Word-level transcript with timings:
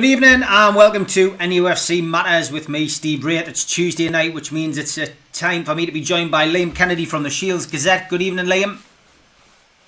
Good 0.00 0.06
evening 0.06 0.42
and 0.48 0.74
welcome 0.74 1.04
to 1.04 1.32
NUFC 1.32 2.02
Matters 2.02 2.50
with 2.50 2.70
me, 2.70 2.88
Steve 2.88 3.22
Wraith. 3.22 3.46
It's 3.46 3.66
Tuesday 3.66 4.08
night, 4.08 4.32
which 4.32 4.50
means 4.50 4.78
it's 4.78 4.96
a 4.96 5.08
time 5.34 5.62
for 5.62 5.74
me 5.74 5.84
to 5.84 5.92
be 5.92 6.00
joined 6.00 6.30
by 6.30 6.48
Liam 6.48 6.74
Kennedy 6.74 7.04
from 7.04 7.22
the 7.22 7.28
Shields 7.28 7.66
Gazette. 7.66 8.08
Good 8.08 8.22
evening, 8.22 8.46
Liam. 8.46 8.80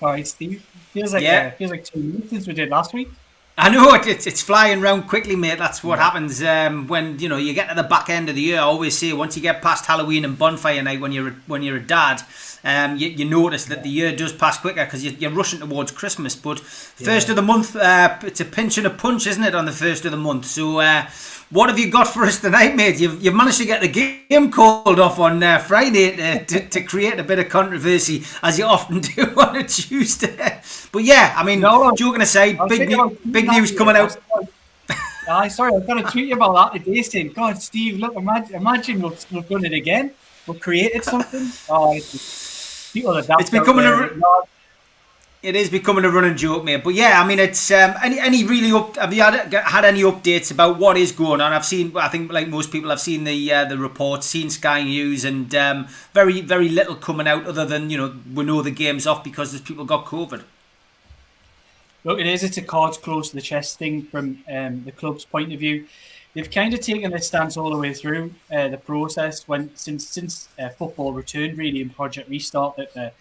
Hi, 0.01 0.21
Steve. 0.21 0.63
Feels 0.91 1.13
like 1.15 1.23
Yeah. 1.23 1.49
uh, 1.51 1.57
feels 1.57 1.71
like 1.71 1.83
two 1.83 1.99
minutes 1.99 2.29
since 2.29 2.45
we 2.45 2.53
did 2.53 2.69
last 2.69 2.93
week. 2.93 3.09
I 3.57 3.69
know 3.69 3.91
it, 3.95 4.05
it's, 4.05 4.27
it's 4.27 4.43
flying 4.43 4.81
round 4.81 5.07
quickly, 5.07 5.35
mate. 5.35 5.57
That's 5.57 5.83
what 5.83 5.97
happens 5.97 6.43
um, 6.43 6.85
when 6.85 7.17
you 7.17 7.27
know 7.27 7.37
you 7.37 7.55
get 7.55 7.69
to 7.69 7.75
the 7.75 7.81
back 7.81 8.07
end 8.07 8.29
of 8.29 8.35
the 8.35 8.41
year. 8.41 8.59
I 8.59 8.63
always 8.65 8.95
say 8.95 9.13
once 9.13 9.35
you 9.35 9.41
get 9.41 9.63
past 9.63 9.87
Halloween 9.87 10.25
and 10.25 10.37
bonfire 10.37 10.83
night, 10.83 11.01
when 11.01 11.11
you're 11.11 11.29
a, 11.29 11.35
when 11.47 11.63
you're 11.63 11.77
a 11.77 11.83
dad, 11.83 12.21
um, 12.63 12.97
you, 12.97 13.09
you 13.09 13.25
notice 13.25 13.65
that 13.65 13.83
the 13.83 13.89
year 13.89 14.15
does 14.15 14.31
pass 14.31 14.57
quicker 14.57 14.85
because 14.85 15.03
you're, 15.03 15.13
you're 15.13 15.31
rushing 15.31 15.59
towards 15.59 15.91
Christmas. 15.91 16.35
But 16.35 16.59
first 16.59 17.29
of 17.29 17.35
the 17.35 17.41
month, 17.41 17.75
uh, 17.75 18.17
it's 18.23 18.39
a 18.39 18.45
pinch 18.45 18.77
and 18.77 18.87
a 18.87 18.89
punch, 18.89 19.27
isn't 19.27 19.43
it? 19.43 19.53
On 19.53 19.65
the 19.65 19.71
first 19.71 20.05
of 20.05 20.11
the 20.11 20.17
month. 20.17 20.45
So, 20.45 20.79
uh, 20.79 21.07
what 21.49 21.69
have 21.69 21.77
you 21.77 21.91
got 21.91 22.07
for 22.07 22.23
us 22.23 22.39
tonight, 22.39 22.75
mate? 22.75 22.99
You've, 22.99 23.23
you've 23.23 23.35
managed 23.35 23.59
to 23.59 23.65
get 23.65 23.81
the 23.81 23.87
game 23.87 24.49
called 24.49 24.99
off 24.99 25.19
on 25.19 25.43
uh, 25.43 25.59
Friday 25.59 26.15
to, 26.15 26.45
to, 26.45 26.69
to 26.69 26.81
create 26.81 27.19
a 27.19 27.23
bit 27.23 27.37
of 27.37 27.49
controversy, 27.49 28.23
as 28.41 28.57
you 28.57 28.65
often 28.65 29.01
do 29.01 29.21
on 29.37 29.57
a 29.57 29.63
Tuesday. 29.63 30.61
But 30.91 31.03
yeah, 31.03 31.35
I 31.37 31.43
mean, 31.43 31.59
No, 31.59 31.93
joking 31.95 32.21
aside, 32.21 32.57
big 32.69 32.87
new, 32.87 33.17
big 33.29 33.47
news 33.47 33.71
coming 33.71 33.95
out. 33.95 34.17
I 35.29 35.47
sorry, 35.47 35.71
I 35.71 35.75
was 35.75 35.85
going 35.85 36.03
to 36.03 36.09
tweet 36.09 36.27
you 36.27 36.35
about 36.35 36.73
that 36.73 36.79
today, 36.79 37.01
saying, 37.01 37.33
"God, 37.33 37.61
Steve, 37.61 37.97
look, 37.99 38.15
imagine, 38.15 38.55
imagine 38.55 39.01
we've, 39.01 39.25
we've 39.31 39.47
done 39.47 39.65
it 39.65 39.73
again. 39.73 40.11
We've 40.47 40.59
created 40.59 41.03
something." 41.03 41.49
Oh, 41.69 41.95
it's, 41.95 42.42
people 42.93 43.15
adapt. 43.17 43.41
It's 43.41 43.49
becoming 43.49 43.85
a. 43.85 44.09
It 45.41 45.57
is 45.57 45.69
becoming 45.69 46.05
a 46.05 46.09
running 46.09 46.37
joke, 46.37 46.63
mate. 46.63 46.85
But 46.85 46.93
yeah, 46.93 47.21
I 47.21 47.27
mean, 47.27 47.37
it's 47.37 47.69
um, 47.69 47.95
any 48.01 48.17
any 48.17 48.45
really 48.45 48.71
up. 48.71 48.95
Have 48.95 49.13
you 49.13 49.21
had, 49.21 49.53
had 49.53 49.83
any 49.83 50.01
updates 50.01 50.51
about 50.51 50.79
what 50.79 50.95
is 50.95 51.11
going 51.11 51.41
on? 51.41 51.51
I've 51.51 51.65
seen. 51.65 51.91
I 51.97 52.07
think 52.07 52.31
like 52.31 52.47
most 52.47 52.71
people, 52.71 52.89
I've 52.93 53.01
seen 53.01 53.25
the 53.25 53.51
uh, 53.51 53.65
the 53.65 53.77
reports, 53.77 54.25
seen 54.25 54.49
Sky 54.49 54.83
News, 54.83 55.25
and 55.25 55.53
um, 55.53 55.87
very 56.13 56.39
very 56.39 56.69
little 56.69 56.95
coming 56.95 57.27
out 57.27 57.45
other 57.45 57.65
than 57.65 57.89
you 57.89 57.97
know 57.97 58.15
we 58.33 58.45
know 58.45 58.61
the 58.61 58.71
game's 58.71 59.05
off 59.05 59.21
because 59.21 59.51
there's 59.51 59.61
people 59.61 59.83
got 59.83 60.05
COVID. 60.05 60.43
Look, 62.05 62.19
it 62.19 62.27
is. 62.27 62.43
It's 62.43 62.57
a 62.57 62.61
cards 62.61 62.97
close 62.97 63.29
to 63.29 63.35
the 63.35 63.41
chest 63.41 63.77
thing 63.77 64.03
from 64.03 64.43
um, 64.49 64.85
the 64.85 64.93
club's 64.93 65.25
point 65.25 65.51
of 65.51 65.59
view. 65.59 65.87
They've 66.33 66.49
kind 66.49 66.73
of 66.73 66.79
taken 66.79 67.11
this 67.11 67.27
stance 67.27 67.57
all 67.57 67.69
the 67.69 67.77
way 67.77 67.93
through 67.93 68.33
uh, 68.51 68.67
the 68.69 68.77
process 68.77 69.47
when 69.47 69.75
since 69.75 70.07
since 70.07 70.49
uh, 70.57 70.69
football 70.69 71.13
returned 71.13 71.57
really 71.57 71.81
in 71.81 71.89
Project 71.91 72.27
Restart 72.29 72.75
that 72.77 72.93
they're 72.93 73.11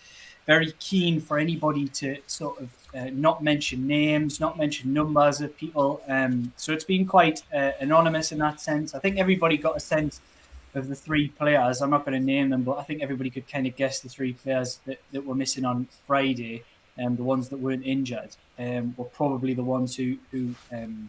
very 0.47 0.73
keen 0.81 1.21
for 1.21 1.39
anybody 1.39 1.89
to 1.89 2.17
sort 2.27 2.61
of 2.61 2.71
uh, 2.95 3.11
not 3.13 3.43
mention 3.43 3.87
names, 3.87 4.41
not 4.41 4.59
mention 4.59 4.93
numbers 4.93 5.41
of 5.41 5.57
people. 5.57 6.03
Um, 6.09 6.53
so 6.57 6.73
it's 6.73 6.85
been 6.85 7.07
quite 7.07 7.43
uh, 7.55 7.73
anonymous 7.81 8.33
in 8.33 8.39
that 8.39 8.61
sense. 8.61 8.95
I 8.95 8.99
think 8.99 9.19
everybody 9.19 9.57
got 9.57 9.77
a 9.77 9.81
sense 9.81 10.21
of 10.75 10.89
the 10.89 10.95
three 10.95 11.29
players. 11.29 11.81
I'm 11.81 11.91
not 11.91 12.05
going 12.05 12.19
to 12.19 12.25
name 12.25 12.51
them, 12.51 12.63
but 12.63 12.79
I 12.79 12.83
think 12.83 13.03
everybody 13.03 13.31
could 13.31 13.47
kind 13.47 13.67
of 13.67 13.77
guess 13.77 14.01
the 14.01 14.09
three 14.09 14.33
players 14.33 14.81
that, 14.87 15.01
that 15.13 15.25
were 15.25 15.35
missing 15.35 15.65
on 15.65 15.89
Friday. 16.07 16.65
Um, 17.03 17.17
the 17.17 17.23
ones 17.23 17.49
that 17.49 17.59
weren't 17.59 17.87
injured 17.87 18.37
um, 18.59 18.95
were 18.99 19.07
probably 19.07 19.55
the 19.55 19.65
ones 19.65 19.97
who 19.97 20.19
who 20.31 20.55
um, 20.71 21.09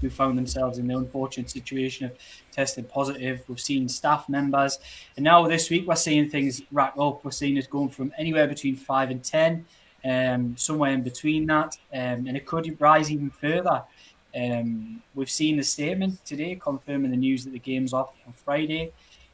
who 0.00 0.10
found 0.10 0.38
themselves 0.38 0.78
in 0.78 0.86
the 0.86 0.96
unfortunate 0.96 1.50
situation 1.50 2.06
of 2.06 2.12
testing 2.52 2.84
positive. 2.84 3.42
We've 3.48 3.60
seen 3.60 3.88
staff 3.88 4.28
members, 4.28 4.78
and 5.16 5.24
now 5.24 5.46
this 5.46 5.70
week 5.70 5.86
we're 5.86 5.96
seeing 5.96 6.28
things 6.28 6.62
rack 6.72 6.94
up. 6.98 7.24
We're 7.24 7.30
seeing 7.30 7.56
it 7.56 7.68
going 7.70 7.90
from 7.90 8.12
anywhere 8.18 8.46
between 8.46 8.76
five 8.76 9.10
and 9.10 9.22
ten, 9.22 9.66
um, 10.04 10.56
somewhere 10.56 10.92
in 10.92 11.02
between 11.02 11.46
that, 11.46 11.76
um, 11.92 12.26
and 12.26 12.36
it 12.36 12.46
could 12.46 12.80
rise 12.80 13.10
even 13.10 13.30
further. 13.30 13.82
Um, 14.34 15.02
we've 15.14 15.30
seen 15.30 15.56
the 15.56 15.64
statement 15.64 16.24
today 16.24 16.54
confirming 16.54 17.10
the 17.10 17.16
news 17.16 17.44
that 17.44 17.52
the 17.52 17.58
game's 17.58 17.92
off 17.92 18.14
on 18.26 18.32
Friday. 18.32 18.92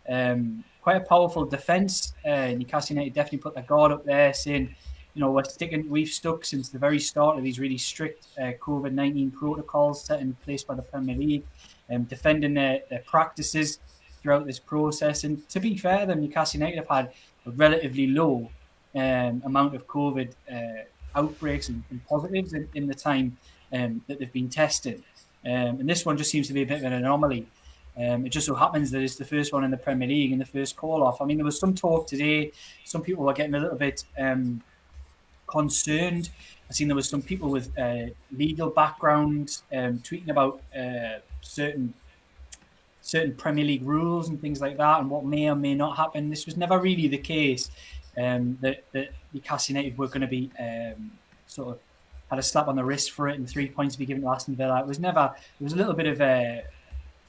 Um, 0.08 0.64
quite 0.80 0.96
a 0.96 1.00
powerful 1.00 1.44
defence. 1.44 2.14
Uh, 2.24 2.52
Newcastle 2.52 2.94
United 2.94 3.12
definitely 3.12 3.38
put 3.38 3.54
their 3.54 3.64
guard 3.64 3.92
up 3.92 4.04
there, 4.04 4.32
saying, 4.32 4.74
you 5.16 5.22
know, 5.22 5.30
we're 5.30 5.44
sticking, 5.44 5.88
we've 5.88 6.10
stuck 6.10 6.44
since 6.44 6.68
the 6.68 6.78
very 6.78 6.98
start 6.98 7.38
of 7.38 7.42
these 7.42 7.58
really 7.58 7.78
strict 7.78 8.26
uh, 8.38 8.52
COVID 8.60 8.92
19 8.92 9.30
protocols 9.30 10.04
set 10.04 10.20
in 10.20 10.34
place 10.44 10.62
by 10.62 10.74
the 10.74 10.82
Premier 10.82 11.16
League, 11.16 11.44
um, 11.90 12.04
defending 12.04 12.52
their, 12.52 12.82
their 12.90 13.02
practices 13.06 13.78
throughout 14.20 14.44
this 14.44 14.58
process. 14.58 15.24
And 15.24 15.48
to 15.48 15.58
be 15.58 15.78
fair, 15.78 16.04
them 16.04 16.20
Newcastle 16.20 16.60
United 16.60 16.76
have 16.76 16.88
had 16.88 17.12
a 17.46 17.50
relatively 17.52 18.08
low 18.08 18.50
um, 18.94 19.40
amount 19.46 19.74
of 19.74 19.86
COVID 19.86 20.32
uh, 20.52 20.84
outbreaks 21.14 21.70
and, 21.70 21.82
and 21.90 22.04
positives 22.04 22.52
in, 22.52 22.68
in 22.74 22.86
the 22.86 22.94
time 22.94 23.38
um, 23.72 24.02
that 24.08 24.18
they've 24.18 24.32
been 24.32 24.50
tested. 24.50 25.02
Um, 25.46 25.80
and 25.80 25.88
this 25.88 26.04
one 26.04 26.18
just 26.18 26.30
seems 26.30 26.46
to 26.48 26.52
be 26.52 26.60
a 26.60 26.66
bit 26.66 26.78
of 26.78 26.84
an 26.84 26.92
anomaly. 26.92 27.46
Um, 27.96 28.26
it 28.26 28.28
just 28.28 28.46
so 28.46 28.54
happens 28.54 28.90
that 28.90 29.00
it's 29.00 29.16
the 29.16 29.24
first 29.24 29.54
one 29.54 29.64
in 29.64 29.70
the 29.70 29.78
Premier 29.78 30.08
League 30.08 30.32
and 30.32 30.40
the 30.40 30.44
first 30.44 30.76
call 30.76 31.02
off. 31.02 31.22
I 31.22 31.24
mean, 31.24 31.38
there 31.38 31.46
was 31.46 31.58
some 31.58 31.74
talk 31.74 32.06
today. 32.06 32.52
Some 32.84 33.00
people 33.00 33.24
were 33.24 33.32
getting 33.32 33.54
a 33.54 33.60
little 33.60 33.78
bit 33.78 34.04
um, 34.18 34.62
concerned. 35.46 36.30
I've 36.68 36.76
seen 36.76 36.88
there 36.88 36.96
was 36.96 37.08
some 37.08 37.22
people 37.22 37.50
with 37.50 37.76
uh, 37.78 38.06
legal 38.32 38.70
background 38.70 39.62
um, 39.72 39.98
tweeting 39.98 40.30
about 40.30 40.60
uh, 40.76 41.20
certain 41.40 41.94
certain 43.02 43.34
Premier 43.34 43.64
League 43.64 43.84
rules 43.84 44.28
and 44.28 44.40
things 44.40 44.60
like 44.60 44.76
that, 44.78 45.00
and 45.00 45.08
what 45.08 45.24
may 45.24 45.48
or 45.48 45.54
may 45.54 45.74
not 45.74 45.96
happen. 45.96 46.28
This 46.28 46.44
was 46.44 46.56
never 46.56 46.78
really 46.78 47.06
the 47.08 47.18
case. 47.18 47.70
Um, 48.18 48.58
that 48.62 48.84
that 48.92 49.10
Newcastle 49.32 49.76
United 49.76 49.98
were 49.98 50.08
going 50.08 50.22
to 50.22 50.26
be 50.26 50.50
um, 50.58 51.12
sort 51.46 51.68
of 51.68 51.78
had 52.30 52.38
a 52.38 52.42
slap 52.42 52.66
on 52.66 52.76
the 52.76 52.84
wrist 52.84 53.12
for 53.12 53.28
it, 53.28 53.36
and 53.36 53.48
three 53.48 53.68
points 53.68 53.94
to 53.94 53.98
be 53.98 54.06
given 54.06 54.22
to 54.22 54.28
Aston 54.28 54.56
Villa. 54.56 54.80
It 54.80 54.86
was 54.86 54.98
never. 54.98 55.32
There 55.58 55.64
was 55.64 55.72
a 55.72 55.76
little 55.76 55.94
bit 55.94 56.06
of 56.06 56.20
a 56.20 56.64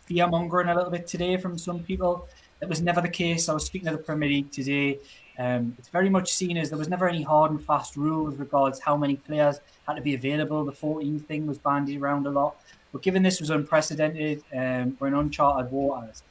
fear 0.05 0.27
mongering 0.27 0.69
a 0.69 0.75
little 0.75 0.89
bit 0.89 1.05
today 1.05 1.37
from 1.37 1.57
some 1.57 1.83
people. 1.83 2.27
That 2.59 2.69
was 2.69 2.81
never 2.81 3.01
the 3.01 3.09
case. 3.09 3.49
I 3.49 3.53
was 3.53 3.65
speaking 3.65 3.87
to 3.87 3.97
the 3.97 4.01
Premier 4.01 4.29
League 4.29 4.51
today. 4.51 4.99
Um, 5.39 5.75
it's 5.77 5.89
very 5.89 6.09
much 6.09 6.33
seen 6.33 6.57
as 6.57 6.69
there 6.69 6.79
was 6.79 6.89
never 6.89 7.07
any 7.07 7.21
hard 7.21 7.51
and 7.51 7.63
fast 7.63 7.95
rule 7.95 8.25
with 8.25 8.39
regards 8.39 8.79
how 8.79 8.97
many 8.97 9.17
players 9.17 9.59
had 9.87 9.95
to 9.95 10.01
be 10.01 10.15
available. 10.15 10.65
The 10.65 10.71
14 10.71 11.19
thing 11.19 11.45
was 11.45 11.57
bandied 11.59 12.01
around 12.01 12.25
a 12.25 12.31
lot. 12.31 12.57
But 12.91 13.03
given 13.03 13.21
this 13.21 13.39
was 13.39 13.49
unprecedented, 13.49 14.43
um, 14.55 14.97
we're 14.99 15.07
in 15.07 15.13
uncharted 15.13 15.71
waters 15.71 16.23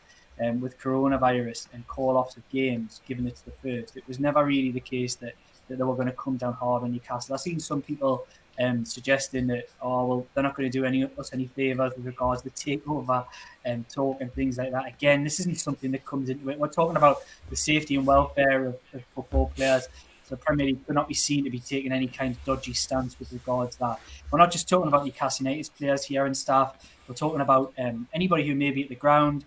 um, 0.42 0.60
with 0.60 0.78
coronavirus 0.78 1.68
and 1.72 1.86
call 1.86 2.16
offs 2.16 2.36
of 2.36 2.48
games, 2.48 3.00
given 3.06 3.26
it's 3.26 3.42
the 3.42 3.52
first. 3.52 3.96
It 3.96 4.06
was 4.08 4.18
never 4.18 4.44
really 4.44 4.72
the 4.72 4.80
case 4.80 5.14
that, 5.16 5.34
that 5.68 5.78
they 5.78 5.84
were 5.84 5.94
going 5.94 6.08
to 6.08 6.14
come 6.14 6.36
down 6.36 6.54
hard 6.54 6.82
on 6.82 6.92
Newcastle. 6.92 7.34
I've 7.34 7.40
seen 7.40 7.60
some 7.60 7.82
people 7.82 8.26
um, 8.60 8.84
suggesting 8.84 9.46
that, 9.48 9.68
oh, 9.82 10.06
well, 10.06 10.26
they're 10.34 10.42
not 10.42 10.54
going 10.54 10.70
to 10.70 10.78
do 10.78 10.84
any 10.84 11.04
us 11.18 11.32
any 11.32 11.46
favours 11.46 11.92
with 11.96 12.06
regards 12.06 12.42
to 12.42 12.48
the 12.48 12.54
takeover 12.54 13.26
and 13.64 13.88
talk 13.88 14.20
and 14.20 14.32
things 14.34 14.58
like 14.58 14.72
that. 14.72 14.86
Again, 14.86 15.24
this 15.24 15.40
isn't 15.40 15.58
something 15.58 15.90
that 15.92 16.04
comes 16.04 16.28
into 16.28 16.48
it. 16.50 16.58
We're 16.58 16.68
talking 16.68 16.96
about 16.96 17.18
the 17.50 17.56
safety 17.56 17.96
and 17.96 18.06
welfare 18.06 18.66
of, 18.66 18.76
of 18.94 19.02
football 19.14 19.52
players. 19.54 19.88
So 20.24 20.34
the 20.34 20.40
Premier 20.40 20.66
League 20.66 20.84
could 20.84 20.96
not 20.96 21.06
be 21.06 21.14
seen 21.14 21.44
to 21.44 21.50
be 21.50 21.60
taking 21.60 21.92
any 21.92 22.08
kind 22.08 22.34
of 22.34 22.44
dodgy 22.44 22.72
stance 22.72 23.16
with 23.18 23.32
regards 23.32 23.76
to 23.76 23.80
that. 23.80 24.00
We're 24.30 24.40
not 24.40 24.50
just 24.50 24.68
talking 24.68 24.88
about 24.88 25.04
Newcastle 25.04 25.46
United's 25.46 25.68
players 25.68 26.04
here 26.04 26.26
and 26.26 26.36
staff. 26.36 26.74
We're 27.06 27.14
talking 27.14 27.40
about 27.40 27.72
um, 27.78 28.08
anybody 28.12 28.44
who 28.48 28.56
may 28.56 28.72
be 28.72 28.82
at 28.82 28.88
the 28.88 28.96
ground, 28.96 29.44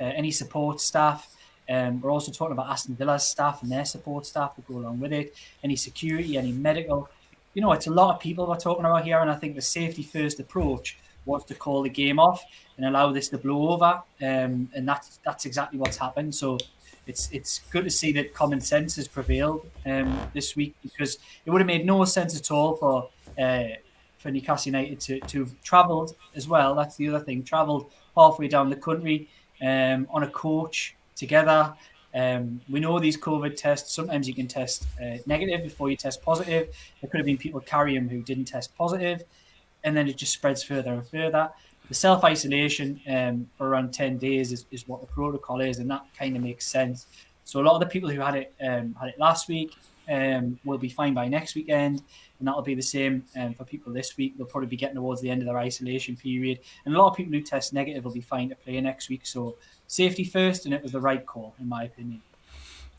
uh, 0.00 0.04
any 0.04 0.30
support 0.30 0.80
staff. 0.80 1.34
Um, 1.68 2.00
we're 2.00 2.12
also 2.12 2.30
talking 2.30 2.52
about 2.52 2.68
Aston 2.68 2.94
Villa's 2.94 3.24
staff 3.24 3.62
and 3.62 3.72
their 3.72 3.84
support 3.84 4.26
staff 4.26 4.54
that 4.54 4.66
go 4.68 4.74
along 4.74 5.00
with 5.00 5.12
it. 5.12 5.34
Any 5.64 5.74
security, 5.74 6.36
any 6.36 6.52
medical. 6.52 7.08
You 7.54 7.62
know, 7.62 7.72
it's 7.72 7.86
a 7.86 7.92
lot 7.92 8.14
of 8.14 8.20
people 8.20 8.46
we're 8.46 8.56
talking 8.56 8.84
about 8.84 9.04
here, 9.04 9.20
and 9.20 9.30
I 9.30 9.34
think 9.34 9.54
the 9.54 9.62
safety 9.62 10.02
first 10.02 10.40
approach 10.40 10.96
was 11.24 11.44
to 11.44 11.54
call 11.54 11.82
the 11.82 11.90
game 11.90 12.18
off 12.18 12.42
and 12.76 12.86
allow 12.86 13.12
this 13.12 13.28
to 13.28 13.38
blow 13.38 13.68
over, 13.70 14.02
um, 14.22 14.70
and 14.74 14.88
that's 14.88 15.18
that's 15.24 15.44
exactly 15.44 15.78
what's 15.78 15.98
happened. 15.98 16.34
So 16.34 16.58
it's 17.06 17.30
it's 17.30 17.60
good 17.70 17.84
to 17.84 17.90
see 17.90 18.12
that 18.12 18.34
common 18.34 18.60
sense 18.60 18.96
has 18.96 19.08
prevailed 19.08 19.66
um, 19.84 20.18
this 20.32 20.56
week 20.56 20.74
because 20.82 21.18
it 21.44 21.50
would 21.50 21.60
have 21.60 21.66
made 21.66 21.84
no 21.84 22.04
sense 22.04 22.38
at 22.38 22.50
all 22.50 22.76
for 22.76 23.10
uh, 23.38 23.76
for 24.18 24.30
Newcastle 24.30 24.72
United 24.72 25.00
to, 25.00 25.20
to 25.20 25.40
have 25.40 25.62
travelled 25.62 26.14
as 26.34 26.48
well. 26.48 26.74
That's 26.74 26.96
the 26.96 27.08
other 27.08 27.20
thing. 27.20 27.42
Travelled 27.42 27.90
halfway 28.16 28.48
down 28.48 28.70
the 28.70 28.76
country 28.76 29.28
um, 29.60 30.06
on 30.10 30.22
a 30.22 30.30
coach 30.30 30.94
together. 31.16 31.74
Um, 32.14 32.60
we 32.68 32.80
know 32.80 32.98
these 32.98 33.16
COVID 33.16 33.56
tests. 33.56 33.94
Sometimes 33.94 34.28
you 34.28 34.34
can 34.34 34.46
test 34.46 34.86
uh, 35.00 35.18
negative 35.26 35.62
before 35.62 35.90
you 35.90 35.96
test 35.96 36.22
positive. 36.22 36.68
There 37.00 37.10
could 37.10 37.18
have 37.18 37.26
been 37.26 37.38
people 37.38 37.60
carrying 37.60 38.08
who 38.08 38.22
didn't 38.22 38.44
test 38.46 38.76
positive, 38.76 39.24
and 39.84 39.96
then 39.96 40.08
it 40.08 40.16
just 40.16 40.32
spreads 40.32 40.62
further 40.62 40.92
and 40.92 41.06
further. 41.06 41.50
The 41.88 41.94
self 41.94 42.24
isolation 42.24 43.00
um, 43.08 43.48
for 43.56 43.68
around 43.68 43.92
ten 43.92 44.18
days 44.18 44.52
is, 44.52 44.66
is 44.70 44.86
what 44.86 45.00
the 45.00 45.06
protocol 45.06 45.60
is, 45.60 45.78
and 45.78 45.90
that 45.90 46.04
kind 46.18 46.36
of 46.36 46.42
makes 46.42 46.66
sense. 46.66 47.06
So 47.44 47.60
a 47.60 47.64
lot 47.64 47.74
of 47.74 47.80
the 47.80 47.86
people 47.86 48.08
who 48.08 48.20
had 48.20 48.34
it 48.34 48.54
um, 48.60 48.94
had 49.00 49.08
it 49.08 49.18
last 49.18 49.48
week 49.48 49.74
um, 50.08 50.58
will 50.64 50.78
be 50.78 50.88
fine 50.88 51.14
by 51.14 51.28
next 51.28 51.54
weekend, 51.54 52.02
and 52.38 52.48
that'll 52.48 52.62
be 52.62 52.74
the 52.74 52.82
same 52.82 53.24
um, 53.36 53.54
for 53.54 53.64
people 53.64 53.92
this 53.92 54.16
week. 54.16 54.36
They'll 54.36 54.46
probably 54.46 54.68
be 54.68 54.76
getting 54.76 54.96
towards 54.96 55.20
the 55.20 55.30
end 55.30 55.42
of 55.42 55.46
their 55.46 55.58
isolation 55.58 56.16
period, 56.16 56.60
and 56.84 56.94
a 56.94 56.98
lot 56.98 57.10
of 57.10 57.16
people 57.16 57.32
who 57.32 57.40
test 57.40 57.72
negative 57.72 58.04
will 58.04 58.12
be 58.12 58.20
fine 58.20 58.48
to 58.50 58.54
play 58.54 58.80
next 58.80 59.08
week. 59.08 59.22
So 59.24 59.56
safety 59.92 60.24
first, 60.24 60.64
and 60.64 60.72
it 60.74 60.82
was 60.82 60.92
the 60.92 61.00
right 61.00 61.24
call, 61.26 61.54
in 61.60 61.68
my 61.68 61.84
opinion. 61.84 62.22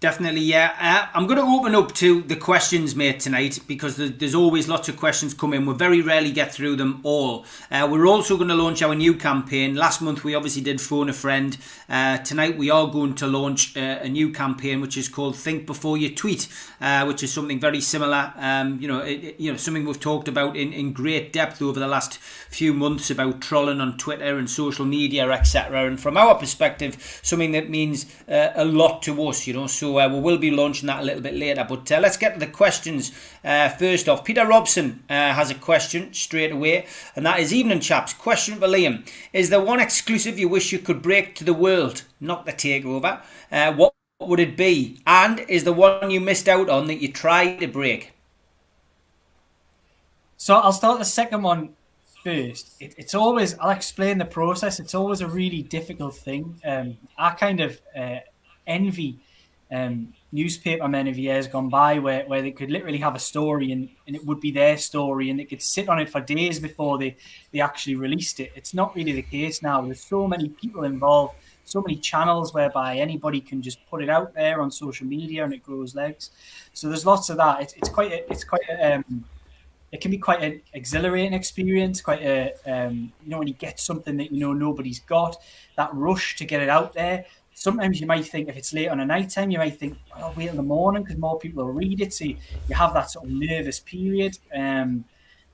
Definitely, 0.04 0.42
yeah. 0.42 0.76
Uh, 0.82 1.18
I'm 1.18 1.28
going 1.28 1.40
to 1.40 1.46
open 1.46 1.76
up 1.76 1.94
to 1.94 2.24
the 2.24 2.36
questions, 2.36 2.94
mate, 2.94 3.22
tonight 3.22 3.60
because 3.70 3.96
there's, 3.96 4.36
always 4.36 4.68
lots 4.68 4.90
of 4.90 4.98
questions 4.98 5.34
come 5.34 5.54
in. 5.54 5.66
We 5.66 5.74
very 5.76 6.02
rarely 6.02 6.34
get 6.34 6.54
through 6.54 6.76
them 6.76 7.00
all. 7.04 7.46
Uh, 7.72 7.88
we're 7.90 8.06
also 8.06 8.36
going 8.36 8.50
to 8.50 8.54
launch 8.56 8.82
our 8.82 8.96
new 8.96 9.14
campaign. 9.14 9.76
Last 9.76 10.02
month 10.02 10.26
we 10.26 10.36
obviously 10.36 10.62
did 10.62 10.82
phone 10.82 11.08
a 11.08 11.14
friend. 11.14 11.58
Uh, 11.88 12.18
tonight 12.18 12.58
we 12.58 12.70
are 12.70 12.88
going 12.88 13.16
to 13.16 13.28
launch 13.28 13.78
uh, 13.78 14.00
a 14.02 14.10
new 14.10 14.30
campaign 14.34 14.82
which 14.82 14.98
is 14.98 15.08
called 15.08 15.38
Think 15.38 15.66
Before 15.66 15.96
You 15.98 16.14
Tweet, 16.14 16.50
uh, 16.82 17.06
which 17.06 17.24
is 17.24 17.32
something 17.32 17.62
very 17.62 17.80
similar. 17.80 18.34
Um, 18.36 18.82
you 18.82 18.90
know, 18.90 19.00
it- 19.00 19.40
you 19.40 19.52
know, 19.52 19.58
something 19.58 19.86
we've 19.86 20.02
talked 20.02 20.28
about 20.28 20.58
in, 20.58 20.74
in 20.74 20.92
great 20.92 21.32
depth 21.32 21.62
over 21.62 21.80
the 21.80 21.88
last 21.88 22.18
few 22.18 22.74
months 22.74 23.10
about 23.10 23.40
trolling 23.40 23.80
on 23.80 23.98
Twitter 23.98 24.38
and 24.38 24.50
social 24.50 24.84
media, 24.84 25.30
etc. 25.32 25.88
And 25.88 25.98
from 25.98 26.18
our 26.18 26.36
perspective, 26.36 27.20
something 27.24 27.54
that 27.54 27.70
means 27.70 28.06
uh, 28.28 28.50
a 28.54 28.66
lot 28.66 29.02
to 29.04 29.24
us. 29.30 29.48
You 29.48 29.54
know, 29.54 29.68
so 29.68 29.93
uh, 29.98 30.10
we 30.10 30.20
will 30.20 30.38
be 30.38 30.52
launching 30.52 30.88
that 30.88 31.02
a 31.02 31.04
little 31.04 31.22
bit 31.22 31.36
later. 31.36 31.66
But 31.68 31.92
uh, 31.92 32.00
let's 32.00 32.18
get 32.18 32.34
to 32.34 32.40
the 32.40 32.48
questions 32.48 33.12
uh, 33.44 33.70
first 33.70 34.10
off. 34.10 34.24
Peter 34.24 34.46
Robson 34.46 35.04
uh, 35.10 35.34
has 35.34 35.50
a 35.50 35.56
question 35.56 36.14
straight 36.14 36.52
away, 36.52 36.86
and 37.16 37.26
that 37.26 37.40
is 37.40 37.54
evening, 37.54 37.80
chaps. 37.80 38.14
Question 38.14 38.56
for 38.56 38.68
Liam: 38.68 39.08
Is 39.32 39.50
there 39.50 39.62
one 39.62 39.80
exclusive 39.80 40.40
you 40.40 40.50
wish 40.50 40.72
you 40.72 40.80
could 40.80 41.02
break 41.02 41.36
to 41.36 41.44
the 41.44 41.54
world? 41.54 42.04
Not 42.20 42.46
the 42.46 42.54
takeover. 42.54 43.22
Uh, 43.52 43.74
what 43.74 43.94
would 44.20 44.40
it 44.40 44.58
be? 44.58 45.00
And 45.06 45.42
is 45.42 45.64
the 45.64 45.74
one 45.74 46.12
you 46.12 46.20
missed 46.20 46.48
out 46.48 46.70
on 46.70 46.88
that 46.88 47.02
you 47.02 47.12
tried 47.12 47.60
to 47.60 47.68
break? 47.68 48.14
So 50.38 50.56
I'll 50.56 50.74
start 50.74 51.00
the 51.00 51.06
second 51.06 51.42
one 51.42 51.76
first. 52.24 52.76
It, 52.80 52.96
it's 52.98 53.14
always 53.14 53.58
I'll 53.60 53.70
explain 53.70 54.18
the 54.18 54.26
process. 54.26 54.80
It's 54.80 54.96
always 54.96 55.22
a 55.22 55.28
really 55.28 55.62
difficult 55.62 56.16
thing. 56.16 56.60
Um, 56.66 56.98
I 57.18 57.32
kind 57.32 57.60
of 57.60 57.82
uh, 57.96 58.20
envy 58.66 59.20
um, 59.74 60.14
newspaper 60.32 60.88
men 60.88 61.08
of 61.08 61.18
years 61.18 61.48
gone 61.48 61.68
by 61.68 61.98
where, 61.98 62.26
where 62.26 62.42
they 62.42 62.52
could 62.52 62.70
literally 62.70 63.00
have 63.00 63.16
a 63.16 63.20
story 63.20 63.72
and, 63.72 63.90
and 64.06 64.16
it 64.16 64.24
would 64.26 64.40
be 64.40 64.52
their 64.52 64.78
story 64.78 65.30
and 65.30 65.40
they 65.40 65.46
could 65.46 65.62
sit 65.62 65.90
on 65.90 66.00
it 66.00 66.10
for 66.10 66.22
days 66.22 66.60
before 66.60 67.00
they, 67.00 67.18
they 67.52 67.60
actually 67.60 67.96
released 67.96 68.40
it. 68.40 68.52
It's 68.56 68.74
not 68.74 68.96
really 68.96 69.14
the 69.14 69.24
case 69.24 69.64
now. 69.64 69.82
There's 69.82 70.04
so 70.04 70.28
many 70.28 70.50
people 70.50 70.84
involved, 70.84 71.36
so 71.66 71.82
many 71.82 71.96
channels 71.96 72.54
whereby 72.54 72.98
anybody 72.98 73.42
can 73.42 73.64
just 73.64 73.80
put 73.90 74.04
it 74.04 74.10
out 74.10 74.36
there 74.36 74.62
on 74.62 74.70
social 74.70 75.08
media 75.08 75.44
and 75.44 75.54
it 75.54 75.64
grows 75.64 75.96
legs. 75.96 76.30
So 76.74 76.88
there's 76.88 77.06
lots 77.06 77.32
of 77.32 77.38
that. 77.38 77.62
It's, 77.62 77.74
it's 77.74 77.90
quite 77.90 78.12
a, 78.12 78.32
it's 78.32 78.44
quite 78.44 78.62
a, 78.70 78.96
um, 78.96 79.26
it 79.92 80.02
can 80.02 80.10
be 80.10 80.18
quite 80.18 80.42
an 80.42 80.62
exhilarating 80.74 81.34
experience. 81.34 82.02
Quite 82.02 82.24
a 82.24 82.54
um, 82.66 83.14
you 83.24 83.30
know 83.30 83.38
when 83.38 83.48
you 83.48 83.54
get 83.54 83.80
something 83.80 84.18
that 84.18 84.32
you 84.32 84.40
know 84.40 84.52
nobody's 84.52 85.00
got, 85.02 85.38
that 85.78 85.94
rush 85.94 86.36
to 86.38 86.46
get 86.46 86.62
it 86.62 86.70
out 86.70 86.96
there. 86.96 87.26
Sometimes 87.54 88.02
you 88.02 88.08
might 88.08 88.26
think 88.26 88.50
if 88.50 88.58
it's 88.58 88.74
late 88.74 88.90
on 88.90 89.00
a 89.00 89.06
night 89.06 89.30
time, 89.30 89.52
you 89.52 89.58
might 89.58 89.78
think, 89.80 89.98
I'll 90.16 90.34
wait 90.34 90.50
in 90.50 90.56
the 90.56 90.64
morning 90.64 91.04
because 91.04 91.18
more 91.18 91.38
people 91.40 91.64
will 91.64 91.74
read 91.74 92.02
it. 92.02 92.14
So 92.14 92.26
you, 92.26 92.38
you 92.68 92.76
have 92.76 92.94
that 92.94 93.12
sort 93.12 93.26
of 93.26 93.32
nervous 93.32 93.80
period. 93.80 94.38
Um, 94.56 95.06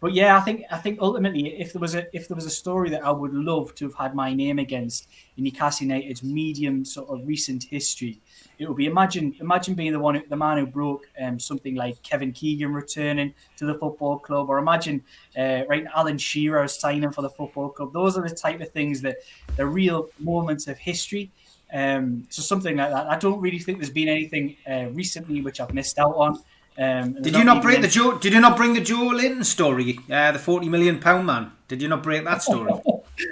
but 0.02 0.14
yeah, 0.14 0.38
I 0.38 0.40
think 0.40 0.64
I 0.72 0.78
think 0.78 1.00
ultimately, 1.02 1.60
if 1.60 1.74
there 1.74 1.82
was 1.82 1.94
a 1.94 2.08
if 2.16 2.30
there 2.30 2.36
was 2.36 2.46
a 2.46 2.50
story 2.50 2.90
that 2.92 3.04
I 3.04 3.12
would 3.12 3.34
love 3.34 3.76
to 3.76 3.86
have 3.86 3.96
had 3.96 4.16
my 4.16 4.34
name 4.34 4.58
against 4.58 5.10
in 5.36 5.44
Newcastle 5.44 5.88
United's 5.88 6.24
medium 6.24 6.86
sort 6.86 7.10
of 7.10 7.28
recent 7.28 7.64
history, 7.64 8.22
it 8.60 8.68
would 8.68 8.78
be 8.78 8.86
imagine 8.86 9.36
imagine 9.42 9.74
being 9.74 9.92
the 9.92 10.00
one 10.00 10.24
the 10.30 10.38
man 10.38 10.58
who 10.58 10.66
broke 10.66 11.10
um, 11.22 11.38
something 11.38 11.76
like 11.76 12.02
Kevin 12.02 12.32
Keegan 12.32 12.74
returning 12.74 13.34
to 13.58 13.66
the 13.66 13.74
football 13.74 14.20
club, 14.20 14.50
or 14.50 14.58
imagine 14.58 15.04
uh, 15.38 15.64
right 15.68 15.86
Alan 15.94 16.18
Shearer 16.18 16.66
signing 16.70 17.12
for 17.12 17.22
the 17.22 17.30
football 17.30 17.68
club. 17.68 17.92
Those 17.92 18.18
are 18.18 18.26
the 18.26 18.34
type 18.34 18.62
of 18.62 18.72
things 18.72 19.02
that 19.02 19.18
the 19.58 19.66
real 19.66 20.08
moments 20.18 20.68
of 20.68 20.78
history. 20.78 21.30
Um, 21.74 22.26
so 22.30 22.42
something 22.42 22.78
like 22.78 22.90
that. 22.92 23.08
I 23.08 23.18
don't 23.18 23.40
really 23.40 23.60
think 23.60 23.78
there's 23.78 23.90
been 23.92 24.10
anything 24.10 24.58
uh, 24.70 24.88
recently 24.92 25.42
which 25.42 25.60
I've 25.60 25.74
missed 25.74 26.00
out 26.00 26.16
on. 26.16 26.42
Um, 26.78 27.22
Did 27.22 27.36
you 27.36 27.44
not 27.44 27.62
break 27.62 27.82
the 27.82 27.90
Joe? 27.90 28.18
Did 28.18 28.34
you 28.34 28.40
not 28.40 28.56
bring 28.56 28.74
the 28.74 28.80
Joelinton 28.80 29.44
story, 29.44 30.00
uh, 30.10 30.32
the 30.32 30.40
forty 30.40 30.70
million 30.70 31.00
pound 31.00 31.26
man? 31.26 31.52
Did 31.68 31.82
you 31.82 31.90
not 31.90 32.04
break 32.04 32.24
that 32.26 32.42
story? 32.42 32.72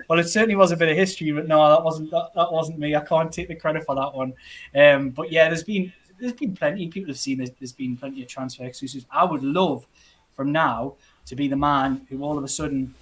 Well, 0.09 0.19
it 0.19 0.25
certainly 0.25 0.55
was 0.55 0.73
a 0.73 0.77
bit 0.77 0.89
of 0.89 0.97
history, 0.97 1.31
but 1.31 1.47
no, 1.47 1.69
that 1.69 1.81
wasn't 1.81 2.11
that, 2.11 2.31
that 2.35 2.51
wasn't 2.51 2.77
me. 2.77 2.93
I 2.93 2.99
can't 2.99 3.31
take 3.31 3.47
the 3.47 3.55
credit 3.55 3.85
for 3.85 3.95
that 3.95 4.13
one. 4.13 4.33
Um, 4.75 5.11
but 5.11 5.31
yeah, 5.31 5.47
there's 5.47 5.63
been 5.63 5.93
there's 6.19 6.33
been 6.33 6.55
plenty. 6.55 6.89
People 6.89 7.09
have 7.09 7.19
seen 7.19 7.37
there's, 7.37 7.51
there's 7.51 7.71
been 7.71 7.95
plenty 7.95 8.21
of 8.21 8.27
transfer 8.27 8.65
exclusives. 8.65 9.05
I 9.09 9.23
would 9.23 9.43
love 9.43 9.87
from 10.33 10.51
now 10.51 10.95
to 11.25 11.35
be 11.37 11.47
the 11.47 11.55
man 11.55 12.05
who 12.09 12.21
all 12.21 12.37
of 12.37 12.43
a 12.43 12.49
sudden 12.49 12.95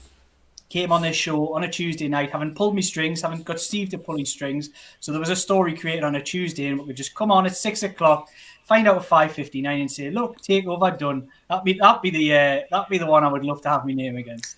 came 0.70 0.92
on 0.92 1.02
this 1.02 1.16
show 1.16 1.54
on 1.54 1.64
a 1.64 1.70
Tuesday 1.70 2.08
night, 2.08 2.32
having 2.32 2.56
pulled 2.56 2.76
me 2.76 2.82
strings, 2.82 3.22
having 3.22 3.44
got 3.44 3.60
Steve 3.60 3.90
to 3.90 3.98
pull 3.98 4.18
his 4.18 4.32
strings. 4.32 4.70
So 5.00 5.12
there 5.12 5.20
was 5.20 5.30
a 5.30 5.36
story 5.36 5.76
created 5.76 6.04
on 6.04 6.16
a 6.16 6.22
Tuesday, 6.22 6.68
and 6.68 6.80
we 6.80 6.88
could 6.88 6.98
just 6.98 7.16
come 7.16 7.32
on 7.32 7.46
at 7.46 7.56
six 7.56 7.84
o'clock, 7.84 8.30
find 8.64 8.88
out 8.88 8.98
at 8.98 9.06
five 9.06 9.32
fifty 9.32 9.62
nine, 9.62 9.82
and 9.82 9.92
say, 9.92 10.10
"Look, 10.10 10.42
take 10.42 10.68
over, 10.68 10.92
done." 10.92 11.30
That'd 11.50 11.64
be 11.64 11.74
that'd 11.74 12.02
be 12.02 12.10
the 12.10 12.34
uh, 12.34 12.62
that'd 12.72 12.90
be 12.90 12.98
the 12.98 13.06
one 13.06 13.24
I 13.24 13.32
would 13.32 13.46
love 13.46 13.62
to 13.62 13.70
have 13.70 13.86
my 13.86 13.94
name 13.94 14.18
against. 14.18 14.58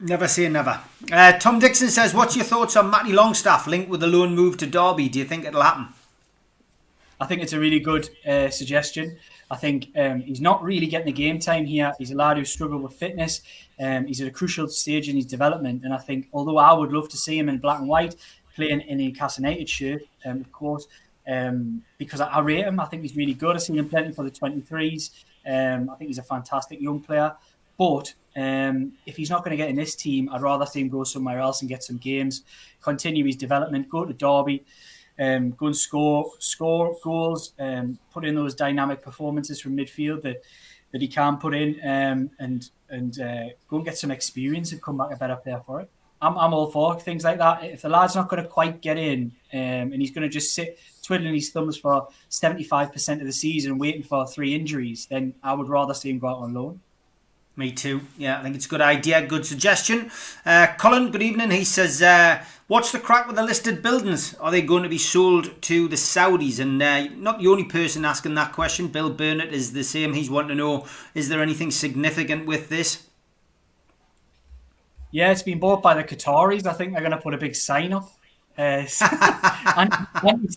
Never 0.00 0.26
say 0.26 0.48
never. 0.48 0.80
Uh, 1.10 1.32
Tom 1.38 1.60
Dixon 1.60 1.88
says, 1.88 2.12
"What's 2.12 2.36
your 2.36 2.44
thoughts 2.44 2.76
on 2.76 2.90
Matty 2.90 3.12
Longstaff 3.12 3.66
linked 3.66 3.88
with 3.88 4.00
the 4.00 4.06
loan 4.06 4.34
move 4.34 4.56
to 4.58 4.66
Derby? 4.66 5.08
Do 5.08 5.18
you 5.18 5.24
think 5.24 5.44
it'll 5.44 5.62
happen?" 5.62 5.88
I 7.20 7.26
think 7.26 7.42
it's 7.42 7.52
a 7.52 7.60
really 7.60 7.78
good 7.78 8.10
uh, 8.26 8.50
suggestion. 8.50 9.18
I 9.50 9.56
think 9.56 9.88
um, 9.96 10.20
he's 10.20 10.40
not 10.40 10.62
really 10.62 10.86
getting 10.86 11.06
the 11.06 11.12
game 11.12 11.38
time 11.38 11.66
here. 11.66 11.92
He's 11.98 12.10
a 12.10 12.14
lad 12.14 12.36
who 12.36 12.44
struggled 12.44 12.82
with 12.82 12.94
fitness. 12.94 13.42
Um, 13.78 14.06
he's 14.06 14.20
at 14.20 14.28
a 14.28 14.30
crucial 14.30 14.68
stage 14.68 15.08
in 15.08 15.16
his 15.16 15.26
development, 15.26 15.84
and 15.84 15.92
I 15.92 15.98
think 15.98 16.28
although 16.32 16.58
I 16.58 16.72
would 16.72 16.92
love 16.92 17.08
to 17.10 17.16
see 17.16 17.38
him 17.38 17.48
in 17.48 17.58
black 17.58 17.80
and 17.80 17.88
white 17.88 18.16
playing 18.54 18.80
in 18.82 19.00
a 19.00 19.04
Newcastle 19.04 19.44
United 19.44 19.68
shirt, 19.68 20.02
um, 20.24 20.40
of 20.40 20.52
course, 20.52 20.86
um, 21.26 21.82
because 21.98 22.20
I, 22.20 22.28
I 22.28 22.40
rate 22.40 22.64
him. 22.64 22.80
I 22.80 22.86
think 22.86 23.02
he's 23.02 23.16
really 23.16 23.34
good. 23.34 23.56
I've 23.56 23.62
seen 23.62 23.78
him 23.78 23.88
plenty 23.88 24.12
for 24.12 24.24
the 24.24 24.30
23s. 24.30 25.10
Um, 25.46 25.90
I 25.90 25.96
think 25.96 26.08
he's 26.08 26.18
a 26.18 26.22
fantastic 26.22 26.80
young 26.80 27.00
player. 27.00 27.34
But 27.76 28.14
um, 28.36 28.92
if 29.06 29.16
he's 29.16 29.30
not 29.30 29.44
going 29.44 29.50
to 29.50 29.56
get 29.56 29.68
in 29.68 29.76
this 29.76 29.94
team, 29.94 30.28
I'd 30.32 30.42
rather 30.42 30.66
see 30.66 30.80
him 30.80 30.88
go 30.88 31.04
somewhere 31.04 31.38
else 31.38 31.60
and 31.60 31.68
get 31.68 31.82
some 31.82 31.96
games, 31.96 32.42
continue 32.82 33.24
his 33.24 33.36
development, 33.36 33.88
go 33.88 34.04
to 34.04 34.12
Derby, 34.12 34.64
um, 35.18 35.50
go 35.52 35.66
and 35.66 35.76
score 35.76 36.32
score 36.38 36.96
goals, 37.02 37.52
um, 37.58 37.98
put 38.12 38.24
in 38.24 38.34
those 38.34 38.54
dynamic 38.54 39.02
performances 39.02 39.60
from 39.60 39.76
midfield 39.76 40.22
that 40.22 40.42
that 40.92 41.00
he 41.00 41.08
can 41.08 41.38
put 41.38 41.54
in, 41.54 41.80
um, 41.84 42.30
and 42.38 42.70
and 42.88 43.20
uh, 43.20 43.48
go 43.68 43.76
and 43.76 43.84
get 43.84 43.98
some 43.98 44.10
experience 44.10 44.72
and 44.72 44.82
come 44.82 44.98
back 44.98 45.12
a 45.12 45.16
better 45.16 45.36
player 45.36 45.60
for 45.66 45.80
it. 45.80 45.90
I'm, 46.24 46.38
I'm 46.38 46.54
all 46.54 46.70
for 46.70 46.98
things 46.98 47.24
like 47.24 47.38
that. 47.38 47.64
If 47.64 47.82
the 47.82 47.88
lad's 47.88 48.14
not 48.14 48.28
going 48.28 48.42
to 48.42 48.48
quite 48.48 48.80
get 48.80 48.96
in, 48.96 49.32
um, 49.52 49.92
and 49.92 50.00
he's 50.00 50.10
going 50.10 50.22
to 50.22 50.28
just 50.28 50.54
sit 50.54 50.78
twiddling 51.02 51.34
his 51.34 51.50
thumbs 51.50 51.76
for 51.76 52.08
75% 52.30 53.20
of 53.20 53.26
the 53.26 53.32
season, 53.32 53.76
waiting 53.76 54.02
for 54.02 54.26
three 54.26 54.54
injuries, 54.54 55.06
then 55.10 55.34
I 55.42 55.52
would 55.52 55.68
rather 55.68 55.92
see 55.92 56.10
him 56.10 56.18
go 56.18 56.28
out 56.28 56.38
on 56.38 56.54
loan. 56.54 56.80
Me 57.56 57.70
too. 57.70 58.00
Yeah, 58.18 58.40
I 58.40 58.42
think 58.42 58.56
it's 58.56 58.66
a 58.66 58.68
good 58.68 58.80
idea. 58.80 59.24
Good 59.26 59.46
suggestion. 59.46 60.10
Uh, 60.44 60.68
Colin, 60.78 61.12
good 61.12 61.22
evening. 61.22 61.50
He 61.52 61.64
says, 61.64 62.02
uh, 62.02 62.44
"What's 62.66 62.92
the 62.92 62.98
crack 62.98 63.26
with 63.26 63.36
the 63.36 63.42
listed 63.42 63.82
buildings? 63.82 64.34
Are 64.34 64.50
they 64.50 64.62
going 64.62 64.82
to 64.82 64.88
be 64.88 64.98
sold 64.98 65.60
to 65.62 65.88
the 65.88 65.96
Saudis?" 65.96 66.58
And 66.58 66.82
uh, 66.82 67.08
not 67.16 67.38
the 67.38 67.48
only 67.48 67.64
person 67.64 68.04
asking 68.04 68.34
that 68.34 68.52
question. 68.52 68.88
Bill 68.88 69.10
Burnett 69.10 69.52
is 69.52 69.72
the 69.72 69.84
same. 69.84 70.14
He's 70.14 70.30
wanting 70.30 70.50
to 70.50 70.54
know: 70.54 70.86
Is 71.14 71.28
there 71.28 71.42
anything 71.42 71.70
significant 71.70 72.46
with 72.46 72.68
this? 72.68 73.06
Yeah, 75.10 75.30
it's 75.30 75.42
been 75.42 75.60
bought 75.60 75.80
by 75.80 75.94
the 75.94 76.02
Qataris. 76.02 76.66
I 76.66 76.72
think 76.72 76.92
they're 76.92 77.00
going 77.00 77.12
to 77.12 77.18
put 77.18 77.34
a 77.34 77.38
big 77.38 77.54
sign 77.54 77.92
up. 77.92 78.10
Uh, 78.56 78.84
and, 79.76 79.92
and 80.22 80.56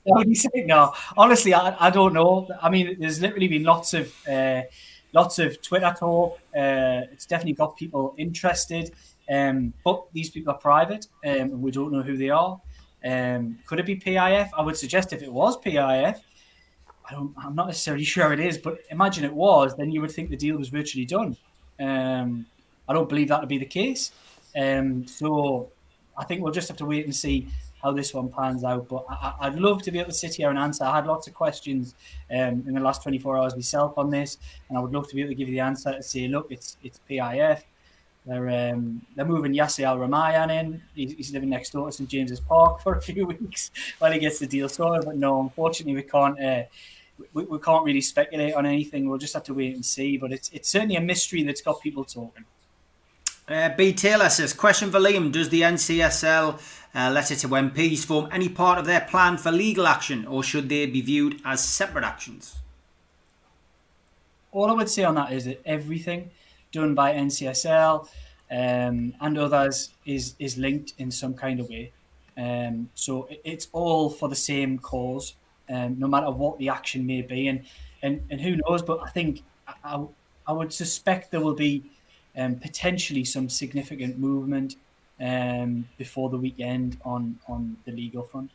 no, 0.67 0.93
honestly, 1.15 1.53
I, 1.53 1.87
I 1.87 1.89
don't 1.89 2.13
know. 2.13 2.47
I 2.61 2.69
mean, 2.69 2.97
there's 2.99 3.21
literally 3.21 3.47
been 3.47 3.63
lots 3.63 3.93
of 3.93 4.13
uh, 4.27 4.63
lots 5.13 5.39
of 5.39 5.61
Twitter 5.61 5.93
talk. 5.97 6.39
Uh, 6.55 7.05
it's 7.11 7.25
definitely 7.25 7.53
got 7.53 7.75
people 7.77 8.15
interested, 8.17 8.91
um, 9.29 9.73
but 9.83 10.05
these 10.13 10.29
people 10.29 10.53
are 10.53 10.59
private, 10.59 11.07
um, 11.25 11.33
and 11.33 11.61
we 11.61 11.71
don't 11.71 11.91
know 11.91 12.01
who 12.01 12.17
they 12.17 12.29
are. 12.29 12.59
Um, 13.03 13.59
could 13.65 13.79
it 13.79 13.85
be 13.85 13.95
PIF? 13.95 14.49
I 14.57 14.61
would 14.61 14.77
suggest 14.77 15.13
if 15.13 15.21
it 15.21 15.31
was 15.31 15.59
PIF. 15.59 16.19
I 17.09 17.13
don't, 17.13 17.33
I'm 17.37 17.55
not 17.55 17.67
necessarily 17.67 18.03
sure 18.15 18.33
it 18.33 18.39
is, 18.39 18.57
but 18.57 18.79
imagine 18.89 19.23
it 19.23 19.33
was, 19.33 19.75
then 19.75 19.91
you 19.91 20.01
would 20.01 20.11
think 20.11 20.29
the 20.29 20.37
deal 20.37 20.57
was 20.57 20.69
virtually 20.69 21.05
done. 21.05 21.37
Um, 21.79 22.45
I 22.87 22.93
don't 22.93 23.09
believe 23.09 23.27
that 23.29 23.41
to 23.41 23.47
be 23.47 23.57
the 23.57 23.65
case. 23.65 24.11
Um, 24.55 25.05
so 25.07 25.69
I 26.17 26.25
think 26.25 26.41
we'll 26.41 26.53
just 26.53 26.67
have 26.69 26.77
to 26.77 26.85
wait 26.85 27.05
and 27.05 27.15
see 27.15 27.47
how 27.81 27.91
this 27.91 28.13
one 28.13 28.29
pans 28.29 28.63
out. 28.63 28.87
But 28.87 29.05
I, 29.09 29.49
would 29.49 29.59
love 29.59 29.81
to 29.83 29.91
be 29.91 29.99
able 29.99 30.09
to 30.09 30.15
sit 30.15 30.35
here 30.35 30.49
and 30.49 30.57
answer. 30.57 30.83
I 30.83 30.95
had 30.95 31.07
lots 31.07 31.27
of 31.27 31.33
questions 31.33 31.95
um, 32.31 32.63
in 32.67 32.73
the 32.73 32.79
last 32.79 33.03
24 33.03 33.37
hours 33.37 33.55
myself 33.55 33.97
on 33.97 34.09
this, 34.09 34.37
and 34.69 34.77
I 34.77 34.81
would 34.81 34.91
love 34.91 35.07
to 35.09 35.15
be 35.15 35.21
able 35.21 35.31
to 35.31 35.35
give 35.35 35.47
you 35.47 35.55
the 35.55 35.61
answer 35.61 35.93
to 35.93 36.03
say, 36.03 36.27
look, 36.27 36.47
it's 36.49 36.77
it's 36.83 36.99
PIF. 37.09 37.63
They're 38.27 38.73
um, 38.73 39.01
they're 39.15 39.25
moving 39.25 39.53
Yasser 39.53 39.85
Al 39.85 39.97
Rumayyan 39.97 40.51
in. 40.51 40.81
He's, 40.93 41.13
he's, 41.13 41.31
living 41.31 41.49
next 41.49 41.69
door 41.69 41.87
to 41.87 41.91
St 41.93 42.09
James's 42.09 42.41
Park 42.41 42.81
for 42.81 42.95
a 42.95 43.01
few 43.09 43.25
weeks 43.25 43.71
while 43.99 44.11
he 44.11 44.19
gets 44.19 44.39
the 44.39 44.47
deal 44.47 44.67
sorted. 44.67 45.05
But 45.05 45.15
no, 45.15 45.39
unfortunately, 45.41 45.95
we 45.95 46.03
can't. 46.03 46.37
Uh, 46.43 46.63
we, 47.33 47.45
we 47.45 47.57
can't 47.59 47.85
really 47.85 48.01
speculate 48.01 48.53
on 48.53 48.65
anything. 48.65 49.09
We'll 49.09 49.17
just 49.17 49.33
have 49.33 49.43
to 49.43 49.53
wait 49.53 49.75
and 49.75 49.85
see. 49.85 50.17
But 50.17 50.33
it's 50.33 50.49
it's 50.49 50.69
certainly 50.69 50.97
a 50.97 51.01
mystery 51.01 51.43
that's 51.43 51.61
got 51.61 51.81
people 51.81 52.03
talking. 52.03 52.43
Uh, 53.47 53.69
B 53.69 53.93
Taylor 53.93 54.27
says, 54.27 54.51
question 54.51 54.91
for 54.91 54.99
Liam: 54.99 55.31
Does 55.31 55.47
the 55.47 55.61
NCSL 55.61 56.59
uh, 56.93 57.09
letter 57.09 57.35
to 57.35 57.47
MPs 57.47 58.03
form 58.03 58.27
any 58.33 58.49
part 58.49 58.77
of 58.77 58.85
their 58.85 59.01
plan 59.01 59.37
for 59.37 59.53
legal 59.53 59.87
action, 59.87 60.27
or 60.27 60.43
should 60.43 60.67
they 60.67 60.85
be 60.85 60.99
viewed 60.99 61.39
as 61.45 61.63
separate 61.63 62.03
actions? 62.03 62.57
All 64.51 64.69
I 64.69 64.73
would 64.73 64.89
say 64.89 65.05
on 65.05 65.15
that 65.15 65.31
is 65.31 65.45
that 65.45 65.61
everything 65.65 66.31
done 66.71 66.95
by 66.95 67.13
NCSL 67.13 68.07
um, 68.49 69.13
and 69.19 69.37
others 69.37 69.93
is 70.05 70.35
is 70.39 70.57
linked 70.57 70.93
in 70.97 71.11
some 71.11 71.33
kind 71.33 71.59
of 71.59 71.69
way. 71.69 71.91
Um, 72.37 72.89
so 72.93 73.27
it's 73.43 73.67
all 73.71 74.09
for 74.09 74.29
the 74.29 74.35
same 74.35 74.77
cause, 74.77 75.33
um, 75.69 75.97
no 75.97 76.07
matter 76.07 76.29
what 76.29 76.59
the 76.59 76.69
action 76.69 77.05
may 77.05 77.21
be, 77.21 77.47
and 77.47 77.65
and, 78.01 78.23
and 78.29 78.41
who 78.41 78.57
knows? 78.57 78.81
But 78.81 79.01
I 79.03 79.09
think 79.09 79.43
I, 79.83 80.05
I 80.45 80.51
would 80.53 80.71
suspect 80.71 81.31
there 81.31 81.41
will 81.41 81.55
be 81.55 81.83
um, 82.35 82.55
potentially 82.55 83.25
some 83.25 83.49
significant 83.49 84.17
movement 84.17 84.75
um, 85.19 85.89
before 85.97 86.29
the 86.29 86.37
weekend 86.37 86.97
on 87.03 87.39
on 87.47 87.77
the 87.85 87.91
legal 87.91 88.23
front. 88.23 88.51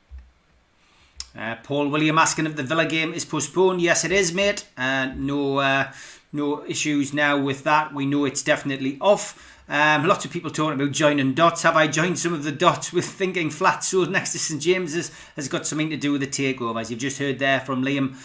Uh, 1.36 1.56
Paul 1.62 1.88
William 1.88 2.18
asking 2.18 2.46
if 2.46 2.56
the 2.56 2.62
Villa 2.62 2.84
game 2.84 3.14
is 3.14 3.24
postponed. 3.24 3.80
Yes, 3.80 4.04
it 4.04 4.12
is, 4.12 4.34
mate. 4.34 4.66
Uh, 4.76 5.06
no, 5.16 5.58
uh, 5.58 5.90
no 6.32 6.64
issues 6.64 7.12
now 7.12 7.38
with 7.38 7.64
that. 7.64 7.94
We 7.94 8.06
know 8.06 8.24
it's 8.24 8.42
definitely 8.42 8.98
off. 9.00 9.50
Um, 9.68 10.06
lots 10.06 10.24
of 10.24 10.30
people 10.30 10.50
talking 10.50 10.80
about 10.80 10.92
joining 10.92 11.34
dots. 11.34 11.62
Have 11.62 11.76
I 11.76 11.86
joined 11.86 12.18
some 12.18 12.32
of 12.32 12.44
the 12.44 12.52
dots 12.52 12.92
with 12.92 13.04
thinking 13.04 13.50
flat 13.50 13.84
so 13.84 14.04
next 14.04 14.32
to 14.32 14.38
St 14.38 14.60
James's 14.60 15.10
has 15.36 15.48
got 15.48 15.66
something 15.66 15.90
to 15.90 15.96
do 15.96 16.12
with 16.12 16.20
the 16.20 16.26
takeover? 16.26 16.80
As 16.80 16.90
you've 16.90 17.00
just 17.00 17.18
heard 17.18 17.38
there 17.38 17.60
from 17.60 17.84
Liam, 17.84 18.16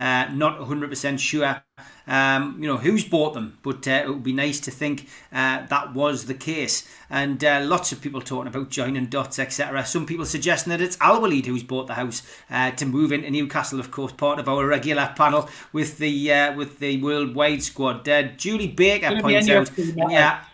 uh, 0.00 0.28
not 0.32 0.60
100% 0.60 1.18
sure, 1.18 1.62
um, 2.06 2.56
you 2.60 2.68
know, 2.68 2.76
who's 2.76 3.04
bought 3.04 3.34
them, 3.34 3.58
but 3.62 3.86
uh, 3.88 4.02
it 4.04 4.08
would 4.08 4.22
be 4.22 4.32
nice 4.32 4.60
to 4.60 4.70
think 4.70 5.08
uh, 5.32 5.66
that 5.66 5.92
was 5.92 6.26
the 6.26 6.34
case. 6.34 6.88
And 7.10 7.42
uh, 7.42 7.62
lots 7.64 7.90
of 7.90 8.00
people 8.00 8.20
talking 8.20 8.46
about 8.46 8.70
joining 8.70 9.06
dots, 9.06 9.38
etc. 9.38 9.84
Some 9.84 10.06
people 10.06 10.24
suggesting 10.24 10.70
that 10.70 10.80
it's 10.80 10.96
Alwaleed 10.98 11.46
who's 11.46 11.64
bought 11.64 11.88
the 11.88 11.94
house 11.94 12.22
uh, 12.48 12.70
to 12.72 12.86
move 12.86 13.12
into 13.12 13.30
Newcastle, 13.30 13.80
of 13.80 13.90
course, 13.90 14.12
part 14.12 14.38
of 14.38 14.48
our 14.48 14.66
regular 14.66 15.12
panel 15.16 15.48
with 15.72 15.98
the 15.98 16.32
uh, 16.32 16.54
with 16.54 16.78
the 16.78 17.02
worldwide 17.02 17.62
squad. 17.62 18.08
Uh, 18.08 18.22
Julie 18.36 18.68
Baker 18.68 19.20
points 19.20 19.48
out, 19.48 19.70
yeah. 19.76 20.44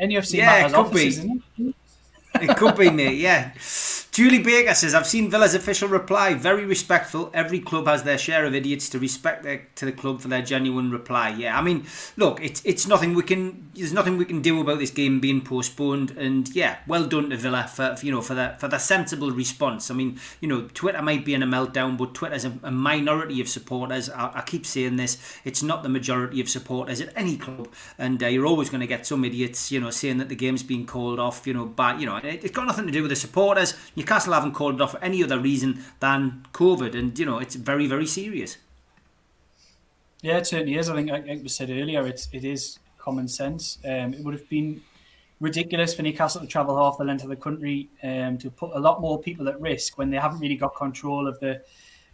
NFC 0.00 0.34
yeah, 0.34 0.66
it 0.66 0.74
could 0.74 0.92
be. 0.92 1.06
It? 1.06 1.74
it 2.42 2.56
could 2.56 2.76
be, 2.76 2.90
mate. 2.90 3.16
Yeah. 3.16 3.52
Julie 4.16 4.42
Baker 4.42 4.72
says, 4.72 4.94
I've 4.94 5.06
seen 5.06 5.30
Villa's 5.30 5.54
official 5.54 5.90
reply. 5.90 6.32
Very 6.32 6.64
respectful. 6.64 7.30
Every 7.34 7.60
club 7.60 7.86
has 7.86 8.02
their 8.02 8.16
share 8.16 8.46
of 8.46 8.54
idiots 8.54 8.88
to 8.88 8.98
respect 8.98 9.42
their, 9.42 9.66
to 9.74 9.84
the 9.84 9.92
club 9.92 10.22
for 10.22 10.28
their 10.28 10.40
genuine 10.40 10.90
reply. 10.90 11.34
Yeah, 11.36 11.58
I 11.58 11.60
mean, 11.60 11.84
look, 12.16 12.42
it's 12.42 12.64
it's 12.64 12.86
nothing 12.86 13.12
we 13.12 13.24
can. 13.24 13.68
There's 13.74 13.92
nothing 13.92 14.16
we 14.16 14.24
can 14.24 14.40
do 14.40 14.58
about 14.58 14.78
this 14.78 14.90
game 14.90 15.20
being 15.20 15.42
postponed. 15.42 16.12
And 16.12 16.48
yeah, 16.56 16.78
well 16.86 17.04
done 17.04 17.28
to 17.28 17.36
Villa 17.36 17.64
for 17.70 17.94
you 18.00 18.10
know 18.10 18.22
for 18.22 18.32
the 18.32 18.56
for 18.58 18.68
the 18.68 18.78
sensible 18.78 19.32
response. 19.32 19.90
I 19.90 19.94
mean, 19.94 20.18
you 20.40 20.48
know, 20.48 20.66
Twitter 20.72 21.02
might 21.02 21.26
be 21.26 21.34
in 21.34 21.42
a 21.42 21.46
meltdown, 21.46 21.98
but 21.98 22.14
Twitter's 22.14 22.46
a, 22.46 22.58
a 22.62 22.70
minority 22.70 23.42
of 23.42 23.50
supporters. 23.50 24.08
I, 24.08 24.32
I, 24.36 24.40
keep 24.40 24.64
saying 24.64 24.96
this. 24.96 25.18
It's 25.44 25.62
not 25.62 25.82
the 25.82 25.90
majority 25.90 26.40
of 26.40 26.48
supporters 26.48 27.02
at 27.02 27.12
any 27.14 27.36
club, 27.36 27.68
and 27.98 28.22
uh, 28.22 28.28
you're 28.28 28.46
always 28.46 28.70
going 28.70 28.80
to 28.80 28.86
get 28.86 29.06
some 29.06 29.26
idiots, 29.26 29.70
you 29.70 29.78
know, 29.78 29.90
saying 29.90 30.16
that 30.16 30.30
the 30.30 30.36
game's 30.36 30.62
being 30.62 30.86
called 30.86 31.18
off. 31.18 31.46
You 31.46 31.52
know, 31.52 31.66
but 31.66 32.00
you 32.00 32.06
know, 32.06 32.16
it, 32.16 32.40
has 32.40 32.50
got 32.50 32.66
nothing 32.66 32.86
to 32.86 32.92
do 32.92 33.02
with 33.02 33.10
the 33.10 33.16
supporters. 33.16 33.74
You 33.94 34.05
Newcastle 34.06 34.34
haven't 34.34 34.52
called 34.52 34.76
it 34.76 34.80
off 34.80 34.92
for 34.92 35.02
any 35.02 35.20
other 35.24 35.40
reason 35.40 35.82
than 35.98 36.46
COVID, 36.52 36.96
and 36.96 37.18
you 37.18 37.26
know 37.26 37.40
it's 37.40 37.56
very 37.56 37.88
very 37.88 38.06
serious. 38.06 38.56
Yeah, 40.22 40.36
it 40.38 40.46
certainly 40.46 40.76
is. 40.76 40.88
I 40.88 40.94
think, 40.94 41.10
like 41.10 41.42
we 41.42 41.48
said 41.48 41.70
earlier, 41.70 42.06
it's 42.06 42.28
it 42.32 42.44
is 42.44 42.78
common 42.98 43.26
sense. 43.26 43.78
Um, 43.84 44.14
it 44.14 44.22
would 44.22 44.34
have 44.34 44.48
been 44.48 44.80
ridiculous 45.40 45.92
for 45.92 46.02
Newcastle 46.02 46.40
to 46.40 46.46
travel 46.46 46.76
half 46.76 46.98
the 46.98 47.04
length 47.04 47.24
of 47.24 47.30
the 47.30 47.36
country 47.36 47.88
um, 48.04 48.38
to 48.38 48.48
put 48.48 48.70
a 48.74 48.78
lot 48.78 49.00
more 49.00 49.18
people 49.20 49.48
at 49.48 49.60
risk 49.60 49.98
when 49.98 50.10
they 50.10 50.18
haven't 50.18 50.38
really 50.38 50.56
got 50.56 50.76
control 50.76 51.26
of 51.26 51.40
the 51.40 51.62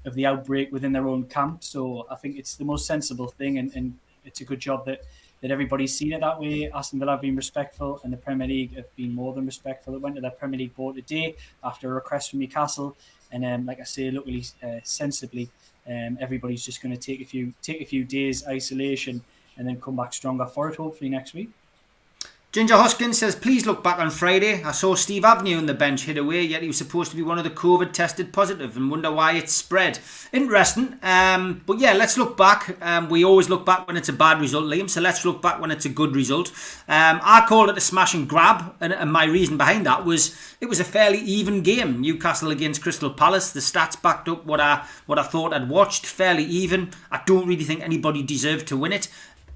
of 0.07 0.15
the 0.15 0.25
outbreak 0.25 0.73
within 0.73 0.93
their 0.93 1.07
own 1.07 1.25
camp. 1.25 1.63
So 1.63 2.07
I 2.11 2.15
think 2.15 2.39
it's 2.39 2.57
the 2.57 2.65
most 2.65 2.87
sensible 2.87 3.29
thing, 3.29 3.59
and, 3.59 3.71
and 3.75 3.99
it's 4.25 4.41
a 4.41 4.45
good 4.45 4.61
job 4.61 4.87
that 4.87 5.03
that 5.43 5.51
everybody's 5.51 5.95
seen 5.95 6.13
it 6.13 6.21
that 6.21 6.41
way. 6.41 6.71
Aston 6.73 6.99
Villa 6.99 7.13
have 7.13 7.21
been 7.21 7.37
respectful, 7.37 8.01
and 8.03 8.13
the 8.13 8.17
Premier 8.17 8.47
League 8.47 8.75
have 8.77 8.95
been 8.97 9.15
more 9.15 9.35
than 9.35 9.45
respectful. 9.45 9.95
It 9.95 10.01
went 10.01 10.15
to 10.15 10.23
their 10.23 10.31
Premier 10.31 10.59
League 10.59 10.75
board 10.75 10.97
today 10.97 11.35
after 11.63 11.91
a 11.91 11.95
request 11.95 12.31
from 12.31 12.39
Newcastle, 12.41 12.97
and 13.31 13.45
um, 13.45 13.67
like 13.67 13.81
I 13.81 13.85
say, 13.85 14.11
luckily, 14.11 14.45
uh, 14.63 14.81
sensibly, 14.85 15.51
um, 15.87 16.17
everybody's 16.21 16.65
just 16.65 16.81
going 16.81 16.95
to 16.95 17.01
take 17.01 17.21
a 17.21 17.25
few 17.25 17.53
take 17.61 17.81
a 17.81 17.85
few 17.85 18.05
days 18.05 18.47
isolation 18.47 19.23
and 19.57 19.67
then 19.67 19.81
come 19.81 19.97
back 19.97 20.15
stronger 20.15 20.47
for 20.47 20.69
it. 20.69 20.77
Hopefully 20.77 21.11
next 21.11 21.35
week. 21.35 21.51
Ginger 22.53 22.77
Hoskins 22.77 23.17
says, 23.17 23.35
please 23.35 23.65
look 23.65 23.83
back 23.83 23.99
on 23.99 24.11
Friday. 24.11 24.63
I 24.63 24.73
saw 24.73 24.95
Steve 24.95 25.25
Avenue 25.25 25.57
on 25.57 25.65
the 25.65 25.73
bench 25.73 26.05
hit 26.05 26.19
away, 26.19 26.43
yet 26.43 26.61
he 26.61 26.69
was 26.69 26.77
supposed 26.77 27.11
to 27.11 27.17
be 27.17 27.23
one 27.23 27.39
of 27.39 27.45
the 27.45 27.51
COVID 27.51 27.93
tested 27.95 28.31
positive 28.31 28.77
and 28.77 28.91
wonder 28.91 29.11
why 29.11 29.33
it 29.33 29.49
spread. 29.49 30.01
Interesting. 30.35 30.99
Um, 31.03 31.63
but 31.65 31.79
yeah, 31.79 31.95
let's 31.95 32.19
look 32.19 32.37
back. 32.37 32.77
Um, 32.83 33.09
we 33.09 33.25
always 33.25 33.49
look 33.49 33.65
back 33.65 33.87
when 33.87 33.97
it's 33.97 34.11
a 34.11 34.13
bad 34.13 34.39
result, 34.39 34.65
Liam, 34.65 34.91
so 34.91 35.01
let's 35.01 35.25
look 35.25 35.41
back 35.41 35.63
when 35.63 35.71
it's 35.71 35.87
a 35.87 35.89
good 35.89 36.15
result. 36.15 36.49
Um, 36.89 37.21
I 37.23 37.47
called 37.49 37.71
it 37.71 37.79
a 37.79 37.81
smash 37.81 38.13
and 38.13 38.29
grab, 38.29 38.75
and, 38.81 38.93
and 38.93 39.11
my 39.11 39.25
reason 39.25 39.57
behind 39.57 39.87
that 39.87 40.05
was 40.05 40.37
it 40.61 40.67
was 40.67 40.79
a 40.79 40.85
fairly 40.85 41.21
even 41.21 41.63
game. 41.63 42.03
Newcastle 42.03 42.51
against 42.51 42.83
Crystal 42.83 43.09
Palace. 43.09 43.51
The 43.51 43.61
stats 43.61 44.01
backed 44.01 44.29
up 44.29 44.45
what 44.45 44.61
I 44.61 44.85
what 45.07 45.19
I 45.19 45.23
thought 45.23 45.55
I'd 45.55 45.71
watched. 45.71 46.05
Fairly 46.05 46.45
even. 46.45 46.91
I 47.11 47.23
don't 47.25 47.49
really 47.49 47.65
think 47.65 47.81
anybody 47.81 48.23
deserved 48.23 48.67
to 48.69 48.77
win 48.77 48.93
it. 48.93 49.09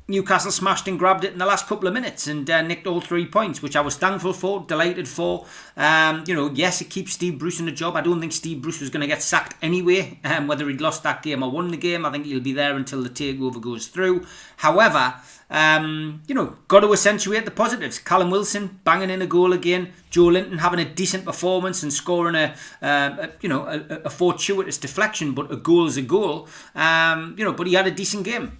Newcastle 0.08 0.52
smashed 0.52 0.86
and 0.86 1.00
grabbed 1.00 1.24
it 1.24 1.32
in 1.32 1.38
the 1.40 1.46
last 1.46 1.66
couple 1.66 1.88
of 1.88 1.94
minutes 1.94 2.28
and 2.28 2.48
uh, 2.48 2.62
nicked 2.62 2.86
all 2.86 3.00
three 3.00 3.26
points, 3.26 3.60
which 3.60 3.74
I 3.74 3.80
was 3.80 3.96
thankful 3.96 4.32
for, 4.32 4.60
delighted 4.60 5.08
for. 5.08 5.46
Um, 5.76 6.22
you 6.28 6.34
know, 6.34 6.48
yes, 6.54 6.80
it 6.80 6.90
keeps 6.90 7.14
Steve 7.14 7.40
Bruce 7.40 7.58
in 7.58 7.66
the 7.66 7.72
job. 7.72 7.96
I 7.96 8.02
don't 8.02 8.20
think 8.20 8.32
Steve 8.32 8.62
Bruce 8.62 8.80
was 8.80 8.88
going 8.88 9.00
to 9.00 9.08
get 9.08 9.20
sacked 9.20 9.56
anyway, 9.62 10.20
um, 10.22 10.46
whether 10.46 10.68
he'd 10.68 10.80
lost 10.80 11.02
that 11.02 11.24
game 11.24 11.42
or 11.42 11.50
won 11.50 11.72
the 11.72 11.76
game. 11.76 12.06
I 12.06 12.12
think 12.12 12.26
he'll 12.26 12.38
be 12.38 12.52
there 12.52 12.76
until 12.76 13.02
the 13.02 13.10
takeover 13.10 13.60
goes 13.60 13.88
through. 13.88 14.24
However, 14.58 15.14
um, 15.50 16.22
you 16.28 16.36
know, 16.36 16.56
got 16.68 16.80
to 16.80 16.92
accentuate 16.92 17.44
the 17.44 17.50
positives. 17.50 17.98
Callum 17.98 18.30
Wilson 18.30 18.78
banging 18.84 19.10
in 19.10 19.22
a 19.22 19.26
goal 19.26 19.52
again. 19.52 19.92
Joelinton 20.12 20.60
having 20.60 20.78
a 20.78 20.84
decent 20.84 21.24
performance 21.24 21.82
and 21.82 21.92
scoring 21.92 22.36
a, 22.36 22.54
uh, 22.80 23.16
a 23.26 23.30
you 23.40 23.48
know, 23.48 23.66
a, 23.66 24.02
a, 24.04 24.10
fortuitous 24.10 24.78
deflection, 24.78 25.32
but 25.32 25.50
a 25.50 25.56
goal 25.56 25.86
is 25.86 25.96
a 25.96 26.02
goal. 26.02 26.48
Um, 26.76 27.34
you 27.36 27.44
know, 27.44 27.52
but 27.52 27.66
he 27.66 27.74
had 27.74 27.88
a 27.88 27.90
decent 27.90 28.24
game. 28.24 28.58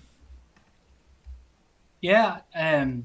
Yeah, 2.06 2.38
um, 2.54 3.04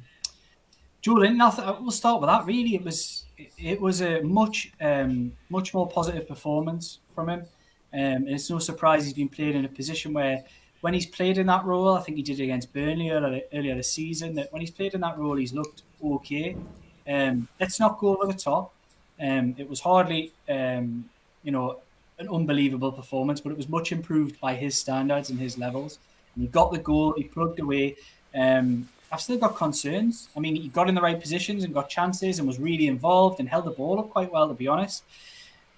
Julian, 1.01 1.39
we'll 1.39 1.89
start 1.89 2.21
with 2.21 2.29
that. 2.29 2.45
Really, 2.45 2.75
it 2.75 2.83
was 2.83 3.25
it 3.57 3.81
was 3.81 3.99
a 4.01 4.21
much 4.21 4.71
um, 4.79 5.31
much 5.49 5.73
more 5.73 5.87
positive 5.89 6.27
performance 6.27 6.99
from 7.15 7.29
him. 7.29 7.39
Um, 7.91 8.27
it's 8.27 8.47
no 8.51 8.59
surprise 8.59 9.03
he's 9.03 9.15
been 9.15 9.27
playing 9.27 9.55
in 9.55 9.65
a 9.65 9.69
position 9.69 10.13
where, 10.13 10.43
when 10.81 10.93
he's 10.93 11.07
played 11.07 11.39
in 11.39 11.47
that 11.47 11.65
role, 11.65 11.95
I 11.95 12.01
think 12.01 12.17
he 12.17 12.21
did 12.21 12.39
it 12.39 12.43
against 12.43 12.71
Burnley 12.73 13.09
earlier, 13.09 13.41
earlier 13.51 13.73
this 13.73 13.91
season. 13.91 14.35
That 14.35 14.53
when 14.53 14.59
he's 14.59 14.69
played 14.69 14.93
in 14.93 15.01
that 15.01 15.17
role, 15.17 15.37
he's 15.37 15.51
looked 15.51 15.81
okay. 16.03 16.55
Um, 17.09 17.47
let's 17.59 17.79
not 17.79 17.97
go 17.97 18.15
over 18.15 18.31
the 18.31 18.37
top. 18.37 18.71
Um, 19.19 19.55
it 19.57 19.67
was 19.67 19.79
hardly, 19.79 20.31
um, 20.47 21.09
you 21.41 21.51
know, 21.51 21.79
an 22.19 22.29
unbelievable 22.29 22.91
performance, 22.91 23.41
but 23.41 23.51
it 23.51 23.57
was 23.57 23.67
much 23.67 23.91
improved 23.91 24.39
by 24.39 24.53
his 24.53 24.77
standards 24.77 25.31
and 25.31 25.39
his 25.39 25.57
levels. 25.57 25.97
And 26.35 26.43
he 26.43 26.47
got 26.49 26.71
the 26.71 26.77
goal, 26.77 27.15
he 27.17 27.23
plugged 27.23 27.59
away, 27.59 27.95
um, 28.35 28.87
I've 29.11 29.21
still 29.21 29.37
got 29.37 29.55
concerns. 29.55 30.29
I 30.35 30.39
mean, 30.39 30.55
he 30.55 30.69
got 30.69 30.87
in 30.87 30.95
the 30.95 31.01
right 31.01 31.19
positions 31.19 31.63
and 31.63 31.73
got 31.73 31.89
chances 31.89 32.39
and 32.39 32.47
was 32.47 32.59
really 32.59 32.87
involved 32.87 33.39
and 33.39 33.49
held 33.49 33.65
the 33.65 33.71
ball 33.71 33.99
up 33.99 34.09
quite 34.09 34.31
well, 34.31 34.47
to 34.47 34.53
be 34.53 34.67
honest. 34.67 35.03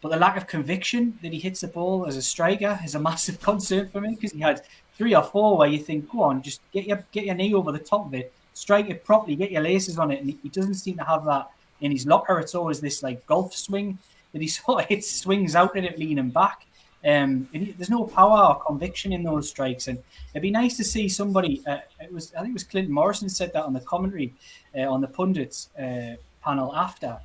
But 0.02 0.10
the 0.10 0.18
lack 0.18 0.38
of 0.38 0.48
conviction 0.48 1.18
that 1.24 1.34
he 1.34 1.40
hits 1.40 1.62
the 1.62 1.68
ball 1.68 2.06
as 2.06 2.18
a 2.18 2.22
striker 2.22 2.80
is 2.84 2.94
a 2.94 3.00
massive 3.10 3.42
concern 3.42 3.88
for 3.88 4.02
me 4.02 4.16
because 4.16 4.34
he 4.34 4.40
had 4.40 4.62
three 4.98 5.16
or 5.16 5.24
four 5.24 5.58
where 5.58 5.68
you 5.68 5.80
think, 5.80 6.10
go 6.10 6.24
on, 6.24 6.44
just 6.44 6.62
get 6.72 6.86
your 6.86 7.04
get 7.12 7.26
your 7.26 7.36
knee 7.36 7.54
over 7.54 7.72
the 7.72 7.80
top 7.80 8.06
of 8.06 8.14
it, 8.14 8.32
strike 8.54 8.90
it 8.90 9.04
properly, 9.04 9.36
get 9.36 9.52
your 9.52 9.64
laces 9.64 9.98
on 9.98 10.12
it, 10.12 10.22
and 10.22 10.38
he 10.44 10.50
doesn't 10.50 10.76
seem 10.76 10.98
to 10.98 11.04
have 11.04 11.26
that 11.26 11.50
in 11.82 11.92
his 11.92 12.06
locker. 12.06 12.40
It's 12.40 12.54
always 12.54 12.82
this 12.82 13.02
like 13.02 13.26
golf 13.26 13.56
swing 13.56 13.98
that 14.34 14.42
he 14.42 14.48
sort 14.60 14.84
of 14.84 14.90
hits, 14.90 15.10
swings 15.10 15.56
out 15.56 15.76
at 15.76 15.86
it, 15.86 15.98
leaning 15.98 16.30
back. 16.30 16.68
Um, 17.06 17.50
there's 17.54 17.90
no 17.90 18.06
power 18.06 18.54
or 18.54 18.64
conviction 18.64 19.12
in 19.12 19.24
those 19.24 19.50
strikes, 19.50 19.88
and 19.88 20.00
it'd 20.34 20.42
be 20.42 20.52
nice 20.52 20.78
to 20.78 20.84
see 20.84 21.10
somebody. 21.10 21.62
Uh, 21.68 21.80
it 22.02 22.14
was 22.14 22.34
I 22.34 22.40
think 22.40 22.52
it 22.52 22.54
was 22.54 22.64
Clinton 22.64 22.94
Morrison 22.94 23.28
said 23.28 23.52
that 23.54 23.66
on 23.66 23.74
the 23.74 23.82
commentary 23.82 24.34
uh, 24.78 24.90
on 24.90 25.02
the 25.02 25.08
pundits 25.08 25.70
uh, 25.78 26.16
panel 26.44 26.74
after. 26.76 27.20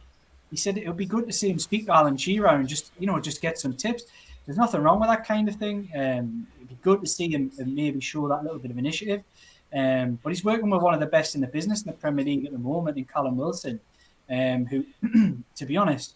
He 0.51 0.57
said 0.57 0.79
it 0.79 0.87
would 0.89 0.97
be 0.97 1.07
good 1.07 1.27
to 1.27 1.33
see 1.33 1.51
him 1.51 1.59
speak 1.59 1.87
to 1.87 1.95
Alan 1.95 2.17
Shearer 2.17 2.49
and 2.49 2.67
just 2.67 2.93
you 2.99 3.07
know 3.07 3.21
just 3.21 3.41
get 3.41 3.59
some 3.59 3.75
tips. 3.75 4.05
There's 4.47 4.59
nothing 4.59 4.81
wrong 4.81 4.99
with 4.99 5.11
that 5.11 5.27
kind 5.27 5.49
of 5.49 5.57
thing. 5.57 5.91
Um, 5.95 6.47
it'd 6.57 6.69
be 6.69 6.79
good 6.83 7.03
to 7.03 7.07
see 7.07 7.31
him 7.31 7.53
and 7.59 7.75
maybe 7.75 8.01
show 8.01 8.27
that 8.29 8.43
little 8.43 8.59
bit 8.59 8.71
of 8.71 8.79
initiative. 8.79 9.23
Um, 9.73 10.19
but 10.23 10.31
he's 10.31 10.43
working 10.43 10.71
with 10.71 10.81
one 10.81 10.95
of 10.95 11.01
the 11.01 11.07
best 11.07 11.35
in 11.35 11.43
the 11.43 11.47
business 11.47 11.83
in 11.83 11.89
the 11.89 11.93
Premier 11.93 12.25
League 12.25 12.47
at 12.47 12.53
the 12.53 12.59
moment, 12.59 12.97
in 12.97 13.05
Callum 13.05 13.37
Wilson, 13.37 13.79
um, 14.31 14.65
who, 14.67 14.87
to 15.55 15.67
be 15.67 15.77
honest, 15.77 16.15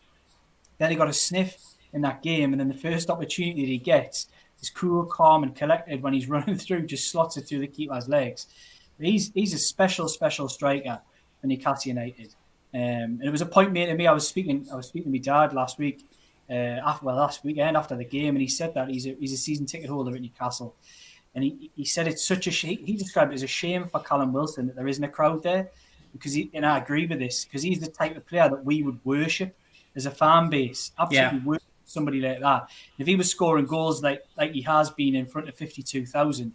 then 0.78 0.90
he 0.90 0.96
got 0.96 1.08
a 1.08 1.12
sniff 1.12 1.58
in 1.92 2.00
that 2.02 2.22
game. 2.22 2.52
And 2.52 2.60
then 2.60 2.68
the 2.68 2.74
first 2.74 3.10
opportunity 3.10 3.62
that 3.62 3.68
he 3.68 3.78
gets 3.78 4.28
is 4.60 4.70
cool, 4.70 5.04
calm, 5.04 5.42
and 5.42 5.54
collected 5.54 6.02
when 6.02 6.12
he's 6.12 6.28
running 6.34 6.56
through, 6.56 6.86
just 6.86 7.10
slots 7.10 7.36
it 7.36 7.42
through 7.42 7.60
the 7.60 7.66
keeper's 7.66 8.08
legs. 8.08 8.46
He's 8.98 9.32
he's 9.34 9.54
a 9.54 9.58
special, 9.58 10.06
special 10.08 10.48
striker 10.48 11.00
for 11.40 11.46
Newcastle 11.46 11.88
United. 11.88 12.34
Um, 12.74 12.80
and 12.80 13.24
it 13.24 13.30
was 13.30 13.40
a 13.40 13.46
point 13.46 13.72
made 13.72 13.86
to 13.86 13.94
me. 13.94 14.06
I 14.06 14.12
was 14.12 14.26
speaking. 14.28 14.66
I 14.72 14.76
was 14.76 14.86
speaking 14.86 15.12
to 15.12 15.18
my 15.18 15.22
dad 15.22 15.52
last 15.54 15.78
week, 15.78 16.06
uh, 16.48 16.52
after 16.52 17.06
well 17.06 17.16
last 17.16 17.44
weekend 17.44 17.76
after 17.76 17.96
the 17.96 18.04
game, 18.04 18.34
and 18.34 18.40
he 18.40 18.48
said 18.48 18.74
that 18.74 18.88
he's 18.88 19.06
a 19.06 19.16
he's 19.18 19.32
a 19.32 19.36
season 19.36 19.66
ticket 19.66 19.90
holder 19.90 20.14
at 20.14 20.22
Newcastle, 20.22 20.76
and 21.34 21.42
he, 21.44 21.70
he 21.74 21.84
said 21.84 22.06
it's 22.06 22.24
such 22.24 22.46
a 22.46 22.50
shame. 22.50 22.78
He 22.84 22.94
described 22.96 23.32
it 23.32 23.34
as 23.34 23.42
a 23.42 23.48
shame 23.48 23.88
for 23.88 24.00
Callum 24.00 24.32
Wilson 24.32 24.66
that 24.68 24.76
there 24.76 24.86
isn't 24.86 25.02
a 25.04 25.08
crowd 25.08 25.42
there, 25.42 25.70
because 26.12 26.32
he 26.32 26.50
and 26.54 26.64
I 26.64 26.78
agree 26.78 27.06
with 27.06 27.18
this 27.18 27.44
because 27.44 27.62
he's 27.62 27.80
the 27.80 27.88
type 27.90 28.16
of 28.16 28.26
player 28.26 28.48
that 28.48 28.64
we 28.64 28.82
would 28.82 29.00
worship 29.04 29.56
as 29.96 30.06
a 30.06 30.10
fan 30.10 30.48
base. 30.48 30.92
Absolutely 30.98 31.38
Yeah. 31.38 31.44
worship 31.44 31.71
somebody 31.84 32.20
like 32.20 32.40
that. 32.40 32.68
If 32.98 33.06
he 33.06 33.16
was 33.16 33.30
scoring 33.30 33.66
goals 33.66 34.02
like 34.02 34.24
like 34.36 34.52
he 34.52 34.62
has 34.62 34.90
been 34.90 35.14
in 35.14 35.26
front 35.26 35.48
of 35.48 35.54
fifty 35.54 35.82
two 35.82 36.06
thousand, 36.06 36.52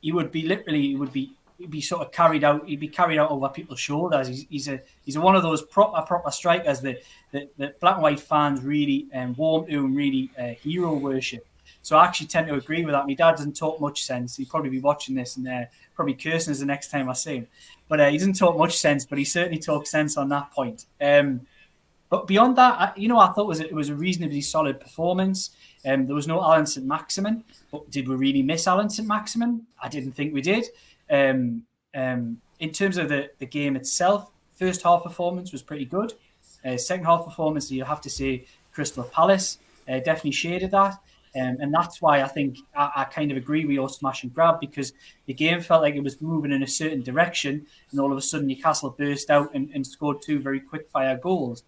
he 0.00 0.12
would 0.12 0.30
be 0.30 0.42
literally 0.42 0.82
he 0.88 0.96
would 0.96 1.12
be 1.12 1.32
he'd 1.58 1.70
be 1.70 1.80
sort 1.80 2.02
of 2.02 2.12
carried 2.12 2.44
out 2.44 2.68
he'd 2.68 2.80
be 2.80 2.88
carried 2.88 3.18
out 3.18 3.30
over 3.30 3.48
people's 3.48 3.80
shoulders. 3.80 4.28
He's, 4.28 4.46
he's 4.48 4.68
a 4.68 4.80
he's 5.04 5.18
one 5.18 5.36
of 5.36 5.42
those 5.42 5.62
proper 5.62 6.02
proper 6.02 6.30
strikers 6.30 6.80
that 6.80 7.02
that, 7.32 7.56
that 7.58 7.80
black 7.80 7.94
and 7.94 8.02
white 8.02 8.20
fans 8.20 8.62
really 8.62 9.06
um, 9.14 9.34
warm 9.34 9.66
to 9.66 9.84
and 9.84 9.96
really 9.96 10.30
uh, 10.38 10.48
hero 10.48 10.94
worship. 10.94 11.46
So 11.82 11.96
I 11.96 12.04
actually 12.04 12.26
tend 12.26 12.48
to 12.48 12.54
agree 12.54 12.84
with 12.84 12.94
that. 12.94 13.06
My 13.06 13.14
dad 13.14 13.32
doesn't 13.32 13.56
talk 13.56 13.80
much 13.80 14.02
sense. 14.02 14.36
He'd 14.36 14.48
probably 14.48 14.70
be 14.70 14.80
watching 14.80 15.14
this 15.14 15.36
and 15.36 15.46
uh, 15.46 15.64
probably 15.94 16.14
cursing 16.14 16.50
us 16.50 16.58
the 16.58 16.66
next 16.66 16.90
time 16.90 17.08
I 17.08 17.12
see 17.12 17.36
him. 17.36 17.46
But 17.88 18.00
uh, 18.00 18.08
he 18.08 18.18
doesn't 18.18 18.34
talk 18.34 18.58
much 18.58 18.76
sense, 18.76 19.06
but 19.06 19.18
he 19.18 19.24
certainly 19.24 19.60
talks 19.60 19.90
sense 19.90 20.16
on 20.16 20.28
that 20.30 20.50
point. 20.50 20.86
Um, 21.00 21.42
but 22.08 22.26
beyond 22.26 22.56
that, 22.56 22.74
I, 22.80 22.92
you 22.96 23.08
know, 23.08 23.18
I 23.18 23.28
thought 23.32 23.42
it 23.42 23.48
was 23.48 23.60
a, 23.60 23.66
it 23.66 23.74
was 23.74 23.88
a 23.88 23.94
reasonably 23.94 24.40
solid 24.40 24.80
performance. 24.80 25.50
Um, 25.84 26.06
there 26.06 26.14
was 26.14 26.28
no 26.28 26.42
Allan 26.42 26.66
Saint-Maximin, 26.66 27.44
but 27.70 27.90
did 27.90 28.08
we 28.08 28.14
really 28.14 28.42
miss 28.42 28.66
Allan 28.66 28.90
Saint-Maximin? 28.90 29.66
I 29.82 29.88
didn't 29.88 30.12
think 30.12 30.34
we 30.34 30.40
did. 30.40 30.66
Um, 31.10 31.62
um, 31.94 32.40
in 32.58 32.70
terms 32.72 32.96
of 32.96 33.08
the, 33.08 33.30
the 33.38 33.46
game 33.46 33.76
itself, 33.76 34.32
first 34.54 34.82
half 34.82 35.02
performance 35.02 35.52
was 35.52 35.62
pretty 35.62 35.84
good. 35.84 36.14
Uh, 36.64 36.76
second 36.76 37.04
half 37.04 37.24
performance, 37.24 37.70
you 37.70 37.84
have 37.84 38.00
to 38.00 38.10
say, 38.10 38.44
Crystal 38.72 39.04
Palace 39.04 39.58
uh, 39.88 39.98
definitely 40.00 40.32
shaded 40.32 40.70
that. 40.72 40.98
Um, 41.34 41.58
and 41.60 41.72
that's 41.72 42.00
why 42.00 42.22
I 42.22 42.28
think 42.28 42.56
I, 42.74 42.90
I 42.96 43.04
kind 43.04 43.30
of 43.30 43.36
agree 43.36 43.66
with 43.66 43.74
your 43.74 43.88
smash 43.90 44.22
and 44.22 44.32
grab 44.32 44.58
because 44.58 44.94
the 45.26 45.34
game 45.34 45.60
felt 45.60 45.82
like 45.82 45.94
it 45.94 46.02
was 46.02 46.20
moving 46.22 46.50
in 46.50 46.62
a 46.62 46.66
certain 46.66 47.02
direction, 47.02 47.66
and 47.90 48.00
all 48.00 48.10
of 48.10 48.16
a 48.16 48.22
sudden 48.22 48.46
Newcastle 48.46 48.90
burst 48.90 49.28
out 49.30 49.54
and, 49.54 49.70
and 49.74 49.86
scored 49.86 50.22
two 50.22 50.38
very 50.38 50.60
quick 50.60 50.88
fire 50.88 51.18
goals. 51.18 51.62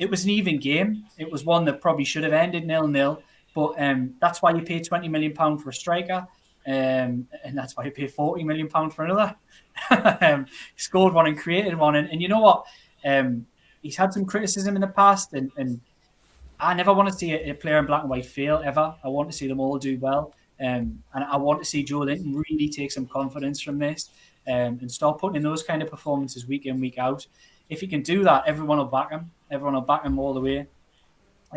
It 0.00 0.10
was 0.10 0.24
an 0.24 0.30
even 0.30 0.58
game. 0.58 1.04
It 1.18 1.30
was 1.30 1.44
one 1.44 1.66
that 1.66 1.80
probably 1.80 2.04
should 2.04 2.24
have 2.24 2.32
ended 2.32 2.66
nil 2.66 2.88
nil, 2.88 3.22
but 3.54 3.74
um, 3.78 4.14
that's 4.18 4.40
why 4.40 4.50
you 4.52 4.62
pay 4.62 4.80
twenty 4.80 5.08
million 5.08 5.34
pound 5.34 5.62
for 5.62 5.68
a 5.68 5.74
striker, 5.74 6.26
um, 6.66 7.28
and 7.44 7.52
that's 7.54 7.76
why 7.76 7.84
you 7.84 7.90
pay 7.90 8.06
forty 8.06 8.42
million 8.42 8.66
pound 8.66 8.94
for 8.94 9.04
another. 9.04 9.36
um, 10.22 10.46
scored 10.76 11.12
one 11.12 11.26
and 11.26 11.38
created 11.38 11.74
one, 11.74 11.96
and, 11.96 12.08
and 12.08 12.22
you 12.22 12.28
know 12.28 12.40
what? 12.40 12.64
Um, 13.04 13.46
he's 13.82 13.96
had 13.96 14.14
some 14.14 14.24
criticism 14.24 14.74
in 14.74 14.80
the 14.80 14.88
past, 14.88 15.34
and, 15.34 15.52
and 15.58 15.80
I 16.58 16.72
never 16.72 16.94
want 16.94 17.10
to 17.10 17.14
see 17.14 17.32
a, 17.32 17.50
a 17.50 17.54
player 17.54 17.78
in 17.78 17.84
black 17.84 18.00
and 18.00 18.10
white 18.10 18.24
fail 18.24 18.62
ever. 18.64 18.94
I 19.04 19.08
want 19.08 19.30
to 19.30 19.36
see 19.36 19.48
them 19.48 19.60
all 19.60 19.78
do 19.78 19.98
well. 19.98 20.34
Um, 20.58 21.02
and 21.14 21.24
I 21.24 21.36
want 21.36 21.62
to 21.62 21.64
see 21.64 21.84
Joelinton 21.84 22.34
really 22.34 22.68
take 22.68 22.90
some 22.90 23.06
confidence 23.06 23.60
from 23.60 23.78
this 23.78 24.10
um, 24.46 24.78
and 24.80 24.90
start 24.90 25.18
putting 25.18 25.36
in 25.36 25.42
those 25.42 25.62
kind 25.62 25.82
of 25.82 25.90
performances 25.90 26.46
week 26.46 26.66
in, 26.66 26.80
week 26.80 26.98
out. 26.98 27.26
If 27.68 27.80
he 27.80 27.86
can 27.86 28.02
do 28.02 28.24
that, 28.24 28.44
everyone 28.46 28.78
will 28.78 28.86
back 28.86 29.10
him. 29.10 29.30
Everyone 29.50 29.74
will 29.74 29.80
back 29.82 30.04
him 30.04 30.18
all 30.18 30.34
the 30.34 30.40
way. 30.40 30.66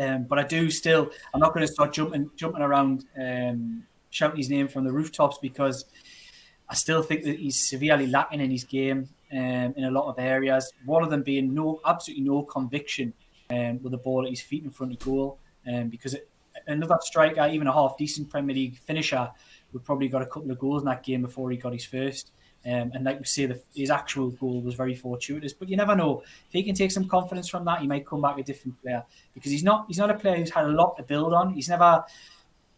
Um, 0.00 0.24
but 0.24 0.38
I 0.38 0.42
do 0.42 0.70
still, 0.70 1.10
I'm 1.32 1.40
not 1.40 1.54
going 1.54 1.66
to 1.66 1.72
start 1.72 1.92
jumping 1.92 2.30
jumping 2.36 2.62
around, 2.62 3.04
um, 3.16 3.84
shouting 4.10 4.36
his 4.36 4.50
name 4.50 4.68
from 4.68 4.84
the 4.84 4.92
rooftops 4.92 5.38
because 5.38 5.84
I 6.68 6.74
still 6.74 7.02
think 7.02 7.24
that 7.24 7.38
he's 7.38 7.68
severely 7.68 8.06
lacking 8.06 8.40
in 8.40 8.50
his 8.50 8.64
game 8.64 9.08
um, 9.32 9.74
in 9.76 9.84
a 9.84 9.90
lot 9.90 10.08
of 10.08 10.18
areas. 10.18 10.72
One 10.84 11.02
of 11.02 11.10
them 11.10 11.22
being 11.22 11.54
no, 11.54 11.80
absolutely 11.84 12.24
no 12.24 12.42
conviction 12.42 13.12
um, 13.50 13.82
with 13.82 13.92
the 13.92 13.98
ball 13.98 14.24
at 14.24 14.30
his 14.30 14.40
feet 14.40 14.64
in 14.64 14.70
front 14.70 14.92
of 14.92 14.98
goal. 14.98 15.38
Um, 15.66 15.88
because 15.88 16.14
it, 16.14 16.28
another 16.66 16.98
striker, 17.00 17.46
even 17.46 17.66
a 17.66 17.72
half 17.72 17.96
decent 17.96 18.30
Premier 18.30 18.54
League 18.54 18.78
finisher, 18.78 19.30
would 19.72 19.84
probably 19.84 20.08
got 20.08 20.22
a 20.22 20.26
couple 20.26 20.50
of 20.50 20.58
goals 20.58 20.82
in 20.82 20.86
that 20.86 21.02
game 21.02 21.22
before 21.22 21.50
he 21.50 21.56
got 21.56 21.72
his 21.72 21.84
first. 21.84 22.32
Um, 22.66 22.92
and 22.94 23.04
like 23.04 23.18
we 23.18 23.26
say, 23.26 23.46
the, 23.46 23.60
his 23.74 23.90
actual 23.90 24.30
goal 24.30 24.62
was 24.62 24.74
very 24.74 24.94
fortuitous. 24.94 25.52
But 25.52 25.68
you 25.68 25.76
never 25.76 25.94
know 25.94 26.20
if 26.20 26.52
he 26.52 26.62
can 26.62 26.74
take 26.74 26.90
some 26.90 27.06
confidence 27.06 27.48
from 27.48 27.64
that, 27.66 27.80
he 27.80 27.86
might 27.86 28.06
come 28.06 28.22
back 28.22 28.38
a 28.38 28.42
different 28.42 28.80
player 28.82 29.04
because 29.34 29.50
he's 29.50 29.62
not 29.62 29.84
he's 29.86 29.98
not 29.98 30.10
a 30.10 30.14
player 30.14 30.36
who's 30.36 30.50
had 30.50 30.64
a 30.64 30.68
lot 30.68 30.96
to 30.96 31.02
build 31.02 31.34
on. 31.34 31.52
He's 31.52 31.68
never 31.68 32.04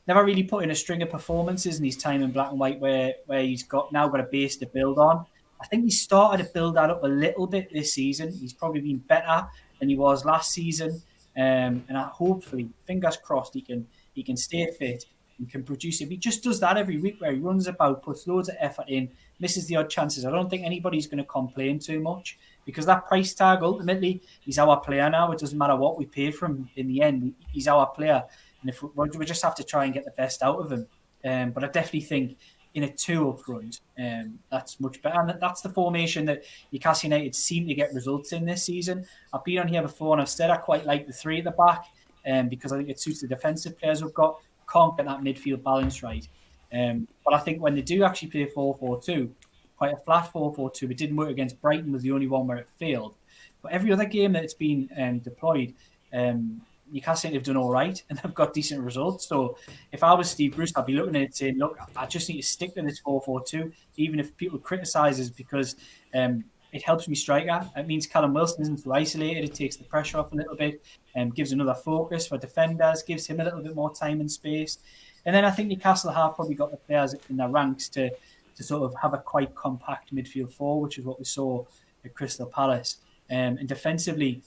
never 0.08 0.24
really 0.24 0.42
put 0.42 0.64
in 0.64 0.70
a 0.70 0.74
string 0.74 1.02
of 1.02 1.10
performances 1.10 1.78
in 1.78 1.84
his 1.84 1.96
time 1.96 2.22
in 2.22 2.32
black 2.32 2.50
and 2.50 2.58
white 2.58 2.80
where 2.80 3.14
where 3.26 3.42
he's 3.42 3.62
got 3.62 3.92
now 3.92 4.08
got 4.08 4.20
a 4.20 4.24
base 4.24 4.56
to 4.56 4.66
build 4.66 4.98
on. 4.98 5.24
I 5.60 5.66
think 5.66 5.84
he 5.84 5.90
started 5.90 6.44
to 6.44 6.52
build 6.52 6.74
that 6.74 6.90
up 6.90 7.02
a 7.02 7.08
little 7.08 7.46
bit 7.46 7.72
this 7.72 7.94
season. 7.94 8.32
He's 8.32 8.52
probably 8.52 8.80
been 8.80 8.98
better 8.98 9.46
than 9.78 9.88
he 9.88 9.96
was 9.96 10.24
last 10.24 10.52
season, 10.52 11.02
um, 11.36 11.84
and 11.88 11.96
I, 11.96 12.02
hopefully, 12.02 12.68
fingers 12.86 13.16
crossed, 13.16 13.54
he 13.54 13.62
can 13.62 13.86
he 14.14 14.22
can 14.22 14.36
stay 14.36 14.68
fit 14.70 15.04
and 15.38 15.50
can 15.50 15.62
produce. 15.62 16.00
If 16.00 16.08
he 16.08 16.16
just 16.16 16.42
does 16.42 16.60
that 16.60 16.76
every 16.76 16.98
week, 16.98 17.20
where 17.20 17.32
he 17.32 17.38
runs 17.38 17.66
about, 17.66 18.02
puts 18.02 18.26
loads 18.26 18.48
of 18.48 18.56
effort 18.58 18.86
in, 18.88 19.10
misses 19.38 19.66
the 19.66 19.76
odd 19.76 19.90
chances, 19.90 20.24
I 20.24 20.30
don't 20.30 20.48
think 20.48 20.64
anybody's 20.64 21.06
going 21.06 21.18
to 21.18 21.24
complain 21.24 21.78
too 21.78 22.00
much 22.00 22.38
because 22.64 22.86
that 22.86 23.06
price 23.06 23.34
tag 23.34 23.60
ultimately 23.62 24.22
he's 24.40 24.58
our 24.58 24.80
player 24.80 25.08
now. 25.10 25.32
It 25.32 25.38
doesn't 25.38 25.58
matter 25.58 25.76
what 25.76 25.98
we 25.98 26.06
paid 26.06 26.34
for 26.34 26.46
him 26.46 26.68
in 26.76 26.88
the 26.88 27.02
end. 27.02 27.34
He's 27.52 27.68
our 27.68 27.86
player, 27.86 28.24
and 28.60 28.70
if 28.70 28.82
we, 28.82 29.08
we 29.16 29.24
just 29.24 29.42
have 29.42 29.54
to 29.56 29.64
try 29.64 29.84
and 29.84 29.94
get 29.94 30.04
the 30.04 30.10
best 30.12 30.42
out 30.42 30.58
of 30.58 30.72
him. 30.72 30.86
Um, 31.24 31.50
but 31.50 31.64
I 31.64 31.68
definitely 31.68 32.02
think 32.02 32.36
in 32.76 32.82
a 32.84 32.92
two 32.92 33.30
up 33.30 33.40
front, 33.40 33.80
um, 33.98 34.38
that's 34.50 34.78
much 34.80 35.00
better. 35.00 35.20
And 35.20 35.40
that's 35.40 35.62
the 35.62 35.70
formation 35.70 36.26
that 36.26 36.44
Newcastle 36.70 37.08
United 37.08 37.34
seem 37.34 37.66
to 37.66 37.74
get 37.74 37.92
results 37.94 38.32
in 38.32 38.44
this 38.44 38.64
season. 38.64 39.06
I've 39.32 39.42
been 39.44 39.58
on 39.58 39.68
here 39.68 39.80
before 39.80 40.12
and 40.12 40.20
I've 40.20 40.28
said 40.28 40.50
I 40.50 40.58
quite 40.58 40.84
like 40.84 41.06
the 41.06 41.12
three 41.12 41.38
at 41.38 41.44
the 41.44 41.52
back 41.52 41.86
um, 42.30 42.50
because 42.50 42.72
I 42.72 42.76
think 42.76 42.90
it 42.90 43.00
suits 43.00 43.22
the 43.22 43.28
defensive 43.28 43.78
players 43.78 44.04
we've 44.04 44.12
got. 44.12 44.40
Can't 44.70 44.94
get 44.94 45.06
that 45.06 45.20
midfield 45.20 45.62
balance 45.62 46.02
right. 46.02 46.28
Um, 46.76 47.08
but 47.24 47.34
I 47.34 47.38
think 47.38 47.62
when 47.62 47.74
they 47.74 47.82
do 47.82 48.04
actually 48.04 48.28
play 48.28 48.46
4 48.46 48.76
4 48.78 49.00
2, 49.00 49.34
quite 49.76 49.92
a 49.92 49.96
flat 49.96 50.30
4 50.32 50.54
4 50.54 50.70
2, 50.70 50.90
it 50.90 50.96
didn't 50.96 51.16
work 51.16 51.30
against 51.30 51.60
Brighton, 51.60 51.92
was 51.92 52.02
the 52.02 52.12
only 52.12 52.26
one 52.26 52.46
where 52.46 52.58
it 52.58 52.68
failed. 52.78 53.14
But 53.62 53.72
every 53.72 53.92
other 53.92 54.04
game 54.04 54.32
that 54.32 54.44
it's 54.44 54.54
been 54.54 54.88
um, 54.96 55.18
deployed, 55.20 55.74
um, 56.12 56.60
they've 56.92 57.42
done 57.42 57.56
all 57.56 57.70
right 57.70 58.02
and 58.10 58.18
they've 58.18 58.34
got 58.34 58.52
decent 58.54 58.82
results. 58.82 59.26
So 59.26 59.58
if 59.92 60.02
I 60.02 60.12
was 60.14 60.30
Steve 60.30 60.54
Bruce, 60.54 60.72
I'd 60.76 60.86
be 60.86 60.94
looking 60.94 61.16
at 61.16 61.22
it 61.22 61.36
saying, 61.36 61.58
look, 61.58 61.78
I 61.96 62.06
just 62.06 62.28
need 62.28 62.36
to 62.36 62.46
stick 62.46 62.74
to 62.74 62.82
this 62.82 63.00
4 63.00 63.20
4 63.22 63.42
2, 63.44 63.72
even 63.96 64.20
if 64.20 64.36
people 64.36 64.58
criticise 64.58 65.18
us 65.18 65.30
because 65.30 65.76
um, 66.14 66.44
it 66.72 66.82
helps 66.82 67.08
me 67.08 67.14
striker. 67.14 67.68
It 67.76 67.86
means 67.86 68.06
Callum 68.06 68.34
Wilson 68.34 68.62
isn't 68.62 68.82
too 68.84 68.92
isolated. 68.92 69.44
It 69.44 69.54
takes 69.54 69.76
the 69.76 69.84
pressure 69.84 70.18
off 70.18 70.32
a 70.32 70.36
little 70.36 70.56
bit 70.56 70.84
and 71.14 71.34
gives 71.34 71.52
another 71.52 71.74
focus 71.74 72.26
for 72.26 72.36
defenders, 72.38 73.02
gives 73.02 73.26
him 73.26 73.40
a 73.40 73.44
little 73.44 73.62
bit 73.62 73.74
more 73.74 73.94
time 73.94 74.20
and 74.20 74.30
space. 74.30 74.78
And 75.26 75.34
then 75.34 75.44
I 75.44 75.50
think 75.50 75.68
Newcastle 75.68 76.12
have 76.12 76.34
probably 76.36 76.54
got 76.54 76.70
the 76.70 76.78
players 76.78 77.14
in 77.28 77.36
their 77.36 77.48
ranks 77.48 77.88
to, 77.90 78.10
to 78.56 78.62
sort 78.62 78.84
of 78.84 78.94
have 79.02 79.12
a 79.12 79.18
quite 79.18 79.54
compact 79.54 80.14
midfield 80.14 80.52
four, 80.52 80.80
which 80.80 80.98
is 80.98 81.04
what 81.04 81.18
we 81.18 81.24
saw 81.24 81.64
at 82.04 82.14
Crystal 82.14 82.46
Palace. 82.46 82.98
Um, 83.30 83.58
and 83.58 83.68
defensively, 83.68 84.40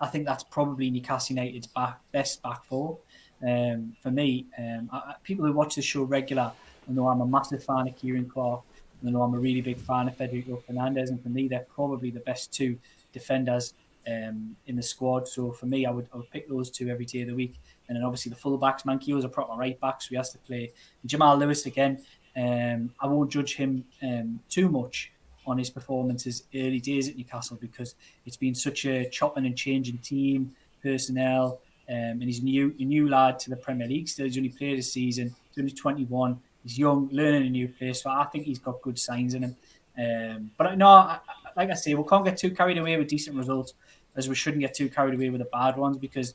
I 0.00 0.06
think 0.06 0.24
that's 0.24 0.44
probably 0.44 0.88
Newcastle 0.90 1.36
United's 1.36 1.66
back, 1.66 1.98
best 2.12 2.42
back 2.42 2.64
four. 2.64 2.98
Um, 3.46 3.94
for 4.00 4.10
me, 4.10 4.46
um, 4.56 4.88
I, 4.92 5.14
people 5.22 5.44
who 5.44 5.52
watch 5.52 5.74
the 5.74 5.82
show 5.82 6.04
regular 6.04 6.52
I 6.88 6.92
know 6.92 7.08
I'm 7.08 7.20
a 7.20 7.26
massive 7.26 7.62
fan 7.62 7.88
of 7.88 8.00
Ciaran 8.00 8.28
Clark. 8.28 8.62
I 9.06 9.10
know 9.10 9.22
I'm 9.22 9.34
a 9.34 9.38
really 9.38 9.60
big 9.60 9.78
fan 9.78 10.08
of 10.08 10.16
Federico 10.16 10.56
Fernandez, 10.56 11.10
and 11.10 11.22
for 11.22 11.28
me, 11.28 11.46
they're 11.46 11.66
probably 11.74 12.10
the 12.10 12.20
best 12.20 12.52
two 12.52 12.78
defenders 13.12 13.74
um, 14.06 14.56
in 14.66 14.76
the 14.76 14.82
squad. 14.82 15.28
So 15.28 15.52
for 15.52 15.66
me, 15.66 15.86
I 15.86 15.90
would, 15.90 16.08
I 16.12 16.16
would 16.16 16.30
pick 16.30 16.48
those 16.48 16.70
two 16.70 16.88
every 16.88 17.04
day 17.04 17.22
of 17.22 17.28
the 17.28 17.34
week. 17.34 17.60
And 17.88 17.96
then 17.96 18.04
obviously 18.04 18.30
the 18.30 18.36
full 18.36 18.58
backs, 18.58 18.84
Manquillo's 18.84 19.24
a 19.24 19.28
proper 19.28 19.54
right 19.54 19.78
back, 19.80 20.02
so 20.02 20.08
he 20.10 20.16
has 20.16 20.30
to 20.32 20.38
play. 20.38 20.72
Jamal 21.06 21.36
Lewis 21.36 21.66
again. 21.66 22.02
Um, 22.36 22.92
I 23.00 23.06
won't 23.06 23.30
judge 23.30 23.56
him 23.56 23.84
um, 24.02 24.40
too 24.48 24.68
much 24.68 25.10
on 25.46 25.58
his 25.58 25.70
performances 25.70 26.44
early 26.54 26.78
days 26.78 27.08
at 27.08 27.16
Newcastle 27.16 27.58
because 27.60 27.94
it's 28.26 28.36
been 28.36 28.54
such 28.54 28.84
a 28.84 29.08
chopping 29.08 29.46
and 29.46 29.56
changing 29.56 29.98
team, 29.98 30.54
personnel, 30.82 31.60
um, 31.88 32.20
and 32.20 32.24
he's 32.24 32.42
new 32.42 32.74
a 32.78 32.84
new 32.84 33.08
lad 33.08 33.38
to 33.40 33.50
the 33.50 33.56
Premier 33.56 33.88
League. 33.88 34.08
Still, 34.08 34.26
he's 34.26 34.36
only 34.36 34.50
played 34.50 34.78
a 34.78 34.82
season. 34.82 35.34
He's 35.54 35.62
only 35.62 35.72
21. 35.72 36.38
He's 36.62 36.78
young, 36.78 37.08
learning 37.10 37.46
a 37.46 37.50
new 37.50 37.68
place. 37.68 38.02
So 38.02 38.10
I 38.10 38.24
think 38.24 38.44
he's 38.44 38.58
got 38.58 38.82
good 38.82 38.98
signs 38.98 39.32
in 39.32 39.42
him. 39.42 39.56
Um, 39.98 40.50
but 40.56 40.76
no, 40.76 40.86
I, 40.86 41.18
like 41.56 41.70
I 41.70 41.74
say, 41.74 41.94
we 41.94 42.04
can't 42.04 42.24
get 42.24 42.36
too 42.36 42.50
carried 42.50 42.76
away 42.76 42.96
with 42.98 43.08
decent 43.08 43.36
results, 43.36 43.72
as 44.14 44.28
we 44.28 44.34
shouldn't 44.34 44.60
get 44.60 44.74
too 44.74 44.90
carried 44.90 45.14
away 45.14 45.30
with 45.30 45.40
the 45.40 45.46
bad 45.46 45.76
ones 45.76 45.96
because 45.96 46.34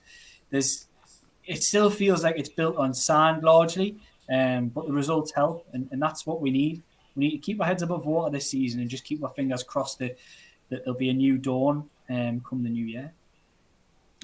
there's. 0.50 0.88
It 1.46 1.64
still 1.64 1.90
feels 1.90 2.24
like 2.24 2.38
it's 2.38 2.50
built 2.50 2.78
on 2.78 2.94
sand 2.94 3.44
largely, 3.44 3.98
um, 4.32 4.70
but 4.70 4.88
the 4.88 4.94
results 4.94 5.32
help, 5.34 5.68
and, 5.74 5.88
and 5.92 6.02
that's 6.02 6.26
what 6.26 6.42
we 6.42 6.52
need. 6.52 6.82
We 7.16 7.26
need 7.26 7.32
to 7.32 7.38
keep 7.38 7.62
our 7.62 7.68
heads 7.68 7.84
above 7.84 8.06
water 8.06 8.32
this 8.32 8.50
season 8.50 8.82
and 8.82 8.90
just 8.90 9.04
keep 9.04 9.24
our 9.24 9.30
fingers 9.30 9.64
crossed 9.64 10.00
that, 10.00 10.18
that 10.70 10.84
there'll 10.84 10.98
be 10.98 11.10
a 11.10 11.14
new 11.14 11.38
dawn 11.38 11.90
um, 12.10 12.42
come 12.48 12.64
the 12.64 12.70
new 12.70 12.86
year. 12.86 13.14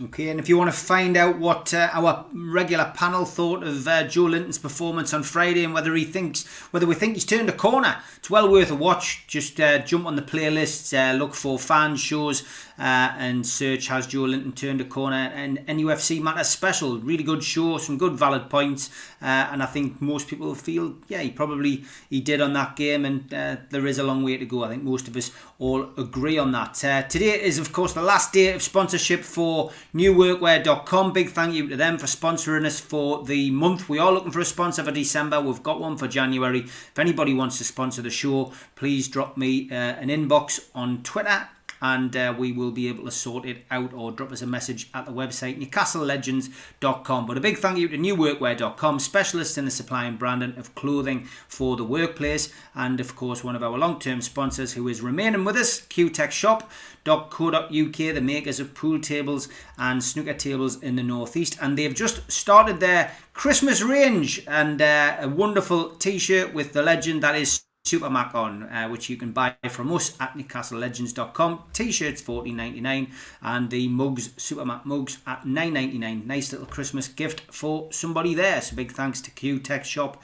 Okay, 0.02 0.30
and 0.30 0.40
if 0.40 0.48
you 0.48 0.58
want 0.58 0.72
to 0.72 0.78
find 0.78 1.18
out 1.18 1.40
what 1.40 1.74
uh, 1.74 1.90
our 1.92 2.26
regular 2.34 2.94
panel 2.96 3.26
thought 3.26 3.64
of 3.64 3.86
uh, 3.86 4.06
Joelinton's 4.06 4.58
performance 4.58 5.14
on 5.14 5.24
Friday 5.24 5.66
and 5.66 5.74
whether 5.74 5.94
he 5.94 6.06
thinks 6.06 6.48
whether 6.72 6.86
we 6.86 6.96
think 6.96 7.16
he's 7.16 7.26
turned 7.26 7.50
a 7.50 7.54
corner, 7.54 7.98
it's 8.16 8.30
well 8.30 8.50
worth 8.50 8.72
a 8.72 8.76
watch. 8.76 9.26
Just 9.28 9.60
uh, 9.60 9.80
jump 9.80 10.06
on 10.06 10.16
the 10.16 10.22
playlists, 10.22 10.94
uh, 10.94 11.18
look 11.18 11.34
for 11.34 11.60
fan 11.60 11.98
shows, 11.98 12.44
uh, 12.78 13.12
and 13.18 13.46
search 13.46 13.88
"Has 13.88 14.08
Joelinton 14.08 14.56
turned 14.56 14.80
a 14.80 14.86
corner?" 14.86 15.34
and 15.36 15.60
NUFC 15.68 16.22
Matters 16.22 16.48
special. 16.48 17.00
Really 17.00 17.24
good 17.24 17.44
show, 17.44 17.78
some 17.78 17.98
good 17.98 18.14
valid 18.14 18.50
points, 18.50 18.90
uh, 19.22 19.50
and 19.52 19.62
I 19.62 19.66
think 19.66 20.02
most 20.02 20.30
people 20.30 20.56
feel 20.56 20.96
yeah 21.10 21.20
he 21.20 21.30
probably 21.30 21.84
he 22.10 22.22
did 22.22 22.40
on 22.40 22.54
that 22.54 22.78
game, 22.78 23.04
and 23.04 23.30
there 23.30 23.86
is 23.86 23.98
a 23.98 24.04
long 24.04 24.24
way 24.24 24.38
to 24.38 24.46
go. 24.46 24.64
I 24.64 24.70
think 24.70 24.84
most 24.84 25.10
of 25.10 25.18
us 25.18 25.32
all 25.58 25.90
agree 25.98 26.38
on 26.38 26.54
that. 26.54 26.76
today 27.10 27.42
is 27.42 27.60
of 27.60 27.74
course 27.74 27.92
the 27.92 28.02
last 28.02 28.32
day 28.32 28.54
of 28.54 28.62
sponsorship 28.62 29.26
for 29.26 29.72
newworkwear.com. 29.94 31.14
Big 31.14 31.30
thank 31.30 31.54
you 31.54 31.68
to 31.68 31.76
them 31.76 31.98
for 31.98 32.06
sponsoring 32.06 32.66
us 32.66 32.80
for 32.80 33.24
the 33.24 33.52
month. 33.52 33.90
We 33.90 34.00
are 34.00 34.12
looking 34.12 34.32
for 34.32 34.40
a 34.40 34.46
sponsor 34.46 34.84
for 34.84 34.92
December. 34.92 35.42
We've 35.42 35.64
got 35.64 35.80
one 35.80 35.98
for 35.98 36.08
January. 36.08 36.62
If 36.62 37.00
anybody 37.00 37.34
wants 37.34 37.58
to 37.58 37.64
sponsor 37.64 38.02
the 38.02 38.10
show, 38.10 38.54
please 38.76 39.08
drop 39.08 39.38
me 39.38 39.70
uh, 39.72 39.74
an 39.74 40.10
inbox 40.10 40.70
on 40.74 41.04
Twitter 41.04 41.48
and 41.82 42.16
uh, 42.16 42.34
we 42.38 42.52
will 42.52 42.72
be 42.72 42.88
able 42.88 43.06
to 43.06 43.12
sort 43.12 43.46
it 43.46 43.66
out 43.72 43.94
or 43.94 44.12
drop 44.12 44.32
us 44.32 44.42
a 44.42 44.48
message 44.48 44.90
at 44.94 45.06
the 45.06 45.12
website 45.12 45.60
newcastlelegends.com. 45.60 47.26
But 47.26 47.38
a 47.38 47.42
big 47.42 47.58
thank 47.58 47.78
you 47.78 47.88
to 47.90 47.98
newworkwear.com, 47.98 49.00
specialists 49.00 49.58
in 49.58 49.66
the 49.66 49.72
supply 49.72 50.06
and 50.06 50.20
branding 50.20 50.58
of 50.58 50.76
clothing 50.76 51.26
for 51.48 51.76
the 51.76 51.84
workplace, 51.84 52.54
and 52.76 53.00
of 53.00 53.16
course, 53.16 53.44
one 53.44 53.56
of 53.56 53.64
our 53.64 53.78
long 53.78 54.00
term 54.00 54.22
sponsors 54.22 54.74
who 54.74 54.88
is 54.88 55.02
remaining 55.02 55.46
with 55.46 55.56
us, 55.56 55.82
QTech 55.82 56.32
Shop.co.uk, 56.32 57.70
the 57.70 58.22
makers 58.22 58.60
of 58.60 58.74
pool 58.74 59.00
tables 59.00 59.48
and 59.78 60.04
snooker 60.04 60.34
tables 60.34 60.82
in 60.82 60.96
the 60.96 61.04
northeast, 61.04 61.58
and 61.62 61.78
they've 61.78 61.96
just 61.96 62.30
started 62.32 62.80
their 62.80 63.12
Christmas 63.34 63.82
range 63.82 64.44
and 64.48 64.82
uh, 64.82 65.18
a 65.20 65.30
wonderful 65.30 65.92
t 65.92 66.20
shirt 66.20 66.54
with 66.54 66.74
the 66.74 66.82
legend 66.82 67.24
that 67.24 67.36
is 67.36 67.64
Supermac 67.90 68.36
on, 68.36 68.64
uh, 68.64 68.88
which 68.88 69.10
you 69.10 69.18
can 69.18 69.32
buy 69.32 69.56
from 69.70 69.92
us 69.92 70.16
at 70.20 70.36
newcastlelegends.com. 70.38 71.64
T-shirts 71.74 72.22
fourteen 72.22 72.58
ninety 72.58 72.82
nine, 72.82 73.12
and 73.42 73.70
the 73.70 73.88
mugs, 73.88 74.30
Supermac 74.30 74.86
mugs 74.86 75.18
at 75.26 75.46
nine 75.46 75.74
ninety 75.74 75.98
nine. 75.98 76.28
Nice 76.28 76.52
little 76.52 76.68
Christmas 76.68 77.08
gift 77.08 77.42
for 77.52 77.92
somebody 77.92 78.36
there. 78.36 78.62
So 78.62 78.76
big 78.76 78.92
thanks 78.92 79.22
to 79.22 79.32
qtechshop.co.uk. 79.32 80.20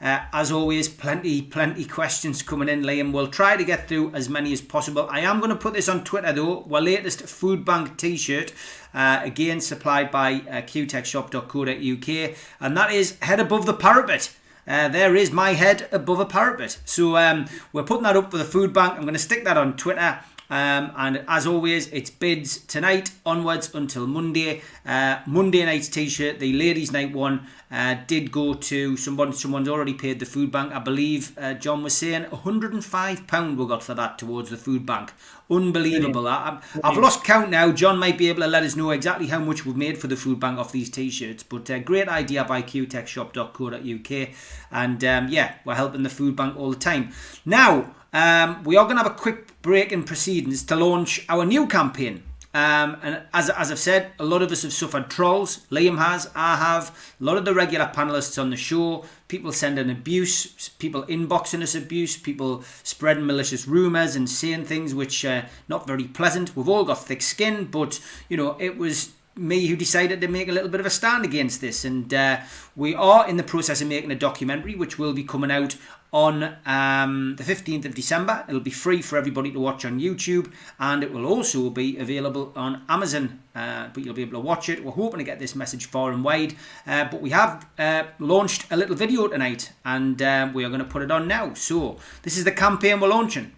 Uh, 0.00 0.20
as 0.32 0.50
always, 0.52 0.88
plenty, 0.88 1.42
plenty 1.42 1.84
questions 1.84 2.42
coming 2.42 2.68
in, 2.68 2.82
Liam. 2.82 3.12
We'll 3.12 3.28
try 3.28 3.56
to 3.56 3.64
get 3.64 3.86
through 3.88 4.14
as 4.14 4.28
many 4.28 4.52
as 4.52 4.60
possible. 4.60 5.06
I 5.10 5.20
am 5.20 5.38
going 5.38 5.50
to 5.50 5.56
put 5.56 5.74
this 5.74 5.88
on 5.88 6.02
Twitter 6.04 6.32
though. 6.32 6.66
Our 6.70 6.80
latest 6.80 7.22
food 7.22 7.64
bank 7.64 7.96
T-shirt, 7.96 8.52
uh, 8.92 9.20
again 9.22 9.60
supplied 9.60 10.10
by 10.10 10.34
uh, 10.34 10.62
qtechshop.co.uk, 10.62 12.36
and 12.60 12.76
that 12.76 12.92
is 12.92 13.16
head 13.20 13.38
above 13.38 13.66
the 13.66 13.74
parapet. 13.74 14.34
Uh, 14.68 14.88
there 14.88 15.16
is 15.16 15.32
my 15.32 15.54
head 15.54 15.88
above 15.90 16.20
a 16.20 16.26
parapet. 16.26 16.78
So 16.84 17.16
um, 17.16 17.46
we're 17.72 17.84
putting 17.84 18.02
that 18.02 18.16
up 18.16 18.30
for 18.30 18.36
the 18.36 18.44
food 18.44 18.74
bank. 18.74 18.94
I'm 18.94 19.02
going 19.02 19.14
to 19.14 19.18
stick 19.18 19.44
that 19.44 19.56
on 19.56 19.76
Twitter. 19.76 20.20
Um, 20.50 20.92
and 20.96 21.24
as 21.28 21.46
always, 21.46 21.88
it's 21.88 22.10
bids 22.10 22.58
tonight 22.58 23.10
onwards 23.26 23.74
until 23.74 24.06
Monday. 24.06 24.62
Uh, 24.86 25.20
Monday 25.26 25.64
night's 25.64 25.88
t-shirt, 25.88 26.38
the 26.38 26.52
ladies' 26.54 26.90
night 26.90 27.12
one, 27.12 27.46
uh, 27.70 27.96
did 28.06 28.32
go 28.32 28.54
to 28.54 28.96
someone. 28.96 29.32
Someone's 29.34 29.68
already 29.68 29.92
paid 29.92 30.20
the 30.20 30.26
food 30.26 30.50
bank. 30.50 30.72
I 30.72 30.78
believe 30.78 31.36
uh, 31.38 31.54
John 31.54 31.82
was 31.82 31.94
saying 31.94 32.24
105 32.24 33.26
pound 33.26 33.58
we 33.58 33.66
got 33.66 33.82
for 33.82 33.94
that 33.94 34.18
towards 34.18 34.48
the 34.48 34.56
food 34.56 34.86
bank. 34.86 35.12
Unbelievable. 35.50 36.26
I, 36.26 36.60
have 36.82 36.96
lost 36.96 37.24
count 37.24 37.50
now. 37.50 37.70
John 37.72 37.98
might 37.98 38.16
be 38.16 38.28
able 38.28 38.42
to 38.42 38.48
let 38.48 38.62
us 38.62 38.76
know 38.76 38.90
exactly 38.90 39.26
how 39.26 39.40
much 39.40 39.66
we've 39.66 39.76
made 39.76 39.98
for 39.98 40.06
the 40.06 40.16
food 40.16 40.40
bank 40.40 40.58
off 40.58 40.72
these 40.72 40.88
t-shirts. 40.88 41.42
But 41.42 41.70
uh, 41.70 41.78
great 41.80 42.08
idea 42.08 42.44
by 42.44 42.62
qtechshop.co.uk. 42.62 44.28
And 44.70 45.04
um, 45.04 45.28
yeah, 45.28 45.54
we're 45.66 45.74
helping 45.74 46.02
the 46.02 46.10
food 46.10 46.36
bank 46.36 46.56
all 46.56 46.70
the 46.70 46.78
time. 46.78 47.12
Now. 47.44 47.94
Um, 48.12 48.64
we 48.64 48.76
are 48.76 48.84
going 48.84 48.96
to 48.96 49.02
have 49.02 49.12
a 49.12 49.14
quick 49.14 49.60
break 49.62 49.92
in 49.92 50.04
proceedings 50.04 50.62
to 50.64 50.76
launch 50.76 51.24
our 51.28 51.44
new 51.44 51.66
campaign. 51.66 52.22
Um, 52.54 52.96
and 53.02 53.22
as, 53.34 53.50
as 53.50 53.70
I've 53.70 53.78
said, 53.78 54.12
a 54.18 54.24
lot 54.24 54.40
of 54.40 54.50
us 54.50 54.62
have 54.62 54.72
suffered 54.72 55.10
trolls. 55.10 55.66
Liam 55.70 55.98
has, 55.98 56.30
I 56.34 56.56
have. 56.56 56.96
A 57.20 57.24
lot 57.24 57.36
of 57.36 57.44
the 57.44 57.54
regular 57.54 57.86
panelists 57.94 58.40
on 58.40 58.48
the 58.48 58.56
show, 58.56 59.04
people 59.28 59.52
sending 59.52 59.90
abuse, 59.90 60.70
people 60.78 61.04
inboxing 61.04 61.62
us 61.62 61.74
abuse, 61.74 62.16
people 62.16 62.64
spreading 62.82 63.26
malicious 63.26 63.68
rumours 63.68 64.16
and 64.16 64.28
saying 64.28 64.64
things 64.64 64.94
which 64.94 65.24
are 65.26 65.44
not 65.68 65.86
very 65.86 66.04
pleasant. 66.04 66.56
We've 66.56 66.68
all 66.68 66.84
got 66.84 67.04
thick 67.04 67.20
skin, 67.20 67.66
but 67.66 68.00
you 68.30 68.38
know, 68.38 68.56
it 68.58 68.78
was 68.78 69.12
me 69.38 69.66
who 69.66 69.76
decided 69.76 70.20
to 70.20 70.28
make 70.28 70.48
a 70.48 70.52
little 70.52 70.68
bit 70.68 70.80
of 70.80 70.86
a 70.86 70.90
stand 70.90 71.24
against 71.24 71.60
this. 71.60 71.84
And 71.84 72.12
uh, 72.12 72.40
we 72.76 72.94
are 72.94 73.28
in 73.28 73.36
the 73.36 73.42
process 73.42 73.80
of 73.80 73.88
making 73.88 74.10
a 74.10 74.16
documentary 74.16 74.74
which 74.74 74.98
will 74.98 75.12
be 75.12 75.24
coming 75.24 75.50
out 75.50 75.76
on 76.12 76.56
um, 76.64 77.36
the 77.36 77.44
15th 77.44 77.84
of 77.84 77.94
December. 77.94 78.44
It'll 78.48 78.60
be 78.60 78.70
free 78.70 79.02
for 79.02 79.18
everybody 79.18 79.52
to 79.52 79.60
watch 79.60 79.84
on 79.84 80.00
YouTube 80.00 80.52
and 80.78 81.02
it 81.02 81.12
will 81.12 81.26
also 81.26 81.70
be 81.70 81.98
available 81.98 82.52
on 82.56 82.82
Amazon. 82.88 83.40
Uh, 83.54 83.88
but 83.92 84.04
you'll 84.04 84.14
be 84.14 84.22
able 84.22 84.40
to 84.40 84.46
watch 84.46 84.68
it. 84.68 84.84
We're 84.84 84.92
hoping 84.92 85.18
to 85.18 85.24
get 85.24 85.38
this 85.38 85.54
message 85.54 85.86
far 85.86 86.12
and 86.12 86.24
wide. 86.24 86.54
Uh, 86.86 87.04
but 87.10 87.20
we 87.20 87.30
have 87.30 87.66
uh, 87.78 88.04
launched 88.18 88.66
a 88.70 88.76
little 88.76 88.96
video 88.96 89.28
tonight 89.28 89.72
and 89.84 90.20
uh, 90.22 90.50
we 90.54 90.64
are 90.64 90.68
going 90.68 90.80
to 90.80 90.86
put 90.86 91.02
it 91.02 91.10
on 91.10 91.28
now. 91.28 91.54
So 91.54 91.98
this 92.22 92.38
is 92.38 92.44
the 92.44 92.52
campaign 92.52 93.00
we're 93.00 93.08
launching. 93.08 93.52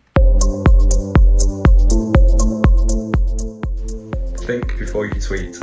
Think 4.50 4.78
before 4.80 5.06
you 5.06 5.20
tweet. 5.20 5.54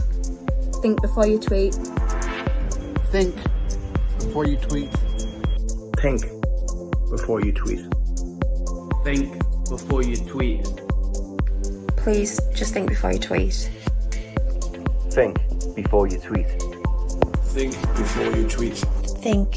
Think 0.82 1.02
before 1.02 1.28
you 1.28 1.38
tweet. 1.40 1.74
Think 3.12 3.36
before 4.18 4.46
you 4.46 4.56
tweet. 4.56 4.90
Think 5.98 6.22
before 7.10 7.42
you 7.42 7.52
tweet. 7.52 7.86
Think 9.04 9.34
before 9.68 10.04
you 10.04 10.16
tweet. 10.16 10.66
Please 11.98 12.40
just 12.56 12.74
think 12.74 12.88
before 12.88 13.12
you 13.12 13.20
tweet. 13.20 13.70
Think 15.10 15.36
before 15.76 16.08
you 16.08 16.20
tweet. 16.20 16.48
Think 17.44 17.74
before 17.98 18.38
you 18.38 18.48
tweet. 18.48 18.78
Think 19.20 19.52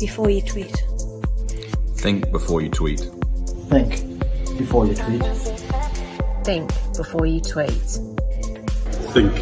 before 0.00 0.30
you 0.30 0.40
tweet. 0.40 0.82
Think 1.98 2.32
before 2.32 2.62
you 2.62 2.70
tweet. 2.70 3.00
Think 3.68 3.90
before 4.56 4.86
you 4.86 4.94
tweet. 4.94 5.22
Think 6.44 6.72
before 6.96 7.26
you 7.26 7.40
tweet. 7.42 8.09
Think 9.12 9.34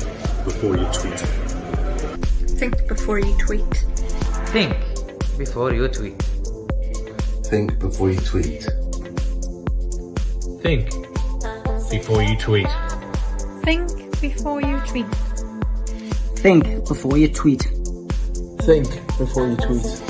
before 0.45 0.79
you 0.79 0.87
tweet. 0.95 1.21
Think 2.59 2.89
before 2.89 3.19
you 3.19 3.37
tweet. 3.39 3.75
Think 4.49 4.75
before 5.37 5.75
you 5.75 5.89
tweet. 5.89 6.23
Think 7.45 7.79
before 7.79 8.11
you 8.11 8.21
tweet. 8.21 8.67
Think 10.63 10.91
before 11.91 12.23
you 12.23 12.37
tweet. 12.39 12.69
Think 13.63 14.21
before 14.23 14.63
you 14.63 14.81
tweet. 14.87 15.07
Think 16.39 16.89
before 16.89 17.19
you 17.19 17.29
tweet. 17.29 17.63
Think 18.63 18.89
before 19.19 19.49
you 19.49 19.57
tweet. 19.57 20.08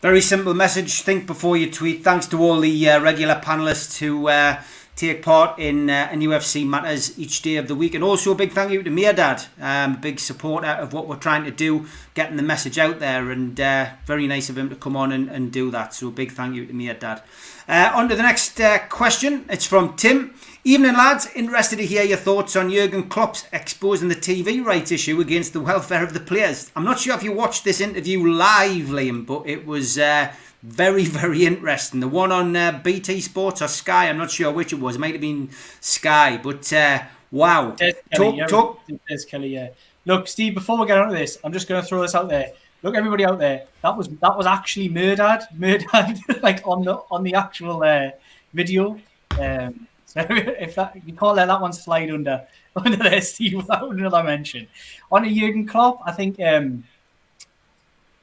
Very 0.00 0.20
simple 0.20 0.54
message. 0.54 1.02
Think 1.02 1.26
before 1.26 1.56
you 1.56 1.68
tweet. 1.68 2.04
Thanks 2.04 2.26
to 2.28 2.40
all 2.40 2.60
the 2.60 2.88
uh, 2.88 3.00
regular 3.00 3.34
panelists 3.34 3.98
who 3.98 4.28
uh, 4.28 4.62
take 4.98 5.22
part 5.22 5.56
in 5.60 5.88
uh, 5.88 6.08
UFC 6.08 6.66
matters 6.66 7.16
each 7.18 7.40
day 7.40 7.54
of 7.56 7.68
the 7.68 7.74
week. 7.76 7.94
And 7.94 8.02
also 8.02 8.32
a 8.32 8.34
big 8.34 8.50
thank 8.50 8.72
you 8.72 8.82
to 8.82 8.90
Mirdad, 8.90 9.46
um, 9.60 9.94
a 9.94 9.98
big 9.98 10.18
supporter 10.18 10.66
of 10.66 10.92
what 10.92 11.06
we're 11.06 11.16
trying 11.16 11.44
to 11.44 11.52
do, 11.52 11.86
getting 12.14 12.36
the 12.36 12.42
message 12.42 12.78
out 12.78 12.98
there. 12.98 13.30
And 13.30 13.58
uh, 13.60 13.90
very 14.06 14.26
nice 14.26 14.50
of 14.50 14.58
him 14.58 14.68
to 14.70 14.74
come 14.74 14.96
on 14.96 15.12
and, 15.12 15.28
and 15.28 15.52
do 15.52 15.70
that. 15.70 15.94
So 15.94 16.08
a 16.08 16.10
big 16.10 16.32
thank 16.32 16.56
you 16.56 16.66
to 16.66 16.72
Mirdad. 16.72 17.22
Uh, 17.68 17.92
on 17.94 18.08
to 18.08 18.16
the 18.16 18.22
next 18.22 18.60
uh, 18.60 18.78
question. 18.88 19.44
It's 19.48 19.66
from 19.66 19.94
Tim. 19.94 20.34
Evening, 20.64 20.94
lads. 20.94 21.28
Interested 21.34 21.76
to 21.76 21.86
hear 21.86 22.02
your 22.02 22.18
thoughts 22.18 22.56
on 22.56 22.70
Jurgen 22.70 23.08
Klopp's 23.08 23.46
exposing 23.52 24.08
the 24.08 24.16
TV 24.16 24.64
rights 24.64 24.90
issue 24.90 25.20
against 25.20 25.52
the 25.52 25.60
welfare 25.60 26.02
of 26.02 26.12
the 26.12 26.20
players. 26.20 26.72
I'm 26.74 26.84
not 26.84 26.98
sure 26.98 27.14
if 27.14 27.22
you 27.22 27.32
watched 27.32 27.62
this 27.62 27.80
interview 27.80 28.28
live, 28.28 28.86
Liam, 28.86 29.24
but 29.24 29.46
it 29.46 29.64
was 29.64 29.96
uh, 29.96 30.32
very, 30.62 31.04
very 31.20 31.44
interesting. 31.44 32.00
The 32.00 32.08
one 32.08 32.32
on 32.32 32.54
uh, 32.54 32.80
BT 32.82 33.20
Sports 33.20 33.62
or 33.62 33.68
Sky, 33.68 34.08
I'm 34.08 34.18
not 34.18 34.30
sure 34.30 34.52
which 34.52 34.72
it 34.72 34.80
was. 34.80 34.96
It 34.96 34.98
might 34.98 35.12
have 35.12 35.20
been 35.20 35.50
Sky, 35.80 36.38
but 36.42 36.72
uh, 36.72 37.02
wow. 37.30 37.72
Des 37.72 37.92
Kelly, 37.92 38.02
talk, 38.14 38.36
yeah, 38.36 38.46
talk. 38.46 38.80
Des 38.86 39.24
Kelly, 39.28 39.48
yeah. 39.48 39.68
Look, 40.04 40.28
Steve, 40.28 40.54
before 40.54 40.78
we 40.78 40.86
get 40.86 40.98
on 40.98 41.08
to 41.08 41.14
this, 41.14 41.38
I'm 41.44 41.52
just 41.52 41.68
going 41.68 41.80
to 41.82 41.86
throw 41.86 42.02
this 42.02 42.14
out 42.14 42.28
there 42.28 42.52
look 42.80 42.94
everybody 42.94 43.24
out 43.24 43.40
there 43.40 43.64
that 43.82 43.96
was 43.96 44.06
that 44.06 44.36
was 44.36 44.46
actually 44.46 44.88
Mirdad 44.88 45.42
Mirdad 45.58 46.40
like 46.44 46.64
on 46.64 46.84
the 46.84 46.94
on 47.10 47.24
the 47.24 47.34
actual 47.34 47.82
uh, 47.82 48.10
video 48.54 49.00
um, 49.40 49.88
so 50.04 50.24
if 50.30 50.76
that 50.76 50.94
you 51.04 51.12
can't 51.12 51.34
let 51.34 51.46
that 51.46 51.60
one 51.60 51.72
slide 51.72 52.08
under 52.08 52.46
under 52.84 52.96
there, 52.96 53.20
Steve, 53.20 53.56
without 53.56 53.90
another 53.90 54.22
mention. 54.22 54.66
On 55.10 55.24
a 55.24 55.28
Jurgen 55.34 55.66
Klopp, 55.66 56.00
I 56.04 56.12
think, 56.12 56.40
um, 56.40 56.84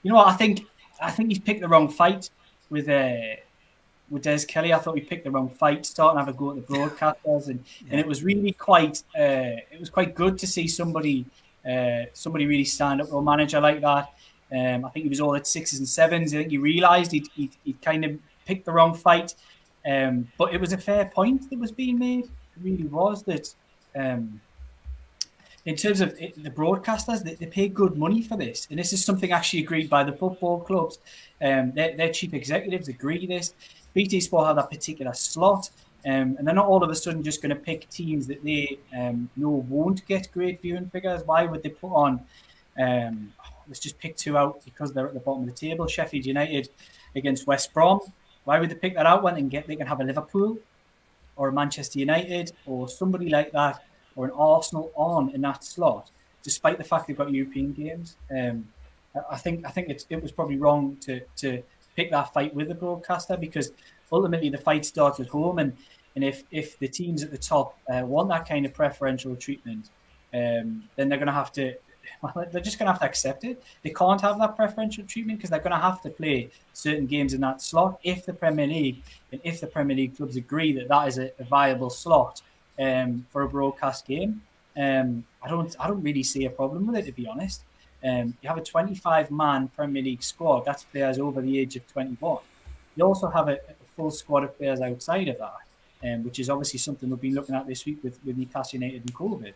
you 0.03 0.09
know 0.09 0.15
what, 0.15 0.27
I 0.27 0.33
think 0.33 0.65
I 1.01 1.11
think 1.11 1.29
he's 1.29 1.39
picked 1.39 1.61
the 1.61 1.67
wrong 1.67 1.89
fight 1.89 2.29
with 2.69 2.89
uh, 2.89 3.41
with 4.09 4.23
Des 4.23 4.45
Kelly. 4.45 4.73
I 4.73 4.79
thought 4.79 4.95
he 4.95 5.01
picked 5.01 5.23
the 5.23 5.31
wrong 5.31 5.49
fight, 5.49 5.85
starting 5.85 6.19
to 6.19 6.25
have 6.25 6.33
a 6.33 6.37
go 6.37 6.51
at 6.51 6.55
the 6.55 6.61
broadcasters, 6.61 7.47
and, 7.47 7.63
yeah. 7.81 7.87
and 7.91 7.99
it 7.99 8.07
was 8.07 8.23
really 8.23 8.51
quite 8.51 9.03
uh, 9.17 9.59
it 9.71 9.79
was 9.79 9.89
quite 9.89 10.15
good 10.15 10.37
to 10.39 10.47
see 10.47 10.67
somebody 10.67 11.25
uh, 11.69 12.05
somebody 12.13 12.45
really 12.45 12.65
stand 12.65 13.01
up 13.01 13.09
to 13.09 13.17
a 13.17 13.23
manager 13.23 13.59
like 13.59 13.81
that. 13.81 14.13
Um, 14.51 14.85
I 14.85 14.89
think 14.89 15.03
he 15.03 15.09
was 15.09 15.19
all 15.19 15.35
at 15.35 15.47
sixes 15.47 15.79
and 15.79 15.87
sevens. 15.87 16.33
I 16.33 16.37
think 16.37 16.51
he 16.51 16.59
realised 16.59 17.11
he'd, 17.11 17.27
he'd, 17.35 17.55
he'd, 17.63 17.81
kind 17.81 18.05
of 18.05 18.19
picked 18.45 18.65
the 18.65 18.71
wrong 18.71 18.93
fight, 18.93 19.33
um, 19.85 20.27
but 20.37 20.53
it 20.53 20.61
was 20.61 20.71
a 20.71 20.77
fair 20.77 21.05
point 21.05 21.49
that 21.49 21.57
was 21.57 21.71
being 21.71 21.97
made. 21.97 22.25
It 22.25 22.63
really 22.63 22.85
was 22.85 23.23
that. 23.23 23.53
Um, 23.95 24.41
in 25.65 25.75
terms 25.75 25.99
of 25.99 26.15
it, 26.19 26.41
the 26.41 26.51
broadcasters, 26.51 27.23
they, 27.23 27.33
they, 27.33 27.47
pay 27.47 27.67
good 27.67 27.97
money 27.97 28.21
for 28.21 28.37
this, 28.37 28.67
and 28.69 28.77
this 28.77 28.93
is 28.93 29.03
something 29.03 29.31
actually 29.31 29.63
agreed 29.63 29.89
by 29.89 30.03
the 30.03 30.11
football 30.11 30.59
clubs. 30.61 30.99
Um, 31.41 31.71
their, 31.71 31.95
their 31.97 32.13
chief 32.13 32.33
executives 32.33 32.87
agree 32.87 33.25
this. 33.25 33.53
BT 33.93 34.21
Sport 34.21 34.47
have 34.47 34.57
that 34.57 34.69
particular 34.69 35.13
slot, 35.13 35.71
um, 36.05 36.35
and 36.37 36.47
they're 36.47 36.53
not 36.53 36.67
all 36.67 36.83
of 36.83 36.89
a 36.89 36.95
sudden 36.95 37.23
just 37.23 37.41
going 37.41 37.49
to 37.49 37.55
pick 37.55 37.89
teams 37.89 38.27
that 38.27 38.43
they 38.43 38.77
um, 38.95 39.29
know 39.35 39.65
won't 39.67 40.05
get 40.05 40.31
great 40.31 40.61
viewing 40.61 40.85
figures. 40.85 41.23
Why 41.25 41.45
would 41.45 41.63
they 41.63 41.69
put 41.69 41.93
on? 41.93 42.21
Um, 42.79 43.33
let's 43.67 43.79
just 43.79 43.97
pick 43.97 44.15
two 44.17 44.37
out 44.37 44.63
because 44.65 44.93
they're 44.93 45.07
at 45.07 45.15
the 45.15 45.19
bottom 45.19 45.47
of 45.47 45.49
the 45.49 45.55
table. 45.55 45.87
Sheffield 45.87 46.27
United 46.27 46.69
against 47.15 47.47
West 47.47 47.73
Brom. 47.73 48.01
Why 48.43 48.59
would 48.59 48.69
they 48.69 48.75
pick 48.75 48.93
that 48.93 49.07
out 49.07 49.23
when 49.23 49.33
they 49.33 49.39
can 49.39 49.49
get 49.49 49.65
they 49.65 49.75
can 49.75 49.87
have 49.87 49.99
a 49.99 50.03
Liverpool 50.03 50.59
or 51.35 51.47
a 51.47 51.53
Manchester 51.53 51.97
United 51.97 52.51
or 52.67 52.87
somebody 52.87 53.29
like 53.29 53.51
that 53.53 53.83
or 54.15 54.25
an 54.25 54.31
Arsenal 54.35 54.91
on 54.95 55.29
in 55.29 55.41
that 55.41 55.63
slot, 55.63 56.09
despite 56.43 56.77
the 56.77 56.83
fact 56.83 57.07
they've 57.07 57.17
got 57.17 57.31
European 57.31 57.73
games? 57.73 58.15
Um, 58.31 58.67
I 59.29 59.37
think 59.37 59.65
I 59.65 59.69
think 59.69 59.89
it 59.89 60.21
was 60.21 60.31
probably 60.31 60.57
wrong 60.57 60.97
to 61.01 61.21
to 61.37 61.63
pick 61.95 62.11
that 62.11 62.33
fight 62.33 62.53
with 62.53 62.67
the 62.67 62.75
broadcaster 62.75 63.37
because 63.37 63.71
ultimately 64.11 64.49
the 64.49 64.57
fight 64.57 64.85
starts 64.85 65.19
at 65.19 65.27
home 65.27 65.59
and 65.59 65.75
and 66.15 66.23
if 66.23 66.43
if 66.51 66.79
the 66.79 66.87
teams 66.87 67.23
at 67.23 67.31
the 67.31 67.37
top 67.37 67.77
uh, 67.93 68.01
want 68.05 68.29
that 68.29 68.47
kind 68.47 68.65
of 68.65 68.73
preferential 68.73 69.35
treatment, 69.35 69.89
um, 70.33 70.83
then 70.95 71.09
they're 71.09 71.17
going 71.17 71.27
to 71.27 71.33
have 71.33 71.51
to. 71.53 71.75
Well, 72.21 72.45
they're 72.51 72.61
just 72.61 72.77
going 72.77 72.85
to 72.85 72.91
have 72.91 73.01
to 73.01 73.07
accept 73.07 73.43
it. 73.43 73.63
They 73.81 73.89
can't 73.89 74.21
have 74.21 74.37
that 74.37 74.55
preferential 74.55 75.05
treatment 75.05 75.39
because 75.39 75.49
they're 75.49 75.59
going 75.59 75.71
to 75.71 75.77
have 75.77 76.01
to 76.03 76.11
play 76.11 76.51
certain 76.71 77.07
games 77.07 77.33
in 77.33 77.41
that 77.41 77.63
slot. 77.63 77.99
If 78.03 78.25
the 78.25 78.33
Premier 78.33 78.67
League 78.67 79.01
and 79.31 79.41
if 79.43 79.59
the 79.59 79.65
Premier 79.65 79.97
League 79.97 80.15
clubs 80.15 80.35
agree 80.35 80.71
that 80.73 80.87
that 80.87 81.07
is 81.07 81.17
a, 81.17 81.31
a 81.39 81.43
viable 81.43 81.89
slot 81.89 82.43
um, 82.79 83.25
for 83.31 83.43
a 83.43 83.49
broadcast 83.49 84.05
game, 84.05 84.41
um, 84.77 85.25
I 85.41 85.47
don't 85.49 85.75
I 85.79 85.87
don't 85.87 86.01
really 86.01 86.23
see 86.23 86.45
a 86.45 86.49
problem 86.49 86.87
with 86.87 86.97
it 86.97 87.05
to 87.05 87.11
be 87.11 87.27
honest. 87.27 87.63
Um, 88.03 88.37
you 88.41 88.49
have 88.49 88.57
a 88.57 88.63
25 88.63 89.31
man 89.31 89.69
Premier 89.69 90.03
League 90.03 90.21
squad, 90.21 90.65
that's 90.65 90.83
players 90.83 91.17
over 91.17 91.41
the 91.41 91.59
age 91.59 91.75
of 91.75 91.87
21. 91.87 92.39
You 92.95 93.03
also 93.03 93.29
have 93.29 93.47
a, 93.47 93.53
a 93.53 93.85
full 93.95 94.11
squad 94.11 94.43
of 94.43 94.57
players 94.57 94.79
outside 94.81 95.27
of 95.27 95.37
that, 95.39 95.57
um, 96.03 96.23
which 96.23 96.39
is 96.39 96.49
obviously 96.49 96.79
something 96.79 97.09
we've 97.09 97.19
been 97.19 97.33
looking 97.33 97.55
at 97.55 97.65
this 97.65 97.85
week 97.85 97.97
with, 98.03 98.19
with 98.23 98.37
Newcastle 98.37 98.79
United 98.79 99.01
and 99.01 99.13
COVID. 99.13 99.53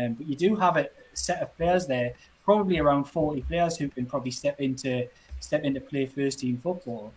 Um, 0.00 0.14
but 0.14 0.26
you 0.26 0.34
do 0.34 0.56
have 0.56 0.76
a 0.76 0.88
set 1.12 1.42
of 1.42 1.56
players 1.56 1.86
there, 1.86 2.14
probably 2.44 2.78
around 2.78 3.04
40 3.04 3.42
players 3.42 3.76
who 3.76 3.88
can 3.88 4.06
probably 4.06 4.30
step 4.30 4.60
into 4.60 5.06
step 5.40 5.64
into 5.64 5.80
play 5.80 6.06
first 6.06 6.40
team 6.40 6.56
football. 6.56 7.12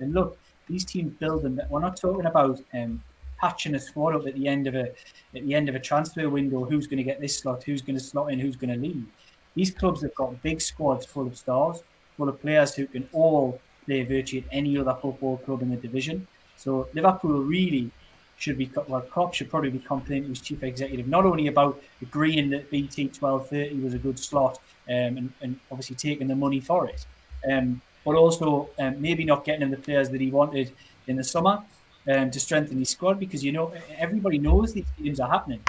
And 0.00 0.12
look, 0.12 0.38
these 0.68 0.84
teams 0.84 1.12
build 1.18 1.42
them. 1.42 1.60
We're 1.70 1.80
not 1.80 1.96
talking 1.96 2.26
about 2.26 2.60
um, 2.74 3.02
patching 3.40 3.74
a 3.74 3.80
squad 3.80 4.14
up 4.14 4.26
at 4.26 4.34
the 4.34 4.46
end 4.46 4.66
of 4.66 4.74
a 4.74 4.90
at 5.34 5.46
the 5.46 5.54
end 5.54 5.68
of 5.68 5.74
a 5.74 5.80
transfer 5.80 6.28
window. 6.28 6.64
Who's 6.64 6.86
going 6.86 6.98
to 6.98 7.04
get 7.04 7.20
this 7.20 7.38
slot? 7.38 7.62
Who's 7.64 7.82
going 7.82 7.98
to 7.98 8.04
slot 8.04 8.32
in? 8.32 8.38
Who's 8.38 8.56
going 8.56 8.72
to 8.72 8.80
leave? 8.80 9.06
These 9.54 9.72
clubs 9.72 10.02
have 10.02 10.14
got 10.14 10.42
big 10.42 10.60
squads 10.60 11.06
full 11.06 11.26
of 11.26 11.36
stars, 11.36 11.82
full 12.16 12.28
of 12.28 12.40
players 12.40 12.74
who 12.74 12.86
can 12.86 13.08
all 13.12 13.60
play 13.84 14.04
virtually 14.04 14.44
at 14.44 14.48
any 14.52 14.78
other 14.78 14.96
football 15.00 15.38
club 15.38 15.62
in 15.62 15.70
the 15.70 15.76
division. 15.76 16.26
So 16.56 16.88
Liverpool 16.94 17.42
really 17.42 17.90
should 18.36 18.56
be, 18.56 18.70
well, 18.88 19.02
Klopp 19.02 19.34
should 19.34 19.50
probably 19.50 19.70
be 19.70 19.78
complaining 19.78 20.24
to 20.24 20.28
his 20.30 20.40
chief 20.40 20.62
executive, 20.62 21.06
not 21.08 21.26
only 21.26 21.48
about 21.48 21.82
agreeing 22.00 22.48
that 22.50 22.70
BT 22.70 23.04
1230 23.04 23.80
was 23.80 23.94
a 23.94 23.98
good 23.98 24.18
slot 24.18 24.58
um, 24.88 25.18
and, 25.18 25.32
and, 25.42 25.60
obviously 25.70 25.94
taking 25.94 26.26
the 26.26 26.34
money 26.34 26.58
for 26.58 26.86
it, 26.88 27.04
um, 27.50 27.82
but 28.04 28.14
also 28.14 28.70
um, 28.78 29.00
maybe 29.00 29.24
not 29.24 29.44
getting 29.44 29.62
him 29.62 29.70
the 29.70 29.76
players 29.76 30.08
that 30.08 30.20
he 30.20 30.30
wanted 30.30 30.72
in 31.06 31.16
the 31.16 31.24
summer 31.24 31.62
um, 32.08 32.30
to 32.30 32.40
strengthen 32.40 32.78
his 32.78 32.90
squad 32.90 33.18
because, 33.18 33.44
you 33.44 33.52
know, 33.52 33.72
everybody 33.98 34.38
knows 34.38 34.72
these 34.72 34.86
games 35.02 35.20
are 35.20 35.28
happening. 35.28 35.62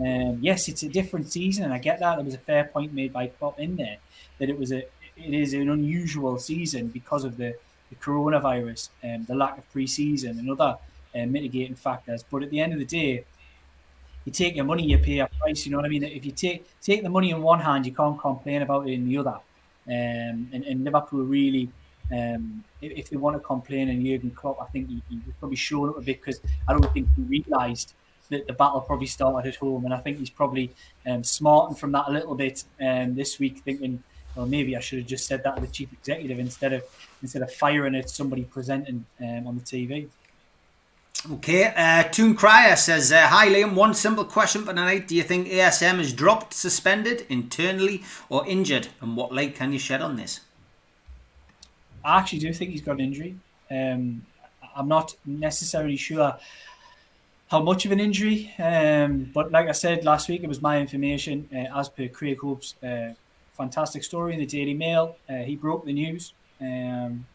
Um, 0.00 0.38
yes, 0.40 0.68
it's 0.68 0.82
a 0.82 0.88
different 0.88 1.30
season, 1.30 1.64
and 1.64 1.72
I 1.72 1.78
get 1.78 2.00
that. 2.00 2.16
There 2.16 2.24
was 2.24 2.34
a 2.34 2.38
fair 2.38 2.64
point 2.64 2.92
made 2.92 3.12
by 3.12 3.28
Klopp 3.28 3.60
in 3.60 3.76
there 3.76 3.98
that 4.38 4.48
it 4.48 4.58
was 4.58 4.72
a 4.72 4.84
it 5.16 5.32
is 5.32 5.54
an 5.54 5.70
unusual 5.70 6.38
season 6.38 6.88
because 6.88 7.24
of 7.24 7.36
the, 7.36 7.54
the 7.90 7.96
coronavirus 7.96 8.88
and 9.02 9.20
um, 9.20 9.26
the 9.26 9.34
lack 9.34 9.56
of 9.58 9.72
preseason 9.72 10.38
and 10.38 10.50
other 10.50 10.76
uh, 11.14 11.26
mitigating 11.26 11.76
factors. 11.76 12.24
But 12.28 12.42
at 12.42 12.50
the 12.50 12.60
end 12.60 12.72
of 12.72 12.80
the 12.80 12.84
day, 12.84 13.24
you 14.24 14.32
take 14.32 14.56
your 14.56 14.64
money, 14.64 14.84
you 14.84 14.98
pay 14.98 15.18
a 15.18 15.28
price. 15.28 15.64
You 15.64 15.72
know 15.72 15.78
what 15.78 15.86
I 15.86 15.88
mean? 15.88 16.02
If 16.02 16.24
you 16.26 16.32
take 16.32 16.66
take 16.80 17.02
the 17.02 17.08
money 17.10 17.30
in 17.30 17.42
one 17.42 17.60
hand, 17.60 17.86
you 17.86 17.92
can't 17.92 18.18
complain 18.18 18.62
about 18.62 18.88
it 18.88 18.92
in 18.92 19.06
the 19.08 19.18
other. 19.18 19.38
Um, 19.86 20.48
and, 20.52 20.64
and 20.64 20.82
Liverpool 20.82 21.24
really, 21.24 21.70
um, 22.12 22.64
if, 22.80 22.92
if, 22.92 23.10
they 23.10 23.16
want 23.16 23.36
to 23.36 23.40
complain, 23.40 23.88
and 23.88 24.04
Jurgen 24.04 24.30
Klopp, 24.30 24.60
I 24.60 24.66
think 24.66 24.88
he, 24.88 25.02
probably 25.38 25.56
showing 25.56 25.90
up 25.90 25.98
a 25.98 26.02
bit 26.02 26.20
because 26.20 26.40
I 26.68 26.72
don't 26.72 26.92
think 26.92 27.08
he 27.16 27.22
realised 27.22 27.94
that 28.30 28.46
the 28.46 28.52
battle 28.52 28.80
probably 28.80 29.06
started 29.06 29.48
at 29.48 29.56
home, 29.56 29.84
and 29.84 29.94
I 29.94 29.98
think 29.98 30.18
he's 30.18 30.30
probably 30.30 30.70
um, 31.06 31.22
from 31.22 31.92
that 31.92 32.04
a 32.08 32.10
little 32.10 32.34
bit 32.34 32.64
um, 32.80 33.14
this 33.14 33.38
week, 33.38 33.58
thinking, 33.64 34.02
well, 34.34 34.46
maybe 34.46 34.76
I 34.76 34.80
should 34.80 34.98
have 34.98 35.08
just 35.08 35.26
said 35.26 35.44
that 35.44 35.56
to 35.56 35.60
the 35.62 35.68
chief 35.68 35.92
executive 35.92 36.38
instead 36.38 36.72
of 36.72 36.82
instead 37.22 37.42
of 37.42 37.52
firing 37.52 37.94
at 37.94 38.10
somebody 38.10 38.44
presenting 38.44 39.06
um, 39.20 39.46
on 39.46 39.54
the 39.56 39.62
TV. 39.62 40.08
Okay, 41.32 41.72
uh, 41.74 42.02
Toon 42.02 42.34
Crier 42.34 42.76
says, 42.76 43.10
uh, 43.10 43.28
Hi 43.28 43.48
Liam, 43.48 43.72
one 43.72 43.94
simple 43.94 44.26
question 44.26 44.62
for 44.62 44.74
tonight. 44.74 45.08
Do 45.08 45.16
you 45.16 45.22
think 45.22 45.48
ASM 45.48 45.98
is 45.98 46.12
dropped, 46.12 46.52
suspended, 46.52 47.24
internally, 47.30 48.02
or 48.28 48.46
injured? 48.46 48.88
And 49.00 49.16
what 49.16 49.32
light 49.32 49.54
can 49.54 49.72
you 49.72 49.78
shed 49.78 50.02
on 50.02 50.16
this? 50.16 50.40
I 52.04 52.18
actually 52.18 52.40
do 52.40 52.52
think 52.52 52.70
he's 52.70 52.82
got 52.82 52.92
an 52.92 53.00
injury. 53.00 53.36
Um, 53.70 54.24
I'm 54.76 54.88
not 54.88 55.16
necessarily 55.24 55.96
sure 55.96 56.36
how 57.48 57.60
much 57.60 57.84
of 57.86 57.92
an 57.92 58.00
injury. 58.00 58.52
Um, 58.58 59.30
but 59.32 59.52
like 59.52 59.68
I 59.68 59.72
said 59.72 60.04
last 60.04 60.28
week, 60.28 60.42
it 60.42 60.48
was 60.48 60.60
my 60.60 60.80
information 60.80 61.48
uh, 61.52 61.78
as 61.78 61.88
per 61.88 62.08
Craig 62.08 62.38
Hope's 62.40 62.74
uh, 62.82 63.14
fantastic 63.56 64.04
story 64.04 64.34
in 64.34 64.40
the 64.40 64.46
Daily 64.46 64.74
Mail. 64.74 65.16
Uh, 65.28 65.38
he 65.38 65.56
broke 65.56 65.84
the 65.84 65.92
news, 65.92 66.32
um, 66.60 67.26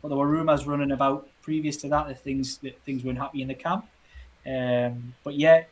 but 0.00 0.08
there 0.08 0.16
were 0.16 0.28
rumours 0.28 0.66
running 0.66 0.92
about 0.92 1.28
previous 1.42 1.76
to 1.78 1.88
that 1.88 2.08
that 2.08 2.20
things 2.20 2.58
that 2.58 2.80
things 2.82 3.04
weren't 3.04 3.18
happy 3.18 3.42
in 3.42 3.48
the 3.48 3.54
camp. 3.54 3.86
Um, 4.46 5.14
but 5.24 5.34
yeah, 5.34 5.64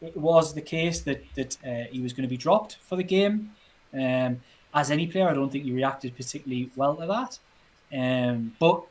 it 0.00 0.16
was 0.16 0.54
the 0.54 0.62
case 0.62 1.00
that 1.00 1.22
that 1.34 1.58
uh, 1.64 1.90
he 1.90 2.00
was 2.00 2.12
going 2.12 2.22
to 2.22 2.28
be 2.28 2.36
dropped 2.36 2.76
for 2.76 2.96
the 2.96 3.04
game. 3.04 3.52
Um, 3.92 4.40
as 4.72 4.90
any 4.90 5.06
player, 5.06 5.28
I 5.28 5.34
don't 5.34 5.50
think 5.52 5.64
he 5.64 5.72
reacted 5.72 6.16
particularly 6.16 6.70
well 6.74 6.96
to 6.96 7.06
that. 7.06 7.38
Um, 7.94 8.56
but 8.58 8.82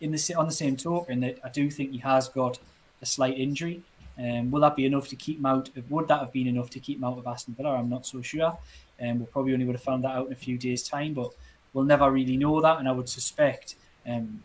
in 0.00 0.12
the 0.12 0.34
on 0.36 0.46
the 0.46 0.52
same 0.52 0.76
token, 0.76 1.20
that 1.20 1.38
I 1.44 1.48
do 1.48 1.70
think 1.70 1.92
he 1.92 1.98
has 1.98 2.28
got 2.28 2.58
a 3.00 3.06
slight 3.06 3.38
injury. 3.38 3.82
Um, 4.18 4.50
will 4.50 4.60
that 4.60 4.76
be 4.76 4.84
enough 4.84 5.08
to 5.08 5.16
keep 5.16 5.38
him 5.38 5.46
out? 5.46 5.70
Would 5.88 6.08
that 6.08 6.20
have 6.20 6.32
been 6.32 6.46
enough 6.46 6.68
to 6.70 6.80
keep 6.80 6.98
him 6.98 7.04
out 7.04 7.18
of 7.18 7.26
Aston 7.26 7.54
Villa? 7.54 7.76
I'm 7.76 7.88
not 7.88 8.06
so 8.06 8.20
sure. 8.20 8.58
Um, 9.00 9.18
we'll 9.18 9.26
probably 9.26 9.54
only 9.54 9.64
would 9.64 9.76
have 9.76 9.82
found 9.82 10.04
that 10.04 10.14
out 10.14 10.26
in 10.26 10.32
a 10.32 10.36
few 10.36 10.58
days' 10.58 10.86
time, 10.86 11.14
but 11.14 11.30
we'll 11.72 11.84
never 11.84 12.10
really 12.10 12.36
know 12.36 12.60
that. 12.60 12.78
And 12.78 12.88
I 12.88 12.92
would 12.92 13.08
suspect 13.08 13.76
um, 14.06 14.42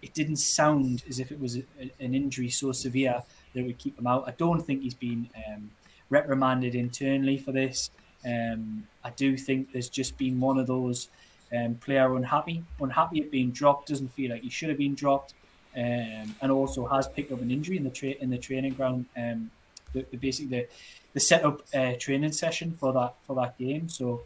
it 0.00 0.14
didn't 0.14 0.36
sound 0.36 1.04
as 1.08 1.20
if 1.20 1.30
it 1.30 1.38
was 1.38 1.56
a, 1.56 1.64
an 2.00 2.14
injury 2.14 2.48
so 2.48 2.72
severe 2.72 3.22
that 3.54 3.64
would 3.64 3.78
keep 3.78 3.98
him 3.98 4.06
out. 4.06 4.24
I 4.26 4.32
don't 4.32 4.62
think 4.62 4.82
he's 4.82 4.94
been 4.94 5.28
um, 5.46 5.70
reprimanded 6.08 6.74
internally 6.74 7.36
for 7.36 7.52
this. 7.52 7.90
Um, 8.24 8.86
I 9.04 9.10
do 9.10 9.36
think 9.36 9.72
there's 9.72 9.88
just 9.88 10.16
been 10.16 10.40
one 10.40 10.58
of 10.58 10.66
those 10.66 11.08
um, 11.56 11.74
player 11.76 12.14
unhappy, 12.16 12.62
unhappy 12.80 13.20
at 13.20 13.30
being 13.30 13.50
dropped, 13.50 13.88
doesn't 13.88 14.12
feel 14.12 14.30
like 14.30 14.42
he 14.42 14.50
should 14.50 14.68
have 14.68 14.78
been 14.78 14.94
dropped 14.94 15.34
um, 15.76 16.34
and 16.40 16.50
also 16.50 16.86
has 16.86 17.08
picked 17.08 17.32
up 17.32 17.40
an 17.40 17.50
injury 17.50 17.76
in 17.76 17.84
the 17.84 17.90
tra- 17.90 18.16
in 18.20 18.30
the 18.30 18.38
training 18.38 18.74
ground. 18.74 19.06
Um, 19.16 19.50
the, 19.92 20.04
the 20.10 20.16
basically 20.16 20.58
the 20.58 20.66
the 21.12 21.20
setup 21.20 21.62
uh, 21.74 21.94
training 21.98 22.32
session 22.32 22.72
for 22.78 22.92
that 22.92 23.14
for 23.26 23.34
that 23.36 23.58
game. 23.58 23.88
So, 23.88 24.22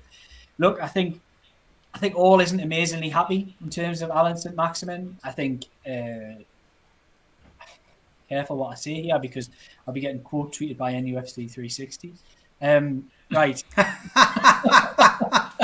look, 0.59 0.81
I 0.81 0.89
think 0.89 1.21
I 1.95 1.99
think 1.99 2.17
all 2.17 2.41
isn't 2.41 2.61
amazingly 2.61 3.11
happy 3.11 3.57
in 3.63 3.71
terms 3.71 4.03
of 4.03 4.11
Allan 4.11 4.37
Saint-Maximin. 4.37 5.19
I 5.23 5.31
think. 5.33 5.67
Uh, 5.87 6.43
careful 8.27 8.57
what 8.57 8.73
I 8.73 8.75
say 8.75 9.03
here 9.03 9.19
because 9.19 9.51
I'll 9.87 9.93
be 9.93 10.01
getting 10.01 10.21
quote 10.21 10.55
tweeted 10.55 10.79
by 10.79 10.95
NUFC 10.95 11.51
360. 11.51 12.15
Um, 12.63 13.11
right. 13.31 13.63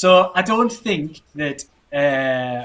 so 0.00 0.08
I 0.40 0.42
don't 0.50 0.74
think 0.86 1.08
that 1.42 1.58
uh, 2.02 2.60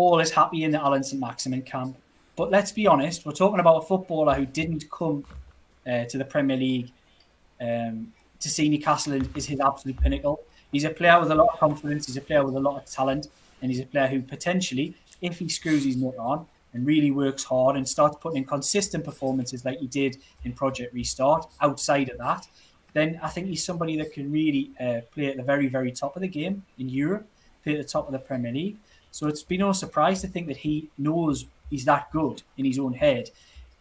all 0.00 0.16
is 0.24 0.30
happy 0.40 0.60
in 0.66 0.70
the 0.74 0.80
Allan 0.86 1.04
Saint-Maximin 1.08 1.62
camp. 1.62 1.92
But 2.38 2.46
let's 2.56 2.72
be 2.80 2.84
honest, 2.92 3.24
we're 3.24 3.40
talking 3.44 3.60
about 3.60 3.76
a 3.82 3.84
footballer 3.90 4.34
who 4.38 4.46
didn't 4.60 4.84
come 4.90 5.18
uh, 5.90 6.04
to 6.10 6.16
the 6.22 6.28
Premier 6.34 6.58
League 6.66 6.90
Um, 7.58 8.12
to 8.44 8.48
see 8.56 8.68
Newcastle 8.68 9.14
is 9.38 9.46
his 9.52 9.60
absolute 9.60 9.98
pinnacle. 10.04 10.36
He's 10.72 10.84
a 10.84 10.94
player 11.00 11.18
with 11.20 11.30
a 11.30 11.34
lot 11.34 11.48
of 11.52 11.58
confidence. 11.58 12.02
He's 12.06 12.18
a 12.18 12.26
player 12.28 12.42
with 12.46 12.56
a 12.62 12.64
lot 12.68 12.76
of 12.80 12.84
talent, 12.98 13.24
and 13.60 13.66
he's 13.70 13.80
a 13.80 13.88
player 13.92 14.08
who 14.12 14.20
potentially, 14.36 14.88
if 15.28 15.34
he 15.42 15.48
screws 15.48 15.84
his 15.88 15.96
nut 15.96 16.18
on 16.18 16.38
and 16.72 16.86
really 16.92 17.10
works 17.10 17.44
hard 17.52 17.76
and 17.76 17.84
starts 17.88 18.16
putting 18.22 18.42
in 18.42 18.44
consistent 18.56 19.02
performances 19.10 19.64
like 19.64 19.78
he 19.84 19.88
did 20.00 20.12
in 20.44 20.52
Project 20.52 20.92
Restart, 20.92 21.42
outside 21.66 22.08
of 22.12 22.18
that, 22.26 22.42
then 22.96 23.20
I 23.22 23.28
think 23.28 23.48
he's 23.48 23.62
somebody 23.62 23.96
that 23.98 24.14
can 24.14 24.32
really 24.32 24.70
uh, 24.80 25.00
play 25.12 25.26
at 25.26 25.36
the 25.36 25.42
very, 25.42 25.68
very 25.68 25.92
top 25.92 26.16
of 26.16 26.22
the 26.22 26.28
game 26.28 26.64
in 26.78 26.88
Europe, 26.88 27.26
play 27.62 27.74
at 27.74 27.78
the 27.78 27.92
top 27.92 28.06
of 28.06 28.12
the 28.12 28.18
Premier 28.18 28.52
League. 28.52 28.78
So 29.10 29.26
it's 29.26 29.42
been 29.42 29.60
no 29.60 29.72
surprise 29.72 30.22
to 30.22 30.28
think 30.28 30.46
that 30.46 30.56
he 30.56 30.88
knows 30.96 31.44
he's 31.68 31.84
that 31.84 32.10
good 32.10 32.42
in 32.56 32.64
his 32.64 32.78
own 32.78 32.94
head 32.94 33.30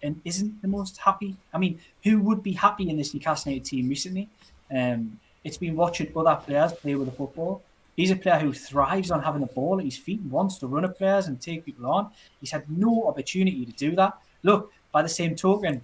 and 0.03 0.19
isn't 0.25 0.61
the 0.61 0.67
most 0.67 0.97
happy. 0.97 1.37
I 1.53 1.57
mean, 1.57 1.79
who 2.03 2.19
would 2.21 2.43
be 2.43 2.51
happy 2.51 2.89
in 2.89 2.97
this 2.97 3.13
Newcastle 3.13 3.57
team 3.61 3.87
recently? 3.87 4.27
Um, 4.69 5.19
it's 5.45 5.57
been 5.57 5.77
watching 5.77 6.11
other 6.15 6.35
players 6.35 6.73
play 6.73 6.95
with 6.95 7.07
the 7.07 7.15
football. 7.15 7.63
He's 7.95 8.11
a 8.11 8.17
player 8.17 8.39
who 8.39 8.51
thrives 8.51 9.11
on 9.11 9.23
having 9.23 9.41
the 9.41 9.47
ball 9.47 9.79
at 9.79 9.85
his 9.85 9.97
feet 9.97 10.19
and 10.19 10.29
wants 10.29 10.57
to 10.57 10.67
run 10.67 10.83
at 10.83 10.97
players 10.97 11.27
and 11.27 11.39
take 11.39 11.63
people 11.63 11.85
on. 11.85 12.11
He's 12.41 12.51
had 12.51 12.69
no 12.69 13.07
opportunity 13.07 13.65
to 13.65 13.71
do 13.71 13.95
that. 13.95 14.17
Look, 14.43 14.73
by 14.91 15.01
the 15.01 15.09
same 15.09 15.35
token, 15.35 15.81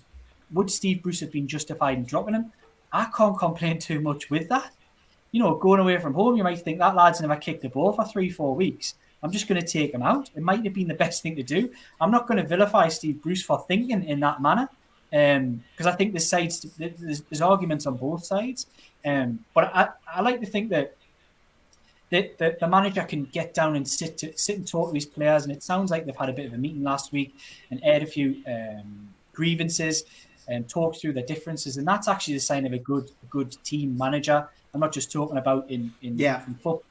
would 0.51 0.69
Steve 0.69 1.01
Bruce 1.01 1.21
have 1.21 1.31
been 1.31 1.47
justified 1.47 1.97
in 1.97 2.03
dropping 2.03 2.35
him? 2.35 2.51
I 2.91 3.05
can't 3.15 3.37
complain 3.37 3.79
too 3.79 4.01
much 4.01 4.29
with 4.29 4.49
that. 4.49 4.71
You 5.31 5.41
know, 5.41 5.55
going 5.55 5.79
away 5.79 5.97
from 5.97 6.13
home, 6.13 6.35
you 6.35 6.43
might 6.43 6.59
think 6.59 6.79
that 6.79 6.95
lad's 6.95 7.21
never 7.21 7.37
kicked 7.37 7.61
the 7.61 7.69
ball 7.69 7.93
for 7.93 8.03
three, 8.05 8.29
four 8.29 8.55
weeks. 8.55 8.95
I'm 9.23 9.31
just 9.31 9.47
going 9.47 9.61
to 9.61 9.67
take 9.67 9.93
him 9.93 10.01
out. 10.01 10.29
It 10.35 10.41
might 10.41 10.63
have 10.63 10.73
been 10.73 10.87
the 10.87 10.93
best 10.93 11.21
thing 11.21 11.35
to 11.35 11.43
do. 11.43 11.71
I'm 11.99 12.11
not 12.11 12.27
going 12.27 12.41
to 12.41 12.47
vilify 12.47 12.87
Steve 12.89 13.21
Bruce 13.21 13.43
for 13.43 13.63
thinking 13.67 14.03
in 14.03 14.19
that 14.21 14.41
manner 14.41 14.67
because 15.11 15.85
um, 15.85 15.87
I 15.87 15.91
think 15.91 16.13
there's 16.13 16.27
sides, 16.27 16.61
there's, 16.77 17.21
there's, 17.21 17.41
arguments 17.41 17.85
on 17.85 17.97
both 17.97 18.25
sides. 18.25 18.67
Um, 19.05 19.43
but 19.53 19.69
I, 19.75 19.89
I 20.07 20.21
like 20.21 20.39
to 20.39 20.45
think 20.45 20.69
that 20.69 20.95
the, 22.09 22.31
the, 22.37 22.57
the, 22.61 22.67
manager 22.67 23.03
can 23.03 23.25
get 23.25 23.53
down 23.53 23.75
and 23.75 23.87
sit 23.87 24.17
to, 24.19 24.37
sit 24.37 24.57
and 24.57 24.67
talk 24.67 24.89
to 24.89 24.95
his 24.95 25.05
players, 25.05 25.43
and 25.43 25.51
it 25.51 25.63
sounds 25.63 25.91
like 25.91 26.05
they've 26.05 26.15
had 26.15 26.29
a 26.29 26.33
bit 26.33 26.45
of 26.45 26.53
a 26.53 26.57
meeting 26.57 26.83
last 26.83 27.11
week 27.11 27.35
and 27.69 27.81
aired 27.83 28.03
a 28.03 28.05
few 28.05 28.41
um, 28.47 29.09
grievances 29.33 30.03
and 30.47 30.67
talk 30.67 30.95
through 30.95 31.13
the 31.13 31.21
differences, 31.21 31.77
and 31.77 31.87
that's 31.87 32.07
actually 32.07 32.35
the 32.35 32.39
sign 32.39 32.65
of 32.65 32.73
a 32.73 32.79
good 32.79 33.11
a 33.23 33.25
good 33.27 33.55
team 33.63 33.97
manager. 33.97 34.47
I'm 34.73 34.79
not 34.79 34.93
just 34.93 35.11
talking 35.11 35.37
about 35.37 35.69
in 35.69 35.93
in, 36.01 36.17
yeah. 36.17 36.43
in 36.47 36.55
football 36.55 36.83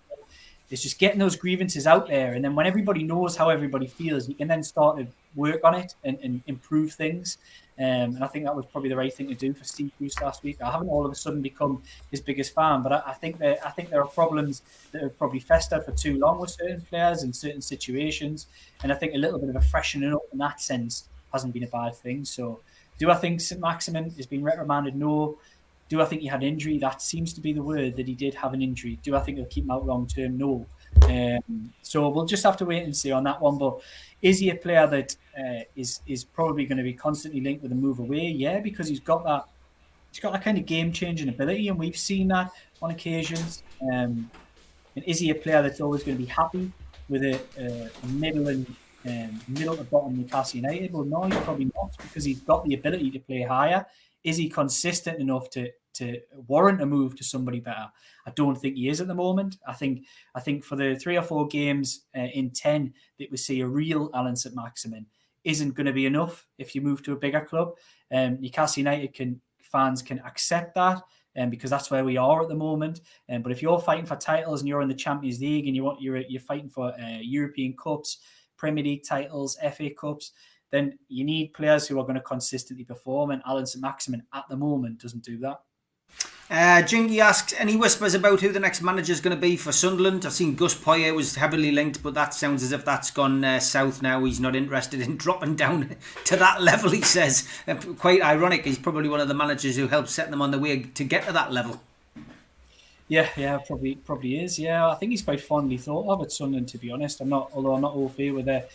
it's 0.70 0.82
just 0.82 0.98
getting 0.98 1.18
those 1.18 1.36
grievances 1.36 1.86
out 1.86 2.06
there. 2.06 2.34
And 2.34 2.44
then 2.44 2.54
when 2.54 2.66
everybody 2.66 3.02
knows 3.02 3.36
how 3.36 3.48
everybody 3.48 3.88
feels, 3.88 4.28
you 4.28 4.36
can 4.36 4.46
then 4.46 4.62
start 4.62 4.98
to 4.98 5.06
work 5.34 5.60
on 5.64 5.74
it 5.74 5.94
and, 6.04 6.16
and 6.22 6.40
improve 6.46 6.92
things. 6.92 7.38
Um, 7.78 8.14
and 8.14 8.22
I 8.22 8.28
think 8.28 8.44
that 8.44 8.54
was 8.54 8.66
probably 8.66 8.88
the 8.88 8.96
right 8.96 9.12
thing 9.12 9.28
to 9.28 9.34
do 9.34 9.52
for 9.52 9.64
Steve 9.64 9.90
Bruce 9.98 10.20
last 10.20 10.42
week. 10.44 10.58
I 10.62 10.70
haven't 10.70 10.88
all 10.88 11.04
of 11.04 11.10
a 11.10 11.14
sudden 11.14 11.40
become 11.40 11.82
his 12.10 12.20
biggest 12.20 12.54
fan, 12.54 12.82
but 12.82 12.92
I, 12.92 13.02
I 13.06 13.12
think 13.14 13.38
that 13.38 13.66
I 13.66 13.70
think 13.70 13.90
there 13.90 14.02
are 14.02 14.06
problems 14.06 14.62
that 14.92 15.02
have 15.02 15.18
probably 15.18 15.40
festered 15.40 15.84
for 15.84 15.92
too 15.92 16.18
long 16.18 16.38
with 16.38 16.50
certain 16.50 16.82
players 16.82 17.22
in 17.24 17.32
certain 17.32 17.62
situations. 17.62 18.46
And 18.82 18.92
I 18.92 18.94
think 18.94 19.14
a 19.14 19.18
little 19.18 19.38
bit 19.40 19.48
of 19.48 19.56
a 19.56 19.60
freshening 19.60 20.12
up 20.12 20.22
in 20.30 20.38
that 20.38 20.60
sense 20.60 21.08
hasn't 21.32 21.54
been 21.54 21.64
a 21.64 21.68
bad 21.68 21.96
thing. 21.96 22.24
So 22.24 22.60
do 23.00 23.10
I 23.10 23.14
think 23.14 23.40
Saint-Maximin 23.40 24.10
has 24.10 24.26
been 24.26 24.44
reprimanded? 24.44 24.94
No. 24.94 25.38
Do 25.88 26.02
I 26.02 26.04
think 26.04 26.20
he 26.20 26.28
had 26.28 26.44
injury? 26.44 26.78
That 26.78 27.00
seems 27.00 27.32
to 27.32 27.40
be 27.40 27.54
the 27.54 27.62
word 27.62 27.96
that 27.96 28.06
he 28.06 28.14
did 28.14 28.34
have 28.34 28.52
an 28.52 28.60
injury. 28.60 29.00
Do 29.02 29.16
I 29.16 29.20
think 29.20 29.38
he'll 29.38 29.46
keep 29.46 29.64
him 29.64 29.70
out 29.70 29.86
long 29.86 30.06
term? 30.06 30.36
No. 30.36 30.66
Um, 31.08 31.72
so 31.80 32.10
we'll 32.10 32.26
just 32.26 32.44
have 32.44 32.58
to 32.58 32.66
wait 32.66 32.84
and 32.84 32.94
see 32.94 33.10
on 33.10 33.24
that 33.24 33.40
one. 33.40 33.56
But 33.56 33.80
is 34.20 34.38
he 34.38 34.50
a 34.50 34.54
player 34.54 34.86
that 34.86 35.16
uh, 35.36 35.64
is 35.74 36.00
is 36.06 36.24
probably 36.24 36.66
going 36.66 36.76
to 36.76 36.84
be 36.84 36.92
constantly 36.92 37.40
linked 37.40 37.62
with 37.62 37.72
a 37.72 37.74
move 37.74 38.00
away? 38.00 38.26
Yeah, 38.26 38.60
because 38.60 38.86
he's 38.86 39.00
got 39.00 39.24
that 39.24 39.44
he's 40.10 40.20
got 40.20 40.32
that 40.34 40.44
kind 40.44 40.58
of 40.58 40.66
game 40.66 40.92
changing 40.92 41.30
ability, 41.30 41.68
and 41.68 41.78
we've 41.78 41.96
seen 41.96 42.28
that 42.28 42.52
on 42.82 42.90
occasions. 42.90 43.62
Um, 43.90 44.30
and 44.94 45.04
is 45.06 45.18
he 45.20 45.30
a 45.30 45.34
player 45.34 45.62
that's 45.62 45.80
always 45.80 46.04
going 46.04 46.18
to 46.18 46.22
be 46.22 46.28
happy 46.28 46.70
with 47.08 47.24
a, 47.24 47.40
a 47.58 48.06
middle 48.08 48.48
and 48.48 48.66
um, 49.06 49.40
middle 49.48 49.76
to 49.76 49.84
bottom 49.84 50.16
Newcastle 50.16 50.60
United? 50.60 50.92
Well, 50.92 51.04
no, 51.04 51.22
he's 51.22 51.36
probably 51.38 51.70
not 51.76 51.96
because 51.98 52.24
he's 52.24 52.40
got 52.40 52.64
the 52.64 52.74
ability 52.74 53.10
to 53.12 53.18
play 53.20 53.42
higher. 53.42 53.86
Is 54.22 54.36
he 54.36 54.48
consistent 54.48 55.20
enough 55.20 55.48
to 55.50 55.70
to 55.94 56.20
warrant 56.46 56.80
a 56.80 56.86
move 56.86 57.16
to 57.16 57.24
somebody 57.24 57.60
better. 57.60 57.86
I 58.26 58.30
don't 58.30 58.56
think 58.56 58.76
he 58.76 58.88
is 58.88 59.00
at 59.00 59.08
the 59.08 59.14
moment. 59.14 59.58
I 59.66 59.72
think 59.72 60.06
I 60.34 60.40
think 60.40 60.64
for 60.64 60.76
the 60.76 60.96
three 60.96 61.16
or 61.16 61.22
four 61.22 61.46
games 61.46 62.06
uh, 62.16 62.28
in 62.32 62.50
ten 62.50 62.94
that 63.18 63.30
we 63.30 63.36
see 63.36 63.60
a 63.60 63.66
real 63.66 64.10
Allan 64.14 64.36
Saint-Maximin 64.36 65.06
isn't 65.44 65.74
going 65.74 65.86
to 65.86 65.92
be 65.92 66.06
enough 66.06 66.46
if 66.58 66.74
you 66.74 66.80
move 66.80 67.02
to 67.02 67.12
a 67.12 67.16
bigger 67.16 67.40
club. 67.40 67.74
Um, 68.12 68.38
Newcastle 68.40 68.80
United 68.80 69.14
can 69.14 69.40
fans 69.60 70.02
can 70.02 70.20
accept 70.20 70.74
that. 70.74 71.02
Um, 71.36 71.48
because 71.48 71.70
that's 71.70 71.92
where 71.92 72.04
we 72.04 72.16
are 72.16 72.42
at 72.42 72.48
the 72.48 72.56
moment. 72.56 73.02
Um, 73.30 73.42
but 73.42 73.52
if 73.52 73.62
you're 73.62 73.78
fighting 73.78 74.04
for 74.04 74.16
titles 74.16 74.60
and 74.60 74.68
you're 74.68 74.82
in 74.82 74.88
the 74.88 74.94
Champions 74.96 75.40
League 75.40 75.68
and 75.68 75.76
you 75.76 75.84
want 75.84 76.02
you're 76.02 76.16
you're 76.16 76.40
fighting 76.40 76.68
for 76.68 76.92
uh, 77.00 77.18
European 77.20 77.76
cups, 77.76 78.18
Premier 78.60 78.84
League 78.84 79.04
titles, 79.04 79.56
FA 79.74 79.90
cups, 79.90 80.32
then 80.70 80.98
you 81.08 81.24
need 81.24 81.54
players 81.54 81.88
who 81.88 81.98
are 81.98 82.04
going 82.04 82.14
to 82.14 82.20
consistently 82.20 82.84
perform. 82.84 83.30
And 83.30 83.42
Allan 83.46 83.66
Saint-Maximin 83.66 84.22
at 84.32 84.44
the 84.48 84.56
moment 84.56 85.00
doesn't 85.00 85.24
do 85.24 85.38
that. 85.38 85.60
Uh, 86.50 86.82
Jingy 86.82 87.20
asks, 87.20 87.54
any 87.58 87.76
whispers 87.76 88.12
about 88.12 88.40
who 88.40 88.50
the 88.50 88.58
next 88.58 88.82
manager 88.82 89.12
is 89.12 89.20
going 89.20 89.36
to 89.36 89.40
be 89.40 89.56
for 89.56 89.70
Sunderland? 89.70 90.26
I've 90.26 90.32
seen 90.32 90.56
Gus 90.56 90.74
Poyet 90.74 91.14
was 91.14 91.36
heavily 91.36 91.70
linked, 91.70 92.02
but 92.02 92.14
that 92.14 92.34
sounds 92.34 92.64
as 92.64 92.72
if 92.72 92.84
that's 92.84 93.12
gone 93.12 93.44
uh, 93.44 93.60
south 93.60 94.02
now. 94.02 94.24
He's 94.24 94.40
not 94.40 94.56
interested 94.56 95.00
in 95.00 95.16
dropping 95.16 95.54
down 95.54 95.94
to 96.24 96.36
that 96.36 96.60
level, 96.60 96.90
he 96.90 97.02
says. 97.02 97.48
Uh, 97.68 97.76
quite 97.76 98.20
ironic. 98.20 98.64
He's 98.64 98.78
probably 98.78 99.08
one 99.08 99.20
of 99.20 99.28
the 99.28 99.34
managers 99.34 99.76
who 99.76 99.86
helped 99.86 100.08
set 100.08 100.30
them 100.30 100.42
on 100.42 100.50
the 100.50 100.58
way 100.58 100.82
to 100.82 101.04
get 101.04 101.24
to 101.26 101.32
that 101.32 101.52
level. 101.52 101.80
Yeah, 103.10 103.28
yeah, 103.36 103.58
probably 103.58 103.96
probably 103.96 104.38
is. 104.38 104.56
Yeah, 104.56 104.88
I 104.88 104.94
think 104.94 105.10
he's 105.10 105.22
quite 105.22 105.40
fondly 105.40 105.76
thought 105.76 106.08
of 106.08 106.22
at 106.22 106.30
Sunderland, 106.30 106.68
to 106.68 106.78
be 106.78 106.92
honest. 106.92 107.20
I'm 107.20 107.28
not, 107.28 107.50
although 107.52 107.74
I'm 107.74 107.80
not 107.80 107.94
all 107.94 108.08
fair 108.08 108.32
with 108.32 108.46
their, 108.46 108.66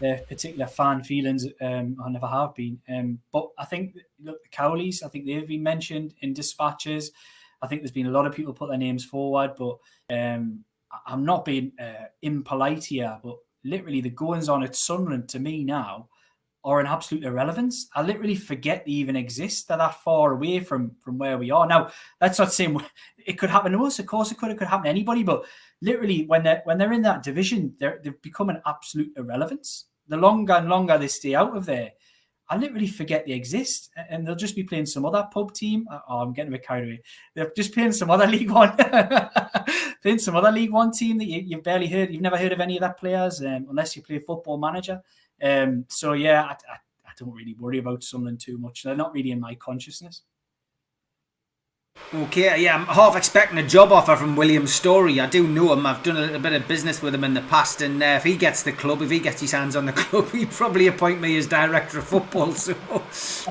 their 0.00 0.18
particular 0.18 0.68
fan 0.68 1.02
feelings. 1.02 1.44
Um, 1.60 1.96
I 2.04 2.08
never 2.08 2.28
have 2.28 2.54
been. 2.54 2.78
Um, 2.88 3.18
but 3.32 3.48
I 3.58 3.64
think 3.64 3.96
look, 4.22 4.44
the 4.44 4.48
Cowleys, 4.50 5.02
I 5.04 5.08
think 5.08 5.26
they've 5.26 5.46
been 5.46 5.64
mentioned 5.64 6.14
in 6.20 6.32
dispatches. 6.32 7.10
I 7.62 7.66
think 7.66 7.80
there's 7.80 7.90
been 7.90 8.06
a 8.06 8.12
lot 8.12 8.26
of 8.26 8.32
people 8.32 8.52
put 8.52 8.68
their 8.68 8.78
names 8.78 9.04
forward, 9.04 9.54
but 9.58 9.78
um, 10.08 10.64
I'm 11.04 11.24
not 11.24 11.44
being 11.44 11.72
uh, 11.80 12.06
impolite 12.22 12.84
here, 12.84 13.18
but 13.24 13.38
literally 13.64 14.00
the 14.02 14.10
goings 14.10 14.48
on 14.48 14.62
at 14.62 14.76
Sunderland 14.76 15.28
to 15.30 15.40
me 15.40 15.64
now 15.64 16.09
are 16.64 16.80
an 16.80 16.86
absolute 16.86 17.24
irrelevance. 17.24 17.88
I 17.94 18.02
literally 18.02 18.34
forget 18.34 18.84
they 18.84 18.92
even 18.92 19.16
exist. 19.16 19.68
They're 19.68 19.78
that 19.78 20.02
far 20.02 20.32
away 20.32 20.60
from 20.60 20.92
from 21.00 21.18
where 21.18 21.38
we 21.38 21.50
are 21.50 21.66
now. 21.66 21.90
That's 22.20 22.38
not 22.38 22.52
saying 22.52 22.80
it 23.26 23.38
could 23.38 23.50
happen 23.50 23.72
to 23.72 23.84
us. 23.84 23.98
Of 23.98 24.06
course, 24.06 24.30
it 24.30 24.38
could. 24.38 24.50
It 24.50 24.58
could 24.58 24.68
happen 24.68 24.84
to 24.84 24.90
anybody. 24.90 25.22
But 25.22 25.44
literally, 25.80 26.26
when 26.26 26.42
they're 26.42 26.62
when 26.64 26.78
they're 26.78 26.92
in 26.92 27.02
that 27.02 27.22
division, 27.22 27.74
they're, 27.78 28.00
they've 28.02 28.20
become 28.22 28.50
an 28.50 28.62
absolute 28.66 29.12
irrelevance. 29.16 29.86
The 30.08 30.16
longer 30.16 30.54
and 30.54 30.68
longer 30.68 30.98
they 30.98 31.08
stay 31.08 31.34
out 31.34 31.56
of 31.56 31.66
there, 31.66 31.92
I 32.50 32.56
literally 32.56 32.88
forget 32.88 33.26
they 33.26 33.32
exist, 33.32 33.90
and 34.08 34.26
they'll 34.26 34.34
just 34.34 34.56
be 34.56 34.64
playing 34.64 34.86
some 34.86 35.06
other 35.06 35.26
pub 35.32 35.54
team. 35.54 35.86
Oh, 36.08 36.18
I'm 36.18 36.32
getting 36.32 36.52
a 36.52 36.56
bit 36.56 36.66
carried 36.66 36.84
away. 36.84 37.02
They're 37.34 37.52
just 37.56 37.72
playing 37.72 37.92
some 37.92 38.10
other 38.10 38.26
League 38.34 38.50
One, 38.50 38.76
playing 40.02 40.18
some 40.18 40.34
other 40.34 40.50
League 40.50 40.72
One 40.72 40.90
team 40.90 41.18
that 41.18 41.26
you, 41.26 41.56
have 41.56 41.62
barely 41.62 41.86
heard. 41.86 42.10
You've 42.10 42.22
never 42.22 42.36
heard 42.36 42.52
of 42.52 42.60
any 42.60 42.76
of 42.76 42.80
that 42.80 42.98
players, 42.98 43.40
um, 43.40 43.66
unless 43.70 43.94
you 43.94 44.02
play 44.02 44.18
Football 44.18 44.58
Manager. 44.58 45.00
Um, 45.42 45.86
so 45.88 46.12
yeah, 46.12 46.42
I, 46.42 46.50
I, 46.50 46.76
I, 47.06 47.12
don't 47.18 47.32
really 47.32 47.54
worry 47.58 47.78
about 47.78 48.04
Sunderland 48.04 48.40
too 48.40 48.58
much. 48.58 48.82
They're 48.82 48.96
not 48.96 49.14
really 49.14 49.30
in 49.30 49.40
my 49.40 49.54
consciousness. 49.54 50.22
Okay, 52.12 52.60
yeah, 52.60 52.74
I'm 52.74 52.86
half 52.86 53.14
expecting 53.14 53.56
a 53.58 53.66
job 53.66 53.92
offer 53.92 54.16
from 54.16 54.34
William 54.34 54.66
Storey. 54.66 55.20
I 55.20 55.26
do 55.26 55.46
know 55.46 55.72
him. 55.72 55.86
I've 55.86 56.02
done 56.02 56.16
a 56.16 56.20
little 56.22 56.40
bit 56.40 56.54
of 56.54 56.66
business 56.66 57.00
with 57.00 57.14
him 57.14 57.22
in 57.22 57.34
the 57.34 57.40
past, 57.42 57.82
and 57.82 58.02
uh, 58.02 58.06
if 58.16 58.24
he 58.24 58.36
gets 58.36 58.64
the 58.64 58.72
club, 58.72 59.00
if 59.00 59.10
he 59.10 59.20
gets 59.20 59.40
his 59.40 59.52
hands 59.52 59.76
on 59.76 59.86
the 59.86 59.92
club, 60.02 60.28
he'd 60.32 60.50
probably 60.50 60.88
appoint 60.88 61.20
me 61.20 61.36
as 61.36 61.46
director 61.46 61.98
of 61.98 62.04
football. 62.04 62.52
So, 62.60 62.74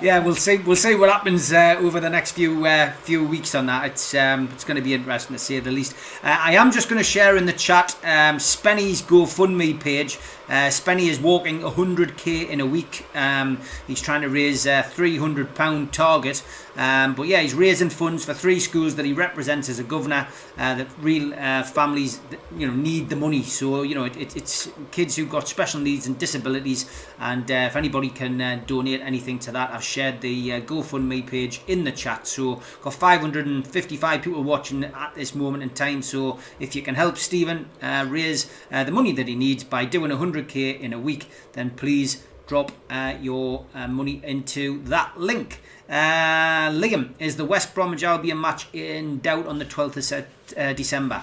yeah, 0.02 0.20
we'll 0.20 0.36
see. 0.36 0.58
We'll 0.58 0.76
see 0.76 0.96
what 0.96 1.10
happens 1.10 1.54
uh, 1.54 1.78
over 1.80 2.00
the 2.00 2.10
next 2.10 2.34
few 2.34 2.66
uh, 2.66 2.92
few 2.92 3.26
weeks 3.26 3.56
on 3.56 3.68
that. 3.68 3.86
It's 3.86 4.14
um, 4.14 4.50
it's 4.52 4.64
going 4.64 4.76
to 4.76 4.82
be 4.82 4.94
interesting 4.94 5.36
to 5.36 5.40
say 5.40 5.60
the 5.60 5.72
least. 5.72 5.96
Uh, 6.24 6.38
I 6.40 6.54
am 6.54 6.72
just 6.72 6.90
going 6.90 7.00
to 7.00 7.04
share 7.04 7.38
in 7.38 7.46
the 7.46 7.54
chat 7.54 7.96
um, 8.04 8.38
Spenny's 8.40 9.02
GoFundMe 9.02 9.80
page. 9.80 10.18
Uh, 10.50 10.68
Spenny 10.70 11.10
is 11.10 11.20
walking 11.20 11.62
100k 11.62 12.50
in 12.50 12.60
a 12.60 12.66
week. 12.66 13.06
Um, 13.14 13.62
he's 13.86 14.02
trying 14.02 14.22
to 14.22 14.30
raise 14.30 14.66
a 14.66 14.82
300 14.82 15.54
pound 15.54 15.94
target. 15.94 16.44
Um, 16.76 17.14
but 17.14 17.28
yeah, 17.28 17.42
he's 17.42 17.54
raising 17.54 17.90
funds 17.90 18.24
for 18.24 18.34
three 18.34 18.60
schools 18.60 18.96
that 18.96 19.06
he 19.06 19.12
represents 19.12 19.68
as 19.68 19.80
a 19.80 19.84
governor. 19.84 20.28
Uh, 20.58 20.76
that 20.76 20.88
real 21.02 21.34
uh, 21.34 21.62
families, 21.64 22.22
you 22.56 22.66
know, 22.66 22.74
need 22.74 23.10
the 23.10 23.18
money. 23.18 23.44
So 23.44 23.82
you 23.82 23.96
know, 23.96 24.06
it, 24.06 24.16
it, 24.16 24.38
it's 24.38 24.70
kids 24.92 25.18
who've 25.18 25.30
got 25.30 25.48
special 25.48 25.82
needs 25.82 26.08
and 26.08 26.18
disabilities. 26.18 26.90
And 27.20 27.52
uh, 27.52 27.68
if 27.68 27.76
anybody 27.76 28.10
can 28.10 28.40
uh, 28.40 28.62
donate 28.66 29.02
anything 29.02 29.40
to 29.40 29.52
that, 29.52 29.72
I've 29.72 29.84
shared 29.84 30.22
the 30.22 30.54
uh, 30.54 30.62
GoFundMe 30.62 31.28
page 31.28 31.62
in 31.68 31.84
the 31.84 31.92
chat. 31.92 32.26
So 32.28 32.62
got 32.82 32.94
555 32.94 34.22
people 34.22 34.42
watching 34.42 34.86
at 34.86 35.14
this 35.16 35.36
moment 35.36 35.64
in 35.64 35.72
time. 35.72 36.02
So 36.02 36.40
if 36.62 36.76
you 36.78 36.82
can 36.82 36.96
help 36.96 37.18
Stephen 37.18 37.70
uh, 37.82 38.06
raise 38.10 38.50
the 38.72 38.92
money 38.92 39.12
that 39.12 39.28
he 39.28 39.36
needs 39.36 39.64
by 39.66 39.84
doing 39.84 40.12
100k 40.44 40.80
in 40.80 40.94
a 40.94 41.00
week, 41.00 41.30
then 41.54 41.72
please 41.72 42.26
drop 42.48 42.72
uh, 42.90 43.16
your 43.22 43.66
uh, 43.74 43.88
money 43.88 44.22
into 44.24 44.82
that 44.84 45.20
link. 45.20 45.62
Uh, 45.88 46.70
Liam, 46.72 47.14
is 47.20 47.38
the 47.38 47.46
West 47.46 47.76
Bromwich 47.76 48.04
Albion 48.04 48.40
match 48.40 48.68
in 48.74 49.20
doubt 49.20 49.46
on 49.48 49.60
the 49.60 49.66
12th 49.66 49.98
of 49.98 50.04
Sep- 50.04 50.30
uh, 50.58 50.74
December? 50.74 51.22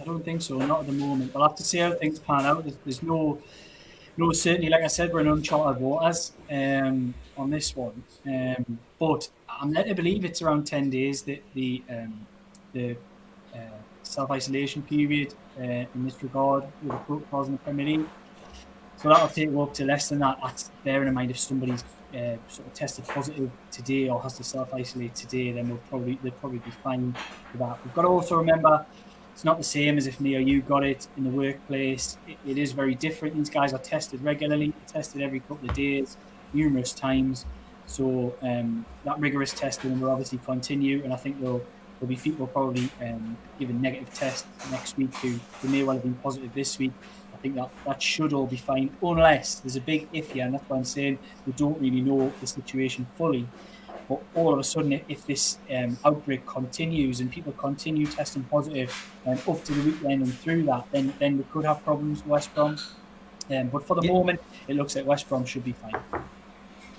I 0.00 0.04
don't 0.04 0.24
think 0.24 0.42
so, 0.42 0.58
not 0.58 0.80
at 0.80 0.86
the 0.86 0.92
moment. 0.92 1.34
We'll 1.34 1.46
have 1.46 1.56
to 1.56 1.64
see 1.64 1.78
how 1.78 1.92
things 1.94 2.18
pan 2.18 2.44
out. 2.44 2.64
There's, 2.64 2.76
there's 2.84 3.02
no 3.02 3.40
no 4.18 4.32
certainty. 4.32 4.68
Like 4.68 4.82
I 4.82 4.86
said, 4.86 5.12
we're 5.12 5.20
in 5.20 5.28
uncharted 5.28 5.80
waters 5.80 6.32
um, 6.50 7.14
on 7.36 7.50
this 7.50 7.76
one. 7.76 8.02
Um, 8.26 8.78
but 8.98 9.28
I'm 9.48 9.72
led 9.72 9.86
to 9.86 9.94
believe 9.94 10.24
it's 10.24 10.40
around 10.40 10.66
10 10.66 10.90
days 10.90 11.22
that 11.22 11.42
the 11.54 11.82
um, 11.90 12.26
the 12.72 12.96
self 14.06 14.30
isolation 14.30 14.82
period 14.82 15.34
uh, 15.58 15.62
in 15.62 16.04
this 16.04 16.22
regard 16.22 16.64
with 16.82 16.92
the 16.92 16.98
protocols 16.98 17.46
in 17.48 17.54
the 17.54 17.58
Premier 17.58 17.86
League. 17.86 18.06
So 18.96 19.08
that'll 19.10 19.28
take 19.28 19.54
up 19.54 19.74
to 19.74 19.84
less 19.84 20.08
than 20.08 20.20
that. 20.20 20.38
That's 20.42 20.70
bearing 20.84 21.08
in 21.08 21.14
mind 21.14 21.30
if 21.30 21.38
somebody's 21.38 21.84
uh, 22.14 22.36
sort 22.48 22.66
of 22.68 22.72
tested 22.72 23.06
positive 23.06 23.50
today 23.70 24.08
or 24.08 24.22
has 24.22 24.36
to 24.38 24.44
self 24.44 24.72
isolate 24.72 25.14
today, 25.14 25.52
then 25.52 25.68
we'll 25.68 25.78
probably 25.88 26.18
they'll 26.22 26.32
probably 26.32 26.58
be 26.58 26.70
fine 26.70 27.14
for 27.50 27.58
that. 27.58 27.84
We've 27.84 27.94
got 27.94 28.02
to 28.02 28.08
also 28.08 28.36
remember 28.36 28.86
it's 29.32 29.44
not 29.44 29.58
the 29.58 29.64
same 29.64 29.98
as 29.98 30.06
if 30.06 30.18
me 30.18 30.34
or 30.34 30.38
you 30.38 30.62
got 30.62 30.82
it 30.82 31.08
in 31.18 31.24
the 31.24 31.30
workplace. 31.30 32.16
It, 32.26 32.38
it 32.46 32.58
is 32.58 32.72
very 32.72 32.94
different. 32.94 33.36
These 33.36 33.50
guys 33.50 33.74
are 33.74 33.78
tested 33.78 34.22
regularly, 34.22 34.72
tested 34.86 35.20
every 35.20 35.40
couple 35.40 35.68
of 35.68 35.76
days, 35.76 36.16
numerous 36.54 36.94
times. 36.94 37.44
So 37.86 38.34
um, 38.40 38.86
that 39.04 39.18
rigorous 39.18 39.52
testing 39.52 40.00
will 40.00 40.10
obviously 40.10 40.38
continue, 40.38 41.04
and 41.04 41.12
I 41.12 41.16
think 41.16 41.40
there'll, 41.40 41.62
there'll 41.98 42.08
be 42.08 42.16
people 42.16 42.46
probably 42.46 42.88
um, 43.00 43.36
giving 43.58 43.80
negative 43.80 44.12
tests 44.12 44.46
next 44.70 44.96
week 44.96 45.14
who, 45.16 45.38
who 45.60 45.68
may 45.68 45.82
well 45.82 45.96
have 45.96 46.02
been 46.02 46.14
positive 46.14 46.52
this 46.54 46.78
week. 46.78 46.92
I 47.32 47.36
think 47.38 47.54
that 47.56 47.70
that 47.86 48.02
should 48.02 48.32
all 48.32 48.46
be 48.46 48.56
fine, 48.56 48.96
unless 49.02 49.60
there's 49.60 49.76
a 49.76 49.80
big 49.80 50.08
if 50.12 50.32
here, 50.32 50.44
and 50.44 50.54
that's 50.54 50.68
why 50.68 50.78
I'm 50.78 50.84
saying 50.84 51.18
we 51.46 51.52
don't 51.52 51.78
really 51.80 52.00
know 52.00 52.32
the 52.40 52.46
situation 52.46 53.06
fully. 53.16 53.46
But 54.08 54.22
all 54.34 54.52
of 54.52 54.58
a 54.58 54.64
sudden, 54.64 55.00
if 55.08 55.26
this 55.26 55.58
um, 55.74 55.98
outbreak 56.04 56.46
continues 56.46 57.20
and 57.20 57.30
people 57.30 57.52
continue 57.52 58.06
testing 58.06 58.44
positive 58.44 58.94
um, 59.26 59.38
up 59.48 59.64
to 59.64 59.72
the 59.72 59.90
weekend 59.90 60.22
and 60.22 60.38
through 60.38 60.62
that, 60.64 60.86
then 60.92 61.12
then 61.18 61.38
we 61.38 61.44
could 61.52 61.64
have 61.64 61.82
problems 61.84 62.20
with 62.20 62.28
West 62.28 62.54
Brom. 62.54 62.76
Um, 63.50 63.68
but 63.68 63.86
for 63.86 63.94
the 63.94 64.06
moment, 64.06 64.40
it 64.68 64.76
looks 64.76 64.96
like 64.96 65.06
West 65.06 65.28
Brom 65.28 65.44
should 65.44 65.64
be 65.64 65.72
fine. 65.72 65.96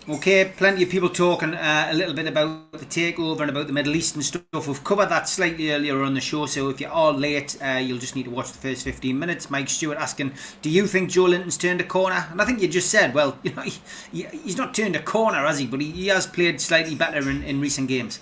Okay, 0.09 0.45
plenty 0.55 0.83
of 0.83 0.89
people 0.89 1.09
talking 1.09 1.53
uh, 1.53 1.89
a 1.91 1.93
little 1.93 2.13
bit 2.13 2.27
about 2.27 2.71
the 2.71 2.85
takeover 2.85 3.41
and 3.41 3.49
about 3.49 3.67
the 3.67 3.73
Middle 3.73 3.93
East 3.93 4.15
and 4.15 4.23
stuff. 4.23 4.65
We've 4.65 4.81
covered 4.81 5.09
that 5.09 5.27
slightly 5.27 5.69
earlier 5.71 6.01
on 6.01 6.13
the 6.13 6.21
show, 6.21 6.45
so 6.45 6.69
if 6.69 6.79
you're 6.79 6.89
all 6.89 7.11
late, 7.11 7.57
uh, 7.61 7.81
you'll 7.83 7.97
just 7.97 8.15
need 8.15 8.23
to 8.23 8.31
watch 8.31 8.53
the 8.53 8.57
first 8.57 8.85
15 8.85 9.19
minutes. 9.19 9.49
Mike 9.49 9.67
Stewart 9.67 9.97
asking, 9.97 10.31
Do 10.61 10.69
you 10.69 10.87
think 10.87 11.09
Joelinton's 11.09 11.57
turned 11.57 11.81
a 11.81 11.83
corner? 11.83 12.25
And 12.31 12.41
I 12.41 12.45
think 12.45 12.61
you 12.61 12.69
just 12.69 12.89
said, 12.89 13.13
Well, 13.13 13.37
you 13.43 13.53
know, 13.53 13.63
he, 13.63 14.23
he's 14.31 14.55
not 14.55 14.73
turned 14.73 14.95
a 14.95 15.01
corner, 15.01 15.45
has 15.45 15.59
he? 15.59 15.67
But 15.67 15.81
he, 15.81 15.91
he 15.91 16.07
has 16.07 16.25
played 16.25 16.61
slightly 16.61 16.95
better 16.95 17.29
in, 17.29 17.43
in 17.43 17.59
recent 17.59 17.89
games. 17.89 18.21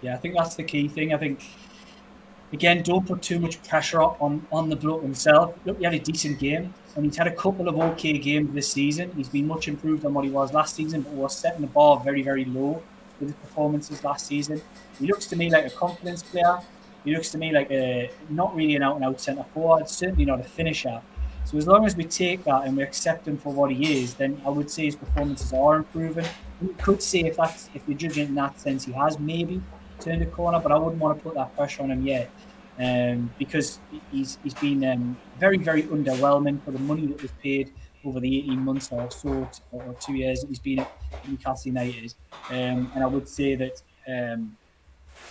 Yeah, 0.00 0.14
I 0.14 0.16
think 0.16 0.34
that's 0.34 0.54
the 0.54 0.64
key 0.64 0.88
thing. 0.88 1.12
I 1.12 1.18
think, 1.18 1.44
again, 2.54 2.82
don't 2.82 3.06
put 3.06 3.20
too 3.20 3.38
much 3.38 3.62
pressure 3.68 4.00
on, 4.00 4.46
on 4.50 4.70
the 4.70 4.76
bloke 4.76 5.02
himself. 5.02 5.58
Look, 5.66 5.76
he 5.76 5.84
had 5.84 5.92
a 5.92 5.98
decent 5.98 6.38
game 6.38 6.72
and 6.96 7.04
he's 7.04 7.16
had 7.16 7.26
a 7.26 7.34
couple 7.34 7.68
of 7.68 7.78
okay 7.78 8.16
games 8.18 8.54
this 8.54 8.70
season. 8.70 9.10
He's 9.16 9.28
been 9.28 9.46
much 9.46 9.66
improved 9.68 10.04
on 10.04 10.14
what 10.14 10.24
he 10.24 10.30
was 10.30 10.52
last 10.52 10.76
season, 10.76 11.02
but 11.02 11.12
was 11.12 11.36
setting 11.36 11.62
the 11.62 11.66
bar 11.66 11.98
very, 12.00 12.22
very 12.22 12.44
low 12.44 12.82
with 13.18 13.30
his 13.30 13.36
performances 13.36 14.04
last 14.04 14.26
season. 14.26 14.62
He 14.98 15.06
looks 15.06 15.26
to 15.26 15.36
me 15.36 15.50
like 15.50 15.66
a 15.66 15.70
confidence 15.70 16.22
player. 16.22 16.60
He 17.04 17.14
looks 17.14 17.30
to 17.30 17.38
me 17.38 17.52
like 17.52 17.70
a 17.70 18.10
not 18.30 18.54
really 18.54 18.76
an 18.76 18.82
out 18.82 18.96
and 18.96 19.04
out 19.04 19.20
centre 19.20 19.44
forward, 19.44 19.88
certainly 19.88 20.24
not 20.24 20.40
a 20.40 20.44
finisher. 20.44 21.02
So 21.44 21.58
as 21.58 21.66
long 21.66 21.84
as 21.84 21.96
we 21.96 22.04
take 22.04 22.44
that 22.44 22.64
and 22.64 22.76
we 22.76 22.82
accept 22.82 23.28
him 23.28 23.36
for 23.36 23.52
what 23.52 23.70
he 23.70 24.02
is, 24.02 24.14
then 24.14 24.40
I 24.46 24.48
would 24.48 24.70
say 24.70 24.86
his 24.86 24.96
performances 24.96 25.52
are 25.52 25.76
improving. 25.76 26.24
We 26.62 26.68
could 26.74 27.02
say 27.02 27.20
if 27.20 27.36
that's 27.36 27.68
if 27.74 27.82
you're 27.86 27.98
judging 27.98 28.28
in 28.28 28.34
that 28.36 28.58
sense, 28.58 28.84
he 28.84 28.92
has 28.92 29.18
maybe 29.18 29.60
turned 30.00 30.22
a 30.22 30.26
corner, 30.26 30.60
but 30.60 30.72
I 30.72 30.78
wouldn't 30.78 31.02
want 31.02 31.18
to 31.18 31.22
put 31.22 31.34
that 31.34 31.54
pressure 31.56 31.82
on 31.82 31.90
him 31.90 32.06
yet 32.06 32.30
um, 32.78 33.32
because 33.38 33.78
he's 34.10 34.38
he's 34.42 34.54
been 34.54 34.84
um, 34.84 35.16
very 35.38 35.58
very 35.58 35.84
underwhelming 35.84 36.62
for 36.64 36.70
the 36.70 36.78
money 36.78 37.06
that 37.06 37.20
was 37.22 37.30
paid 37.42 37.72
over 38.04 38.20
the 38.20 38.38
18 38.38 38.58
months 38.58 38.90
or 38.92 39.10
so 39.10 39.48
or 39.72 39.96
two 39.98 40.14
years 40.14 40.40
that 40.40 40.48
he's 40.48 40.58
been 40.58 40.80
at 40.80 40.92
Newcastle 41.26 41.68
United, 41.68 42.14
um, 42.50 42.90
and 42.94 43.02
I 43.02 43.06
would 43.06 43.28
say 43.28 43.54
that 43.54 43.82
um, 44.08 44.56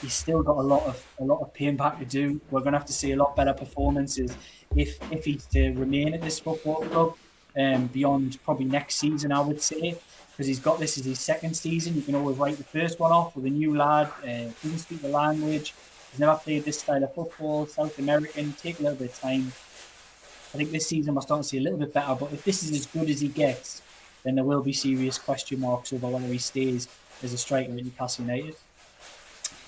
he's 0.02 0.14
still 0.14 0.42
got 0.42 0.58
a 0.58 0.62
lot 0.62 0.84
of 0.84 1.06
a 1.20 1.24
lot 1.24 1.42
of 1.42 1.54
paying 1.54 1.78
back 1.78 2.00
to 2.00 2.06
do. 2.06 2.40
We're 2.50 2.62
going 2.62 2.74
to 2.74 2.80
have 2.80 2.88
to 2.88 2.94
see 2.94 3.12
a 3.12 3.16
lot 3.16 3.36
better 3.36 3.54
performances 3.54 4.36
if 4.76 4.98
if 5.12 5.26
he's 5.26 5.46
to 5.48 5.72
remain 5.74 6.14
at 6.14 6.22
this 6.22 6.40
football 6.40 6.84
club 6.86 7.18
um, 7.58 7.88
beyond 7.88 8.40
probably 8.44 8.66
next 8.66 8.96
season. 8.96 9.32
I 9.32 9.42
would 9.42 9.62
say 9.62 9.98
because 10.32 10.48
he's 10.48 10.60
got 10.60 10.80
this 10.80 10.98
as 10.98 11.06
his 11.06 11.20
second 11.20 11.56
season. 11.56 11.96
You 11.96 12.02
can 12.02 12.16
always 12.16 12.38
write 12.38 12.58
the 12.58 12.64
first 12.64 13.00
one 13.00 13.12
off 13.12 13.36
with 13.36 13.46
a 13.46 13.50
new 13.50 13.76
lad, 13.76 14.08
uh, 14.24 14.50
doesn't 14.64 14.80
speak 14.80 15.02
the 15.02 15.10
language 15.10 15.76
He's 16.14 16.20
never 16.20 16.36
played 16.36 16.64
this 16.64 16.78
style 16.78 17.04
of 17.04 17.16
football, 17.16 17.66
South 17.66 17.98
American, 17.98 18.54
take 18.54 18.80
a 18.80 18.84
little 18.84 19.00
bit 19.00 19.10
of 19.10 19.20
time. 19.20 19.52
I 20.54 20.58
think 20.58 20.70
this 20.70 20.88
season 20.88 21.16
we're 21.16 21.22
starting 21.22 21.42
to 21.42 21.50
see 21.50 21.58
a 21.58 21.62
little 21.62 21.80
bit 21.80 21.92
better, 21.92 22.14
but 22.14 22.32
if 22.32 22.44
this 22.44 22.62
is 22.62 22.70
as 22.70 22.86
good 22.86 23.10
as 23.10 23.22
he 23.22 23.30
gets, 23.30 23.82
then 24.22 24.36
there 24.36 24.44
will 24.44 24.62
be 24.62 24.74
serious 24.74 25.18
question 25.18 25.60
marks 25.60 25.92
over 25.92 26.08
whether 26.08 26.28
he 26.28 26.38
stays 26.38 26.88
as 27.24 27.34
a 27.34 27.38
striker 27.40 27.72
at 27.72 27.84
Newcastle 27.84 28.26
United. 28.26 28.56